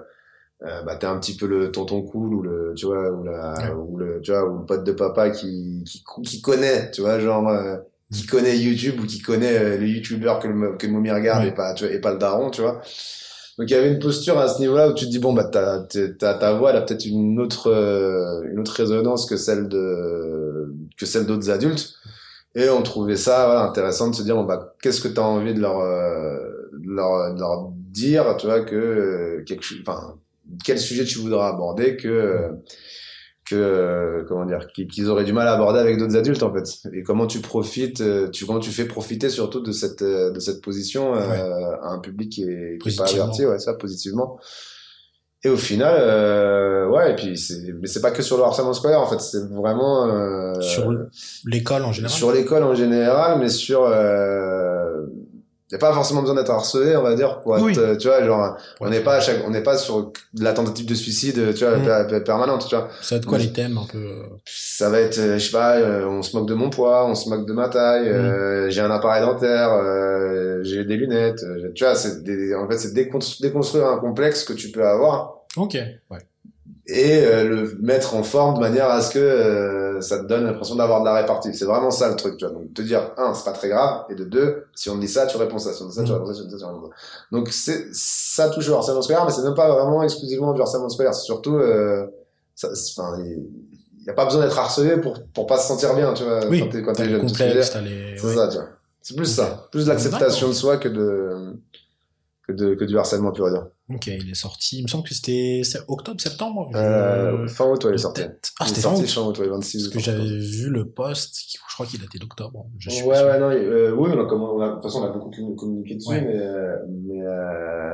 bah 0.86 0.96
t'es 0.96 1.08
un 1.08 1.20
petit 1.20 1.36
peu 1.36 1.46
le 1.46 1.72
tonton 1.74 2.02
cool 2.04 2.34
ou 2.34 2.42
le, 2.42 2.74
tu 2.76 2.86
vois, 2.86 3.12
ou 3.12 3.24
la, 3.24 3.54
Ouais. 3.60 3.72
ou 3.78 3.98
le, 3.98 4.22
tu 4.22 4.32
vois, 4.32 4.46
ou 4.50 4.60
le 4.60 4.66
pote 4.66 4.84
de 4.86 4.94
papa 4.94 5.30
qui 5.30 5.84
qui, 5.86 6.04
qui 6.24 6.42
connaît, 6.42 6.90
tu 6.92 7.02
vois, 7.02 7.20
genre. 7.20 7.50
Qui 8.14 8.26
connaît 8.26 8.58
YouTube 8.58 9.00
ou 9.02 9.06
qui 9.06 9.20
connaît 9.20 9.58
euh, 9.58 9.78
le 9.78 9.88
YouTuber 9.88 10.36
que 10.42 10.48
le, 10.48 10.78
que 10.78 10.88
le 10.88 10.94
momie 10.94 11.12
regarde 11.12 11.44
Ouais. 11.44 11.50
et 11.50 11.54
pas, 11.54 11.74
tu 11.74 11.86
vois, 11.86 11.94
et 11.94 12.00
pas 12.00 12.12
le 12.14 12.20
daron, 12.20 12.50
tu 12.50 12.62
vois. 12.62 12.82
Donc 13.58 13.70
il 13.70 13.74
y 13.74 13.76
avait 13.76 13.92
une 13.92 14.00
posture 14.00 14.40
à 14.40 14.48
ce 14.48 14.60
niveau-là 14.60 14.90
où 14.90 14.94
tu 14.94 15.06
te 15.06 15.12
dis 15.12 15.20
bon 15.20 15.32
bah 15.34 15.44
ta 15.44 15.80
ta 16.20 16.34
ta, 16.34 16.54
voix 16.54 16.72
elle 16.72 16.78
a 16.78 16.82
peut-être 16.82 17.06
une 17.06 17.40
autre 17.40 17.68
euh, 17.68 18.42
une 18.52 18.60
autre 18.60 18.74
résonance 18.74 19.28
que 19.28 19.38
celle 19.38 19.68
de 19.68 20.74
que 20.98 21.06
celle 21.06 21.28
d'autres 21.28 21.52
adultes 21.52 21.94
et 22.56 22.70
on 22.70 22.82
trouvait 22.82 23.16
ça 23.16 23.46
voilà, 23.46 23.62
intéressant 23.62 24.10
de 24.10 24.16
se 24.16 24.24
dire 24.24 24.36
bon 24.36 24.44
bah 24.44 24.74
qu'est-ce 24.82 25.02
que 25.02 25.08
tu 25.08 25.20
as 25.20 25.24
envie 25.24 25.54
de 25.54 25.60
leur 25.60 25.82
euh, 25.82 26.40
de 26.74 26.90
leur 26.96 27.36
de 27.36 27.40
leur 27.40 27.70
dire 27.92 28.36
tu 28.38 28.48
vois 28.48 28.62
que 28.62 28.76
euh, 28.76 29.44
quelque 29.46 29.64
enfin 29.82 30.16
quel 30.66 30.80
sujet 30.80 31.06
tu 31.06 31.20
voudras 31.20 31.50
aborder 31.50 31.96
que 31.96 32.08
euh, 32.08 32.50
que 33.46 33.56
euh, 33.56 34.24
comment 34.28 34.46
dire 34.46 34.68
qu'ils 34.74 35.10
auraient 35.10 35.26
du 35.26 35.34
mal 35.34 35.48
à 35.48 35.54
aborder 35.54 35.80
avec 35.80 35.98
d'autres 35.98 36.16
adultes 36.16 36.44
en 36.44 36.54
fait. 36.54 36.64
Et 36.94 37.04
comment 37.04 37.28
tu 37.28 37.40
profites 37.40 38.02
euh, 38.02 38.30
tu 38.30 38.46
comment 38.46 38.60
tu 38.60 38.72
fais 38.72 38.86
profiter 38.86 39.30
surtout 39.30 39.60
de 39.60 39.72
cette 39.72 40.02
euh, 40.02 40.32
de 40.32 40.40
cette 40.40 40.62
position 40.62 41.14
euh, 41.16 41.76
à 41.82 41.90
un 41.90 42.00
public 42.00 42.32
qui 42.32 42.44
est, 42.44 42.78
qui 42.82 42.90
est 42.90 42.98
pas 42.98 43.10
averti 43.10 43.46
ouais 43.46 43.60
ça 43.60 43.74
positivement. 43.74 44.40
Et 45.46 45.50
au 45.50 45.58
final 45.58 45.94
euh, 45.98 46.88
ouais 46.88 47.12
et 47.12 47.16
puis 47.16 47.38
c'est 47.38 47.74
mais 47.82 47.88
c'est 47.88 48.00
pas 48.00 48.12
que 48.12 48.22
sur 48.22 48.38
le 48.38 48.44
harcèlement 48.44 48.74
scolaire 48.74 49.02
en 49.02 49.08
fait. 49.08 49.20
C'est 49.20 49.46
vraiment 49.52 50.06
euh, 50.08 50.54
sur 50.62 50.90
l'école 51.46 51.84
en 51.84 51.92
général. 51.92 52.18
sur 52.18 52.32
l'école 52.32 52.64
en 52.64 52.76
général 52.76 53.40
mais 53.40 53.50
sur 53.50 53.84
euh, 53.84 54.73
y 55.72 55.76
a 55.76 55.78
pas 55.80 55.94
forcément 55.94 56.22
besoin 56.22 56.36
d'être 56.36 56.52
harcelé 56.52 56.96
on 56.96 57.02
va 57.02 57.16
dire 57.16 57.42
pour 57.42 57.58
être 57.58 57.64
Oui. 57.64 57.74
euh, 57.78 57.96
tu 57.96 58.08
vois 58.08 58.24
genre 58.24 58.58
on 58.80 58.90
n'est 58.90 59.00
pas 59.00 59.16
à 59.16 59.20
chaque 59.22 59.38
on 59.46 59.50
n'est 59.50 59.64
pas 59.64 59.78
sur 59.78 60.12
de 60.34 60.44
la 60.44 60.54
tentative 60.54 60.86
de 60.86 60.94
suicide 60.94 61.54
tu 61.56 61.66
vois 61.66 61.78
Mm. 61.78 62.08
per- 62.10 62.20
permanente 62.24 62.68
tu 62.70 62.76
vois 62.76 62.90
Ça 63.02 63.16
va 63.16 63.20
être 63.20 63.26
quoi 63.26 63.38
les 63.40 63.52
thèmes 63.54 63.78
un 63.78 63.86
peu 63.92 63.98
euh, 63.98 64.24
ça 64.46 64.90
va 64.90 65.00
être 65.00 65.18
euh, 65.18 65.38
je 65.40 65.46
sais 65.46 65.52
pas 65.52 65.78
euh, 65.78 66.06
on 66.06 66.22
se 66.22 66.36
moque 66.38 66.48
de 66.48 66.54
mon 66.54 66.70
poids 66.70 67.06
on 67.08 67.16
se 67.16 67.28
moque 67.30 67.48
de 67.48 67.54
ma 67.54 67.70
taille 67.70 68.10
Mm. 68.10 68.14
euh, 68.14 68.70
j'ai 68.70 68.82
un 68.82 68.92
appareil 68.92 69.22
dentaire 69.24 69.72
euh, 69.74 70.60
j'ai 70.64 70.84
des 70.86 70.98
lunettes 70.98 71.44
euh, 71.44 71.72
tu 71.74 71.84
vois 71.84 71.96
c'est 71.96 72.24
des, 72.24 72.54
en 72.54 72.68
fait 72.70 72.78
c'est 72.78 72.94
décon- 72.94 73.42
déconstruire 73.42 73.88
un 73.88 73.98
complexe 73.98 74.44
que 74.44 74.54
tu 74.54 74.70
peux 74.72 74.86
avoir 74.86 75.40
Ok. 75.56 75.74
Ouais. 76.10 76.18
Et 76.86 77.24
euh, 77.26 77.44
le 77.46 77.78
mettre 77.82 78.14
en 78.16 78.24
forme 78.24 78.56
de 78.56 78.60
manière 78.60 78.90
à 78.90 79.02
ce 79.02 79.14
que 79.14 79.20
euh, 79.20 80.02
ça 80.02 80.20
te 80.20 80.26
donne 80.26 80.44
l'impression 80.44 80.76
d'avoir 80.76 81.00
de 81.00 81.06
la 81.06 81.14
répartie 81.14 81.54
c'est 81.54 81.64
vraiment 81.64 81.92
ça 81.92 82.10
le 82.10 82.16
truc 82.18 82.36
tu 82.38 82.46
vois 82.46 82.54
donc 82.54 82.74
te 82.74 82.82
dire 82.82 83.12
un 83.18 83.34
c'est 83.34 83.46
pas 83.46 83.54
très 83.54 83.70
grave 83.70 84.04
et 84.10 84.16
de 84.16 84.26
deux 84.26 84.66
si 84.76 84.90
on 84.90 84.98
dit 84.98 85.08
ça 85.08 85.26
tu 85.26 85.38
réponds 85.38 85.60
ça 85.60 85.72
si 85.72 85.82
on 85.82 85.88
dit 85.88 85.96
ça 85.96 86.04
tu 86.04 86.12
Mm. 86.12 86.16
réponds 86.16 86.26
ça 86.28 86.34
si 86.34 86.42
on 86.42 86.46
dit 86.46 86.52
ça 86.52 86.58
tu 86.58 86.66
réponds 86.66 86.90
ça 86.90 86.96
donc 87.32 87.50
c'est 87.52 87.86
ça 87.94 88.50
touche 88.50 88.68
au 88.68 88.74
harcèlement 88.76 89.02
scolaire 89.02 89.24
mais 89.26 89.32
c'est 89.32 89.44
même 89.44 89.54
pas 89.56 89.72
vraiment 89.72 90.04
exclusivement 90.04 90.52
du 90.54 90.60
harcèlement 90.60 90.90
scolaire 90.90 91.14
c'est 91.14 91.24
surtout 91.24 91.56
euh, 91.56 92.06
ça 92.56 92.68
enfin 92.98 93.18
il 93.18 94.06
y 94.06 94.10
a 94.10 94.14
pas 94.14 94.26
besoin 94.26 94.44
d'être 94.44 94.60
harcelé 94.60 94.98
pour 94.98 95.14
pour 95.34 95.48
pas 95.48 95.58
se 95.58 95.68
sentir 95.70 95.96
bien 95.96 96.14
tu 96.14 96.24
vois 96.26 96.46
Oui. 96.50 96.60
quand 96.60 96.70
t'es 96.70 96.82
quand 96.84 96.92
t'es 96.94 97.06
jeune 97.06 97.22
les. 97.22 97.64
c'est 98.18 98.28
ouais. 98.28 98.36
ça 98.36 98.48
tu 98.50 98.58
vois 98.58 98.68
c'est 99.02 99.16
plus 99.16 99.26
ça 99.26 99.68
plus 99.72 99.88
l'acceptation 99.88 100.50
de 100.50 100.54
soi 100.54 100.76
que 100.76 100.90
de 100.90 101.54
que 102.48 102.52
de 102.52 102.76
que 102.76 102.84
du 102.86 102.98
harcèlement 102.98 103.32
pur 103.32 103.48
et 103.48 103.52
dur 103.52 103.68
Ok, 103.90 104.08
il 104.08 104.30
est 104.30 104.34
sorti. 104.36 104.80
Il 104.80 104.84
me 104.84 104.88
semble 104.88 105.08
que 105.08 105.14
c'était 105.14 105.62
octobre, 105.88 106.20
septembre. 106.20 106.72
euh, 106.76 107.48
fin 107.48 107.66
août 107.66 107.84
ouais, 107.86 107.92
il 107.92 107.96
est 107.96 107.98
sorti. 108.00 108.22
Ah, 108.60 108.66
c'était 108.66 108.82
sorti 108.82 109.08
fin 109.08 109.22
août 109.22 109.38
ouais, 109.40 109.48
26 109.48 109.84
Parce 109.84 109.94
que 109.94 110.00
j'avais 110.00 110.26
vu 110.40 110.70
le 110.70 110.90
post, 110.90 111.34
qui- 111.36 111.58
je 111.70 111.74
crois 111.74 111.86
qu'il 111.86 112.02
datait 112.02 112.20
d'octobre. 112.20 112.66
Suis 112.80 113.04
ouais, 113.04 113.16
sûr. 113.16 113.26
ouais, 113.26 113.40
non, 113.40 113.50
euh, 113.52 113.92
oui, 113.92 114.10
on 114.14 114.20
a, 114.20 114.34
on 114.34 114.62
a- 114.62 114.68
de 114.70 114.74
toute 114.76 114.84
façon, 114.84 115.02
on 115.02 115.06
a 115.06 115.10
beaucoup 115.12 115.30
commu- 115.32 115.56
communiqué 115.56 115.96
dessus, 115.96 116.10
Ouais. 116.10 116.22
mais, 116.22 116.38
euh, 116.38 116.76
mais, 116.90 117.22
euh, 117.26 117.94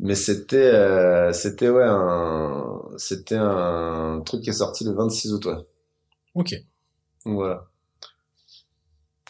mais 0.00 0.14
c'était, 0.14 0.56
euh, 0.56 1.32
c'était, 1.32 1.68
ouais, 1.68 1.84
un, 1.86 2.80
c'était 2.98 3.36
un 3.38 4.22
truc 4.24 4.42
qui 4.42 4.50
est 4.50 4.54
sorti 4.54 4.84
le 4.84 4.92
26 4.92 5.32
août, 5.32 5.46
ouais. 5.46 5.56
Ok. 6.34 6.54
Voilà. 7.24 7.66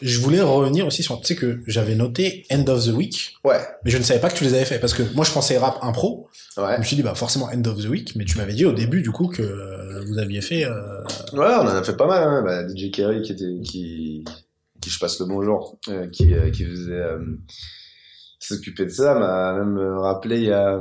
Je 0.01 0.19
voulais 0.19 0.41
revenir 0.41 0.85
aussi 0.85 1.03
sur, 1.03 1.19
tu 1.21 1.27
sais 1.27 1.35
que 1.35 1.61
j'avais 1.67 1.95
noté 1.95 2.45
End 2.51 2.65
of 2.67 2.85
the 2.85 2.89
Week, 2.89 3.37
Ouais, 3.45 3.59
mais 3.85 3.91
je 3.91 3.97
ne 3.97 4.03
savais 4.03 4.19
pas 4.19 4.29
que 4.29 4.35
tu 4.37 4.43
les 4.43 4.53
avais 4.53 4.65
fait 4.65 4.77
parce 4.79 4.93
que 4.93 5.03
moi 5.15 5.23
je 5.23 5.31
pensais 5.31 5.57
rap 5.57 5.77
impro. 5.81 6.27
ouais. 6.57 6.73
Je 6.75 6.79
me 6.79 6.83
suis 6.83 6.95
dit 6.97 7.01
bah 7.03 7.15
forcément 7.15 7.47
End 7.47 7.63
of 7.65 7.81
the 7.81 7.87
Week, 7.87 8.13
mais 8.17 8.25
tu 8.25 8.37
m'avais 8.37 8.53
dit 8.53 8.65
au 8.65 8.73
début 8.73 9.01
du 9.01 9.11
coup 9.11 9.27
que 9.27 10.05
vous 10.07 10.17
aviez 10.17 10.41
fait. 10.41 10.65
euh, 10.65 11.01
Ouais, 11.33 11.45
on 11.59 11.61
en 11.61 11.67
a 11.67 11.81
fait 11.83 11.95
pas 11.95 12.07
mal, 12.07 12.23
hein. 12.23 12.41
Bah, 12.43 12.67
DJ 12.67 12.91
Kerry 12.91 13.21
qui 13.21 13.31
était, 13.31 13.59
qui, 13.63 14.25
qui 14.81 14.89
je 14.89 14.99
passe 14.99 15.17
le 15.21 15.27
bonjour, 15.27 15.79
euh, 15.87 16.07
qui, 16.09 16.33
euh, 16.33 16.51
qui 16.51 16.65
faisait, 16.65 16.91
euh, 16.91 17.19
qui 18.39 18.47
s'occupait 18.47 18.85
de 18.85 18.89
ça, 18.89 19.13
m'a 19.15 19.53
même 19.53 19.77
rappelé 19.99 20.37
il 20.37 20.43
y 20.43 20.51
a, 20.51 20.77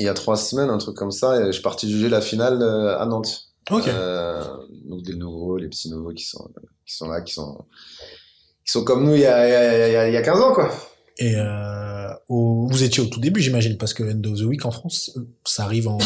il 0.00 0.04
y 0.04 0.08
a 0.08 0.14
trois 0.14 0.36
semaines, 0.36 0.70
un 0.70 0.78
truc 0.78 0.96
comme 0.96 1.12
ça, 1.12 1.40
et 1.40 1.46
je 1.46 1.52
suis 1.52 1.62
parti 1.62 1.88
juger 1.90 2.08
la 2.08 2.20
finale 2.20 2.62
à 2.62 3.06
Nantes. 3.06 3.47
Ok. 3.70 3.88
Euh, 3.88 4.42
donc 4.86 5.02
des 5.02 5.14
nouveaux, 5.14 5.56
les 5.58 5.68
petits 5.68 5.90
nouveaux 5.90 6.12
qui 6.12 6.24
sont 6.24 6.48
qui 6.86 6.94
sont 6.94 7.08
là, 7.08 7.20
qui 7.20 7.34
sont 7.34 7.64
qui 8.64 8.72
sont 8.72 8.84
comme 8.84 9.04
nous 9.04 9.14
il 9.14 9.20
y 9.20 9.26
a 9.26 9.46
il 9.46 9.50
y 9.50 9.54
a, 9.54 9.88
il 9.88 9.92
y 9.92 9.96
a, 9.96 10.08
il 10.08 10.14
y 10.14 10.16
a 10.16 10.22
15 10.22 10.40
ans 10.40 10.52
quoi. 10.54 10.70
Et 11.18 11.34
euh, 11.36 12.08
au- 12.28 12.66
vous 12.70 12.82
étiez 12.84 13.02
au 13.02 13.06
tout 13.06 13.18
début, 13.20 13.40
j'imagine, 13.40 13.76
parce 13.76 13.92
que 13.92 14.04
End 14.04 14.22
of 14.30 14.38
the 14.38 14.42
Week 14.44 14.64
en 14.64 14.70
France, 14.70 15.10
euh, 15.16 15.22
ça 15.44 15.64
arrive 15.64 15.88
en 15.88 15.98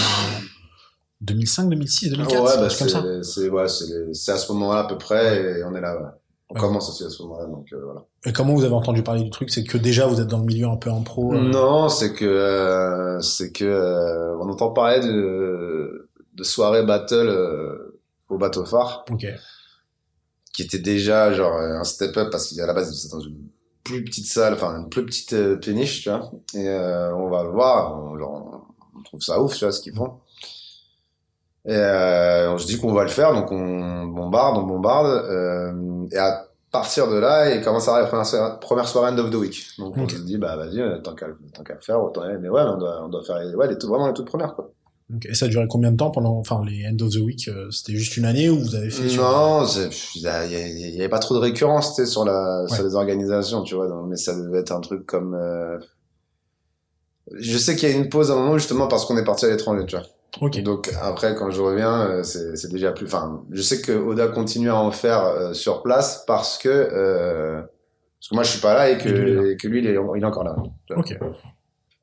2005, 1.21 1.69
2006, 1.71 2.11
2004, 2.11 2.35
ouais, 2.43 2.57
bah 2.57 2.67
truc 2.69 2.79
comme 2.79 2.89
ça. 2.89 3.05
c'est 3.23 3.43
c'est 3.43 3.49
ouais, 3.51 3.69
c'est 3.69 4.13
c'est 4.15 4.33
à 4.33 4.39
ce 4.39 4.51
moment-là 4.53 4.81
à 4.81 4.85
peu 4.89 4.99
près 4.99 5.59
et 5.59 5.65
on 5.65 5.75
est 5.75 5.81
là. 5.81 5.95
ouais. 5.97 6.09
On 6.51 6.55
Ouais. 6.57 6.61
commence 6.61 6.91
aussi 6.91 7.05
à 7.05 7.09
ce 7.09 7.23
moment-là 7.23 7.47
donc 7.47 7.67
euh, 7.73 7.81
voilà. 7.85 8.05
Et 8.27 8.33
comment 8.33 8.55
vous 8.55 8.65
avez 8.65 8.75
entendu 8.75 9.03
parler 9.03 9.23
du 9.23 9.31
truc? 9.31 9.49
C'est 9.51 9.65
que 9.65 9.79
déjà 9.79 10.07
vous 10.07 10.21
êtes 10.21 10.27
dans 10.27 10.39
le 10.39 10.45
milieu 10.45 10.67
un 10.67 10.77
peu 10.77 10.91
en 10.91 11.01
pro. 11.03 11.33
euh, 11.33 11.41
Non, 11.41 11.89
c'est 11.89 12.13
que 12.13 12.25
euh, 12.27 13.21
c'est 13.21 13.53
que 13.53 13.65
euh, 13.65 14.37
on 14.39 14.51
entend 14.51 14.71
parler 14.71 15.01
de 15.01 16.11
de 16.35 16.43
soirées 16.45 16.85
battle 16.85 17.29
euh, 17.29 18.01
au 18.29 18.39
bateau 18.39 18.65
phare 18.65 19.05
Ok. 19.11 19.27
qui 20.53 20.63
était 20.63 20.79
déjà 20.79 21.33
genre 21.33 21.55
euh, 21.57 21.79
un 21.79 21.85
step 21.85 22.17
up 22.17 22.31
parce 22.31 22.53
qu'à 22.55 22.67
la 22.67 22.73
base 22.75 22.95
c'était 22.95 23.15
dans 23.15 23.21
une 23.21 23.39
plus 23.85 24.05
petite 24.05 24.27
salle, 24.27 24.55
enfin 24.55 24.79
une 24.79 24.89
plus 24.89 25.05
petite 25.05 25.33
euh, 25.33 25.57
péniche, 25.57 26.03
tu 26.05 26.09
vois. 26.11 26.31
Et 26.55 26.69
euh, 26.69 27.13
on 27.17 27.29
va 27.29 27.43
le 27.43 27.51
voir, 27.51 27.99
on, 28.01 28.17
genre, 28.17 28.69
on 28.97 29.03
trouve 29.03 29.21
ça 29.21 29.41
ouf, 29.43 29.55
tu 29.57 29.65
vois, 29.65 29.73
ce 29.73 29.81
qu'ils 29.81 29.95
font. 29.95 30.21
Et 31.65 31.75
euh, 31.75 32.53
on 32.53 32.59
se 32.59 32.67
dit 32.67 32.79
qu'on 32.79 32.93
va 32.93 33.03
le 33.03 33.09
faire, 33.09 33.33
donc 33.35 33.51
on 33.53 34.05
bombarde, 34.07 34.59
on 34.59 34.63
bombarde. 34.63 35.07
euh, 35.09 36.07
et 36.13 36.17
à 36.19 36.47
partir 36.71 37.09
de 37.09 37.17
là, 37.17 37.55
il 37.55 37.63
commence 37.63 37.87
à 37.89 37.93
arriver 37.97 38.05
la 38.05 38.09
première 38.11 38.27
soirée, 38.27 38.59
première 38.61 38.89
soirée 38.89 39.13
end 39.13 39.19
of 39.19 39.31
the 39.31 39.35
week. 39.35 39.67
Donc 39.79 39.97
on 39.97 40.09
se 40.09 40.17
dit 40.19 40.39
bah 40.39 40.57
vas-y, 40.57 41.03
tant 41.03 41.15
qu'à 41.15 41.27
tant 41.55 41.63
qu'à 41.65 41.75
le 41.75 41.81
faire, 41.81 42.03
autant. 42.03 42.23
Mais 42.41 42.49
ouais, 42.49 42.63
on 42.63 42.79
doit 42.79 43.03
on 43.05 43.09
doit 43.09 43.23
faire 43.25 43.39
les, 43.41 43.55
ouais, 43.55 43.69
les 43.69 43.79
toutes, 43.79 43.91
vraiment 43.91 44.07
les 44.09 44.15
toutes 44.15 44.27
premières 44.27 44.55
quoi. 44.55 44.71
Et 45.29 45.35
ça 45.35 45.47
a 45.47 45.49
duré 45.49 45.67
combien 45.69 45.93
de 45.93 45.97
temps 45.97 46.11
pendant, 46.11 46.39
enfin, 46.39 46.63
les 46.67 46.87
End 46.87 46.97
of 47.05 47.11
the 47.13 47.17
Week 47.19 47.49
euh, 47.49 47.71
C'était 47.71 47.95
juste 47.97 48.17
une 48.17 48.25
année 48.25 48.49
où 48.51 48.59
vous 48.59 48.75
avez 48.75 48.91
fait 48.91 49.17
Non, 49.17 49.65
il 50.15 50.23
y, 50.23 50.27
a- 50.27 50.45
il 50.47 50.53
y 50.53 50.57
a- 50.57 50.67
il 50.69 50.95
y 50.95 50.99
avait 51.01 51.09
pas 51.09 51.19
trop 51.19 51.35
de 51.35 51.41
récurrence, 51.41 52.03
sur 52.05 52.25
la, 52.25 52.65
sur 52.69 52.85
les 52.85 52.95
organisations, 52.95 53.63
tu 53.63 53.75
vois. 53.75 53.89
donc, 53.89 54.07
mais 54.09 54.17
ça 54.17 54.35
devait 54.35 54.59
être 54.61 54.73
un 54.73 54.81
truc 54.81 55.05
comme. 55.07 55.35
euh, 55.35 55.79
Je 57.39 57.57
sais 57.57 57.77
qu'il 57.77 57.89
y 57.89 57.93
a 57.93 57.97
une 57.97 58.09
pause 58.09 58.31
à 58.31 58.35
un 58.35 58.37
moment 58.39 58.59
justement 58.59 58.89
parce 58.89 59.05
qu'on 59.07 59.17
est 59.17 59.25
parti 59.25 59.45
à 59.45 59.49
l'étranger, 59.49 59.87
tu 59.87 59.97
vois. 59.97 60.07
Donc 60.63 60.91
après, 61.03 61.35
quand 61.35 61.51
je 61.51 61.61
reviens, 61.61 62.01
euh, 62.09 62.23
c'est 62.23 62.71
déjà 62.71 62.91
plus. 62.93 63.07
Enfin, 63.07 63.43
je 63.51 63.61
sais 63.63 63.81
que 63.83 63.93
Oda 63.93 64.29
continue 64.29 64.71
à 64.71 64.77
en 64.77 64.91
faire 64.91 65.25
euh, 65.25 65.53
sur 65.53 65.83
place 65.83 66.25
parce 66.27 66.57
que 66.59 66.69
parce 68.19 68.29
que 68.31 68.35
moi 68.35 68.43
je 68.45 68.51
suis 68.51 68.61
pas 68.61 68.75
là 68.75 68.89
et 68.91 68.99
que, 68.99 69.09
Et 69.09 69.13
lui, 69.13 69.51
et 69.53 69.57
que 69.57 69.69
lui 69.69 69.79
il 69.81 69.87
est, 69.87 69.93
il 70.17 70.23
est 70.23 70.27
encore 70.27 70.45
là. 70.45 70.57
Ok. 70.97 71.19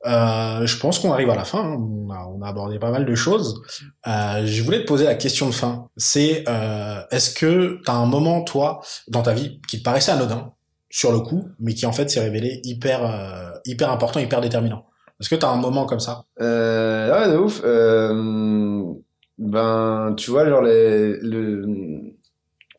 Euh, 0.06 0.64
je 0.66 0.78
pense 0.78 0.98
qu'on 0.98 1.12
arrive 1.12 1.28
à 1.30 1.34
la 1.34 1.44
fin. 1.44 1.62
hein. 1.62 1.76
On, 1.78 2.10
a, 2.10 2.26
on 2.26 2.40
a 2.42 2.48
abordé 2.48 2.78
pas 2.78 2.90
mal 2.90 3.04
de 3.04 3.14
choses. 3.14 3.60
Euh, 4.06 4.46
je 4.46 4.62
voulais 4.62 4.80
te 4.80 4.86
poser 4.86 5.04
la 5.04 5.14
question 5.14 5.46
de 5.46 5.52
fin. 5.52 5.88
C'est 5.96 6.44
euh, 6.48 7.02
est-ce 7.10 7.34
que 7.34 7.80
tu 7.84 7.90
as 7.90 7.94
un 7.94 8.06
moment, 8.06 8.42
toi, 8.42 8.80
dans 9.08 9.22
ta 9.22 9.32
vie, 9.34 9.60
qui 9.68 9.78
te 9.78 9.84
paraissait 9.84 10.12
anodin 10.12 10.52
sur 10.88 11.12
le 11.12 11.20
coup, 11.20 11.48
mais 11.60 11.74
qui 11.74 11.86
en 11.86 11.92
fait 11.92 12.08
s'est 12.10 12.20
révélé 12.20 12.60
hyper, 12.64 13.04
euh, 13.04 13.50
hyper 13.66 13.90
important, 13.90 14.20
hyper 14.20 14.40
déterminant? 14.40 14.86
Est-ce 15.20 15.28
que 15.28 15.36
tu 15.36 15.44
as 15.44 15.50
un 15.50 15.56
moment 15.56 15.84
comme 15.84 16.00
ça? 16.00 16.24
Euh, 16.40 17.12
ouais, 17.12 17.32
de 17.32 17.36
ouf. 17.36 17.60
Ben, 19.38 20.14
tu 20.16 20.30
vois, 20.30 20.46
genre 20.48 20.60
les, 20.62 21.16
le, 21.20 21.64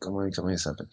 comment, 0.00 0.20
comment 0.34 0.48
il 0.48 0.58
s'appelle? 0.58 0.86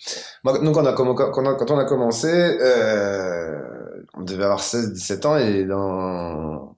Moi, 0.43 0.59
nous, 0.61 0.71
quand 0.71 0.81
on 0.81 0.85
a, 0.87 0.95
on 0.99 1.45
a, 1.45 1.55
quand 1.55 1.71
on 1.71 1.77
a 1.77 1.85
commencé, 1.85 2.27
euh, 2.31 3.78
on 4.19 4.23
devait 4.23 4.43
avoir 4.43 4.61
16, 4.61 4.93
17 4.93 5.25
ans 5.25 5.37
et 5.37 5.65
dans, 5.65 6.75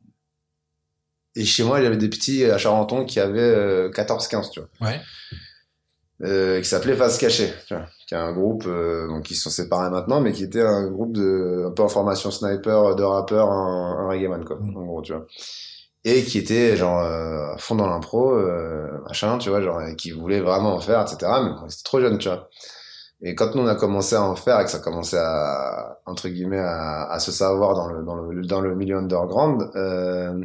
et 1.35 1.45
chez 1.45 1.63
moi, 1.63 1.79
il 1.79 1.83
y 1.83 1.87
avait 1.87 1.97
des 1.97 2.09
petits 2.09 2.45
à 2.45 2.57
Charenton 2.57 3.05
qui 3.05 3.19
avaient 3.19 3.41
euh, 3.41 3.89
14, 3.91 4.27
15, 4.27 4.51
tu 4.51 4.59
vois. 4.59 4.89
Ouais. 4.89 4.99
Euh, 6.23 6.61
qui 6.61 6.69
s'appelait 6.69 6.95
Face 6.95 7.17
Cachée, 7.17 7.51
tu 7.67 7.73
vois. 7.73 7.87
Qui 8.07 8.13
est 8.13 8.17
un 8.17 8.31
groupe, 8.31 8.65
euh, 8.67 9.07
donc 9.07 9.31
ils 9.31 9.35
se 9.35 9.43
sont 9.43 9.49
séparés 9.49 9.89
maintenant, 9.89 10.21
mais 10.21 10.33
qui 10.33 10.43
était 10.43 10.61
un 10.61 10.87
groupe 10.87 11.13
de, 11.13 11.65
un 11.67 11.71
peu 11.71 11.81
en 11.83 11.89
formation 11.89 12.29
sniper, 12.29 12.95
de 12.95 13.03
rappeurs, 13.03 13.49
un, 13.49 13.97
un 14.01 14.07
reggae 14.07 14.29
man, 14.29 14.45
quoi. 14.45 14.57
Mm. 14.57 14.77
En 14.77 14.85
gros, 14.85 15.01
tu 15.01 15.13
vois 15.13 15.25
et 16.03 16.23
qui 16.23 16.39
était 16.39 16.75
genre 16.75 16.99
euh, 17.01 17.53
à 17.53 17.57
fond 17.57 17.75
dans 17.75 17.87
l'impro 17.87 18.33
euh, 18.33 18.87
machin 19.07 19.37
tu 19.37 19.49
vois 19.49 19.61
genre 19.61 19.81
et 19.83 19.95
qui 19.95 20.11
voulait 20.11 20.39
vraiment 20.39 20.75
en 20.75 20.79
faire 20.79 21.01
etc 21.01 21.31
mais 21.43 21.49
bon, 21.51 21.69
c'était 21.69 21.83
trop 21.83 22.01
jeune 22.01 22.17
tu 22.17 22.27
vois 22.27 22.49
et 23.21 23.35
quand 23.35 23.55
nous 23.55 23.61
on 23.61 23.67
a 23.67 23.75
commencé 23.75 24.15
à 24.15 24.23
en 24.23 24.35
faire 24.35 24.59
et 24.59 24.65
que 24.65 24.71
ça 24.71 24.79
commençait 24.79 25.19
à 25.19 25.99
entre 26.05 26.27
guillemets 26.29 26.59
à, 26.59 27.09
à 27.11 27.19
se 27.19 27.31
savoir 27.31 27.75
dans 27.75 27.87
le 27.87 28.03
dans 28.03 28.15
le 28.15 28.41
dans 28.45 28.61
le 28.61 28.75
milieu 28.75 28.97
underground 28.97 29.69
euh, 29.75 30.43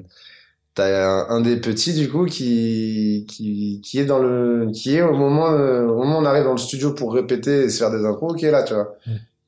t'as 0.74 1.08
un, 1.08 1.28
un 1.30 1.40
des 1.40 1.56
petits 1.56 1.94
du 1.94 2.10
coup 2.10 2.26
qui 2.26 3.26
qui 3.28 3.80
qui 3.82 3.98
est 3.98 4.04
dans 4.04 4.18
le 4.18 4.70
qui 4.72 4.96
est 4.96 5.02
au 5.02 5.14
moment 5.14 5.50
euh, 5.50 5.86
au 5.86 5.96
moment 5.96 6.18
où 6.18 6.22
on 6.22 6.24
arrive 6.26 6.44
dans 6.44 6.52
le 6.52 6.58
studio 6.58 6.92
pour 6.92 7.14
répéter 7.14 7.64
et 7.64 7.70
se 7.70 7.78
faire 7.78 7.90
des 7.90 8.04
impros 8.04 8.34
qui 8.34 8.44
est 8.46 8.50
là 8.50 8.62
tu 8.62 8.74
vois. 8.74 8.94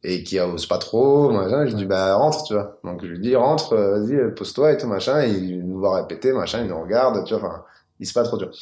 Et 0.05 0.23
qui 0.23 0.39
ose 0.41 0.67
pas 0.67 0.79
trop 0.79 1.31
machin. 1.33 1.67
Je 1.67 1.71
lui 1.73 1.77
dis 1.77 1.85
bah 1.87 2.15
rentre 2.15 2.45
tu 2.45 2.55
vois. 2.55 2.79
Donc 2.85 3.03
je 3.03 3.09
lui 3.09 3.19
dis 3.21 3.35
rentre 3.37 3.73
euh, 3.75 3.99
vas-y 4.01 4.35
pose-toi 4.35 4.73
et 4.73 4.79
tout 4.79 4.87
machin. 4.87 5.23
Et 5.23 5.31
il 5.31 5.67
nous 5.67 5.79
voit 5.81 5.97
répéter 6.01 6.33
machin. 6.33 6.63
Il 6.63 6.69
nous 6.69 6.81
regarde 6.81 7.25
tu 7.25 7.35
vois. 7.35 7.49
Enfin 7.49 7.65
il 8.01 8.07
se 8.07 8.15
pas 8.15 8.23
trop 8.23 8.39
tu 8.39 8.45
vois 8.45 8.55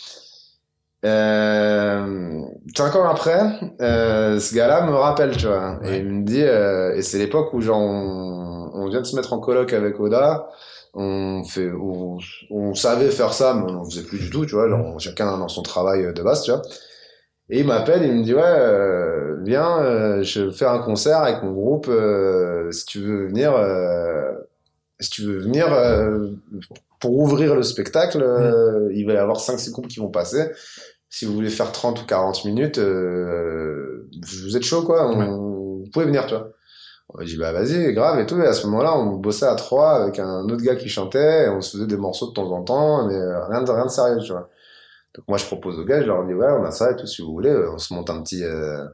euh, 1.05 2.40
cinq 2.76 2.97
ans 2.97 3.09
après. 3.09 3.40
Euh, 3.80 4.38
ce 4.40 4.55
gars-là 4.55 4.86
me 4.86 4.92
rappelle 4.94 5.36
tu 5.36 5.47
vois. 5.47 5.78
Ouais. 5.82 5.97
et 5.97 6.01
il 6.01 6.09
me 6.11 6.24
dit 6.24 6.42
euh, 6.42 6.94
et 6.97 7.03
c'est 7.03 7.18
l'époque 7.18 7.53
où 7.55 7.61
genre 7.61 7.78
on, 7.80 8.70
on 8.74 8.88
vient 8.88 9.01
de 9.01 9.07
se 9.07 9.14
mettre 9.16 9.32
en 9.32 9.38
coloc 9.40 9.72
avec 9.72 10.01
Oda. 10.01 10.49
On 10.94 11.42
fait 11.44 11.70
on, 11.72 12.18
on 12.51 12.74
savait 12.74 13.11
faire 13.11 13.32
ça 13.32 13.55
mais 13.55 13.70
on 13.70 13.76
en 13.80 13.84
faisait 13.84 14.03
plus 14.03 14.18
du 14.18 14.30
tout 14.30 14.47
tu 14.47 14.55
vois. 14.55 14.68
Genre 14.68 14.99
chacun 14.99 15.36
dans 15.38 15.49
son 15.49 15.62
travail 15.62 16.12
de 16.12 16.22
base 16.22 16.42
tu 16.42 16.51
vois. 16.51 16.62
Et 17.49 17.61
il 17.61 17.66
m'appelle, 17.66 18.03
il 18.05 18.12
me 18.12 18.22
dit 18.24 18.34
ouais, 18.34 18.42
euh, 18.44 19.36
viens, 19.44 19.78
euh, 19.80 20.22
je 20.24 20.51
fais 20.51 20.64
un 20.66 20.80
concert 20.80 21.18
avec 21.18 21.42
mon 21.44 21.53
groupe. 21.53 21.86
euh, 21.88 22.72
si 22.72 22.84
tu 22.86 22.99
veux 23.01 23.26
venir, 23.28 23.55
euh, 23.55 24.32
si 25.01 25.11
tu 25.11 25.22
veux 25.22 25.38
venir 25.38 25.72
euh, 25.72 26.30
pour 27.01 27.18
ouvrir 27.18 27.55
le 27.55 27.62
spectacle, 27.62 28.22
euh, 28.22 28.90
il 28.94 29.07
va 29.07 29.14
y 29.14 29.16
avoir 29.16 29.38
5-6 29.38 29.70
groupes 29.72 29.88
qui 29.88 30.01
vont 30.01 30.09
passer. 30.09 30.51
Si 31.09 31.24
vous 31.24 31.34
voulez 31.34 31.51
faire 31.51 31.72
30 31.72 32.03
ou 32.03 32.07
40 32.07 32.44
minutes, 32.44 32.78
euh, 32.78 34.09
vous 34.42 34.57
êtes 34.57 34.64
chaud 34.64 34.82
quoi. 34.82 35.09
On, 35.09 35.18
Ouais. 35.18 35.26
Vous 35.86 35.92
pouvez 35.92 36.07
venir, 36.07 36.26
tu 36.26 36.34
vois. 36.34 36.51
On 37.11 37.22
dit 37.22 37.36
bah 37.36 37.53
vas-y, 37.53 37.92
grave 37.94 38.18
et 38.18 38.26
tout. 38.26 38.40
Et 38.40 38.47
à 38.47 38.53
ce 38.53 38.66
moment-là, 38.66 38.99
on 38.99 39.12
bossait 39.16 39.47
à 39.47 39.55
trois 39.55 40.03
avec 40.03 40.18
un 40.18 40.42
autre 40.44 40.64
gars 40.64 40.74
qui 40.74 40.88
chantait. 40.88 41.44
Et 41.44 41.49
on 41.49 41.61
se 41.61 41.76
faisait 41.76 41.86
des 41.86 41.97
morceaux 41.97 42.28
de 42.28 42.32
temps 42.32 42.51
en 42.51 42.62
temps, 42.64 43.07
mais 43.07 43.14
euh, 43.14 43.44
rien 43.47 43.62
de 43.62 43.70
rien 43.70 43.84
de 43.86 43.90
sérieux, 43.90 44.18
tu 44.18 44.32
vois. 44.32 44.51
Donc 45.14 45.24
moi 45.28 45.38
je 45.38 45.47
propose 45.47 45.78
aux 45.78 45.84
gars, 45.84 46.03
je 46.03 46.07
leur 46.07 46.26
dis 46.26 46.34
ouais 46.34 46.49
on 46.51 46.64
a 46.64 46.70
ça 46.70 46.90
et 46.90 46.97
tout 46.97 47.07
si 47.07 47.22
vous 47.22 47.32
voulez, 47.32 47.55
on 47.72 47.78
se 47.78 47.94
monte 47.94 48.11
un 48.11 48.20
petit 48.22 48.44
euh, 48.44 48.84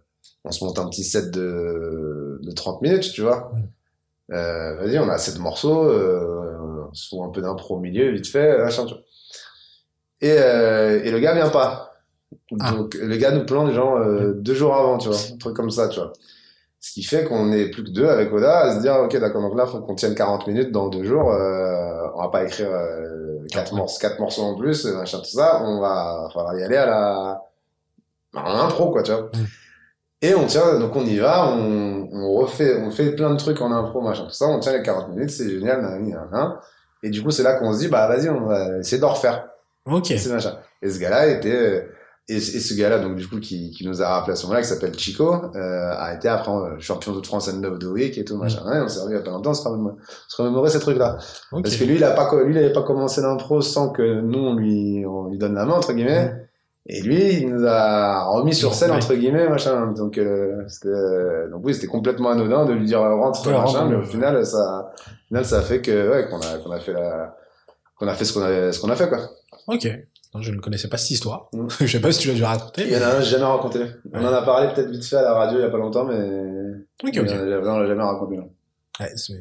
on 0.44 0.52
se 0.52 0.64
monte 0.64 0.78
un 0.78 0.88
petit 0.88 1.02
set 1.02 1.30
de, 1.32 2.38
de 2.42 2.52
30 2.52 2.82
minutes, 2.82 3.10
tu 3.12 3.22
vois. 3.22 3.52
Euh, 4.32 4.76
vas-y, 4.76 4.98
on 4.98 5.08
a 5.08 5.14
assez 5.14 5.32
de 5.32 5.38
morceaux, 5.38 5.84
euh, 5.84 6.88
on 6.90 6.94
se 6.94 7.08
fout 7.08 7.20
un 7.22 7.30
peu 7.30 7.42
d'impro 7.42 7.76
au 7.76 7.80
milieu, 7.80 8.10
vite 8.10 8.26
fait, 8.26 8.58
machin, 8.58 8.86
tu 8.86 8.94
vois. 8.94 9.02
Et, 10.20 10.36
euh, 10.38 11.02
et 11.02 11.10
le 11.10 11.18
gars 11.18 11.34
vient 11.34 11.50
pas. 11.50 11.92
Ah. 12.60 12.72
Donc 12.72 12.94
le 12.94 13.16
gars 13.16 13.32
nous 13.32 13.44
plante 13.44 13.72
genre 13.72 13.96
euh, 13.96 14.32
deux 14.34 14.54
jours 14.54 14.74
avant, 14.74 14.98
tu 14.98 15.08
vois, 15.08 15.16
un 15.16 15.36
truc 15.36 15.54
comme 15.54 15.70
ça, 15.70 15.88
tu 15.88 16.00
vois. 16.00 16.12
Ce 16.80 16.92
qui 16.92 17.04
fait 17.04 17.24
qu'on 17.24 17.52
est 17.52 17.70
plus 17.70 17.84
que 17.84 17.90
deux 17.90 18.08
avec 18.08 18.32
Oda 18.32 18.58
à 18.58 18.74
se 18.74 18.80
dire 18.80 18.96
ok 18.96 19.16
d'accord 19.16 19.40
donc 19.40 19.56
là 19.56 19.66
faut 19.66 19.80
qu'on 19.80 19.94
tienne 19.94 20.16
40 20.16 20.48
minutes 20.48 20.72
dans 20.72 20.88
deux 20.88 21.04
jours, 21.04 21.30
euh, 21.30 22.08
on 22.16 22.22
va 22.22 22.28
pas 22.28 22.42
écrire 22.42 22.70
euh, 22.72 23.38
quatre, 23.50 23.72
morceaux, 23.74 24.00
quatre 24.00 24.18
morceaux 24.18 24.42
en 24.42 24.56
plus, 24.56 24.86
euh, 24.86 24.96
machin 24.96 25.18
tout 25.18 25.24
ça, 25.26 25.62
on 25.62 25.80
va 25.80 26.28
falloir 26.32 26.58
y 26.58 26.62
aller 26.64 26.76
à 26.76 26.86
la 26.86 27.42
en 28.34 28.58
impro 28.58 28.90
quoi, 28.90 29.02
tu 29.02 29.12
vois. 29.12 29.30
Mm. 30.22 30.26
Et 30.26 30.34
on 30.34 30.46
tient, 30.46 30.78
donc 30.78 30.94
on 30.96 31.04
y 31.04 31.18
va, 31.18 31.48
on, 31.48 32.08
on 32.12 32.32
refait, 32.34 32.80
on 32.82 32.90
fait 32.90 33.12
plein 33.14 33.30
de 33.30 33.36
trucs 33.36 33.60
en 33.60 33.72
impro, 33.72 34.00
machin, 34.00 34.24
tout 34.24 34.32
ça, 34.32 34.46
on 34.46 34.60
tient 34.60 34.76
les 34.76 34.82
40 34.82 35.08
minutes, 35.10 35.30
c'est 35.30 35.48
génial, 35.48 35.82
nanani, 35.82 36.12
nanana. 36.12 36.60
Et 37.02 37.10
du 37.10 37.22
coup, 37.22 37.30
c'est 37.30 37.42
là 37.42 37.54
qu'on 37.54 37.72
se 37.72 37.80
dit, 37.80 37.88
bah, 37.88 38.06
vas-y, 38.06 38.28
on 38.28 38.46
va 38.46 38.78
essayer 38.78 39.00
d'en 39.00 39.12
refaire. 39.12 39.48
Ok. 39.86 40.06
C'est 40.06 40.32
machin. 40.32 40.56
Et 40.80 40.90
ce 40.90 41.00
gars-là 41.00 41.26
était, 41.26 41.88
et, 42.28 42.36
et 42.36 42.40
ce 42.40 42.74
gars-là, 42.74 43.00
donc, 43.00 43.16
du 43.16 43.26
coup, 43.26 43.40
qui, 43.40 43.72
qui 43.72 43.84
nous 43.86 44.00
a 44.00 44.08
rappelé 44.08 44.34
à 44.34 44.36
ce 44.36 44.44
moment-là, 44.44 44.62
qui 44.62 44.68
s'appelle 44.68 44.96
Chico, 44.96 45.34
euh, 45.56 45.94
a 45.96 46.14
été 46.14 46.28
après 46.28 46.52
euh, 46.52 46.78
champion 46.78 47.18
de 47.18 47.26
France 47.26 47.48
and 47.48 47.64
of 47.64 47.80
the 47.80 47.86
week 47.86 48.16
et 48.16 48.24
tout, 48.24 48.36
machin. 48.36 48.64
Ouais, 48.64 48.80
on 48.80 48.86
s'est 48.86 49.00
revu 49.00 49.14
il 49.14 49.16
y 49.16 49.20
a 49.20 49.22
pas 49.22 49.32
longtemps, 49.32 49.50
on 49.50 49.54
se 49.54 49.68
remémorait, 49.68 49.96
se 50.28 50.40
remémorait 50.40 50.70
ces 50.70 50.78
trucs-là. 50.78 51.18
Ok. 51.50 51.64
Parce 51.64 51.76
que 51.76 51.84
lui, 51.84 51.96
il 51.96 52.04
a 52.04 52.12
pas, 52.12 52.30
lui, 52.44 52.54
il 52.54 52.58
avait 52.58 52.72
pas 52.72 52.82
commencé 52.82 53.20
l'impro 53.20 53.60
sans 53.60 53.90
que 53.90 54.20
nous, 54.20 54.38
on 54.38 54.54
lui, 54.54 55.04
on 55.04 55.28
lui 55.28 55.38
donne 55.38 55.54
la 55.54 55.64
main, 55.64 55.74
entre 55.74 55.92
guillemets. 55.92 56.26
Mm. 56.26 56.38
Et 56.86 57.00
lui, 57.00 57.34
il 57.34 57.48
nous 57.54 57.64
a 57.64 58.24
remis 58.24 58.54
sur 58.54 58.74
scène, 58.74 58.90
Ouais. 58.90 58.96
entre 58.96 59.14
guillemets, 59.14 59.48
machin. 59.48 59.92
Donc, 59.92 60.18
euh, 60.18 60.64
c'était, 60.66 60.88
euh, 60.88 61.48
donc 61.50 61.60
oui, 61.64 61.74
c'était 61.74 61.86
complètement 61.86 62.30
anodin 62.30 62.64
de 62.64 62.72
lui 62.72 62.86
dire 62.86 63.00
euh, 63.00 63.14
rentre, 63.14 63.46
Ouais, 63.46 63.52
machin, 63.52 63.78
rentre, 63.80 63.84
mais 63.90 63.96
au 63.96 64.02
final, 64.02 64.44
ça, 64.44 64.92
au 65.06 65.26
final, 65.28 65.44
ça 65.44 65.58
a 65.58 65.62
fait 65.62 65.80
que, 65.80 66.10
ouais, 66.10 66.28
qu'on 66.28 66.40
a, 66.40 66.58
qu'on 66.58 66.70
a 66.72 66.80
fait 66.80 66.92
la, 66.92 67.36
qu'on 67.96 68.08
a 68.08 68.14
fait 68.14 68.24
ce 68.24 68.32
qu'on 68.32 68.42
avait, 68.42 68.72
ce 68.72 68.80
qu'on 68.80 68.90
a 68.90 68.96
fait, 68.96 69.08
quoi. 69.08 69.18
Ok. 69.68 69.86
Non, 70.34 70.40
Je 70.40 70.50
ne 70.50 70.58
connaissais 70.60 70.88
pas 70.88 70.96
cette 70.96 71.10
histoire. 71.12 71.48
Mm. 71.52 71.66
je 71.80 71.86
sais 71.86 72.00
pas 72.00 72.10
si 72.10 72.18
tu 72.20 72.28
l'as 72.28 72.34
déjà 72.34 72.48
raconté. 72.48 72.82
Il 72.86 72.92
y 72.92 72.96
en 72.96 73.02
a 73.02 73.06
un, 73.16 73.20
j'ai 73.20 73.30
jamais 73.32 73.44
raconté. 73.44 73.80
On 74.12 74.24
en 74.24 74.32
a 74.32 74.42
parlé 74.42 74.68
peut-être 74.74 74.90
vite 74.90 75.04
fait 75.04 75.16
à 75.16 75.22
la 75.22 75.34
radio 75.34 75.58
il 75.58 75.62
y 75.62 75.64
a 75.66 75.70
pas 75.70 75.78
longtemps, 75.78 76.04
mais, 76.04 76.18
Ok, 77.04 77.16
ok. 77.16 77.26
l'a- 77.30 77.60
on 77.64 77.78
l'a 77.78 77.86
jamais 77.86 78.02
raconté, 78.02 78.36
non. 78.38 78.48
Ouais, 79.02 79.36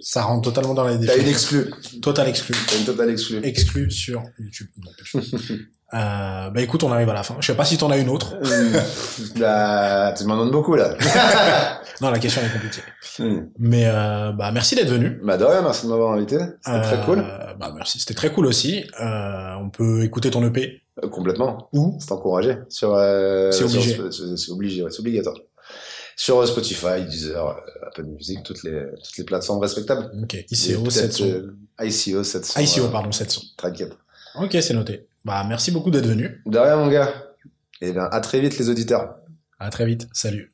ça 0.00 0.22
rentre 0.22 0.42
totalement 0.50 0.74
dans 0.74 0.84
la 0.84 0.90
T'as 0.92 0.96
une 0.96 1.06
définition. 1.24 1.30
exclue. 1.60 2.00
Total 2.00 2.28
exclu. 2.28 2.54
T'as 2.68 2.78
une 2.78 2.84
totale 2.84 3.10
exclue. 3.10 3.40
Exclu 3.42 3.90
sur 3.90 4.22
YouTube. 4.38 4.68
Non, 4.84 5.20
euh, 5.94 6.50
bah 6.50 6.60
écoute, 6.60 6.82
on 6.82 6.90
arrive 6.92 7.08
à 7.10 7.14
la 7.14 7.22
fin. 7.22 7.36
Je 7.40 7.46
sais 7.46 7.54
pas 7.54 7.64
si 7.64 7.78
t'en 7.78 7.90
as 7.90 7.98
une 7.98 8.08
autre. 8.08 8.34
Hum, 8.42 8.72
bah, 9.36 10.12
tu 10.16 10.24
m'en 10.24 10.34
demandes 10.36 10.50
beaucoup, 10.52 10.74
là. 10.74 10.96
Non, 12.00 12.10
la 12.10 12.18
question 12.18 12.42
est 12.42 12.52
compliquée. 12.52 12.82
Mais 13.56 13.84
euh, 13.86 14.32
bah 14.32 14.50
merci 14.50 14.74
d'être 14.74 14.88
venu. 14.90 15.20
Bah, 15.22 15.36
de 15.36 15.44
rien, 15.44 15.62
merci 15.62 15.84
de 15.86 15.90
m'avoir 15.90 16.12
invité. 16.14 16.38
C'était 16.64 16.80
très 16.82 16.96
Euh, 16.98 17.04
cool. 17.04 17.24
Bah 17.60 17.72
merci, 17.76 18.00
c'était 18.00 18.14
très 18.14 18.32
cool 18.32 18.46
aussi. 18.46 18.84
Euh, 19.00 19.54
on 19.60 19.70
peut 19.70 20.02
écouter 20.02 20.28
ton 20.32 20.44
EP. 20.44 20.82
Euh, 21.04 21.08
complètement. 21.08 21.68
Où? 21.72 21.96
C'est 22.00 22.10
encouragé. 22.10 22.56
Sur, 22.68 22.94
euh, 22.96 23.52
C'est 23.52 23.62
obligé. 23.62 23.96
C'est 24.10 24.50
obligé, 24.50 24.82
ouais, 24.82 24.90
c'est 24.90 24.98
obligatoire. 25.00 25.36
Sur 26.16 26.38
euh, 26.38 26.46
Spotify, 26.46 27.02
Deezer, 27.08 27.46
euh, 27.46 27.86
Apple 27.86 28.04
Music, 28.04 28.42
toutes 28.44 28.62
les, 28.62 28.86
toutes 29.02 29.18
les 29.18 29.24
plateformes 29.24 29.60
respectables. 29.60 30.10
Ok, 30.22 30.34
ICO, 30.50 30.80
peut-être, 30.82 31.12
700. 31.12 31.24
euh, 31.24 31.56
ICO, 31.80 32.22
700. 32.24 32.60
ICO, 32.60 32.84
euh, 32.84 32.88
pardon, 32.88 33.10
700. 33.12 33.42
T'inquiète. 33.56 33.96
Ok, 34.36 34.56
c'est 34.60 34.74
noté. 34.74 35.06
Bah 35.24 35.44
merci 35.48 35.70
beaucoup 35.70 35.90
d'être 35.90 36.06
venu. 36.06 36.42
De 36.46 36.58
rien, 36.58 36.76
mon 36.76 36.88
gars. 36.88 37.12
Et 37.80 37.92
bien, 37.92 38.04
à 38.04 38.20
très 38.20 38.40
vite, 38.40 38.58
les 38.58 38.68
auditeurs. 38.68 39.16
À 39.58 39.70
très 39.70 39.86
vite. 39.86 40.06
Salut. 40.12 40.50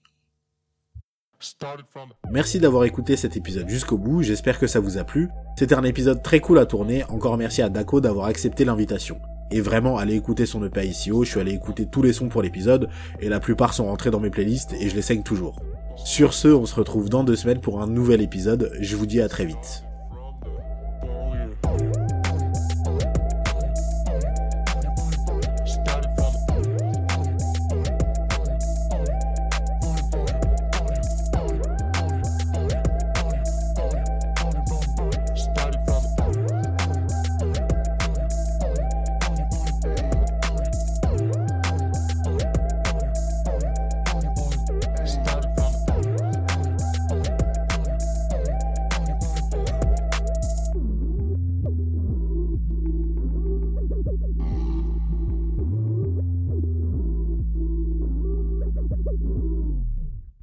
Merci 2.31 2.61
d'avoir 2.61 2.85
écouté 2.85 3.17
cet 3.17 3.37
épisode 3.37 3.67
jusqu'au 3.69 3.97
bout, 3.97 4.23
j'espère 4.23 4.59
que 4.59 4.67
ça 4.67 4.79
vous 4.79 4.99
a 4.99 5.05
plu. 5.05 5.31
C'était 5.59 5.75
un 5.75 5.85
épisode 5.85 6.23
très 6.23 6.41
cool 6.41 6.59
à 6.59 6.67
tourner, 6.67 7.05
encore 7.05 7.39
merci 7.39 7.63
à 7.63 7.71
Daco 7.71 8.01
d'avoir 8.03 8.27
accepté 8.27 8.67
l'invitation. 8.67 9.19
Et 9.51 9.61
vraiment, 9.61 9.99
allez 9.99 10.15
écouter 10.15 10.47
son 10.47 10.65
EP 10.65 10.87
ICO, 10.87 11.25
je 11.25 11.31
suis 11.31 11.41
allé 11.41 11.53
écouter 11.53 11.87
tous 11.87 12.03
les 12.03 12.13
sons 12.13 12.29
pour 12.29 12.43
l'épisode, 12.43 12.89
et 13.21 13.29
la 13.29 13.41
plupart 13.41 13.75
sont 13.75 13.87
rentrés 13.87 14.11
dans 14.11 14.21
mes 14.21 14.31
playlists, 14.31 14.75
et 14.81 14.89
je 14.89 14.95
les 14.95 15.03
saigne 15.03 15.23
toujours. 15.23 15.61
Sur 15.97 16.33
ce, 16.33 16.49
on 16.49 16.67
se 16.67 16.75
retrouve 16.75 17.09
dans 17.09 17.25
deux 17.25 17.37
semaines 17.37 17.61
pour 17.61 17.83
un 17.83 17.87
nouvel 17.87 18.23
épisode, 18.23 18.73
je 18.81 18.97
vous 18.97 19.07
dis 19.07 19.21
à 19.21 19.29
très 19.29 19.45
vite. 19.45 19.85